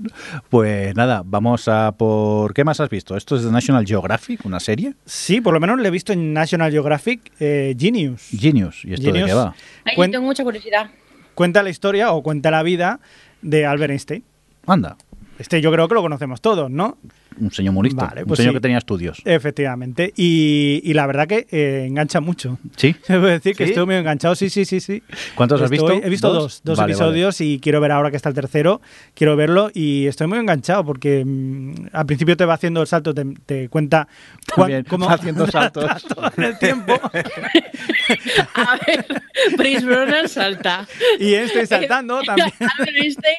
Pues 0.49 0.95
nada, 0.95 1.23
vamos 1.25 1.67
a 1.67 1.91
por... 1.97 2.53
¿Qué 2.53 2.63
más 2.63 2.79
has 2.79 2.87
visto? 2.91 3.17
¿Esto 3.17 3.35
es 3.35 3.43
de 3.43 3.51
National 3.51 3.83
Geographic, 3.83 4.45
una 4.45 4.59
serie? 4.59 4.93
Sí, 5.05 5.41
por 5.41 5.51
lo 5.51 5.59
menos 5.59 5.79
le 5.79 5.87
he 5.87 5.91
visto 5.91 6.13
en 6.13 6.33
National 6.33 6.71
Geographic 6.71 7.31
eh, 7.39 7.75
Genius. 7.79 8.27
Genius. 8.29 8.85
¿Y 8.85 8.93
esto 8.93 9.07
de 9.07 9.13
Genius. 9.13 9.29
qué 9.29 9.33
va? 9.33 9.55
Ay, 9.85 9.95
Cuen- 9.95 10.11
tengo 10.11 10.23
mucha 10.23 10.43
curiosidad. 10.43 10.91
Cuenta 11.33 11.63
la 11.63 11.71
historia 11.71 12.11
o 12.13 12.21
cuenta 12.21 12.51
la 12.51 12.61
vida 12.61 12.99
de 13.41 13.65
Albert 13.65 13.89
Einstein. 13.89 14.23
Anda, 14.67 14.95
Este 15.39 15.59
yo 15.61 15.71
creo 15.71 15.87
que 15.87 15.95
lo 15.95 16.01
conocemos 16.01 16.41
todos, 16.41 16.69
¿no? 16.71 16.97
un 17.37 17.51
señor 17.51 17.73
muy 17.73 17.83
listo. 17.89 18.01
Vale, 18.01 18.21
un 18.21 18.27
pues 18.27 18.37
señor 18.37 18.53
sí. 18.53 18.55
que 18.55 18.61
tenía 18.61 18.77
estudios. 18.77 19.21
Efectivamente. 19.25 20.13
Y, 20.15 20.79
y 20.85 20.93
la 20.93 21.05
verdad 21.05 21.27
que 21.27 21.45
eh, 21.51 21.83
engancha 21.85 22.21
mucho. 22.21 22.57
¿Sí? 22.77 22.95
Se 23.03 23.19
puede 23.19 23.33
decir 23.33 23.55
que 23.57 23.65
estoy 23.65 23.85
muy 23.85 23.95
enganchado. 23.95 24.35
Sí, 24.35 24.49
sí, 24.49 24.63
sí, 24.63 24.79
sí. 24.79 25.03
¿Cuántos 25.35 25.61
has 25.61 25.69
visto? 25.69 25.91
He 25.91 26.09
visto 26.09 26.29
¿Dos? 26.31 26.43
dos, 26.43 26.61
dos 26.63 26.77
Vale, 26.77 26.93
episodios 26.93 27.41
y 27.41 27.59
quiero 27.59 27.81
ver 27.81 27.91
ahora 27.91 28.09
que 28.09 28.15
está 28.15 28.29
el 28.29 28.35
tercero. 28.35 28.79
Quiero 29.13 29.35
verlo 29.35 29.69
y 29.73 30.07
estoy 30.07 30.27
muy 30.27 30.37
enganchado 30.39 30.85
porque 30.85 31.23
mm, 31.25 31.87
al 31.91 32.05
principio 32.05 32.37
te 32.37 32.45
va 32.45 32.53
haciendo 32.53 32.79
el 32.81 32.87
salto, 32.87 33.13
te, 33.13 33.25
te 33.45 33.67
cuenta 33.67 34.07
cuán- 34.55 34.67
Bien, 34.69 34.85
cómo 34.85 35.05
va 35.07 35.15
haciendo 35.15 35.45
saltos. 35.51 36.05
en 36.37 36.43
el 36.45 36.57
tiempo 36.57 36.93
A 38.53 38.77
ver, 38.87 39.05
Prince 39.57 39.85
Brosnan 39.85 40.29
salta. 40.29 40.87
y 41.19 41.33
estoy 41.33 41.65
saltando 41.65 42.21
también. 42.21 42.51
Albert 42.59 42.95
Einstein 42.97 43.35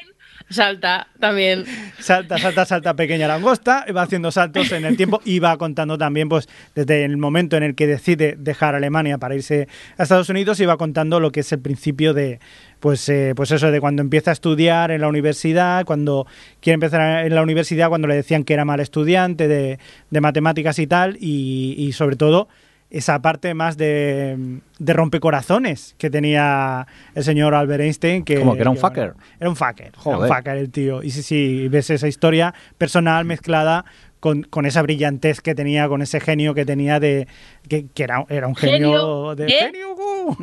salta 0.49 1.09
también. 1.19 1.65
Salta, 1.99 2.39
salta, 2.39 2.65
salta, 2.65 2.95
pequeña 2.95 3.29
langosta, 3.29 3.85
va 3.95 4.03
haciendo 4.03 4.31
saltos 4.31 4.71
en 4.73 4.85
el 4.85 4.97
tiempo 4.97 5.21
y 5.25 5.39
va 5.39 5.57
contando 5.57 5.99
también, 5.99 6.29
pues, 6.29 6.49
desde 6.75 7.05
el 7.05 7.17
momento 7.17 7.57
en 7.57 7.63
el 7.63 7.75
que 7.75 7.87
decide 7.87 8.37
dejar 8.39 8.75
Alemania 8.75 9.19
para 9.19 9.35
irse 9.35 9.69
a 9.99 10.05
Estados 10.05 10.29
Unidos 10.29 10.61
y 10.61 10.67
va 10.67 10.77
contando 10.77 11.21
lo 11.21 11.33
que 11.33 11.41
es 11.41 11.53
el 11.53 11.61
principio 11.61 12.15
de, 12.15 12.41
pues, 12.81 13.09
eh, 13.09 13.33
pues 13.35 13.51
eso, 13.51 13.71
de 13.71 13.81
cuando 13.81 14.03
empieza 14.03 14.31
a 14.31 14.35
estudiar 14.35 14.91
en 14.91 15.01
la 15.01 15.09
universidad, 15.09 15.85
cuando 15.85 16.27
quiere 16.61 16.75
empezar 16.75 17.27
en 17.27 17.35
la 17.35 17.43
universidad, 17.43 17.89
cuando 17.89 18.09
le 18.09 18.15
decían 18.15 18.45
que 18.45 18.55
era 18.55 18.65
mal 18.65 18.81
estudiante 18.81 19.49
de, 19.49 19.79
de 20.11 20.21
matemáticas 20.21 20.79
y 20.79 20.87
tal, 20.87 21.17
y, 21.21 21.75
y 21.79 21.93
sobre 21.93 22.17
todo 22.17 22.49
esa 22.91 23.21
parte 23.21 23.53
más 23.55 23.77
de, 23.77 24.61
de 24.79 24.93
rompecorazones 24.93 25.95
que 25.99 26.09
tenía 26.11 26.87
el 27.15 27.25
señor 27.25 27.55
Albert 27.55 27.83
Einstein. 27.83 28.25
Que, 28.25 28.39
¿Cómo, 28.39 28.55
que 28.55 28.61
era 28.61 28.71
un 28.71 28.77
bueno, 28.77 28.89
fucker? 28.89 29.15
era 29.41 29.51
un 29.51 29.57
fucker. 29.57 29.87
Era 29.87 29.97
un 29.97 30.03
Joder. 30.17 30.33
fucker 30.33 30.57
el 30.57 30.71
tío. 30.71 31.03
Y 31.03 31.11
sí, 31.11 31.23
sí, 31.23 31.69
ves 31.69 31.91
esa 31.91 32.09
historia 32.09 32.55
personal 32.79 33.25
mezclada 33.25 33.85
con, 34.21 34.43
con 34.43 34.67
esa 34.67 34.83
brillantez 34.83 35.41
que 35.41 35.55
tenía, 35.55 35.89
con 35.89 36.01
ese 36.03 36.21
genio 36.21 36.55
que 36.55 36.65
tenía 36.65 37.01
de. 37.01 37.29
que, 37.69 37.87
que 37.93 38.03
era, 38.03 38.25
era 38.29 38.47
un 38.47 38.57
genio, 38.57 39.35
Genio, 39.35 39.35
de. 39.35 39.47
¿eh? 39.47 39.59
¡Genio! 39.67 39.95
gu. 39.95 40.37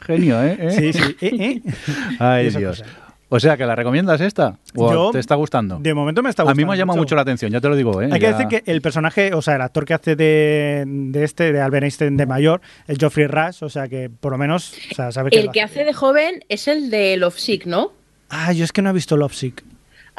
Genio, 0.00 0.44
¿eh? 0.44 0.56
¿Eh? 0.60 0.70
sí, 0.70 0.92
sí. 0.92 1.16
eh, 1.20 1.30
eh. 1.40 1.62
Ay, 2.18 2.50
Dios. 2.50 2.80
cosas. 2.82 3.07
O 3.30 3.38
sea, 3.38 3.56
que 3.58 3.66
la 3.66 3.74
recomiendas 3.76 4.20
esta. 4.22 4.56
¿O 4.74 4.90
Yo, 4.90 5.10
te 5.10 5.18
está 5.18 5.34
gustando? 5.34 5.78
De 5.80 5.92
momento 5.92 6.22
me 6.22 6.30
está 6.30 6.42
a 6.42 6.44
gustando. 6.44 6.66
mí 6.66 6.70
me 6.70 6.78
llama 6.78 6.94
mucho 6.94 7.14
la 7.14 7.22
atención, 7.22 7.50
ya 7.52 7.60
te 7.60 7.68
lo 7.68 7.76
digo, 7.76 8.00
¿eh? 8.00 8.06
Hay 8.10 8.18
que 8.18 8.26
Ya- 8.26 8.32
decir 8.38 8.48
que 8.48 8.62
el 8.70 8.80
personaje, 8.80 9.34
o 9.34 9.42
sea, 9.42 9.56
el 9.56 9.60
actor 9.62 9.84
que 9.84 9.92
hace 9.94 10.16
de, 10.16 10.84
de 10.86 11.24
este, 11.24 11.52
de 11.52 11.60
Albert 11.60 11.84
Einstein 11.84 12.16
de 12.16 12.24
mayor, 12.26 12.60
es 12.86 12.96
Geoffrey 12.98 13.26
Rush, 13.26 13.62
o 13.64 13.68
sea 13.68 13.86
que 13.88 14.08
por 14.08 14.32
lo 14.32 14.38
menos, 14.38 14.72
o 14.92 14.94
sea, 14.94 15.12
sabe 15.12 15.30
que 15.30 15.40
El 15.40 15.50
que 15.50 15.60
hace 15.60 15.84
de 15.84 15.92
joven 15.92 16.42
es 16.48 16.68
el 16.68 16.88
de 16.90 17.16
Love 17.18 17.38
Sick, 17.38 17.66
¿no? 17.66 17.92
Ah, 18.30 18.52
yo 18.52 18.64
es 18.64 18.72
que 18.72 18.82
no 18.82 18.90
he 18.90 18.92
visto 18.92 19.16
Lovesick. 19.16 19.62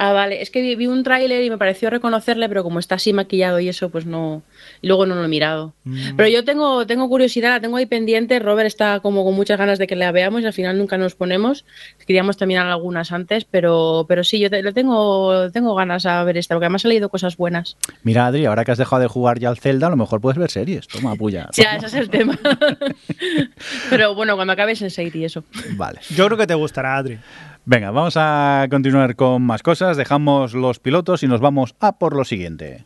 Ah, 0.02 0.14
vale. 0.14 0.42
Es 0.42 0.50
que 0.50 0.62
vi, 0.62 0.78
vi 0.78 0.88
un 0.88 1.04
tráiler 1.04 1.44
y 1.44 1.50
me 1.50 1.58
pareció 1.58 1.90
reconocerle, 1.90 2.48
pero 2.48 2.64
como 2.64 2.80
está 2.80 2.96
así 2.96 3.12
maquillado 3.12 3.60
y 3.60 3.68
eso, 3.68 3.90
pues 3.90 4.06
no. 4.06 4.44
Y 4.82 4.88
luego 4.88 5.06
no 5.06 5.14
lo 5.16 5.26
he 5.26 5.28
mirado. 5.28 5.74
Mm. 5.84 6.16
Pero 6.16 6.30
yo 6.30 6.46
tengo, 6.46 6.88
tengo 6.88 7.10
curiosidad, 7.10 7.50
la 7.50 7.60
tengo 7.60 7.76
ahí 7.76 7.86
pendiente. 7.86 8.40
Robert 8.40 8.66
está 8.68 9.02
como 9.02 9.26
con 9.26 9.36
muchas 9.36 9.58
ganas 9.60 9.78
de 9.78 9.88
que 9.88 9.98
la 9.98 10.14
veamos 10.14 10.42
y 10.42 10.46
al 10.46 10.54
final 10.54 10.78
nunca 10.78 10.98
nos 10.98 11.16
ponemos. 11.16 11.66
Queríamos 12.08 12.38
terminar 12.38 12.66
algunas 12.68 13.12
antes, 13.12 13.44
pero, 13.44 14.06
pero 14.08 14.24
sí, 14.24 14.40
yo 14.40 14.50
te- 14.50 14.64
le 14.64 14.72
tengo, 14.72 15.52
tengo 15.52 15.76
ganas 15.76 16.06
a 16.06 16.24
ver 16.24 16.38
esta, 16.38 16.56
porque 16.56 16.68
además 16.68 16.86
he 16.86 16.88
leído 16.88 17.10
cosas 17.10 17.36
buenas. 17.36 17.76
Mira, 18.04 18.26
Adri, 18.28 18.46
ahora 18.46 18.64
que 18.64 18.72
has 18.72 18.78
dejado 18.78 19.02
de 19.02 19.10
jugar 19.10 19.38
ya 19.40 19.50
al 19.50 19.58
Zelda, 19.58 19.88
a 19.88 19.90
lo 19.90 19.98
mejor 19.98 20.22
puedes 20.22 20.38
ver 20.38 20.50
series. 20.50 20.88
Toma, 20.88 21.16
puya. 21.16 21.50
Ya, 21.58 21.76
ese 21.76 21.88
es 21.88 21.94
el 21.96 22.10
tema. 22.10 22.40
pero 23.90 24.16
bueno, 24.16 24.36
cuando 24.36 24.54
acabes 24.54 24.82
en 24.82 24.90
Seiti 24.92 25.20
y 25.20 25.26
eso. 25.26 25.44
Vale. 25.76 26.00
Yo 26.16 26.26
creo 26.28 26.38
que 26.38 26.48
te 26.48 26.54
gustará, 26.54 26.96
Adri. 26.98 27.20
Venga, 27.66 27.92
vamos 27.92 28.16
a 28.18 28.66
continuar 28.70 29.16
con 29.16 29.44
más 29.44 29.62
cosas. 29.62 29.98
Dejamos 29.98 30.54
los 30.54 30.80
pilotos 30.80 31.24
y 31.24 31.28
nos 31.28 31.42
vamos 31.42 31.76
a 31.80 32.00
por 32.00 32.16
lo 32.16 32.24
siguiente. 32.24 32.86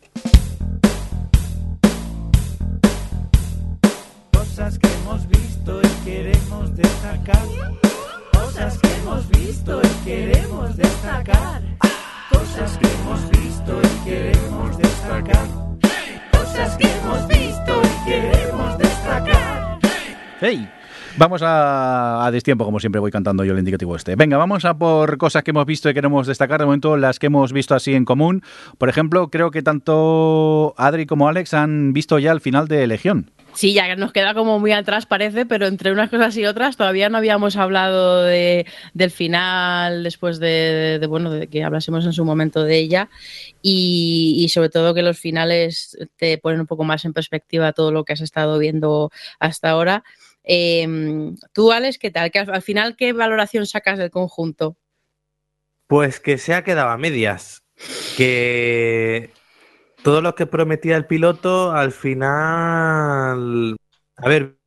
Cosas 4.32 4.78
que 4.78 4.88
hemos 4.88 5.26
visto 5.28 5.80
y 5.82 6.04
queremos 6.04 6.76
destacar. 6.76 7.46
Cosas 8.32 8.78
que 8.78 8.94
hemos 8.96 9.28
visto 9.30 9.80
y 9.82 10.04
queremos 10.04 10.76
destacar. 10.76 11.62
Cosas 12.30 12.78
que 12.78 12.86
hemos 12.86 13.30
visto 13.30 13.80
y 13.82 14.04
queremos 14.04 14.78
destacar. 14.78 15.46
Cosas 16.32 16.76
que 16.76 16.86
hemos 16.86 17.28
visto 17.28 17.82
y 17.82 18.10
queremos 18.10 18.78
destacar. 18.78 19.78
¡Hey! 20.40 20.68
Vamos 21.16 21.42
a, 21.42 22.26
a 22.26 22.30
destiempo, 22.32 22.64
como 22.64 22.80
siempre 22.80 23.00
voy 23.00 23.12
cantando 23.12 23.44
yo 23.44 23.52
el 23.52 23.58
indicativo 23.60 23.94
este. 23.94 24.16
Venga, 24.16 24.36
vamos 24.36 24.64
a 24.64 24.76
por 24.76 25.16
cosas 25.16 25.44
que 25.44 25.52
hemos 25.52 25.64
visto 25.64 25.88
y 25.88 25.94
queremos 25.94 26.26
destacar. 26.26 26.58
De 26.58 26.66
momento, 26.66 26.96
las 26.96 27.20
que 27.20 27.26
hemos 27.26 27.52
visto 27.52 27.74
así 27.74 27.94
en 27.94 28.04
común. 28.04 28.42
Por 28.78 28.88
ejemplo, 28.88 29.30
creo 29.30 29.50
que 29.52 29.62
tanto 29.62 30.74
Adri 30.76 31.06
como 31.06 31.28
Alex 31.28 31.54
han 31.54 31.92
visto 31.92 32.18
ya 32.18 32.32
el 32.32 32.40
final 32.40 32.66
de 32.66 32.86
Legión. 32.88 33.30
Sí, 33.54 33.72
ya 33.72 33.94
nos 33.94 34.12
queda 34.12 34.34
como 34.34 34.58
muy 34.58 34.72
atrás 34.72 35.06
parece, 35.06 35.46
pero 35.46 35.68
entre 35.68 35.92
unas 35.92 36.10
cosas 36.10 36.36
y 36.36 36.44
otras 36.44 36.76
todavía 36.76 37.08
no 37.08 37.18
habíamos 37.18 37.56
hablado 37.56 38.24
de, 38.24 38.66
del 38.94 39.12
final 39.12 40.02
después 40.02 40.40
de, 40.40 41.00
bueno 41.08 41.30
de 41.30 41.46
que 41.46 41.62
hablásemos 41.62 42.04
en 42.04 42.12
su 42.12 42.24
momento 42.24 42.64
de 42.64 42.78
ella 42.78 43.08
y, 43.62 44.34
y, 44.38 44.48
sobre 44.48 44.70
todo 44.70 44.92
que 44.92 45.02
los 45.02 45.20
finales 45.20 45.96
te 46.16 46.36
ponen 46.38 46.60
un 46.60 46.66
poco 46.66 46.82
más 46.82 47.04
en 47.04 47.12
perspectiva 47.12 47.72
todo 47.72 47.92
lo 47.92 48.02
que 48.02 48.14
has 48.14 48.20
estado 48.20 48.58
viendo 48.58 49.12
hasta 49.38 49.70
ahora. 49.70 50.02
Eh, 50.44 50.86
Tú, 51.52 51.72
Alex, 51.72 51.98
¿qué 51.98 52.10
tal? 52.10 52.30
¿Que 52.30 52.38
al, 52.40 52.50
al 52.54 52.62
final 52.62 52.96
qué 52.96 53.12
valoración 53.12 53.66
sacas 53.66 53.98
del 53.98 54.10
conjunto? 54.10 54.76
Pues 55.86 56.20
que 56.20 56.38
se 56.38 56.54
ha 56.54 56.64
quedado 56.64 56.90
a 56.90 56.98
medias. 56.98 57.62
Que 58.16 59.30
todo 60.02 60.22
lo 60.22 60.34
que 60.34 60.46
prometía 60.46 60.96
el 60.96 61.06
piloto 61.06 61.72
al 61.72 61.92
final, 61.92 63.76
a 64.16 64.28
ver, 64.28 64.58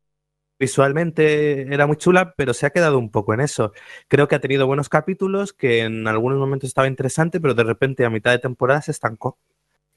visualmente 0.60 1.74
era 1.74 1.88
muy 1.88 1.98
chula, 1.98 2.34
pero 2.38 2.54
se 2.54 2.66
ha 2.68 2.72
quedado 2.72 3.00
un 3.00 3.12
poco 3.12 3.34
en 3.34 3.42
eso. 3.42 3.74
Creo 4.08 4.28
que 4.28 4.36
ha 4.36 4.42
tenido 4.42 4.68
buenos 4.68 4.90
capítulos, 4.90 5.54
que 5.54 5.82
en 5.82 6.08
algunos 6.08 6.40
momentos 6.40 6.70
estaba 6.70 6.88
interesante, 6.88 7.40
pero 7.42 7.54
de 7.56 7.64
repente 7.64 8.06
a 8.06 8.10
mitad 8.10 8.32
de 8.32 8.40
temporada 8.40 8.82
se 8.82 8.92
estancó. 8.92 9.40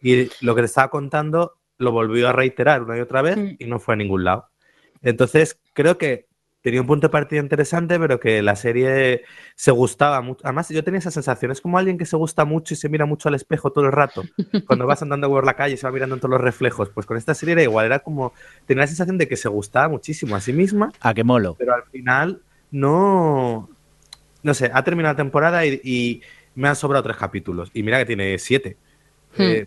Y 0.02 0.30
lo 0.44 0.54
que 0.54 0.62
te 0.62 0.66
estaba 0.66 0.90
contando 0.90 1.58
lo 1.78 1.92
volvió 1.92 2.28
a 2.28 2.32
reiterar 2.32 2.82
una 2.82 2.98
y 2.98 3.00
otra 3.00 3.22
vez 3.22 3.38
y 3.58 3.66
no 3.66 3.80
fue 3.80 3.94
a 3.94 3.98
ningún 3.98 4.24
lado. 4.24 4.48
Entonces, 5.02 5.58
creo 5.72 5.98
que 5.98 6.26
tenía 6.62 6.80
un 6.80 6.86
punto 6.86 7.06
de 7.06 7.10
partida 7.10 7.40
interesante, 7.40 7.98
pero 7.98 8.20
que 8.20 8.42
la 8.42 8.54
serie 8.54 9.22
se 9.54 9.70
gustaba 9.70 10.20
mucho. 10.20 10.42
Además, 10.44 10.68
yo 10.68 10.84
tenía 10.84 10.98
esa 10.98 11.10
sensación. 11.10 11.50
Es 11.50 11.60
como 11.60 11.78
alguien 11.78 11.96
que 11.96 12.04
se 12.04 12.16
gusta 12.16 12.44
mucho 12.44 12.74
y 12.74 12.76
se 12.76 12.88
mira 12.88 13.06
mucho 13.06 13.28
al 13.28 13.34
espejo 13.34 13.72
todo 13.72 13.86
el 13.86 13.92
rato. 13.92 14.24
Cuando 14.66 14.86
vas 14.86 15.02
andando 15.02 15.28
por 15.28 15.44
la 15.44 15.54
calle 15.54 15.74
y 15.74 15.76
se 15.76 15.86
va 15.86 15.92
mirando 15.92 16.14
en 16.14 16.20
todos 16.20 16.32
los 16.32 16.40
reflejos. 16.40 16.90
Pues 16.90 17.06
con 17.06 17.16
esta 17.16 17.34
serie 17.34 17.52
era 17.52 17.62
igual. 17.62 17.86
Era 17.86 18.00
como. 18.00 18.32
Tenía 18.66 18.82
la 18.82 18.88
sensación 18.88 19.18
de 19.18 19.28
que 19.28 19.36
se 19.36 19.48
gustaba 19.48 19.88
muchísimo 19.88 20.36
a 20.36 20.40
sí 20.40 20.52
misma. 20.52 20.92
A 21.00 21.14
qué 21.14 21.24
molo. 21.24 21.56
Pero 21.58 21.74
al 21.74 21.84
final, 21.84 22.42
no. 22.70 23.68
No 24.42 24.54
sé, 24.54 24.70
ha 24.72 24.82
terminado 24.84 25.12
la 25.12 25.18
temporada 25.18 25.66
y, 25.66 25.80
y 25.84 26.22
me 26.54 26.68
han 26.68 26.76
sobrado 26.76 27.02
tres 27.02 27.16
capítulos. 27.16 27.70
Y 27.74 27.82
mira 27.82 27.98
que 27.98 28.06
tiene 28.06 28.38
siete. 28.38 28.76
Hmm. 29.36 29.42
Eh, 29.42 29.66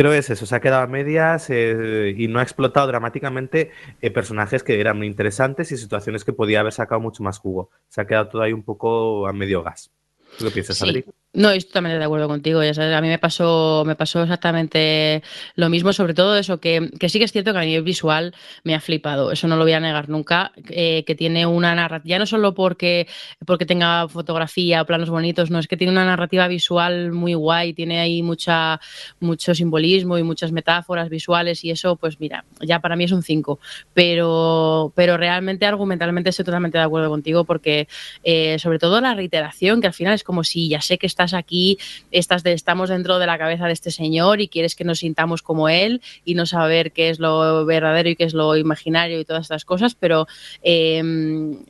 creo 0.00 0.12
que 0.12 0.18
es 0.18 0.30
eso, 0.30 0.46
se 0.46 0.56
ha 0.56 0.60
quedado 0.60 0.82
a 0.82 0.86
medias 0.86 1.50
eh, 1.50 2.14
y 2.16 2.26
no 2.26 2.38
ha 2.38 2.42
explotado 2.42 2.86
dramáticamente 2.86 3.70
eh, 4.00 4.10
personajes 4.10 4.62
que 4.62 4.80
eran 4.80 4.96
muy 4.96 5.06
interesantes 5.06 5.72
y 5.72 5.76
situaciones 5.76 6.24
que 6.24 6.32
podía 6.32 6.60
haber 6.60 6.72
sacado 6.72 7.02
mucho 7.02 7.22
más 7.22 7.38
jugo. 7.38 7.68
Se 7.90 8.00
ha 8.00 8.06
quedado 8.06 8.28
todo 8.28 8.40
ahí 8.40 8.54
un 8.54 8.62
poco 8.62 9.28
a 9.28 9.34
medio 9.34 9.62
gas. 9.62 9.90
¿Tú 10.38 10.46
qué 10.46 10.52
piensas, 10.52 10.78
Sí. 10.78 10.88
Adri? 10.88 11.04
No, 11.32 11.50
estoy 11.50 11.68
totalmente 11.68 11.96
de 12.00 12.04
acuerdo 12.04 12.26
contigo. 12.26 12.64
Ya 12.64 12.74
sabes, 12.74 12.92
a 12.92 13.00
mí 13.00 13.06
me 13.06 13.18
pasó, 13.20 13.84
me 13.86 13.94
pasó 13.94 14.20
exactamente 14.24 15.22
lo 15.54 15.68
mismo, 15.68 15.92
sobre 15.92 16.12
todo 16.12 16.36
eso, 16.36 16.58
que, 16.58 16.90
que 16.98 17.08
sí 17.08 17.20
que 17.20 17.24
es 17.26 17.30
cierto 17.30 17.52
que 17.52 17.58
a 17.60 17.62
nivel 17.62 17.84
visual 17.84 18.34
me 18.64 18.74
ha 18.74 18.80
flipado, 18.80 19.30
eso 19.30 19.46
no 19.46 19.56
lo 19.56 19.62
voy 19.62 19.72
a 19.72 19.78
negar 19.78 20.08
nunca, 20.08 20.50
eh, 20.70 21.04
que 21.06 21.14
tiene 21.14 21.46
una 21.46 21.72
narrativa, 21.76 22.10
ya 22.16 22.18
no 22.18 22.26
solo 22.26 22.52
porque, 22.52 23.06
porque 23.46 23.64
tenga 23.64 24.08
fotografía 24.08 24.82
o 24.82 24.86
planos 24.86 25.08
bonitos, 25.08 25.52
no, 25.52 25.60
es 25.60 25.68
que 25.68 25.76
tiene 25.76 25.92
una 25.92 26.04
narrativa 26.04 26.48
visual 26.48 27.12
muy 27.12 27.34
guay, 27.34 27.74
tiene 27.74 28.00
ahí 28.00 28.22
mucha, 28.22 28.80
mucho 29.20 29.54
simbolismo 29.54 30.18
y 30.18 30.24
muchas 30.24 30.50
metáforas 30.50 31.08
visuales 31.10 31.64
y 31.64 31.70
eso, 31.70 31.94
pues 31.94 32.18
mira, 32.18 32.44
ya 32.60 32.80
para 32.80 32.96
mí 32.96 33.04
es 33.04 33.12
un 33.12 33.22
5, 33.22 33.60
pero, 33.94 34.92
pero 34.96 35.16
realmente 35.16 35.64
argumentalmente 35.64 36.30
estoy 36.30 36.44
totalmente 36.44 36.78
de 36.78 36.84
acuerdo 36.84 37.08
contigo 37.08 37.44
porque 37.44 37.86
eh, 38.24 38.58
sobre 38.58 38.80
todo 38.80 39.00
la 39.00 39.14
reiteración, 39.14 39.80
que 39.80 39.86
al 39.86 39.94
final 39.94 40.14
es 40.14 40.24
como 40.24 40.42
si 40.42 40.68
ya 40.68 40.80
sé 40.80 40.98
que 40.98 41.06
estás 41.20 41.34
aquí, 41.34 41.78
estás 42.10 42.42
de, 42.42 42.52
estamos 42.52 42.88
dentro 42.88 43.18
de 43.18 43.26
la 43.26 43.36
cabeza 43.36 43.66
de 43.66 43.72
este 43.72 43.90
señor 43.90 44.40
y 44.40 44.48
quieres 44.48 44.74
que 44.74 44.84
nos 44.84 45.00
sintamos 45.00 45.42
como 45.42 45.68
él 45.68 46.00
y 46.24 46.34
no 46.34 46.46
saber 46.46 46.92
qué 46.92 47.10
es 47.10 47.18
lo 47.18 47.66
verdadero 47.66 48.08
y 48.08 48.16
qué 48.16 48.24
es 48.24 48.32
lo 48.32 48.56
imaginario 48.56 49.20
y 49.20 49.24
todas 49.24 49.42
estas 49.42 49.64
cosas, 49.66 49.94
pero 49.94 50.26
eh, 50.62 51.02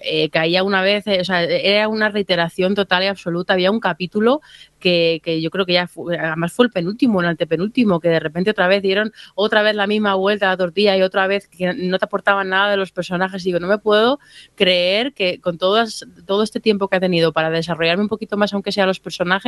eh, 0.01 0.31
caía 0.31 0.63
una 0.63 0.83
vez, 0.83 1.07
eh, 1.09 1.21
o 1.21 1.25
sea, 1.25 1.43
era 1.43 1.89
una 1.89 2.11
reiteración 2.11 2.75
total 2.75 3.03
y 3.03 3.07
absoluta. 3.07 3.55
Había 3.55 3.71
un 3.73 3.81
capítulo 3.81 4.41
que, 4.79 5.21
que, 5.23 5.41
yo 5.41 5.51
creo 5.51 5.67
que 5.67 5.75
ya 5.75 5.87
fue, 5.87 6.17
además 6.17 6.53
fue 6.53 6.67
el 6.67 6.73
penúltimo, 6.73 7.21
el 7.21 7.27
antepenúltimo, 7.27 8.01
que 8.01 8.09
de 8.09 8.21
repente 8.21 8.51
otra 8.51 8.69
vez 8.69 8.83
dieron 8.83 9.13
otra 9.35 9.63
vez 9.63 9.75
la 9.75 9.87
misma 9.87 10.15
vuelta 10.15 10.47
a 10.47 10.51
la 10.51 10.57
tortilla 10.57 10.97
y 10.97 11.03
otra 11.03 11.27
vez 11.27 11.49
que 11.49 11.75
no 11.75 11.99
te 11.99 12.05
aportaban 12.05 12.49
nada 12.49 12.71
de 12.71 12.77
los 12.77 12.93
personajes. 12.93 13.43
Y 13.43 13.49
digo, 13.49 13.59
no 13.59 13.67
me 13.67 13.79
puedo 13.79 14.21
creer 14.55 15.13
que 15.13 15.41
con 15.41 15.59
todas, 15.59 16.07
todo 16.27 16.43
este 16.43 16.61
tiempo 16.61 16.89
que 16.89 16.97
ha 16.97 17.01
tenido 17.01 17.33
para 17.33 17.51
desarrollarme 17.51 18.05
un 18.05 18.09
poquito 18.09 18.37
más, 18.37 18.55
aunque 18.55 18.73
sea 18.73 18.87
los 18.87 19.01
personajes, 19.01 19.40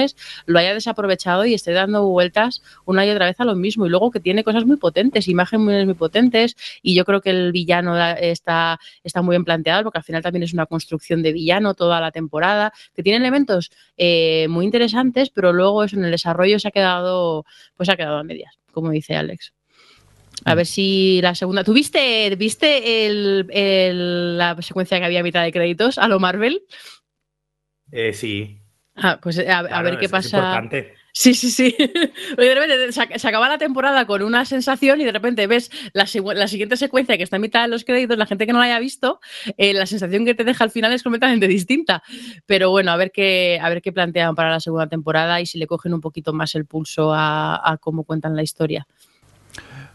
lo 0.46 0.58
haya 0.58 0.74
desaprovechado 0.74 1.44
y 1.44 1.54
esté 1.54 1.72
dando 1.72 2.06
vueltas 2.06 2.62
una 2.84 3.06
y 3.06 3.10
otra 3.10 3.26
vez 3.26 3.38
a 3.40 3.44
lo 3.44 3.54
mismo. 3.54 3.86
Y 3.86 3.88
luego 3.88 4.10
que 4.10 4.20
tiene 4.20 4.44
cosas 4.44 4.64
muy 4.64 4.76
potentes, 4.76 5.28
imágenes 5.28 5.84
muy 5.84 5.94
potentes, 5.94 6.56
y 6.82 6.94
yo 6.94 7.04
creo 7.04 7.20
que 7.20 7.30
el 7.30 7.52
villano 7.52 7.96
está, 8.16 8.78
está 9.04 9.22
muy 9.22 9.34
bien 9.34 9.44
planteado, 9.44 9.84
porque 9.84 9.98
al 9.98 10.04
final 10.04 10.22
también 10.22 10.42
es 10.42 10.52
una 10.52 10.66
construcción 10.66 11.22
de 11.22 11.32
villano 11.32 11.74
toda 11.74 12.00
la 12.00 12.10
temporada, 12.10 12.72
que 12.94 13.02
tiene 13.02 13.18
elementos 13.18 13.70
eh, 13.96 14.46
muy 14.48 14.64
interesantes, 14.64 15.30
pero 15.30 15.52
luego 15.52 15.84
eso 15.84 15.96
en 15.96 16.04
el 16.04 16.10
desarrollo 16.10 16.58
se 16.58 16.68
ha 16.68 16.70
quedado, 16.70 17.44
pues 17.76 17.86
se 17.86 17.92
ha 17.92 17.96
quedado 17.96 18.18
a 18.18 18.24
medias, 18.24 18.58
como 18.72 18.90
dice 18.90 19.16
Alex. 19.16 19.52
A 20.44 20.54
ver 20.56 20.66
si 20.66 21.20
la 21.22 21.34
segunda. 21.34 21.62
¿Tuviste 21.62 22.34
viste 22.34 23.06
el, 23.06 23.46
el, 23.50 24.38
la 24.38 24.60
secuencia 24.60 24.98
que 24.98 25.04
había 25.04 25.20
a 25.20 25.22
mitad 25.22 25.44
de 25.44 25.52
créditos 25.52 25.98
a 25.98 26.08
lo 26.08 26.18
Marvel? 26.18 26.62
Eh, 27.92 28.12
sí. 28.12 28.61
Ah, 28.96 29.18
pues 29.22 29.38
a, 29.38 29.58
a 29.60 29.62
Claro, 29.66 29.84
ver 29.84 29.98
qué 29.98 30.04
es- 30.06 30.10
es 30.12 30.12
pasa. 30.12 30.36
importante. 30.36 30.94
Sí, 31.14 31.34
sí, 31.34 31.50
sí. 31.50 31.74
De 32.38 32.54
repente 32.54 32.90
se, 32.92 33.28
acaba 33.28 33.46
la 33.48 33.58
temporada 33.58 34.06
con 34.06 34.22
una 34.22 34.46
sensación 34.46 34.98
y 35.00 35.04
de 35.04 35.12
repente 35.12 35.46
ves 35.46 35.70
la 35.92 36.06
siguiente 36.06 36.76
secuencia 36.78 37.18
que 37.18 37.22
está 37.22 37.36
en 37.36 37.42
mitad 37.42 37.62
de 37.62 37.68
los 37.68 37.84
créditos, 37.84 38.16
la 38.16 38.24
gente 38.24 38.46
que 38.46 38.52
no 38.54 38.58
la 38.60 38.64
haya 38.64 38.78
visto, 38.78 39.20
eh, 39.58 39.74
la 39.74 39.84
sensación 39.84 40.24
que 40.24 40.34
te 40.34 40.42
deja 40.44 40.64
al 40.64 40.70
final 40.70 40.90
es 40.92 41.02
completamente 41.02 41.46
distinta. 41.48 42.02
Pero 42.46 42.70
bueno, 42.70 42.92
a 42.92 42.96
ver 42.96 43.12
qué, 43.12 43.58
a 43.62 43.68
ver 43.68 43.82
qué 43.82 43.92
plantean 43.92 44.34
para 44.34 44.50
la 44.50 44.60
segunda 44.60 44.86
temporada 44.88 45.38
y 45.40 45.44
si 45.46 45.58
le 45.58 45.66
cogen 45.66 45.92
un 45.92 46.00
poquito 46.00 46.32
más 46.32 46.54
el 46.54 46.64
pulso 46.64 47.12
a, 47.12 47.60
a 47.70 47.76
cómo 47.76 48.04
cuentan 48.04 48.34
la 48.34 48.42
historia. 48.42 48.86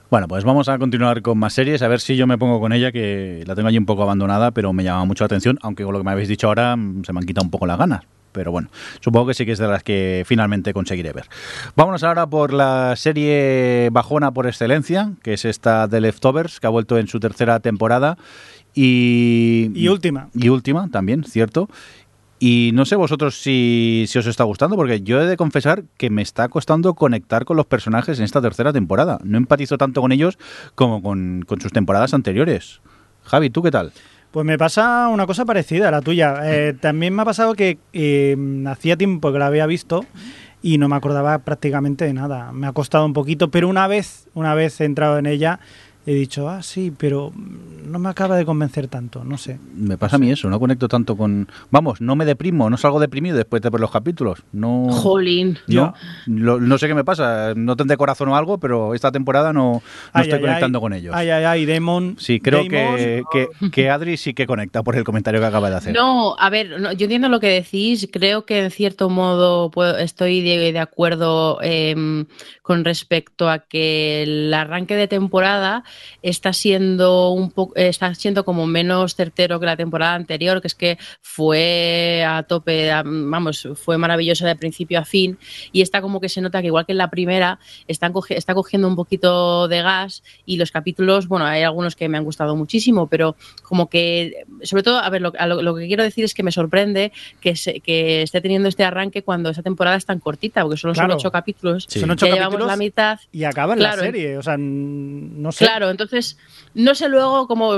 Bueno, 0.10 0.28
pues 0.28 0.44
vamos 0.46 0.70
a 0.70 0.78
continuar 0.78 1.22
con 1.22 1.38
más 1.38 1.54
series, 1.54 1.82
a 1.82 1.88
ver 1.88 2.00
si 2.00 2.16
yo 2.16 2.28
me 2.28 2.38
pongo 2.38 2.60
con 2.62 2.72
ella, 2.74 2.92
que 2.92 3.44
la 3.46 3.56
tengo 3.56 3.68
allí 3.68 3.78
un 3.78 3.86
poco 3.88 4.04
abandonada, 4.04 4.52
pero 4.52 4.72
me 4.72 4.84
llama 4.84 5.04
mucho 5.06 5.24
la 5.24 5.28
atención, 5.28 5.58
aunque 5.62 5.84
con 5.84 5.94
lo 5.94 6.00
que 6.00 6.06
me 6.06 6.12
habéis 6.12 6.30
dicho 6.30 6.48
ahora 6.48 6.76
mm, 6.76 7.04
se 7.04 7.12
me 7.12 7.20
han 7.20 7.26
quitado 7.26 7.44
un 7.44 7.52
poco 7.52 7.66
las 7.66 7.78
ganas. 7.78 8.04
Pero 8.38 8.52
bueno, 8.52 8.70
supongo 9.00 9.26
que 9.26 9.34
sí 9.34 9.48
que 9.48 9.54
es 9.54 9.58
de 9.58 9.68
las 9.68 9.82
que 9.82 10.24
finalmente 10.28 10.74
conseguiré 10.74 11.12
ver. 11.12 11.26
Vámonos 11.76 12.04
ahora 12.04 12.28
por 12.28 12.54
la 12.54 12.96
serie 12.96 13.90
bajona 13.92 14.32
por 14.32 14.46
excelencia, 14.46 15.14
que 15.24 15.34
es 15.34 15.44
esta 15.44 15.88
de 15.88 16.02
Leftovers, 16.02 16.60
que 16.60 16.68
ha 16.68 16.70
vuelto 16.70 17.00
en 17.00 17.08
su 17.08 17.20
tercera 17.20 17.60
temporada. 17.60 18.16
Y, 18.76 19.72
Y 19.74 19.88
última. 19.88 20.30
y 20.36 20.50
última 20.50 20.88
también, 20.92 21.24
cierto. 21.24 21.68
Y 22.38 22.70
no 22.76 22.86
sé 22.86 22.96
vosotros 22.96 23.42
si, 23.42 24.06
si 24.08 24.20
os 24.20 24.28
está 24.28 24.44
gustando, 24.44 24.76
porque 24.76 25.02
yo 25.02 25.20
he 25.20 25.26
de 25.26 25.36
confesar 25.36 25.86
que 25.98 26.12
me 26.12 26.22
está 26.22 26.48
costando 26.50 26.94
conectar 26.94 27.46
con 27.46 27.58
los 27.58 27.66
personajes 27.66 28.20
en 28.20 28.26
esta 28.26 28.40
tercera 28.40 28.72
temporada. 28.72 29.18
No 29.24 29.40
empatizo 29.40 29.80
tanto 29.80 30.02
con 30.02 30.12
ellos 30.12 30.38
como 30.76 31.02
con, 31.02 31.44
con 31.48 31.60
sus 31.60 31.72
temporadas 31.72 32.14
anteriores. 32.14 32.82
Javi, 33.24 33.50
¿tú 33.50 33.64
qué 33.64 33.72
tal? 33.72 33.92
Pues 34.32 34.46
me 34.46 34.58
pasa 34.58 35.08
una 35.08 35.26
cosa 35.26 35.46
parecida 35.46 35.88
a 35.88 35.92
la 35.92 36.02
tuya. 36.02 36.42
Eh, 36.44 36.74
también 36.80 37.16
me 37.16 37.22
ha 37.22 37.26
pasado 37.26 37.54
que 37.56 37.80
eh, 37.94 38.36
hacía 38.68 38.98
tiempo 38.98 39.32
que 39.32 39.40
la 39.40 39.48
había 39.48 39.66
visto 39.66 40.06
y 40.62 40.78
no 40.78 40.90
me 40.90 40.96
acordaba 40.96 41.40
prácticamente 41.40 42.06
de 42.06 42.14
nada. 42.14 42.52
Me 42.52 42.68
ha 42.68 42.74
costado 42.74 43.06
un 43.06 43.14
poquito, 43.14 43.50
pero 43.50 43.70
una 43.70 43.88
vez, 43.88 44.28
una 44.34 44.54
vez 44.54 44.82
he 44.82 44.86
entrado 44.86 45.18
en 45.18 45.28
ella, 45.28 45.60
he 46.08 46.14
dicho, 46.16 46.48
ah, 46.50 46.64
sí, 46.64 46.92
pero 46.98 47.32
no 47.36 48.00
me 48.00 48.08
acaba 48.10 48.38
de 48.38 48.46
convencer 48.46 48.88
tanto, 48.88 49.24
no 49.26 49.38
sé. 49.38 49.60
Me 49.76 49.98
pasa 49.98 50.16
a 50.16 50.20
mí 50.20 50.32
eso, 50.32 50.50
no 50.50 50.60
conecto 50.60 50.88
tanto 50.88 51.16
con... 51.18 51.48
Vamos, 51.70 52.00
no 52.02 52.16
me 52.16 52.24
deprimo, 52.26 52.70
no 52.70 52.78
salgo 52.78 53.00
deprimido 53.00 53.36
después 53.36 53.62
de 53.62 53.70
ver 53.70 53.82
los 53.82 53.92
capítulos. 53.92 54.42
No... 54.54 54.88
Jolín. 54.90 55.60
No, 55.68 55.94
lo- 56.26 56.60
no 56.62 56.78
sé 56.78 56.88
qué 56.88 56.96
me 56.96 57.04
pasa, 57.04 57.54
no 57.56 57.76
tendré 57.76 57.98
corazón 57.98 58.30
o 58.30 58.38
algo, 58.38 58.58
pero 58.58 58.94
esta 58.96 59.12
temporada 59.12 59.52
no, 59.54 59.74
no 59.74 59.82
Ay, 60.14 60.24
estoy 60.24 60.38
ay, 60.38 60.42
conectando 60.42 60.78
ay, 60.80 60.82
con 60.82 60.94
ellos. 60.94 61.14
Ay, 61.14 61.30
ay, 61.30 61.44
ay, 61.44 61.66
Demon. 61.66 62.16
Sí, 62.18 62.40
creo 62.40 62.60
Damon, 62.64 62.70
que, 62.70 63.24
que, 63.32 63.70
que 63.70 63.90
Adri 63.90 64.16
sí 64.18 64.34
que 64.34 64.48
conecta 64.48 64.84
por 64.84 64.96
el 64.96 65.04
comentario 65.04 65.42
que 65.42 65.46
acaba 65.48 65.70
de 65.70 65.76
hacer. 65.76 65.94
No, 65.94 66.36
a 66.40 66.50
ver, 66.50 66.80
no, 66.80 66.94
yo 66.94 67.04
entiendo 67.06 67.28
lo 67.30 67.40
que 67.42 67.48
decís. 67.50 68.08
Creo 68.12 68.46
que 68.46 68.64
en 68.64 68.72
cierto 68.72 69.10
modo 69.10 69.70
puedo- 69.72 69.98
estoy 69.98 70.42
de, 70.42 70.72
de 70.72 70.80
acuerdo 70.80 71.60
em, 71.62 72.26
con 72.62 72.86
respecto 72.86 73.50
a 73.50 73.60
que 73.60 74.24
el 74.24 74.54
arranque 74.54 74.96
de 74.96 75.08
temporada 75.08 75.84
está 76.22 76.54
siendo 76.54 77.32
un 77.32 77.52
poco, 77.52 77.76
está 77.76 78.14
siendo 78.16 78.46
como 78.46 78.68
menos 78.68 79.16
certero 79.16 79.60
que 79.60 79.66
la 79.66 79.78
temporada 79.78 80.16
anterior, 80.16 80.62
que 80.62 80.68
es 80.68 80.76
que 80.76 80.98
fue 81.22 82.26
a 82.28 82.44
tope, 82.44 82.90
vamos, 83.04 83.68
fue 83.76 83.98
maravillosa 83.98 84.48
de 84.48 84.56
principio 84.56 85.00
a 85.00 85.06
fin, 85.06 85.38
y 85.72 85.82
está 85.82 86.02
como 86.02 86.20
que 86.20 86.30
se 86.30 86.42
nota 86.42 86.62
que 86.62 86.68
igual 86.68 86.86
que 86.86 86.94
en 86.94 86.98
la 86.98 87.10
primera, 87.10 87.60
están 87.88 88.14
está 88.30 88.54
cogiendo 88.54 88.88
un 88.88 88.96
poquito 88.96 89.68
de 89.68 89.82
gas 89.82 90.24
y 90.46 90.58
los 90.58 90.72
capítulos, 90.72 91.28
bueno, 91.28 91.46
hay 91.46 91.64
algunos 91.64 91.96
que 91.96 92.10
me 92.10 92.18
han 92.18 92.24
gustado 92.24 92.56
muchísimo, 92.56 93.08
pero 93.08 93.36
como 93.64 93.90
que, 93.90 94.46
sobre 94.64 94.84
todo, 94.84 95.00
a 95.00 95.10
ver, 95.10 95.22
lo, 95.22 95.32
lo, 95.32 95.76
que 95.76 95.88
quiero 95.88 96.04
decir 96.04 96.24
es 96.24 96.34
que 96.34 96.44
me 96.44 96.52
sorprende 96.52 97.12
que, 97.42 97.56
se, 97.56 97.80
que 97.80 98.22
esté 98.22 98.42
teniendo 98.42 98.70
este 98.70 98.84
arranque 98.84 99.24
cuando 99.24 99.50
esa 99.50 99.64
temporada 99.64 99.98
es 99.98 100.06
tan 100.06 100.20
cortita, 100.20 100.62
porque 100.64 100.78
solo 100.78 100.96
son 100.96 101.12
ocho 101.12 101.32
capítulos. 101.32 101.86
Son 101.90 102.10
ocho 102.10 102.28
capítulos 102.28 102.68
la 102.68 102.78
mitad. 102.78 103.20
Y 103.32 103.44
acaban 103.44 103.80
la 103.80 103.94
serie, 103.94 104.38
o 104.38 104.44
sea, 104.44 104.56
no 104.58 105.52
sé. 105.52 105.66
Claro, 105.66 105.87
entonces, 105.90 106.38
no 106.74 106.96
sé 106.96 107.10
luego 107.10 107.48
cómo, 107.48 107.74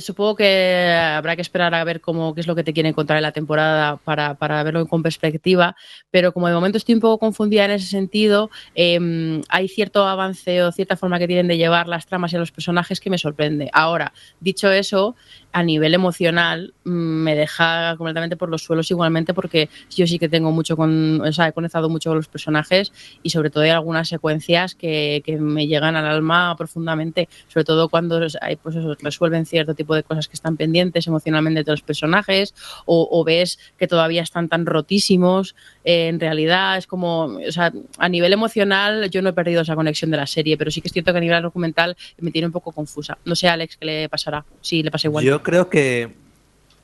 supongo 0.00 0.36
que 0.36 0.92
habrá 0.92 1.36
que 1.36 1.42
esperar 1.42 1.74
a 1.74 1.84
ver 1.84 2.00
cómo, 2.00 2.34
qué 2.34 2.40
es 2.40 2.46
lo 2.46 2.54
que 2.54 2.64
te 2.64 2.72
quieren 2.72 2.92
contar 2.92 3.16
en 3.16 3.22
la 3.22 3.32
temporada 3.32 3.96
para, 3.96 4.34
para 4.34 4.62
verlo 4.62 4.86
con 4.86 5.02
perspectiva, 5.02 5.76
pero 6.10 6.32
como 6.32 6.48
de 6.48 6.54
momento 6.54 6.78
estoy 6.78 6.94
un 6.94 7.00
poco 7.00 7.18
confundida 7.18 7.64
en 7.64 7.72
ese 7.72 7.86
sentido, 7.86 8.50
em, 8.74 9.42
hay 9.48 9.68
cierto 9.68 10.06
avance 10.06 10.62
o 10.62 10.72
cierta 10.72 10.96
forma 10.96 11.18
que 11.18 11.26
tienen 11.26 11.48
de 11.48 11.56
llevar 11.56 11.88
las 11.88 12.06
tramas 12.06 12.32
y 12.32 12.36
los 12.36 12.52
personajes 12.52 13.00
que 13.00 13.10
me 13.10 13.18
sorprende. 13.18 13.70
Ahora, 13.72 14.12
dicho 14.40 14.70
eso, 14.70 15.16
a 15.52 15.62
nivel 15.62 15.94
emocional 15.94 16.74
mm, 16.84 16.90
me 16.90 17.34
deja 17.34 17.96
completamente 17.96 18.36
por 18.36 18.48
los 18.48 18.62
suelos 18.62 18.90
igualmente 18.90 19.34
porque 19.34 19.68
yo 19.90 20.06
sí 20.06 20.18
que 20.18 20.28
tengo 20.28 20.52
mucho 20.52 20.76
con, 20.76 21.20
o 21.20 21.32
sea, 21.32 21.48
he 21.48 21.52
conectado 21.52 21.88
mucho 21.88 22.10
con 22.10 22.18
los 22.18 22.28
personajes 22.28 22.92
y 23.22 23.30
sobre 23.30 23.50
todo 23.50 23.64
hay 23.64 23.70
algunas 23.70 24.08
secuencias 24.08 24.74
que 24.74 25.22
me 25.40 25.66
llegan 25.66 25.96
al 25.96 26.06
alma 26.06 26.54
profundamente, 26.56 27.28
sobre 27.48 27.64
todo 27.64 27.88
cuando 27.88 28.20
hay, 28.40 28.56
pues 28.56 28.76
resuelven 29.00 29.46
cierto 29.46 29.74
tipo 29.74 29.94
de 29.94 30.02
cosas 30.02 30.28
que 30.28 30.34
están 30.34 30.56
pendientes 30.56 31.06
emocionalmente 31.06 31.64
de 31.64 31.70
los 31.70 31.82
personajes 31.82 32.54
o, 32.84 33.24
ves 33.24 33.58
que 33.78 33.88
todavía 33.88 34.22
están 34.22 34.48
tan 34.48 34.66
rotísimos, 34.66 35.56
eh, 35.84 36.08
en 36.08 36.20
realidad 36.20 36.76
es 36.76 36.86
como, 36.86 37.24
o 37.24 37.52
sea, 37.52 37.72
a 37.98 38.08
nivel 38.08 38.32
emocional 38.32 39.10
yo 39.10 39.22
no 39.22 39.30
he 39.30 39.32
perdido 39.32 39.62
esa 39.62 39.74
conexión 39.74 40.10
de 40.10 40.16
la 40.16 40.26
serie, 40.26 40.56
pero 40.56 40.70
sí 40.70 40.80
que 40.80 40.88
es 40.88 40.92
cierto 40.92 41.12
que 41.12 41.18
a 41.18 41.20
nivel 41.20 41.42
documental 41.42 41.96
me 42.18 42.30
tiene 42.30 42.46
un 42.46 42.52
poco 42.52 42.72
confusa. 42.72 43.18
No 43.24 43.34
sé, 43.34 43.48
Alex, 43.48 43.76
qué 43.76 43.86
le 43.86 44.08
pasará, 44.08 44.44
si 44.60 44.82
le 44.82 44.90
pasa 44.90 45.08
igual 45.08 45.24
creo 45.42 45.68
que 45.68 46.14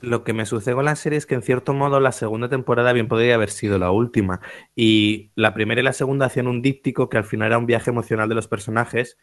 lo 0.01 0.23
que 0.23 0.33
me 0.33 0.45
sucede 0.45 0.75
con 0.75 0.85
la 0.85 0.95
serie 0.95 1.17
es 1.17 1.25
que 1.25 1.35
en 1.35 1.41
cierto 1.41 1.73
modo 1.73 1.99
la 1.99 2.11
segunda 2.11 2.49
temporada 2.49 2.91
bien 2.91 3.07
podría 3.07 3.35
haber 3.35 3.49
sido 3.49 3.77
la 3.77 3.91
última. 3.91 4.41
Y 4.75 5.31
la 5.35 5.53
primera 5.53 5.79
y 5.79 5.83
la 5.83 5.93
segunda 5.93 6.25
hacían 6.25 6.47
un 6.47 6.61
díptico 6.61 7.09
que 7.09 7.17
al 7.17 7.23
final 7.23 7.47
era 7.47 7.57
un 7.57 7.65
viaje 7.65 7.89
emocional 7.89 8.27
de 8.27 8.35
los 8.35 8.47
personajes, 8.47 9.17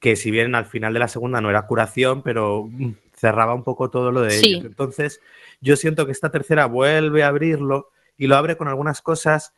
que 0.00 0.16
si 0.16 0.30
bien 0.30 0.54
al 0.54 0.66
final 0.66 0.92
de 0.92 1.00
la 1.00 1.08
segunda 1.08 1.40
no 1.40 1.50
era 1.50 1.66
curación, 1.66 2.22
pero 2.22 2.68
cerraba 3.14 3.54
un 3.54 3.64
poco 3.64 3.90
todo 3.90 4.12
lo 4.12 4.22
de 4.22 4.36
ellos. 4.36 4.64
Entonces, 4.64 5.20
yo 5.60 5.76
siento 5.76 6.06
que 6.06 6.12
esta 6.12 6.30
tercera 6.30 6.66
vuelve 6.66 7.22
a 7.22 7.28
abrirlo 7.28 7.90
y 8.16 8.26
lo 8.26 8.36
abre 8.36 8.56
con 8.56 8.68
algunas 8.68 9.02
cosas 9.02 9.54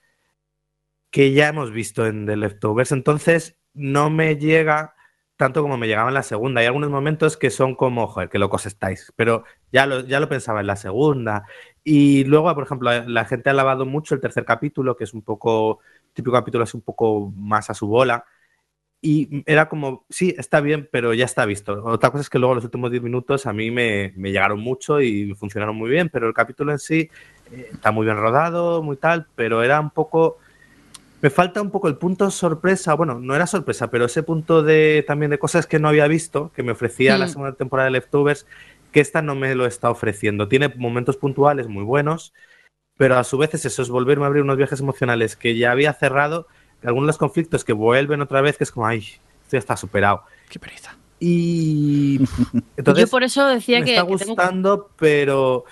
que 1.10 1.32
ya 1.32 1.48
hemos 1.48 1.73
visto 1.73 2.06
en 2.06 2.27
The 2.27 2.36
Leftovers. 2.36 2.93
Entonces, 2.93 3.56
no 3.74 4.10
me 4.10 4.36
llega 4.36 4.94
tanto 5.39 5.62
como 5.62 5.77
me 5.78 5.86
llegaba 5.86 6.09
en 6.09 6.15
la 6.15 6.24
segunda. 6.24 6.60
Hay 6.60 6.66
algunos 6.66 6.90
momentos 6.90 7.36
que 7.36 7.51
son 7.51 7.77
como, 7.77 8.09
joder, 8.09 8.28
qué 8.28 8.40
locos 8.40 8.66
estáis, 8.66 9.12
pero 9.15 9.44
ya 9.70 9.86
lo, 9.86 10.01
ya 10.01 10.19
lo 10.19 10.28
pensaba 10.28 10.60
en 10.60 10.66
la 10.66 10.74
segunda. 10.74 11.44
Y 11.85 12.24
luego, 12.24 12.52
por 12.56 12.65
ejemplo, 12.65 12.90
la, 13.06 13.24
gente 13.24 13.48
ha 13.48 13.52
lavado 13.52 13.86
mucho 13.86 14.16
el 14.16 14.20
tercer 14.20 14.44
capítulo, 14.44 14.97
que 14.97 15.05
es 15.05 15.15
un 15.15 15.23
poco, 15.23 15.78
típico 16.12 16.32
capítulo 16.32 16.65
es 16.65 16.74
un 16.74 16.81
poco 16.81 17.32
más 17.36 17.70
a 17.70 17.74
su 17.74 17.86
bola. 17.86 18.24
Y 19.01 19.45
era 19.47 19.69
como, 19.69 20.05
sí, 20.11 20.35
está 20.37 20.61
bien, 20.61 20.89
pero 20.91 21.15
ya 21.15 21.25
está 21.25 21.47
visto. 21.47 21.85
Otra 21.85 22.11
cosa 22.11 22.23
es 22.23 22.31
que 22.31 22.39
luego 22.39 22.57
los 22.57 22.65
últimos 22.65 22.91
10 22.91 23.03
minutos 23.03 23.47
a 23.47 23.53
mí 23.53 23.70
me, 23.70 24.12
me, 24.16 24.31
llegaron 24.33 24.59
mucho 24.59 25.01
y 25.01 25.35
funcionaron 25.35 25.77
muy 25.77 25.89
bien, 25.89 26.09
pero 26.09 26.27
el 26.27 26.35
capítulo 26.35 26.73
en 26.73 26.81
sí 26.81 27.09
eh, 27.53 27.69
está 27.73 27.93
muy 27.93 28.05
bien 28.05 28.16
rodado, 28.16 28.83
muy 28.83 28.97
tal, 28.97 29.27
pero 29.37 29.62
era 29.62 29.79
un 29.81 29.91
poco 29.91 30.39
me 31.20 31.31
falta 31.31 31.61
un 31.61 31.70
poco 31.70 31.89
el 31.89 31.97
punto 31.97 32.31
sorpresa, 32.31 32.95
bueno, 32.95 33.19
no 33.19 33.35
era 33.35 33.47
sorpresa, 33.47 33.91
pero 33.91 34.05
ese 34.05 34.23
punto 34.23 34.62
de 34.62 35.05
también 35.07 35.31
de 35.31 35.39
cosas 35.39 35.66
que 35.66 35.79
no 35.79 35.89
había 35.89 36.07
visto, 36.07 36.53
que 36.55 36.62
me 36.62 36.73
ofrecía 36.73 37.19
la 37.19 37.27
hmm. 37.27 37.31
segunda 37.31 37.53
temporada 37.55 37.87
de 37.87 37.93
Leftovers, 37.93 38.47
que 38.93 39.01
esta 39.01 39.20
no 39.20 39.35
me 39.35 39.55
lo 39.55 39.66
está 39.66 39.91
ofreciendo. 39.91 40.49
Tiene 40.49 40.69
momentos 40.77 41.16
puntuales 41.16 41.66
muy 41.66 41.83
buenos, 41.83 42.33
pero 42.97 43.16
a 43.16 43.25
su 43.25 43.37
vez 43.37 43.53
es 43.55 43.65
eso, 43.65 43.83
es 43.83 43.89
volverme 43.89 44.25
a 44.25 44.27
abrir 44.29 44.43
unos 44.43 44.57
viajes 44.57 44.81
emocionales 44.81 45.37
que 45.37 45.57
ya 45.57 45.73
había 45.73 45.93
cerrado, 45.93 46.47
algunos 46.83 47.07
de 47.07 47.09
los 47.09 47.19
conflictos 47.19 47.65
que 47.65 47.73
vuelven 47.73 48.21
otra 48.21 48.41
vez, 48.41 48.57
que 48.57 48.65
es 48.65 48.71
como, 48.71 48.87
ay, 48.87 48.99
esto 48.99 49.53
ya 49.53 49.59
está 49.59 49.77
superado. 49.77 50.23
Qué 50.49 50.59
pereza. 50.59 50.97
Y 51.21 52.21
entonces, 52.77 53.05
yo 53.05 53.11
por 53.11 53.25
eso 53.25 53.47
decía 53.49 53.81
me 53.81 53.87
que 53.87 53.91
está 53.93 54.03
gustando, 54.03 54.91
pero 54.99 55.65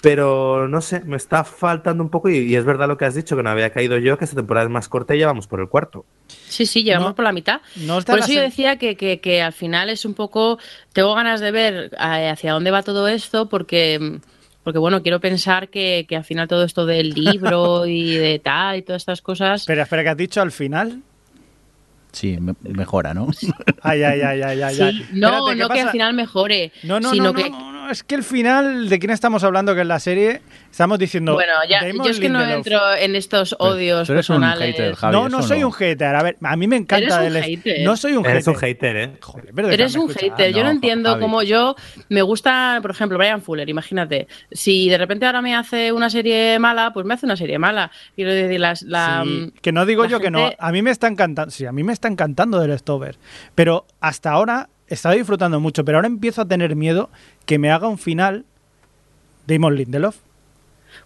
pero 0.00 0.66
no 0.66 0.80
sé, 0.80 1.00
me 1.00 1.16
está 1.16 1.44
faltando 1.44 2.02
un 2.02 2.10
poco 2.10 2.30
y, 2.30 2.54
es 2.54 2.64
verdad 2.64 2.88
lo 2.88 2.96
que 2.96 3.04
has 3.04 3.14
dicho, 3.14 3.36
que 3.36 3.42
no 3.42 3.50
había 3.50 3.70
caído 3.70 3.98
yo, 3.98 4.16
que 4.16 4.24
esta 4.24 4.36
temporada 4.36 4.64
es 4.64 4.72
más 4.72 4.88
corta 4.88 5.14
y 5.14 5.18
ya 5.18 5.26
vamos 5.26 5.46
por 5.46 5.60
el 5.60 5.68
cuarto. 5.68 6.06
Sí, 6.48 6.64
sí, 6.64 6.82
llevamos 6.82 7.14
por 7.14 7.24
la 7.24 7.32
mitad. 7.32 7.60
por 8.06 8.18
eso 8.18 8.32
yo 8.32 8.40
decía 8.40 8.76
que, 8.76 8.96
que, 8.96 9.42
al 9.42 9.52
final 9.52 9.90
es 9.90 10.04
un 10.04 10.14
poco, 10.14 10.58
tengo 10.92 11.14
ganas 11.14 11.40
de 11.40 11.50
ver 11.50 11.90
eh, 11.92 12.28
hacia 12.30 12.52
dónde 12.52 12.70
va 12.70 12.82
todo 12.82 13.08
esto 13.08 13.48
porque... 13.48 14.20
Porque 14.62 14.78
bueno, 14.78 15.02
quiero 15.02 15.20
pensar 15.20 15.68
que, 15.68 16.04
que 16.08 16.16
al 16.16 16.24
final 16.24 16.48
todo 16.48 16.64
esto 16.64 16.84
del 16.86 17.10
libro 17.10 17.86
y 17.86 18.14
de 18.14 18.38
tal 18.38 18.78
y 18.78 18.82
todas 18.82 19.02
estas 19.02 19.22
cosas. 19.22 19.62
Espera, 19.62 19.84
espera, 19.84 20.02
¿qué 20.02 20.08
has 20.10 20.16
dicho 20.16 20.42
al 20.42 20.52
final? 20.52 21.02
Sí, 22.12 22.38
mejora, 22.62 23.14
¿no? 23.14 23.28
Ay, 23.82 24.02
ay, 24.02 24.20
ay, 24.20 24.42
ay, 24.42 24.62
ay. 24.62 25.06
No, 25.12 25.54
no 25.54 25.68
que 25.68 25.80
al 25.80 25.90
final 25.90 26.14
mejore. 26.14 26.72
No, 26.82 26.98
no, 26.98 27.10
sino 27.10 27.24
no, 27.26 27.34
que... 27.34 27.48
no, 27.48 27.79
no, 27.90 27.92
es 27.92 28.04
que 28.04 28.14
el 28.14 28.22
final, 28.22 28.88
¿de 28.88 28.98
quién 29.00 29.10
estamos 29.10 29.42
hablando 29.42 29.74
que 29.74 29.80
en 29.80 29.88
la 29.88 29.98
serie? 29.98 30.42
Estamos 30.70 30.96
diciendo. 30.96 31.34
Bueno, 31.34 31.54
ya, 31.68 31.80
yo 31.90 32.08
es 32.08 32.20
que 32.20 32.28
no 32.28 32.40
entro 32.40 32.94
en 32.94 33.16
estos 33.16 33.56
odios 33.58 34.06
personales. 34.06 34.96
no, 35.02 35.28
no 35.28 35.42
soy 35.42 35.64
un 35.64 35.72
hater. 35.72 36.14
A 36.14 36.22
ver, 36.22 36.36
a 36.40 36.56
mí 36.56 36.68
me 36.68 36.76
encanta. 36.76 37.26
Eres 37.26 37.36
un 37.36 37.42
hater. 37.42 37.84
No 37.84 37.96
soy 37.96 38.12
un 38.12 38.24
Eres 38.24 38.44
hater. 38.44 38.54
un 38.54 38.60
hater, 38.60 38.96
¿eh? 38.96 39.10
Joder, 39.20 39.72
Eres 39.72 39.96
un 39.96 40.08
hater. 40.08 40.54
Yo 40.54 40.62
no, 40.62 40.70
entiendo 40.70 41.18
cómo 41.18 41.42
yo. 41.42 41.74
Me 42.08 42.22
gusta, 42.22 42.78
por 42.80 42.92
ejemplo, 42.92 43.18
Brian 43.18 43.42
Fuller, 43.42 43.68
imagínate. 43.68 44.28
Si 44.52 44.88
de 44.88 44.96
repente 44.96 45.26
ahora 45.26 45.42
me 45.42 45.56
hace 45.56 45.90
una 45.90 46.10
serie 46.10 46.58
mala, 46.60 46.92
pues 46.92 47.04
me 47.04 47.14
hace 47.14 47.26
una 47.26 47.36
serie 47.36 47.58
mala. 47.58 47.90
Quiero 48.14 48.32
decir, 48.32 48.60
las, 48.60 48.82
la. 48.82 49.24
que 49.60 49.72
no 49.72 49.84
digo 49.84 50.04
yo 50.04 50.20
que 50.20 50.30
no. 50.30 50.50
A 50.56 50.72
mí 50.72 50.82
me 50.82 50.92
está 50.92 51.08
encantando. 51.08 51.50
Sí, 51.50 51.66
a 51.66 51.72
mí 51.72 51.82
me 51.82 51.92
está 51.92 52.06
encantando 52.06 52.60
The 52.60 52.68
Leftovers. 52.68 53.18
Pero 53.56 53.86
hasta 54.00 54.30
ahora 54.30 54.68
estaba 54.90 55.14
disfrutando 55.14 55.60
mucho. 55.60 55.84
Pero 55.84 55.98
ahora 55.98 56.08
empiezo 56.08 56.42
a 56.42 56.48
tener 56.48 56.76
miedo 56.76 57.10
que 57.46 57.58
me 57.58 57.70
haga 57.70 57.88
un 57.88 57.98
final 57.98 58.44
Damon 59.46 59.76
Lindelof. 59.76 60.16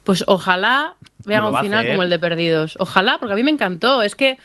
Pues 0.03 0.25
ojalá 0.27 0.97
vean 1.25 1.45
un 1.45 1.59
final 1.59 1.87
como 1.87 2.03
el 2.03 2.11
de 2.11 2.19
Perdidos. 2.19 2.77
Ojalá, 2.79 3.19
porque 3.19 3.35
a 3.35 3.37
mí 3.37 3.43
me 3.43 3.51
encantó. 3.51 4.03
Es 4.03 4.15
que 4.15 4.39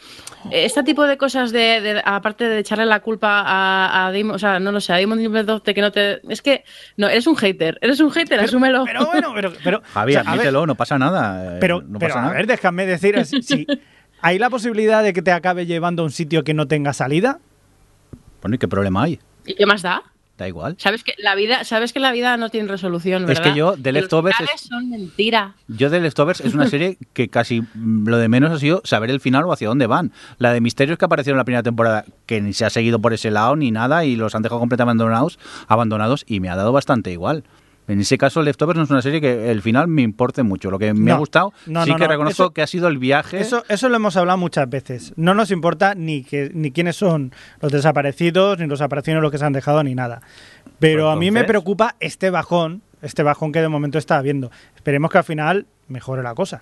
este 0.51 0.83
tipo 0.83 1.05
de 1.05 1.17
cosas 1.17 1.51
de, 1.51 2.01
aparte 2.05 2.45
de 2.45 2.59
echarle 2.59 2.85
la 2.85 3.01
culpa 3.01 3.41
a, 3.45 4.07
a 4.07 4.11
o 4.31 4.39
sea, 4.39 4.59
no 4.59 4.71
lo 4.71 4.79
sé, 4.79 4.93
a 4.93 4.99
Damon 4.99 5.19
de 5.19 5.73
que 5.73 5.81
no 5.81 5.91
te 5.91 6.21
es 6.29 6.41
que 6.41 6.63
no, 6.97 7.07
eres 7.07 7.27
un 7.27 7.35
hater, 7.35 7.77
eres 7.81 7.99
un 7.99 8.11
hater, 8.11 8.39
asúmelo. 8.39 8.85
Pero 8.85 9.05
bueno, 9.05 9.31
pero, 9.33 9.53
pero 9.63 9.81
Javi, 9.93 10.15
admítelo, 10.15 10.65
no 10.65 10.75
pasa 10.75 10.97
nada. 10.97 11.55
Eh, 11.55 11.57
pero, 11.59 11.83
a 12.13 12.29
ver, 12.31 12.47
déjame 12.47 12.85
decir 12.85 13.25
si 13.25 13.67
hay 14.21 14.39
la 14.39 14.49
posibilidad 14.49 15.03
de 15.03 15.13
que 15.13 15.21
te 15.21 15.31
acabe 15.31 15.65
llevando 15.65 16.03
a 16.03 16.05
un 16.05 16.11
sitio 16.11 16.43
que 16.43 16.53
no 16.53 16.67
tenga 16.67 16.93
salida. 16.93 17.39
Bueno, 18.41 18.55
¿y 18.55 18.57
qué 18.57 18.67
problema 18.67 19.03
hay? 19.03 19.19
¿Y 19.49 19.55
qué 19.55 19.65
más 19.65 19.81
da? 19.81 20.03
Da 20.37 20.47
igual. 20.47 20.75
Sabes 20.77 21.03
que 21.03 21.15
la 21.17 21.33
vida, 21.33 21.63
sabes 21.63 21.91
que 21.91 21.99
la 21.99 22.11
vida 22.11 22.37
no 22.37 22.49
tiene 22.49 22.67
resolución, 22.67 23.25
¿verdad? 23.25 23.43
Es 23.43 23.51
que 23.51 23.57
yo 23.57 23.75
The 23.81 23.91
Leftovers 23.91 24.37
son 24.55 24.91
mentira. 24.91 25.55
Yo 25.67 25.89
The 25.89 25.99
Leftovers 25.99 26.39
es 26.41 26.53
una 26.53 26.67
serie 26.69 26.99
que 27.13 27.29
casi 27.29 27.63
lo 27.73 28.17
de 28.17 28.29
menos 28.29 28.51
ha 28.51 28.59
sido 28.59 28.81
saber 28.85 29.09
el 29.09 29.19
final 29.19 29.45
o 29.45 29.51
hacia 29.51 29.67
dónde 29.67 29.87
van. 29.87 30.13
La 30.37 30.53
de 30.53 30.61
misterios 30.61 30.99
que 30.99 31.05
aparecieron 31.05 31.37
en 31.37 31.39
la 31.39 31.45
primera 31.45 31.63
temporada 31.63 32.05
que 32.27 32.41
ni 32.41 32.53
se 32.53 32.63
ha 32.63 32.69
seguido 32.69 32.99
por 32.99 33.11
ese 33.11 33.31
lado 33.31 33.55
ni 33.55 33.71
nada 33.71 34.05
y 34.05 34.15
los 34.15 34.35
han 34.35 34.43
dejado 34.43 34.59
completamente 34.59 35.01
abandonados, 35.01 35.39
abandonados 35.67 36.25
y 36.27 36.39
me 36.39 36.49
ha 36.49 36.55
dado 36.55 36.71
bastante 36.71 37.11
igual. 37.11 37.43
En 37.89 37.99
ese 37.99 38.19
caso, 38.19 38.43
Leftovers 38.43 38.77
no 38.77 38.83
es 38.83 38.91
una 38.91 39.01
serie 39.01 39.19
que 39.19 39.49
el 39.49 39.63
final 39.63 39.87
me 39.87 40.03
importe 40.03 40.43
mucho. 40.43 40.69
Lo 40.69 40.77
que 40.77 40.93
me 40.93 41.11
ha 41.11 41.17
gustado, 41.17 41.51
sí 41.65 41.95
que 41.95 42.07
reconozco 42.07 42.51
que 42.51 42.61
ha 42.61 42.67
sido 42.67 42.87
el 42.87 42.99
viaje. 42.99 43.39
Eso, 43.39 43.63
eso 43.67 43.89
lo 43.89 43.95
hemos 43.95 44.15
hablado 44.15 44.37
muchas 44.37 44.69
veces. 44.69 45.11
No 45.15 45.33
nos 45.33 45.49
importa 45.49 45.95
ni 45.95 46.23
que 46.23 46.51
ni 46.53 46.69
quiénes 46.69 46.97
son 46.97 47.33
los 47.59 47.71
desaparecidos, 47.71 48.59
ni 48.59 48.67
los 48.67 48.81
apariciones 48.81 49.23
los 49.23 49.31
que 49.31 49.39
se 49.39 49.45
han 49.45 49.53
dejado, 49.53 49.83
ni 49.83 49.95
nada. 49.95 50.21
Pero 50.77 51.05
pues 51.05 51.15
a 51.15 51.19
mí 51.19 51.31
me 51.31 51.45
preocupa 51.45 51.95
este 51.99 52.29
bajón, 52.29 52.83
este 53.01 53.23
bajón 53.23 53.51
que 53.51 53.59
de 53.59 53.69
momento 53.69 53.97
está 53.97 54.19
habiendo. 54.19 54.51
Esperemos 54.75 55.09
que 55.09 55.17
al 55.17 55.23
final 55.23 55.65
mejore 55.87 56.21
la 56.21 56.35
cosa. 56.35 56.61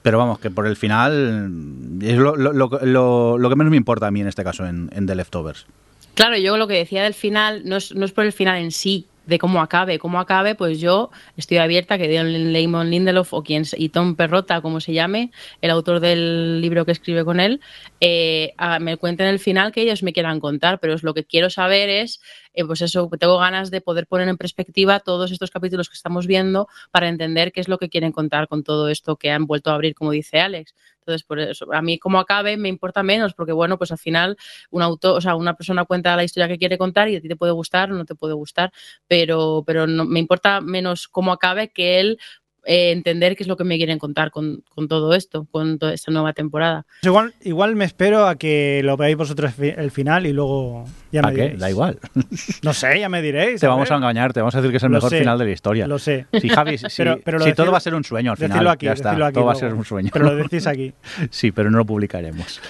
Pero 0.00 0.16
vamos, 0.16 0.38
que 0.38 0.50
por 0.50 0.66
el 0.66 0.76
final 0.76 1.52
es 2.00 2.16
lo, 2.16 2.70
que 2.70 3.56
menos 3.56 3.70
me 3.70 3.76
importa 3.76 4.06
a 4.06 4.10
mí 4.10 4.22
en 4.22 4.28
este 4.28 4.44
caso 4.44 4.64
en, 4.64 4.88
en 4.94 5.06
The 5.06 5.14
Leftovers. 5.14 5.66
Claro, 6.14 6.38
yo 6.38 6.56
lo 6.56 6.68
que 6.68 6.74
decía 6.74 7.02
del 7.02 7.14
final 7.14 7.62
no 7.66 7.76
es, 7.76 7.94
no 7.94 8.06
es 8.06 8.12
por 8.12 8.24
el 8.24 8.32
final 8.32 8.58
en 8.58 8.70
sí, 8.70 9.06
de 9.26 9.38
cómo 9.38 9.60
acabe. 9.62 9.98
Cómo 9.98 10.18
acabe, 10.20 10.54
pues 10.54 10.80
yo 10.80 11.10
estoy 11.36 11.58
abierta 11.58 11.98
que 11.98 12.08
Dion 12.08 12.52
Lemon 12.52 12.90
Lindelof 12.90 13.32
o 13.34 13.42
quien 13.42 13.64
y 13.76 13.88
Tom 13.90 14.16
Perrota, 14.16 14.60
como 14.60 14.80
se 14.80 14.92
llame, 14.92 15.30
el 15.60 15.70
autor 15.70 16.00
del 16.00 16.60
libro 16.60 16.84
que 16.84 16.92
escribe 16.92 17.24
con 17.24 17.40
él, 17.40 17.60
eh, 18.00 18.52
a- 18.58 18.78
me 18.78 18.96
cuenten 18.96 19.26
el 19.28 19.38
final 19.38 19.72
que 19.72 19.82
ellos 19.82 20.02
me 20.02 20.12
quieran 20.12 20.40
contar. 20.40 20.80
Pero 20.80 20.94
es 20.94 21.02
lo 21.02 21.14
que 21.14 21.24
quiero 21.24 21.50
saber 21.50 21.88
es, 21.88 22.20
eh, 22.54 22.64
pues 22.64 22.82
eso, 22.82 23.08
tengo 23.18 23.38
ganas 23.38 23.70
de 23.70 23.80
poder 23.80 24.06
poner 24.06 24.28
en 24.28 24.36
perspectiva 24.36 25.00
todos 25.00 25.30
estos 25.32 25.50
capítulos 25.50 25.88
que 25.88 25.94
estamos 25.94 26.26
viendo 26.26 26.68
para 26.90 27.08
entender 27.08 27.52
qué 27.52 27.60
es 27.60 27.68
lo 27.68 27.78
que 27.78 27.88
quieren 27.88 28.12
contar 28.12 28.48
con 28.48 28.62
todo 28.62 28.88
esto 28.88 29.16
que 29.16 29.30
han 29.30 29.46
vuelto 29.46 29.70
a 29.70 29.74
abrir, 29.74 29.94
como 29.94 30.10
dice 30.10 30.40
Alex. 30.40 30.74
Entonces, 30.98 31.24
por 31.24 31.40
eso, 31.40 31.72
a 31.72 31.82
mí 31.82 31.98
como 31.98 32.20
acabe 32.20 32.56
me 32.56 32.68
importa 32.68 33.02
menos, 33.02 33.34
porque 33.34 33.52
bueno, 33.52 33.76
pues 33.76 33.90
al 33.90 33.98
final 33.98 34.36
un 34.70 34.82
autor, 34.82 35.18
o 35.18 35.20
sea, 35.20 35.34
una 35.34 35.54
persona 35.54 35.84
cuenta 35.84 36.14
la 36.14 36.24
historia 36.24 36.48
que 36.48 36.58
quiere 36.58 36.78
contar 36.78 37.08
y 37.08 37.16
a 37.16 37.20
ti 37.20 37.28
te 37.28 37.36
puede 37.36 37.52
gustar 37.52 37.90
o 37.90 37.94
no 37.96 38.04
te 38.04 38.14
puede 38.14 38.34
gustar, 38.34 38.72
pero, 39.08 39.64
pero 39.66 39.86
no, 39.86 40.04
me 40.04 40.20
importa 40.20 40.60
menos 40.60 41.08
cómo 41.08 41.32
acabe 41.32 41.70
que 41.72 41.98
él 42.00 42.18
eh, 42.64 42.92
entender 42.92 43.36
qué 43.36 43.42
es 43.42 43.48
lo 43.48 43.56
que 43.56 43.64
me 43.64 43.76
quieren 43.76 43.98
contar 43.98 44.30
con, 44.30 44.62
con 44.74 44.88
todo 44.88 45.14
esto, 45.14 45.46
con 45.50 45.78
toda 45.78 45.94
esta 45.94 46.10
nueva 46.12 46.32
temporada. 46.32 46.84
Pues 47.00 47.04
igual, 47.10 47.34
igual 47.42 47.76
me 47.76 47.84
espero 47.84 48.26
a 48.26 48.36
que 48.36 48.80
lo 48.84 48.96
veáis 48.96 49.16
vosotros 49.16 49.52
el 49.58 49.90
final 49.90 50.26
y 50.26 50.32
luego 50.32 50.84
ya 51.10 51.22
me 51.22 51.28
¿A 51.28 51.30
qué? 51.32 51.42
diréis. 51.42 51.60
Da 51.60 51.70
igual. 51.70 51.98
No 52.62 52.72
sé, 52.72 53.00
ya 53.00 53.08
me 53.08 53.20
diréis. 53.22 53.60
Te 53.60 53.66
a 53.66 53.70
vamos 53.70 53.90
a 53.90 53.96
engañar, 53.96 54.32
te 54.32 54.40
vamos 54.40 54.54
a 54.54 54.58
decir 54.58 54.70
que 54.70 54.76
es 54.76 54.82
el 54.82 54.90
Lo 54.90 54.96
mejor 54.96 55.10
sé, 55.10 55.18
final 55.18 55.38
de 55.38 55.44
la 55.44 55.50
historia. 55.50 55.86
Lo 55.86 55.98
sé. 55.98 56.26
Sí, 56.40 56.48
Javi, 56.48 56.78
sí, 56.78 56.86
Pero- 56.96 57.18
pero 57.24 57.38
lo 57.38 57.44
sí, 57.44 57.50
decirlo- 57.50 57.64
todo 57.64 57.72
va 57.72 57.78
a 57.78 57.80
ser 57.80 57.94
un 57.94 58.04
sueño 58.04 58.30
al 58.32 58.36
final. 58.36 58.68
Aquí, 58.68 58.86
ya 58.86 58.92
está, 58.92 59.10
decirlo 59.10 59.26
aquí 59.26 59.34
todo 59.34 59.44
va 59.46 59.52
a 59.52 59.56
ser 59.56 59.74
un 59.74 59.84
sueño. 59.84 60.10
Pero 60.12 60.24
lo 60.26 60.36
decís 60.36 60.66
aquí. 60.66 60.92
Sí, 61.30 61.50
pero 61.52 61.70
no 61.70 61.78
lo 61.78 61.84
publicaremos. 61.86 62.60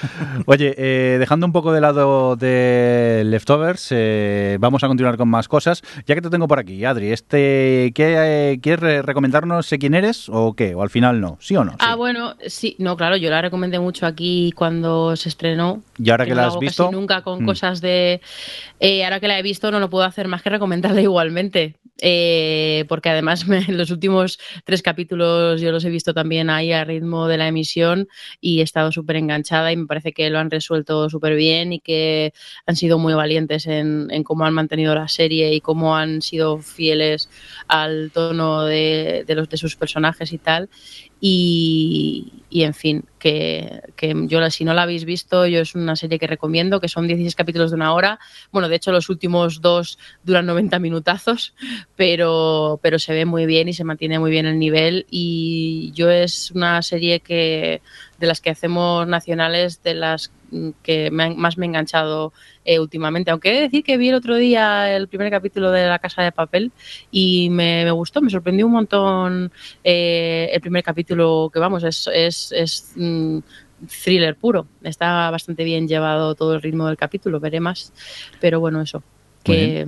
Oye, 0.46 0.74
eh, 0.76 1.16
dejando 1.18 1.46
un 1.46 1.52
poco 1.52 1.72
de 1.72 1.80
lado 1.80 2.36
de 2.36 3.22
Leftovers, 3.26 3.88
eh, 3.90 4.56
vamos 4.60 4.82
a 4.84 4.88
continuar 4.88 5.16
con 5.16 5.28
más 5.28 5.48
cosas. 5.48 5.82
Ya 6.06 6.14
que 6.14 6.20
te 6.22 6.30
tengo 6.30 6.48
por 6.48 6.58
aquí, 6.58 6.84
Adri, 6.84 7.12
este, 7.12 7.92
¿qué, 7.94 8.14
eh, 8.52 8.58
¿quieres 8.62 9.04
recomendarnos 9.04 9.72
quién 9.82 9.94
eres 9.94 10.28
o 10.28 10.54
qué? 10.54 10.76
¿O 10.76 10.82
al 10.82 10.90
final 10.90 11.20
no? 11.20 11.38
¿Sí 11.40 11.56
o 11.56 11.64
no? 11.64 11.74
Ah, 11.80 11.96
bueno, 11.96 12.36
sí, 12.46 12.76
no, 12.78 12.96
claro, 12.96 13.16
yo 13.16 13.30
la 13.30 13.42
recomendé 13.42 13.80
mucho 13.80 14.06
aquí 14.06 14.52
cuando 14.52 15.16
se 15.16 15.28
estrenó. 15.28 15.82
Y 15.98 16.08
ahora 16.10 16.24
que 16.24 16.30
no 16.30 16.36
la 16.36 16.46
has 16.46 16.58
visto, 16.60 16.84
Casi 16.84 16.94
nunca 16.94 17.22
con 17.22 17.42
mm. 17.42 17.46
cosas 17.46 17.80
de. 17.80 18.20
eh, 18.78 19.02
ahora 19.02 19.18
que 19.18 19.26
la 19.26 19.40
he 19.40 19.42
visto, 19.42 19.72
no 19.72 19.80
lo 19.80 19.90
puedo 19.90 20.04
hacer 20.04 20.28
más 20.28 20.40
que 20.40 20.50
recomendarla 20.50 21.00
igualmente. 21.02 21.74
Eh, 22.04 22.84
porque 22.88 23.08
además 23.10 23.46
me- 23.48 23.64
los 23.68 23.90
últimos 23.90 24.38
tres 24.64 24.82
capítulos 24.82 25.60
yo 25.60 25.70
los 25.70 25.84
he 25.84 25.90
visto 25.90 26.12
también 26.12 26.50
ahí 26.50 26.72
a 26.72 26.84
ritmo 26.84 27.28
de 27.28 27.38
la 27.38 27.46
emisión 27.46 28.08
y 28.40 28.60
he 28.60 28.62
estado 28.64 28.90
súper 28.90 29.16
enganchada 29.16 29.72
y 29.72 29.76
me 29.76 29.86
parece 29.86 30.12
que 30.12 30.28
lo 30.28 30.38
han 30.40 30.50
resuelto 30.50 31.08
súper 31.08 31.36
bien 31.36 31.72
y 31.72 31.80
que 31.80 32.34
han 32.66 32.74
sido 32.76 32.98
muy 32.98 33.14
valientes 33.14 33.66
en, 33.66 34.08
cómo 34.24 34.44
han 34.44 34.54
mantenido 34.54 34.94
la 34.96 35.06
serie 35.08 35.54
y 35.54 35.60
cómo 35.60 35.96
han 35.96 36.22
sido 36.22 36.58
fieles 36.58 37.30
al 37.68 38.10
tono 38.12 38.64
de 38.64 39.24
los, 39.28 39.48
de 39.48 39.56
sus 39.56 39.76
personajes 39.76 40.32
y 40.32 40.38
tal. 40.38 40.68
Y, 41.24 42.32
en 42.50 42.74
fin, 42.74 43.04
que, 43.20 43.80
que 43.94 44.12
yo 44.26 44.50
si 44.50 44.64
no 44.64 44.74
la 44.74 44.82
habéis 44.82 45.04
visto, 45.04 45.46
yo 45.46 45.60
es 45.60 45.76
una 45.76 45.94
serie 45.94 46.18
que 46.18 46.26
recomiendo, 46.26 46.80
que 46.80 46.88
son 46.88 47.06
16 47.06 47.36
capítulos 47.36 47.70
de 47.70 47.76
una 47.76 47.94
hora. 47.94 48.18
Bueno, 48.50 48.68
de 48.68 48.74
hecho 48.74 48.90
los 48.90 49.08
últimos 49.08 49.60
dos 49.60 50.00
duran 50.24 50.46
90 50.46 50.80
minutazos, 50.80 51.54
pero, 51.94 52.80
pero 52.82 52.98
se 52.98 53.12
ve 53.12 53.24
muy 53.24 53.46
bien 53.46 53.68
y 53.68 53.72
se 53.72 53.84
mantiene 53.84 54.18
muy 54.18 54.32
bien 54.32 54.46
el 54.46 54.58
nivel. 54.58 55.06
Y 55.10 55.92
yo 55.94 56.10
es 56.10 56.50
una 56.50 56.82
serie 56.82 57.20
que 57.20 57.82
de 58.22 58.28
las 58.28 58.40
que 58.40 58.50
hacemos 58.50 59.06
nacionales, 59.08 59.82
de 59.82 59.94
las 59.94 60.30
que 60.84 61.10
me 61.10 61.24
han- 61.24 61.36
más 61.36 61.58
me 61.58 61.66
he 61.66 61.68
enganchado 61.68 62.32
eh, 62.64 62.78
últimamente. 62.78 63.32
Aunque 63.32 63.50
he 63.50 63.54
de 63.54 63.60
decir 63.62 63.82
que 63.82 63.96
vi 63.96 64.10
el 64.10 64.14
otro 64.14 64.36
día 64.36 64.94
el 64.94 65.08
primer 65.08 65.28
capítulo 65.30 65.72
de 65.72 65.86
La 65.88 65.98
Casa 65.98 66.22
de 66.22 66.30
Papel 66.30 66.70
y 67.10 67.50
me, 67.50 67.84
me 67.84 67.90
gustó, 67.90 68.22
me 68.22 68.30
sorprendió 68.30 68.66
un 68.66 68.72
montón 68.72 69.50
eh, 69.82 70.50
el 70.52 70.60
primer 70.60 70.84
capítulo 70.84 71.50
que 71.52 71.58
vamos, 71.58 71.82
es, 71.82 72.08
es, 72.14 72.52
es 72.52 72.92
mm, 72.94 73.38
thriller 74.04 74.36
puro. 74.36 74.68
Está 74.84 75.28
bastante 75.30 75.64
bien 75.64 75.88
llevado 75.88 76.36
todo 76.36 76.54
el 76.54 76.62
ritmo 76.62 76.86
del 76.86 76.96
capítulo, 76.96 77.40
veré 77.40 77.58
más. 77.58 77.92
Pero 78.40 78.60
bueno, 78.60 78.80
eso. 78.80 79.02
Que 79.42 79.84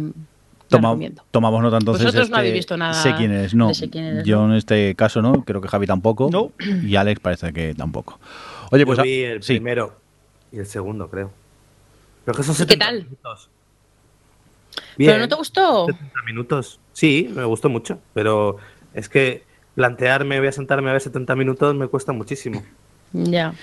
Toma- 0.68 0.96
tomamos 1.30 1.62
nota 1.62 1.76
entonces. 1.76 2.04
Vosotros 2.06 2.30
no 2.30 2.36
este, 2.36 2.38
habéis 2.40 2.54
visto 2.54 2.76
nada 2.76 2.94
Sé 2.94 3.14
quién 3.14 3.30
eres, 3.30 3.54
no. 3.54 3.68
de 3.68 3.74
Sé 3.74 3.90
quién 3.90 4.04
eres, 4.04 4.24
Yo 4.24 4.46
¿no? 4.46 4.52
en 4.52 4.58
este 4.58 4.94
caso 4.94 5.20
no, 5.22 5.44
creo 5.44 5.60
que 5.60 5.68
Javi 5.68 5.86
tampoco. 5.86 6.28
No. 6.30 6.52
Y 6.82 6.96
Alex 6.96 7.20
parece 7.20 7.52
que 7.52 7.74
tampoco. 7.74 8.18
Oye, 8.70 8.84
pues 8.86 8.96
Yo 8.96 9.02
ah, 9.02 9.04
vi 9.04 9.20
el 9.22 9.42
sí. 9.42 9.54
primero 9.54 9.98
y 10.52 10.58
el 10.58 10.66
segundo, 10.66 11.08
creo. 11.10 11.30
Pero 12.24 12.36
que 12.36 12.42
son 12.42 12.54
¿Y 12.54 12.56
qué 12.58 12.62
70 12.64 12.84
tal? 12.86 13.04
minutos. 13.04 13.50
¿Pero 14.96 15.18
no 15.18 15.28
te 15.28 15.34
gustó? 15.34 15.86
70 15.86 16.22
minutos. 16.26 16.80
Sí, 16.92 17.30
me 17.34 17.44
gustó 17.44 17.68
mucho, 17.68 17.98
pero 18.12 18.56
es 18.94 19.08
que 19.08 19.44
plantearme, 19.74 20.38
voy 20.38 20.48
a 20.48 20.52
sentarme 20.52 20.88
a 20.90 20.92
ver 20.92 21.02
70 21.02 21.34
minutos, 21.36 21.74
me 21.74 21.86
cuesta 21.88 22.12
muchísimo. 22.12 22.62
Ya. 23.12 23.54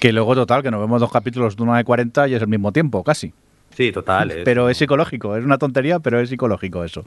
Que 0.00 0.12
luego, 0.12 0.34
total, 0.34 0.62
que 0.62 0.70
nos 0.70 0.80
vemos 0.80 1.00
dos 1.00 1.10
capítulos 1.12 1.56
de 1.56 1.62
una 1.62 1.76
de 1.78 1.84
40 1.84 2.28
y 2.28 2.34
es 2.34 2.42
el 2.42 2.48
mismo 2.48 2.72
tiempo, 2.72 3.02
casi. 3.04 3.32
Sí, 3.76 3.92
total. 3.92 4.30
es- 4.30 4.36
Pero 4.44 4.70
es 4.70 4.76
psicológico, 4.78 5.36
es 5.36 5.44
una 5.44 5.58
tontería, 5.58 5.98
pero 6.00 6.18
es 6.18 6.30
psicológico 6.30 6.82
eso. 6.84 7.04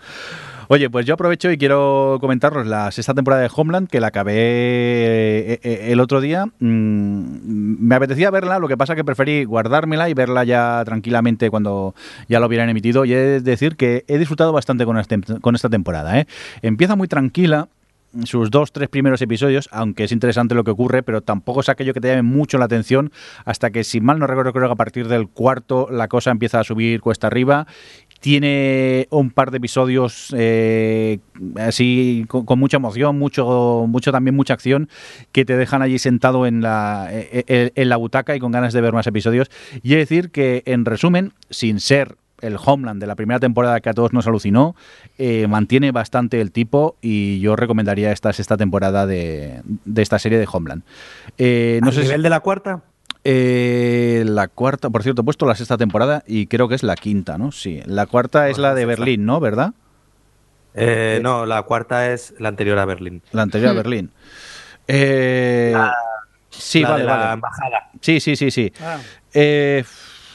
Oye, 0.68 0.88
pues 0.92 1.04
yo 1.08 1.16
aprovecho 1.16 1.52
y 1.52 1.58
quiero 1.58 2.20
comentaros 2.22 2.68
la 2.68 2.92
sexta 2.92 3.16
temporada 3.16 3.42
de 3.42 3.50
Homeland, 3.56 3.90
que 3.90 4.00
la 4.00 4.08
acabé 4.08 4.34
eh, 4.36 5.60
eh, 5.64 5.88
el 5.92 6.00
otro 6.00 6.22
día. 6.22 6.46
Mm, 6.60 7.88
me 7.88 7.96
apetecía 7.96 8.30
verla, 8.30 8.60
lo 8.60 8.68
que 8.68 8.78
pasa 8.78 8.96
que 8.96 9.04
preferí 9.04 9.46
guardármela 9.46 10.10
y 10.10 10.14
verla 10.14 10.44
ya 10.44 10.84
tranquilamente 10.86 11.50
cuando 11.50 11.96
ya 12.28 12.40
lo 12.40 12.46
hubieran 12.46 12.70
emitido. 12.70 13.04
Y 13.06 13.14
he 13.14 13.18
de 13.18 13.42
decir 13.42 13.76
que 13.78 14.06
he 14.08 14.20
disfrutado 14.20 14.52
bastante 14.54 14.86
con, 14.86 15.00
este- 15.00 15.20
con 15.42 15.56
esta 15.56 15.70
temporada. 15.70 16.20
¿eh? 16.20 16.28
Empieza 16.62 16.96
muy 16.96 17.08
tranquila, 17.08 17.68
sus 18.24 18.50
dos, 18.52 18.72
tres 18.72 18.90
primeros 18.90 19.22
episodios, 19.22 19.70
aunque 19.72 20.04
es 20.04 20.12
interesante 20.12 20.56
lo 20.56 20.64
que 20.64 20.72
ocurre, 20.72 21.04
pero 21.04 21.22
tampoco 21.22 21.62
es 21.62 21.70
aquello 21.70 21.94
que 21.94 22.02
te 22.02 22.10
llame 22.10 22.24
mucho 22.24 22.58
la 22.58 22.66
atención 22.66 23.12
hasta 23.46 23.70
que, 23.72 23.84
si 23.84 24.02
mal 24.02 24.20
no 24.20 24.28
recuerdo, 24.28 24.54
creo 24.54 24.68
que 24.68 24.74
a 24.74 24.76
partir 24.76 25.08
del 25.08 25.28
cuarto 25.28 25.88
la 25.92 26.08
cosa 26.08 26.32
empieza 26.32 26.60
a 26.60 26.64
subir 26.64 27.02
cuesta 27.02 27.28
arriba. 27.28 27.68
Tiene 28.20 29.08
un 29.12 29.32
par 29.32 29.52
de 29.52 29.58
episodios 29.58 30.34
eh, 30.38 31.20
así 31.58 32.26
con, 32.28 32.60
mucha 32.60 32.78
emoción, 32.78 33.18
mucho, 33.18 33.86
mucho 33.88 34.12
también 34.12 34.36
mucha 34.36 34.54
acción, 34.54 34.90
que 35.32 35.46
te 35.46 35.56
dejan 35.56 35.82
allí 35.82 36.00
sentado 36.00 36.46
en 36.46 36.62
la, 36.62 37.08
eh, 37.12 37.46
eh, 37.48 37.72
en 37.76 37.90
la 37.90 37.96
butaca 37.98 38.36
y 38.36 38.40
con 38.40 38.52
ganas 38.52 38.74
de 38.74 38.82
ver 38.82 38.94
más 38.94 39.08
episodios. 39.08 39.50
Y 39.84 39.90
de 39.90 39.98
decir 39.98 40.32
que, 40.32 40.64
en 40.66 40.86
resumen, 40.86 41.34
sin 41.50 41.80
ser 41.80 42.18
el 42.42 42.58
Homeland 42.64 43.00
de 43.02 43.08
la 43.08 43.16
primera 43.16 43.40
temporada 43.40 43.80
que 43.80 43.90
a 43.90 43.94
todos 43.94 44.14
nos 44.14 44.28
alucinó, 44.28 44.76
eh, 45.18 45.48
mantiene 45.48 45.92
bastante 45.92 46.42
el 46.42 46.52
tipo 46.52 46.96
y 47.02 47.40
yo 47.40 47.56
recomendaría 47.56 48.12
esta 48.12 48.32
sexta 48.34 48.58
temporada 48.58 49.06
de, 49.06 49.62
de 49.86 50.02
esta 50.02 50.20
serie 50.20 50.38
de 50.40 50.48
Homeland. 50.52 50.84
Eh, 51.38 51.80
no 51.82 51.88
¿Al 51.90 51.94
sé 51.94 52.02
si- 52.02 52.08
nivel 52.08 52.24
de 52.24 52.30
la 52.30 52.40
cuarta? 52.42 52.82
eh, 53.24 54.24
la 54.26 54.48
cuarta, 54.48 54.90
por 54.90 55.04
cierto, 55.04 55.22
he 55.22 55.26
puesto 55.26 55.46
la 55.46 55.56
sexta 55.56 55.78
temporada 55.78 56.24
y 56.26 56.48
creo 56.48 56.68
que 56.70 56.76
es 56.76 56.84
la 56.84 56.96
quinta, 56.96 57.38
¿no? 57.38 57.52
Sí, 57.52 57.82
la 57.86 58.06
cuarta 58.06 58.48
es 58.50 58.58
la 58.58 58.74
de. 58.74 58.86
Berlín, 58.86 59.26
¿no? 59.26 59.40
¿Verdad? 59.42 59.74
Eh, 60.74 61.20
no, 61.22 61.46
la 61.46 61.64
cuarta 61.64 62.12
es 62.14 62.34
la 62.40 62.48
anterior 62.50 62.78
a 62.80 62.86
Berlín. 62.86 63.22
La 63.32 63.42
anterior 63.42 63.72
a 63.72 63.74
Hmm. 63.74 63.78
Berlín. 63.78 64.12
Eh, 64.88 65.76
sí, 66.50 66.82
la 66.82 66.90
vale, 66.92 67.02
de 67.04 67.08
la 67.08 67.18
vale. 67.18 67.34
embajada. 67.34 67.90
Sí, 68.02 68.20
sí, 68.20 68.36
sí, 68.36 68.52
sí. 68.52 68.72
Ah, 68.82 68.98
Eh, 69.34 69.84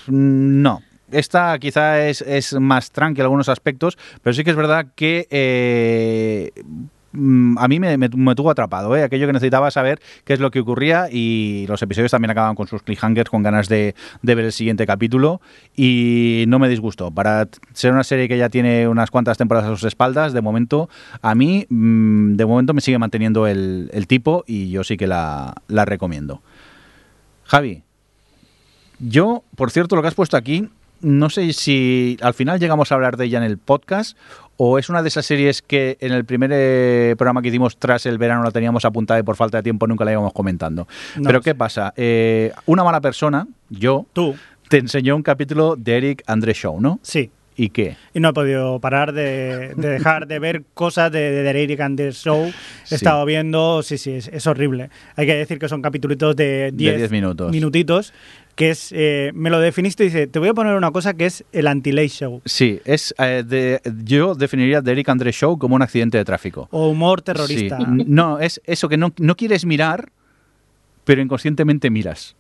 no. 0.09 0.83
Esta 1.15 1.59
quizá 1.59 2.07
es, 2.09 2.21
es 2.23 2.53
más 2.55 2.91
tranqui 2.91 3.21
en 3.21 3.25
algunos 3.25 3.49
aspectos, 3.49 3.97
pero 4.23 4.35
sí 4.35 4.45
que 4.45 4.51
es 4.51 4.57
verdad 4.57 4.87
que 4.95 5.27
eh, 5.31 6.51
mm, 7.13 7.57
a 7.59 7.69
mí 7.69 7.79
me, 7.79 7.97
me- 7.97 8.09
tuvo 8.35 8.51
atrapado, 8.51 8.97
¿eh? 8.97 9.03
aquello 9.05 9.27
que 9.29 9.33
necesitaba 9.33 9.71
saber 9.71 10.01
qué 10.25 10.33
es 10.33 10.41
lo 10.41 10.51
que 10.51 10.61
ocurría 10.61 11.09
y 11.11 11.67
los 11.69 11.81
episodios 11.83 12.11
también 12.11 12.31
acaban 12.33 12.57
con 12.57 12.67
sus 12.67 12.83
cliffhangers, 12.83 13.31
con 13.31 13.43
ganas 13.45 13.69
de, 13.69 13.95
de 14.23 14.35
ver 14.35 14.47
el 14.47 14.53
siguiente 14.53 14.87
capítulo 14.87 15.41
y 15.77 16.45
no 16.49 16.59
me 16.59 16.69
disgustó. 16.69 17.11
Para 17.13 17.49
ser 17.73 17.93
una 17.93 18.03
serie 18.05 18.29
que 18.29 18.37
ya 18.37 18.49
tiene 18.49 18.89
unas 18.89 19.11
cuantas 19.11 19.39
temporadas 19.39 19.71
a 19.71 19.75
sus 19.77 19.85
espaldas, 19.85 20.33
de 20.33 20.41
momento, 20.43 20.89
a 21.23 21.35
mí, 21.37 21.67
mm, 21.69 22.35
de 22.35 22.47
momento 22.47 22.75
me 22.75 22.81
sigue 22.81 22.99
manteniendo 22.99 23.47
el, 23.47 23.91
el 23.93 24.07
tipo 24.09 24.43
y 24.47 24.71
yo 24.71 24.83
sí 24.83 24.97
que 24.97 25.07
la, 25.07 25.55
la 25.69 25.85
recomiendo. 25.85 26.43
Javi, 27.45 27.83
yo, 28.99 29.45
por 29.57 29.71
cierto, 29.71 29.97
lo 29.97 30.03
que 30.03 30.09
has 30.09 30.15
puesto 30.15 30.37
aquí, 30.37 30.69
no 31.05 31.31
sé 31.31 31.53
si 31.53 32.17
al 32.21 32.35
final 32.35 32.59
llegamos 32.59 32.91
a 32.91 32.95
hablar 32.97 33.17
de 33.17 33.27
ella 33.27 33.39
en 33.39 33.45
el 33.45 33.59
podcast 33.59 34.17
o 34.57 34.79
es 34.79 34.89
una 34.89 35.03
de 35.03 35.09
esas 35.09 35.27
series 35.27 35.63
que 35.63 35.97
en 36.01 36.13
el 36.13 36.25
primer 36.25 36.51
eh, 36.53 37.15
programa 37.19 37.43
que 37.43 37.49
hicimos 37.49 37.77
tras 37.77 38.07
el 38.07 38.19
verano 38.19 38.43
la 38.45 38.51
teníamos 38.51 38.85
apuntada 38.85 39.21
y 39.21 39.23
por 39.23 39.37
falta 39.37 39.59
de 39.59 39.63
tiempo 39.63 39.87
nunca 39.87 40.05
la 40.05 40.13
íbamos 40.13 40.33
comentando. 40.33 40.87
No 41.17 41.23
Pero 41.25 41.41
¿qué 41.41 41.55
pasa? 41.55 41.93
Eh, 41.97 42.53
una 42.67 42.85
mala 42.85 43.01
persona, 43.01 43.47
yo, 43.71 44.07
Tú, 44.13 44.35
te 44.69 44.79
enseñó 44.79 45.17
un 45.17 45.23
capítulo 45.23 45.77
de 45.77 45.97
Eric 45.97 46.23
André 46.27 46.55
Show, 46.55 46.81
¿no? 46.81 46.99
sí. 47.03 47.31
¿Y 47.57 47.69
qué? 47.69 47.97
Y 48.13 48.19
no 48.19 48.31
he 48.31 48.33
podido 48.33 48.81
parar 48.81 49.13
de, 49.13 49.75
de 49.77 49.89
dejar 49.91 50.27
de 50.27 50.41
ver 50.41 50.65
cosas 50.75 51.13
de, 51.13 51.31
de 51.31 51.45
The 51.53 51.63
Eric 51.63 51.81
and 51.83 51.97
the 51.97 52.11
Show. 52.11 52.47
He 52.47 52.53
Sí. 52.83 52.95
estado 52.97 53.25
viendo, 53.25 53.81
sí, 53.85 53.97
sí, 53.97 54.11
es, 54.11 54.27
es 54.27 54.45
horrible. 54.49 54.91
Hay 55.15 55.25
que 55.27 55.37
decir 55.37 55.61
que 55.61 55.69
son 55.69 55.81
capítulos 55.81 56.35
de 56.35 56.73
10 56.75 56.97
10 56.97 57.11
minutos. 57.13 57.53
minutitos, 57.53 58.13
que 58.55 58.71
es, 58.71 58.93
eh, 58.93 59.33
me 59.35 59.51
lo 59.51 59.59
definiste 59.59 60.05
y 60.05 60.07
dice, 60.07 60.27
te 60.29 60.39
voy 60.39 60.49
a 60.49 60.55
poner 60.55 60.75
una 60.77 60.91
cosa 60.93 61.15
que 61.15 61.27
es 61.27 61.45
el 61.53 61.67
anti-late 61.67 62.09
show. 62.09 62.41
Sí, 62.45 62.81
es 62.85 63.15
eh, 63.19 63.43
de- 63.47 63.81
yo 64.05 64.35
definiría 64.35 64.81
The 64.81 64.93
Eric 64.93 65.09
Andre 65.09 65.33
Show 65.33 65.59
como 65.59 65.75
un 65.75 65.83
accidente 65.83 66.19
de 66.19 66.25
tráfico. 66.25 66.69
O 66.71 66.89
humor 66.89 67.21
terrorista. 67.23 67.79
Sí. 67.79 67.85
No, 68.07 68.39
es 68.39 68.61
eso 68.65 68.89
que 68.89 68.97
no, 68.97 69.13
no 69.19 69.37
quieres 69.37 69.65
mirar, 69.65 70.11
pero 71.05 71.21
inconscientemente 71.21 71.91
miras. 71.91 72.37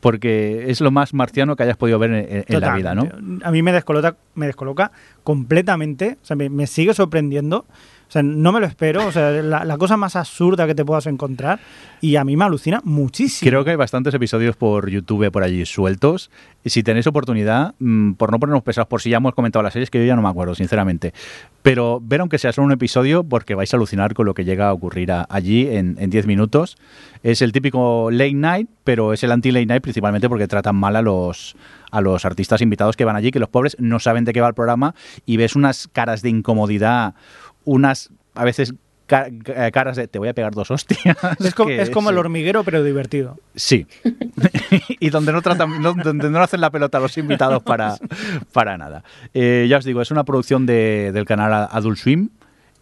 Porque 0.00 0.70
es 0.70 0.80
lo 0.80 0.90
más 0.90 1.12
marciano 1.12 1.56
que 1.56 1.64
hayas 1.64 1.76
podido 1.76 1.98
ver 1.98 2.10
en, 2.12 2.44
en 2.48 2.60
la 2.60 2.74
vida, 2.74 2.94
¿no? 2.94 3.08
A 3.44 3.50
mí 3.50 3.62
me 3.62 3.70
descoloca, 3.72 4.16
me 4.34 4.46
descoloca 4.46 4.92
completamente, 5.24 6.16
o 6.22 6.24
sea, 6.24 6.36
me, 6.36 6.48
me 6.48 6.66
sigue 6.66 6.94
sorprendiendo. 6.94 7.66
O 8.10 8.12
sea, 8.12 8.24
no 8.24 8.50
me 8.50 8.58
lo 8.58 8.66
espero, 8.66 9.06
o 9.06 9.12
sea, 9.12 9.30
la, 9.30 9.78
cosa 9.78 9.96
más 9.96 10.16
absurda 10.16 10.66
que 10.66 10.74
te 10.74 10.84
puedas 10.84 11.06
encontrar 11.06 11.60
y 12.00 12.16
a 12.16 12.24
mí 12.24 12.36
me 12.36 12.44
alucina 12.44 12.80
muchísimo. 12.82 13.48
Creo 13.48 13.62
que 13.62 13.70
hay 13.70 13.76
bastantes 13.76 14.12
episodios 14.12 14.56
por 14.56 14.90
YouTube 14.90 15.30
por 15.30 15.44
allí 15.44 15.64
sueltos. 15.64 16.28
Y 16.64 16.70
si 16.70 16.82
tenéis 16.82 17.06
oportunidad, 17.06 17.76
mm, 17.78 18.14
por 18.14 18.32
no 18.32 18.40
ponernos 18.40 18.64
pesados, 18.64 18.88
por 18.88 19.00
si 19.00 19.10
ya 19.10 19.18
hemos 19.18 19.32
comentado 19.32 19.62
las 19.62 19.74
series, 19.74 19.90
que 19.90 20.00
yo 20.00 20.06
ya 20.06 20.16
no 20.16 20.22
me 20.22 20.28
acuerdo, 20.28 20.56
sinceramente. 20.56 21.14
Pero 21.62 22.00
ver 22.02 22.20
aunque 22.20 22.38
sea 22.38 22.52
solo 22.52 22.66
un 22.66 22.72
episodio, 22.72 23.22
porque 23.22 23.54
vais 23.54 23.72
a 23.72 23.76
alucinar 23.76 24.12
con 24.12 24.26
lo 24.26 24.34
que 24.34 24.44
llega 24.44 24.70
a 24.70 24.72
ocurrir 24.72 25.12
allí 25.28 25.68
en 25.68 25.94
10 25.94 26.26
minutos. 26.26 26.78
Es 27.22 27.42
el 27.42 27.52
típico 27.52 28.10
late 28.10 28.32
night, 28.32 28.68
pero 28.82 29.12
es 29.12 29.22
el 29.22 29.30
anti-late 29.30 29.66
night 29.66 29.82
principalmente 29.82 30.28
porque 30.28 30.48
tratan 30.48 30.74
mal 30.74 30.96
a 30.96 31.02
los, 31.02 31.54
a 31.90 32.00
los 32.00 32.24
artistas 32.24 32.62
invitados 32.62 32.96
que 32.96 33.04
van 33.04 33.14
allí, 33.14 33.30
que 33.30 33.38
los 33.38 33.50
pobres 33.50 33.76
no 33.78 33.98
saben 34.00 34.24
de 34.24 34.32
qué 34.32 34.40
va 34.40 34.48
el 34.48 34.54
programa 34.54 34.94
y 35.26 35.36
ves 35.36 35.54
unas 35.54 35.86
caras 35.88 36.22
de 36.22 36.30
incomodidad, 36.30 37.14
unas 37.64 38.10
a 38.34 38.44
veces 38.44 38.74
ca- 39.06 39.28
ca- 39.44 39.70
caras 39.70 39.96
de 39.96 40.06
te 40.08 40.18
voy 40.18 40.28
a 40.28 40.34
pegar 40.34 40.54
dos 40.54 40.70
hostias. 40.70 41.16
Es, 41.40 41.54
co- 41.54 41.66
que 41.66 41.80
es 41.82 41.90
como 41.90 42.10
el 42.10 42.18
hormiguero, 42.18 42.62
pero 42.64 42.82
divertido. 42.84 43.38
Sí. 43.54 43.86
y 45.00 45.10
donde 45.10 45.32
no 45.32 45.42
tratan, 45.42 45.80
no- 45.82 45.94
donde 45.94 46.30
no 46.30 46.40
hacen 46.40 46.60
la 46.60 46.70
pelota 46.70 46.98
a 46.98 47.00
los 47.00 47.16
invitados 47.18 47.62
para, 47.62 47.96
para 48.52 48.76
nada. 48.78 49.02
Eh, 49.34 49.66
ya 49.68 49.78
os 49.78 49.84
digo, 49.84 50.00
es 50.02 50.10
una 50.10 50.24
producción 50.24 50.66
de- 50.66 51.10
del 51.12 51.24
canal 51.24 51.68
Adult 51.70 51.98
Swim. 51.98 52.28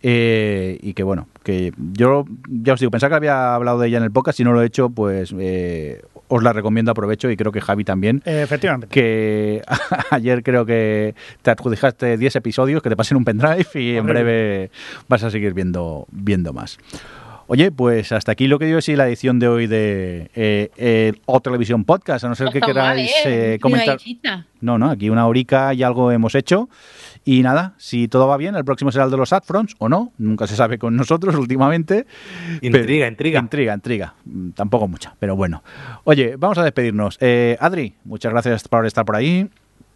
Eh, 0.03 0.79
y 0.81 0.95
que 0.95 1.03
bueno, 1.03 1.29
que 1.43 1.73
yo 1.93 2.25
ya 2.49 2.75
os 2.75 2.81
digo, 2.81 2.91
pensaba 2.91 3.11
que 3.11 3.17
había 3.17 3.55
hablado 3.55 3.81
de 3.81 3.89
ella 3.89 3.99
en 3.99 4.05
el 4.05 4.13
podcast, 4.13 4.37
si 4.37 4.45
no 4.45 4.53
lo 4.53 4.63
he 4.63 4.67
hecho, 4.67 4.91
pues 4.91 5.35
eh, 5.39 6.03
os 6.29 6.43
la 6.43 6.53
recomiendo, 6.53 6.93
aprovecho 6.93 7.31
y 7.31 7.37
creo 7.37 7.53
que 7.53 7.61
Javi 7.61 7.85
también. 7.85 8.23
Eh, 8.25 8.43
efectivamente. 8.43 8.89
Que 8.89 9.63
ayer 10.11 10.43
creo 10.43 10.65
que 10.65 11.15
te 11.43 11.51
adjudicaste 11.51 12.17
10 12.17 12.37
episodios, 12.37 12.83
que 12.83 12.91
te 12.91 12.97
pasen 12.97 13.17
un 13.17 13.25
pendrive 13.25 13.67
y 13.75 13.97
en 13.97 14.07
breve 14.07 14.71
vas 15.09 15.25
a 15.25 15.31
seguir 15.31 15.55
viendo, 15.55 16.07
viendo 16.11 16.53
más. 16.53 16.79
Oye, 17.51 17.73
pues 17.73 18.13
hasta 18.13 18.33
aquí 18.33 18.47
lo 18.47 18.59
que 18.59 18.67
digo 18.67 18.79
es 18.79 18.89
la 18.89 19.09
edición 19.09 19.39
de 19.39 19.49
hoy 19.49 19.67
de 19.67 20.31
eh, 20.35 20.71
eh, 20.77 21.13
O 21.25 21.41
Televisión 21.41 21.85
Podcast, 21.85 22.23
a 22.25 22.29
no 22.29 22.35
ser 22.35 22.51
que 22.51 22.61
queráis 22.61 23.11
¿eh? 23.25 23.55
eh, 23.55 23.59
comentar. 23.59 23.99
No, 24.61 24.77
no, 24.77 24.91
aquí 24.91 25.09
una 25.09 25.27
horica 25.27 25.73
y 25.73 25.83
algo 25.83 26.13
hemos 26.13 26.35
hecho. 26.35 26.69
Y 27.25 27.41
nada, 27.43 27.73
si 27.79 28.07
todo 28.07 28.29
va 28.29 28.37
bien, 28.37 28.55
el 28.55 28.67
próximo 28.67 28.93
será 28.93 29.07
el 29.07 29.11
de 29.11 29.17
los 29.17 29.33
Adfronts 29.33 29.77
o 29.79 29.89
no, 29.89 30.13
nunca 30.19 30.47
se 30.47 30.57
sabe 30.57 30.79
con 30.79 30.95
nosotros 30.95 31.35
últimamente. 31.37 32.07
Intriga, 32.61 33.07
Pero- 33.07 33.07
intriga. 33.09 33.41
Intriga, 33.41 33.75
intriga. 33.75 34.15
Mm, 34.27 34.51
Tampoco 34.51 34.87
mucha, 34.87 35.15
pero 35.19 35.35
bueno. 35.35 35.63
Oye, 36.05 36.37
vamos 36.37 36.59
a 36.59 36.65
despedirnos. 36.65 37.17
Eh, 37.23 37.57
Adri, 37.61 37.95
muchas 38.05 38.31
gracias 38.31 38.69
por 38.69 38.85
estar 38.85 39.07
por 39.07 39.17
ahí. 39.17 39.49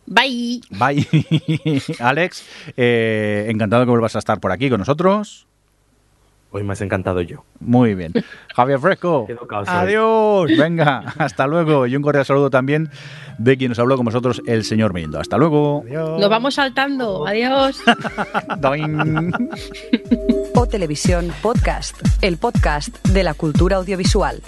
Bye. 0.07 0.63
Bye. 0.71 1.07
Alex, 2.01 2.47
eh, 2.79 3.47
encantado 3.51 3.85
que 3.85 3.91
vuelvas 3.91 4.17
a 4.17 4.21
estar 4.21 4.41
por 4.41 4.53
aquí 4.53 4.71
con 4.71 4.79
nosotros. 4.79 5.47
Hoy 6.55 6.63
me 6.63 6.75
has 6.75 6.81
encantado 6.83 7.23
yo. 7.23 7.45
Muy 7.61 7.95
bien. 7.95 8.13
Javier 8.55 8.79
Fresco. 8.79 9.27
Adiós. 9.67 10.51
Venga, 10.57 10.99
hasta 11.19 11.47
luego. 11.47 11.87
Y 11.87 11.97
un 11.97 12.03
cordial 12.03 12.27
saludo 12.27 12.51
también 12.51 12.91
de 13.39 13.57
quien 13.57 13.71
nos 13.71 13.79
habló 13.79 13.97
con 13.97 14.05
vosotros, 14.05 14.43
el 14.47 14.63
señor 14.65 14.93
Mirindo. 14.93 15.19
Hasta 15.19 15.39
luego. 15.39 15.83
Adiós. 15.87 16.21
Nos 16.21 16.29
vamos 16.29 16.55
saltando. 16.55 17.27
Adiós. 17.27 17.83
Doing. 18.61 19.33
O 20.55 20.67
Televisión 20.67 21.33
Podcast, 21.41 21.97
el 22.21 22.37
podcast 22.37 23.09
de 23.09 23.23
la 23.23 23.33
cultura 23.33 23.77
audiovisual. 23.77 24.43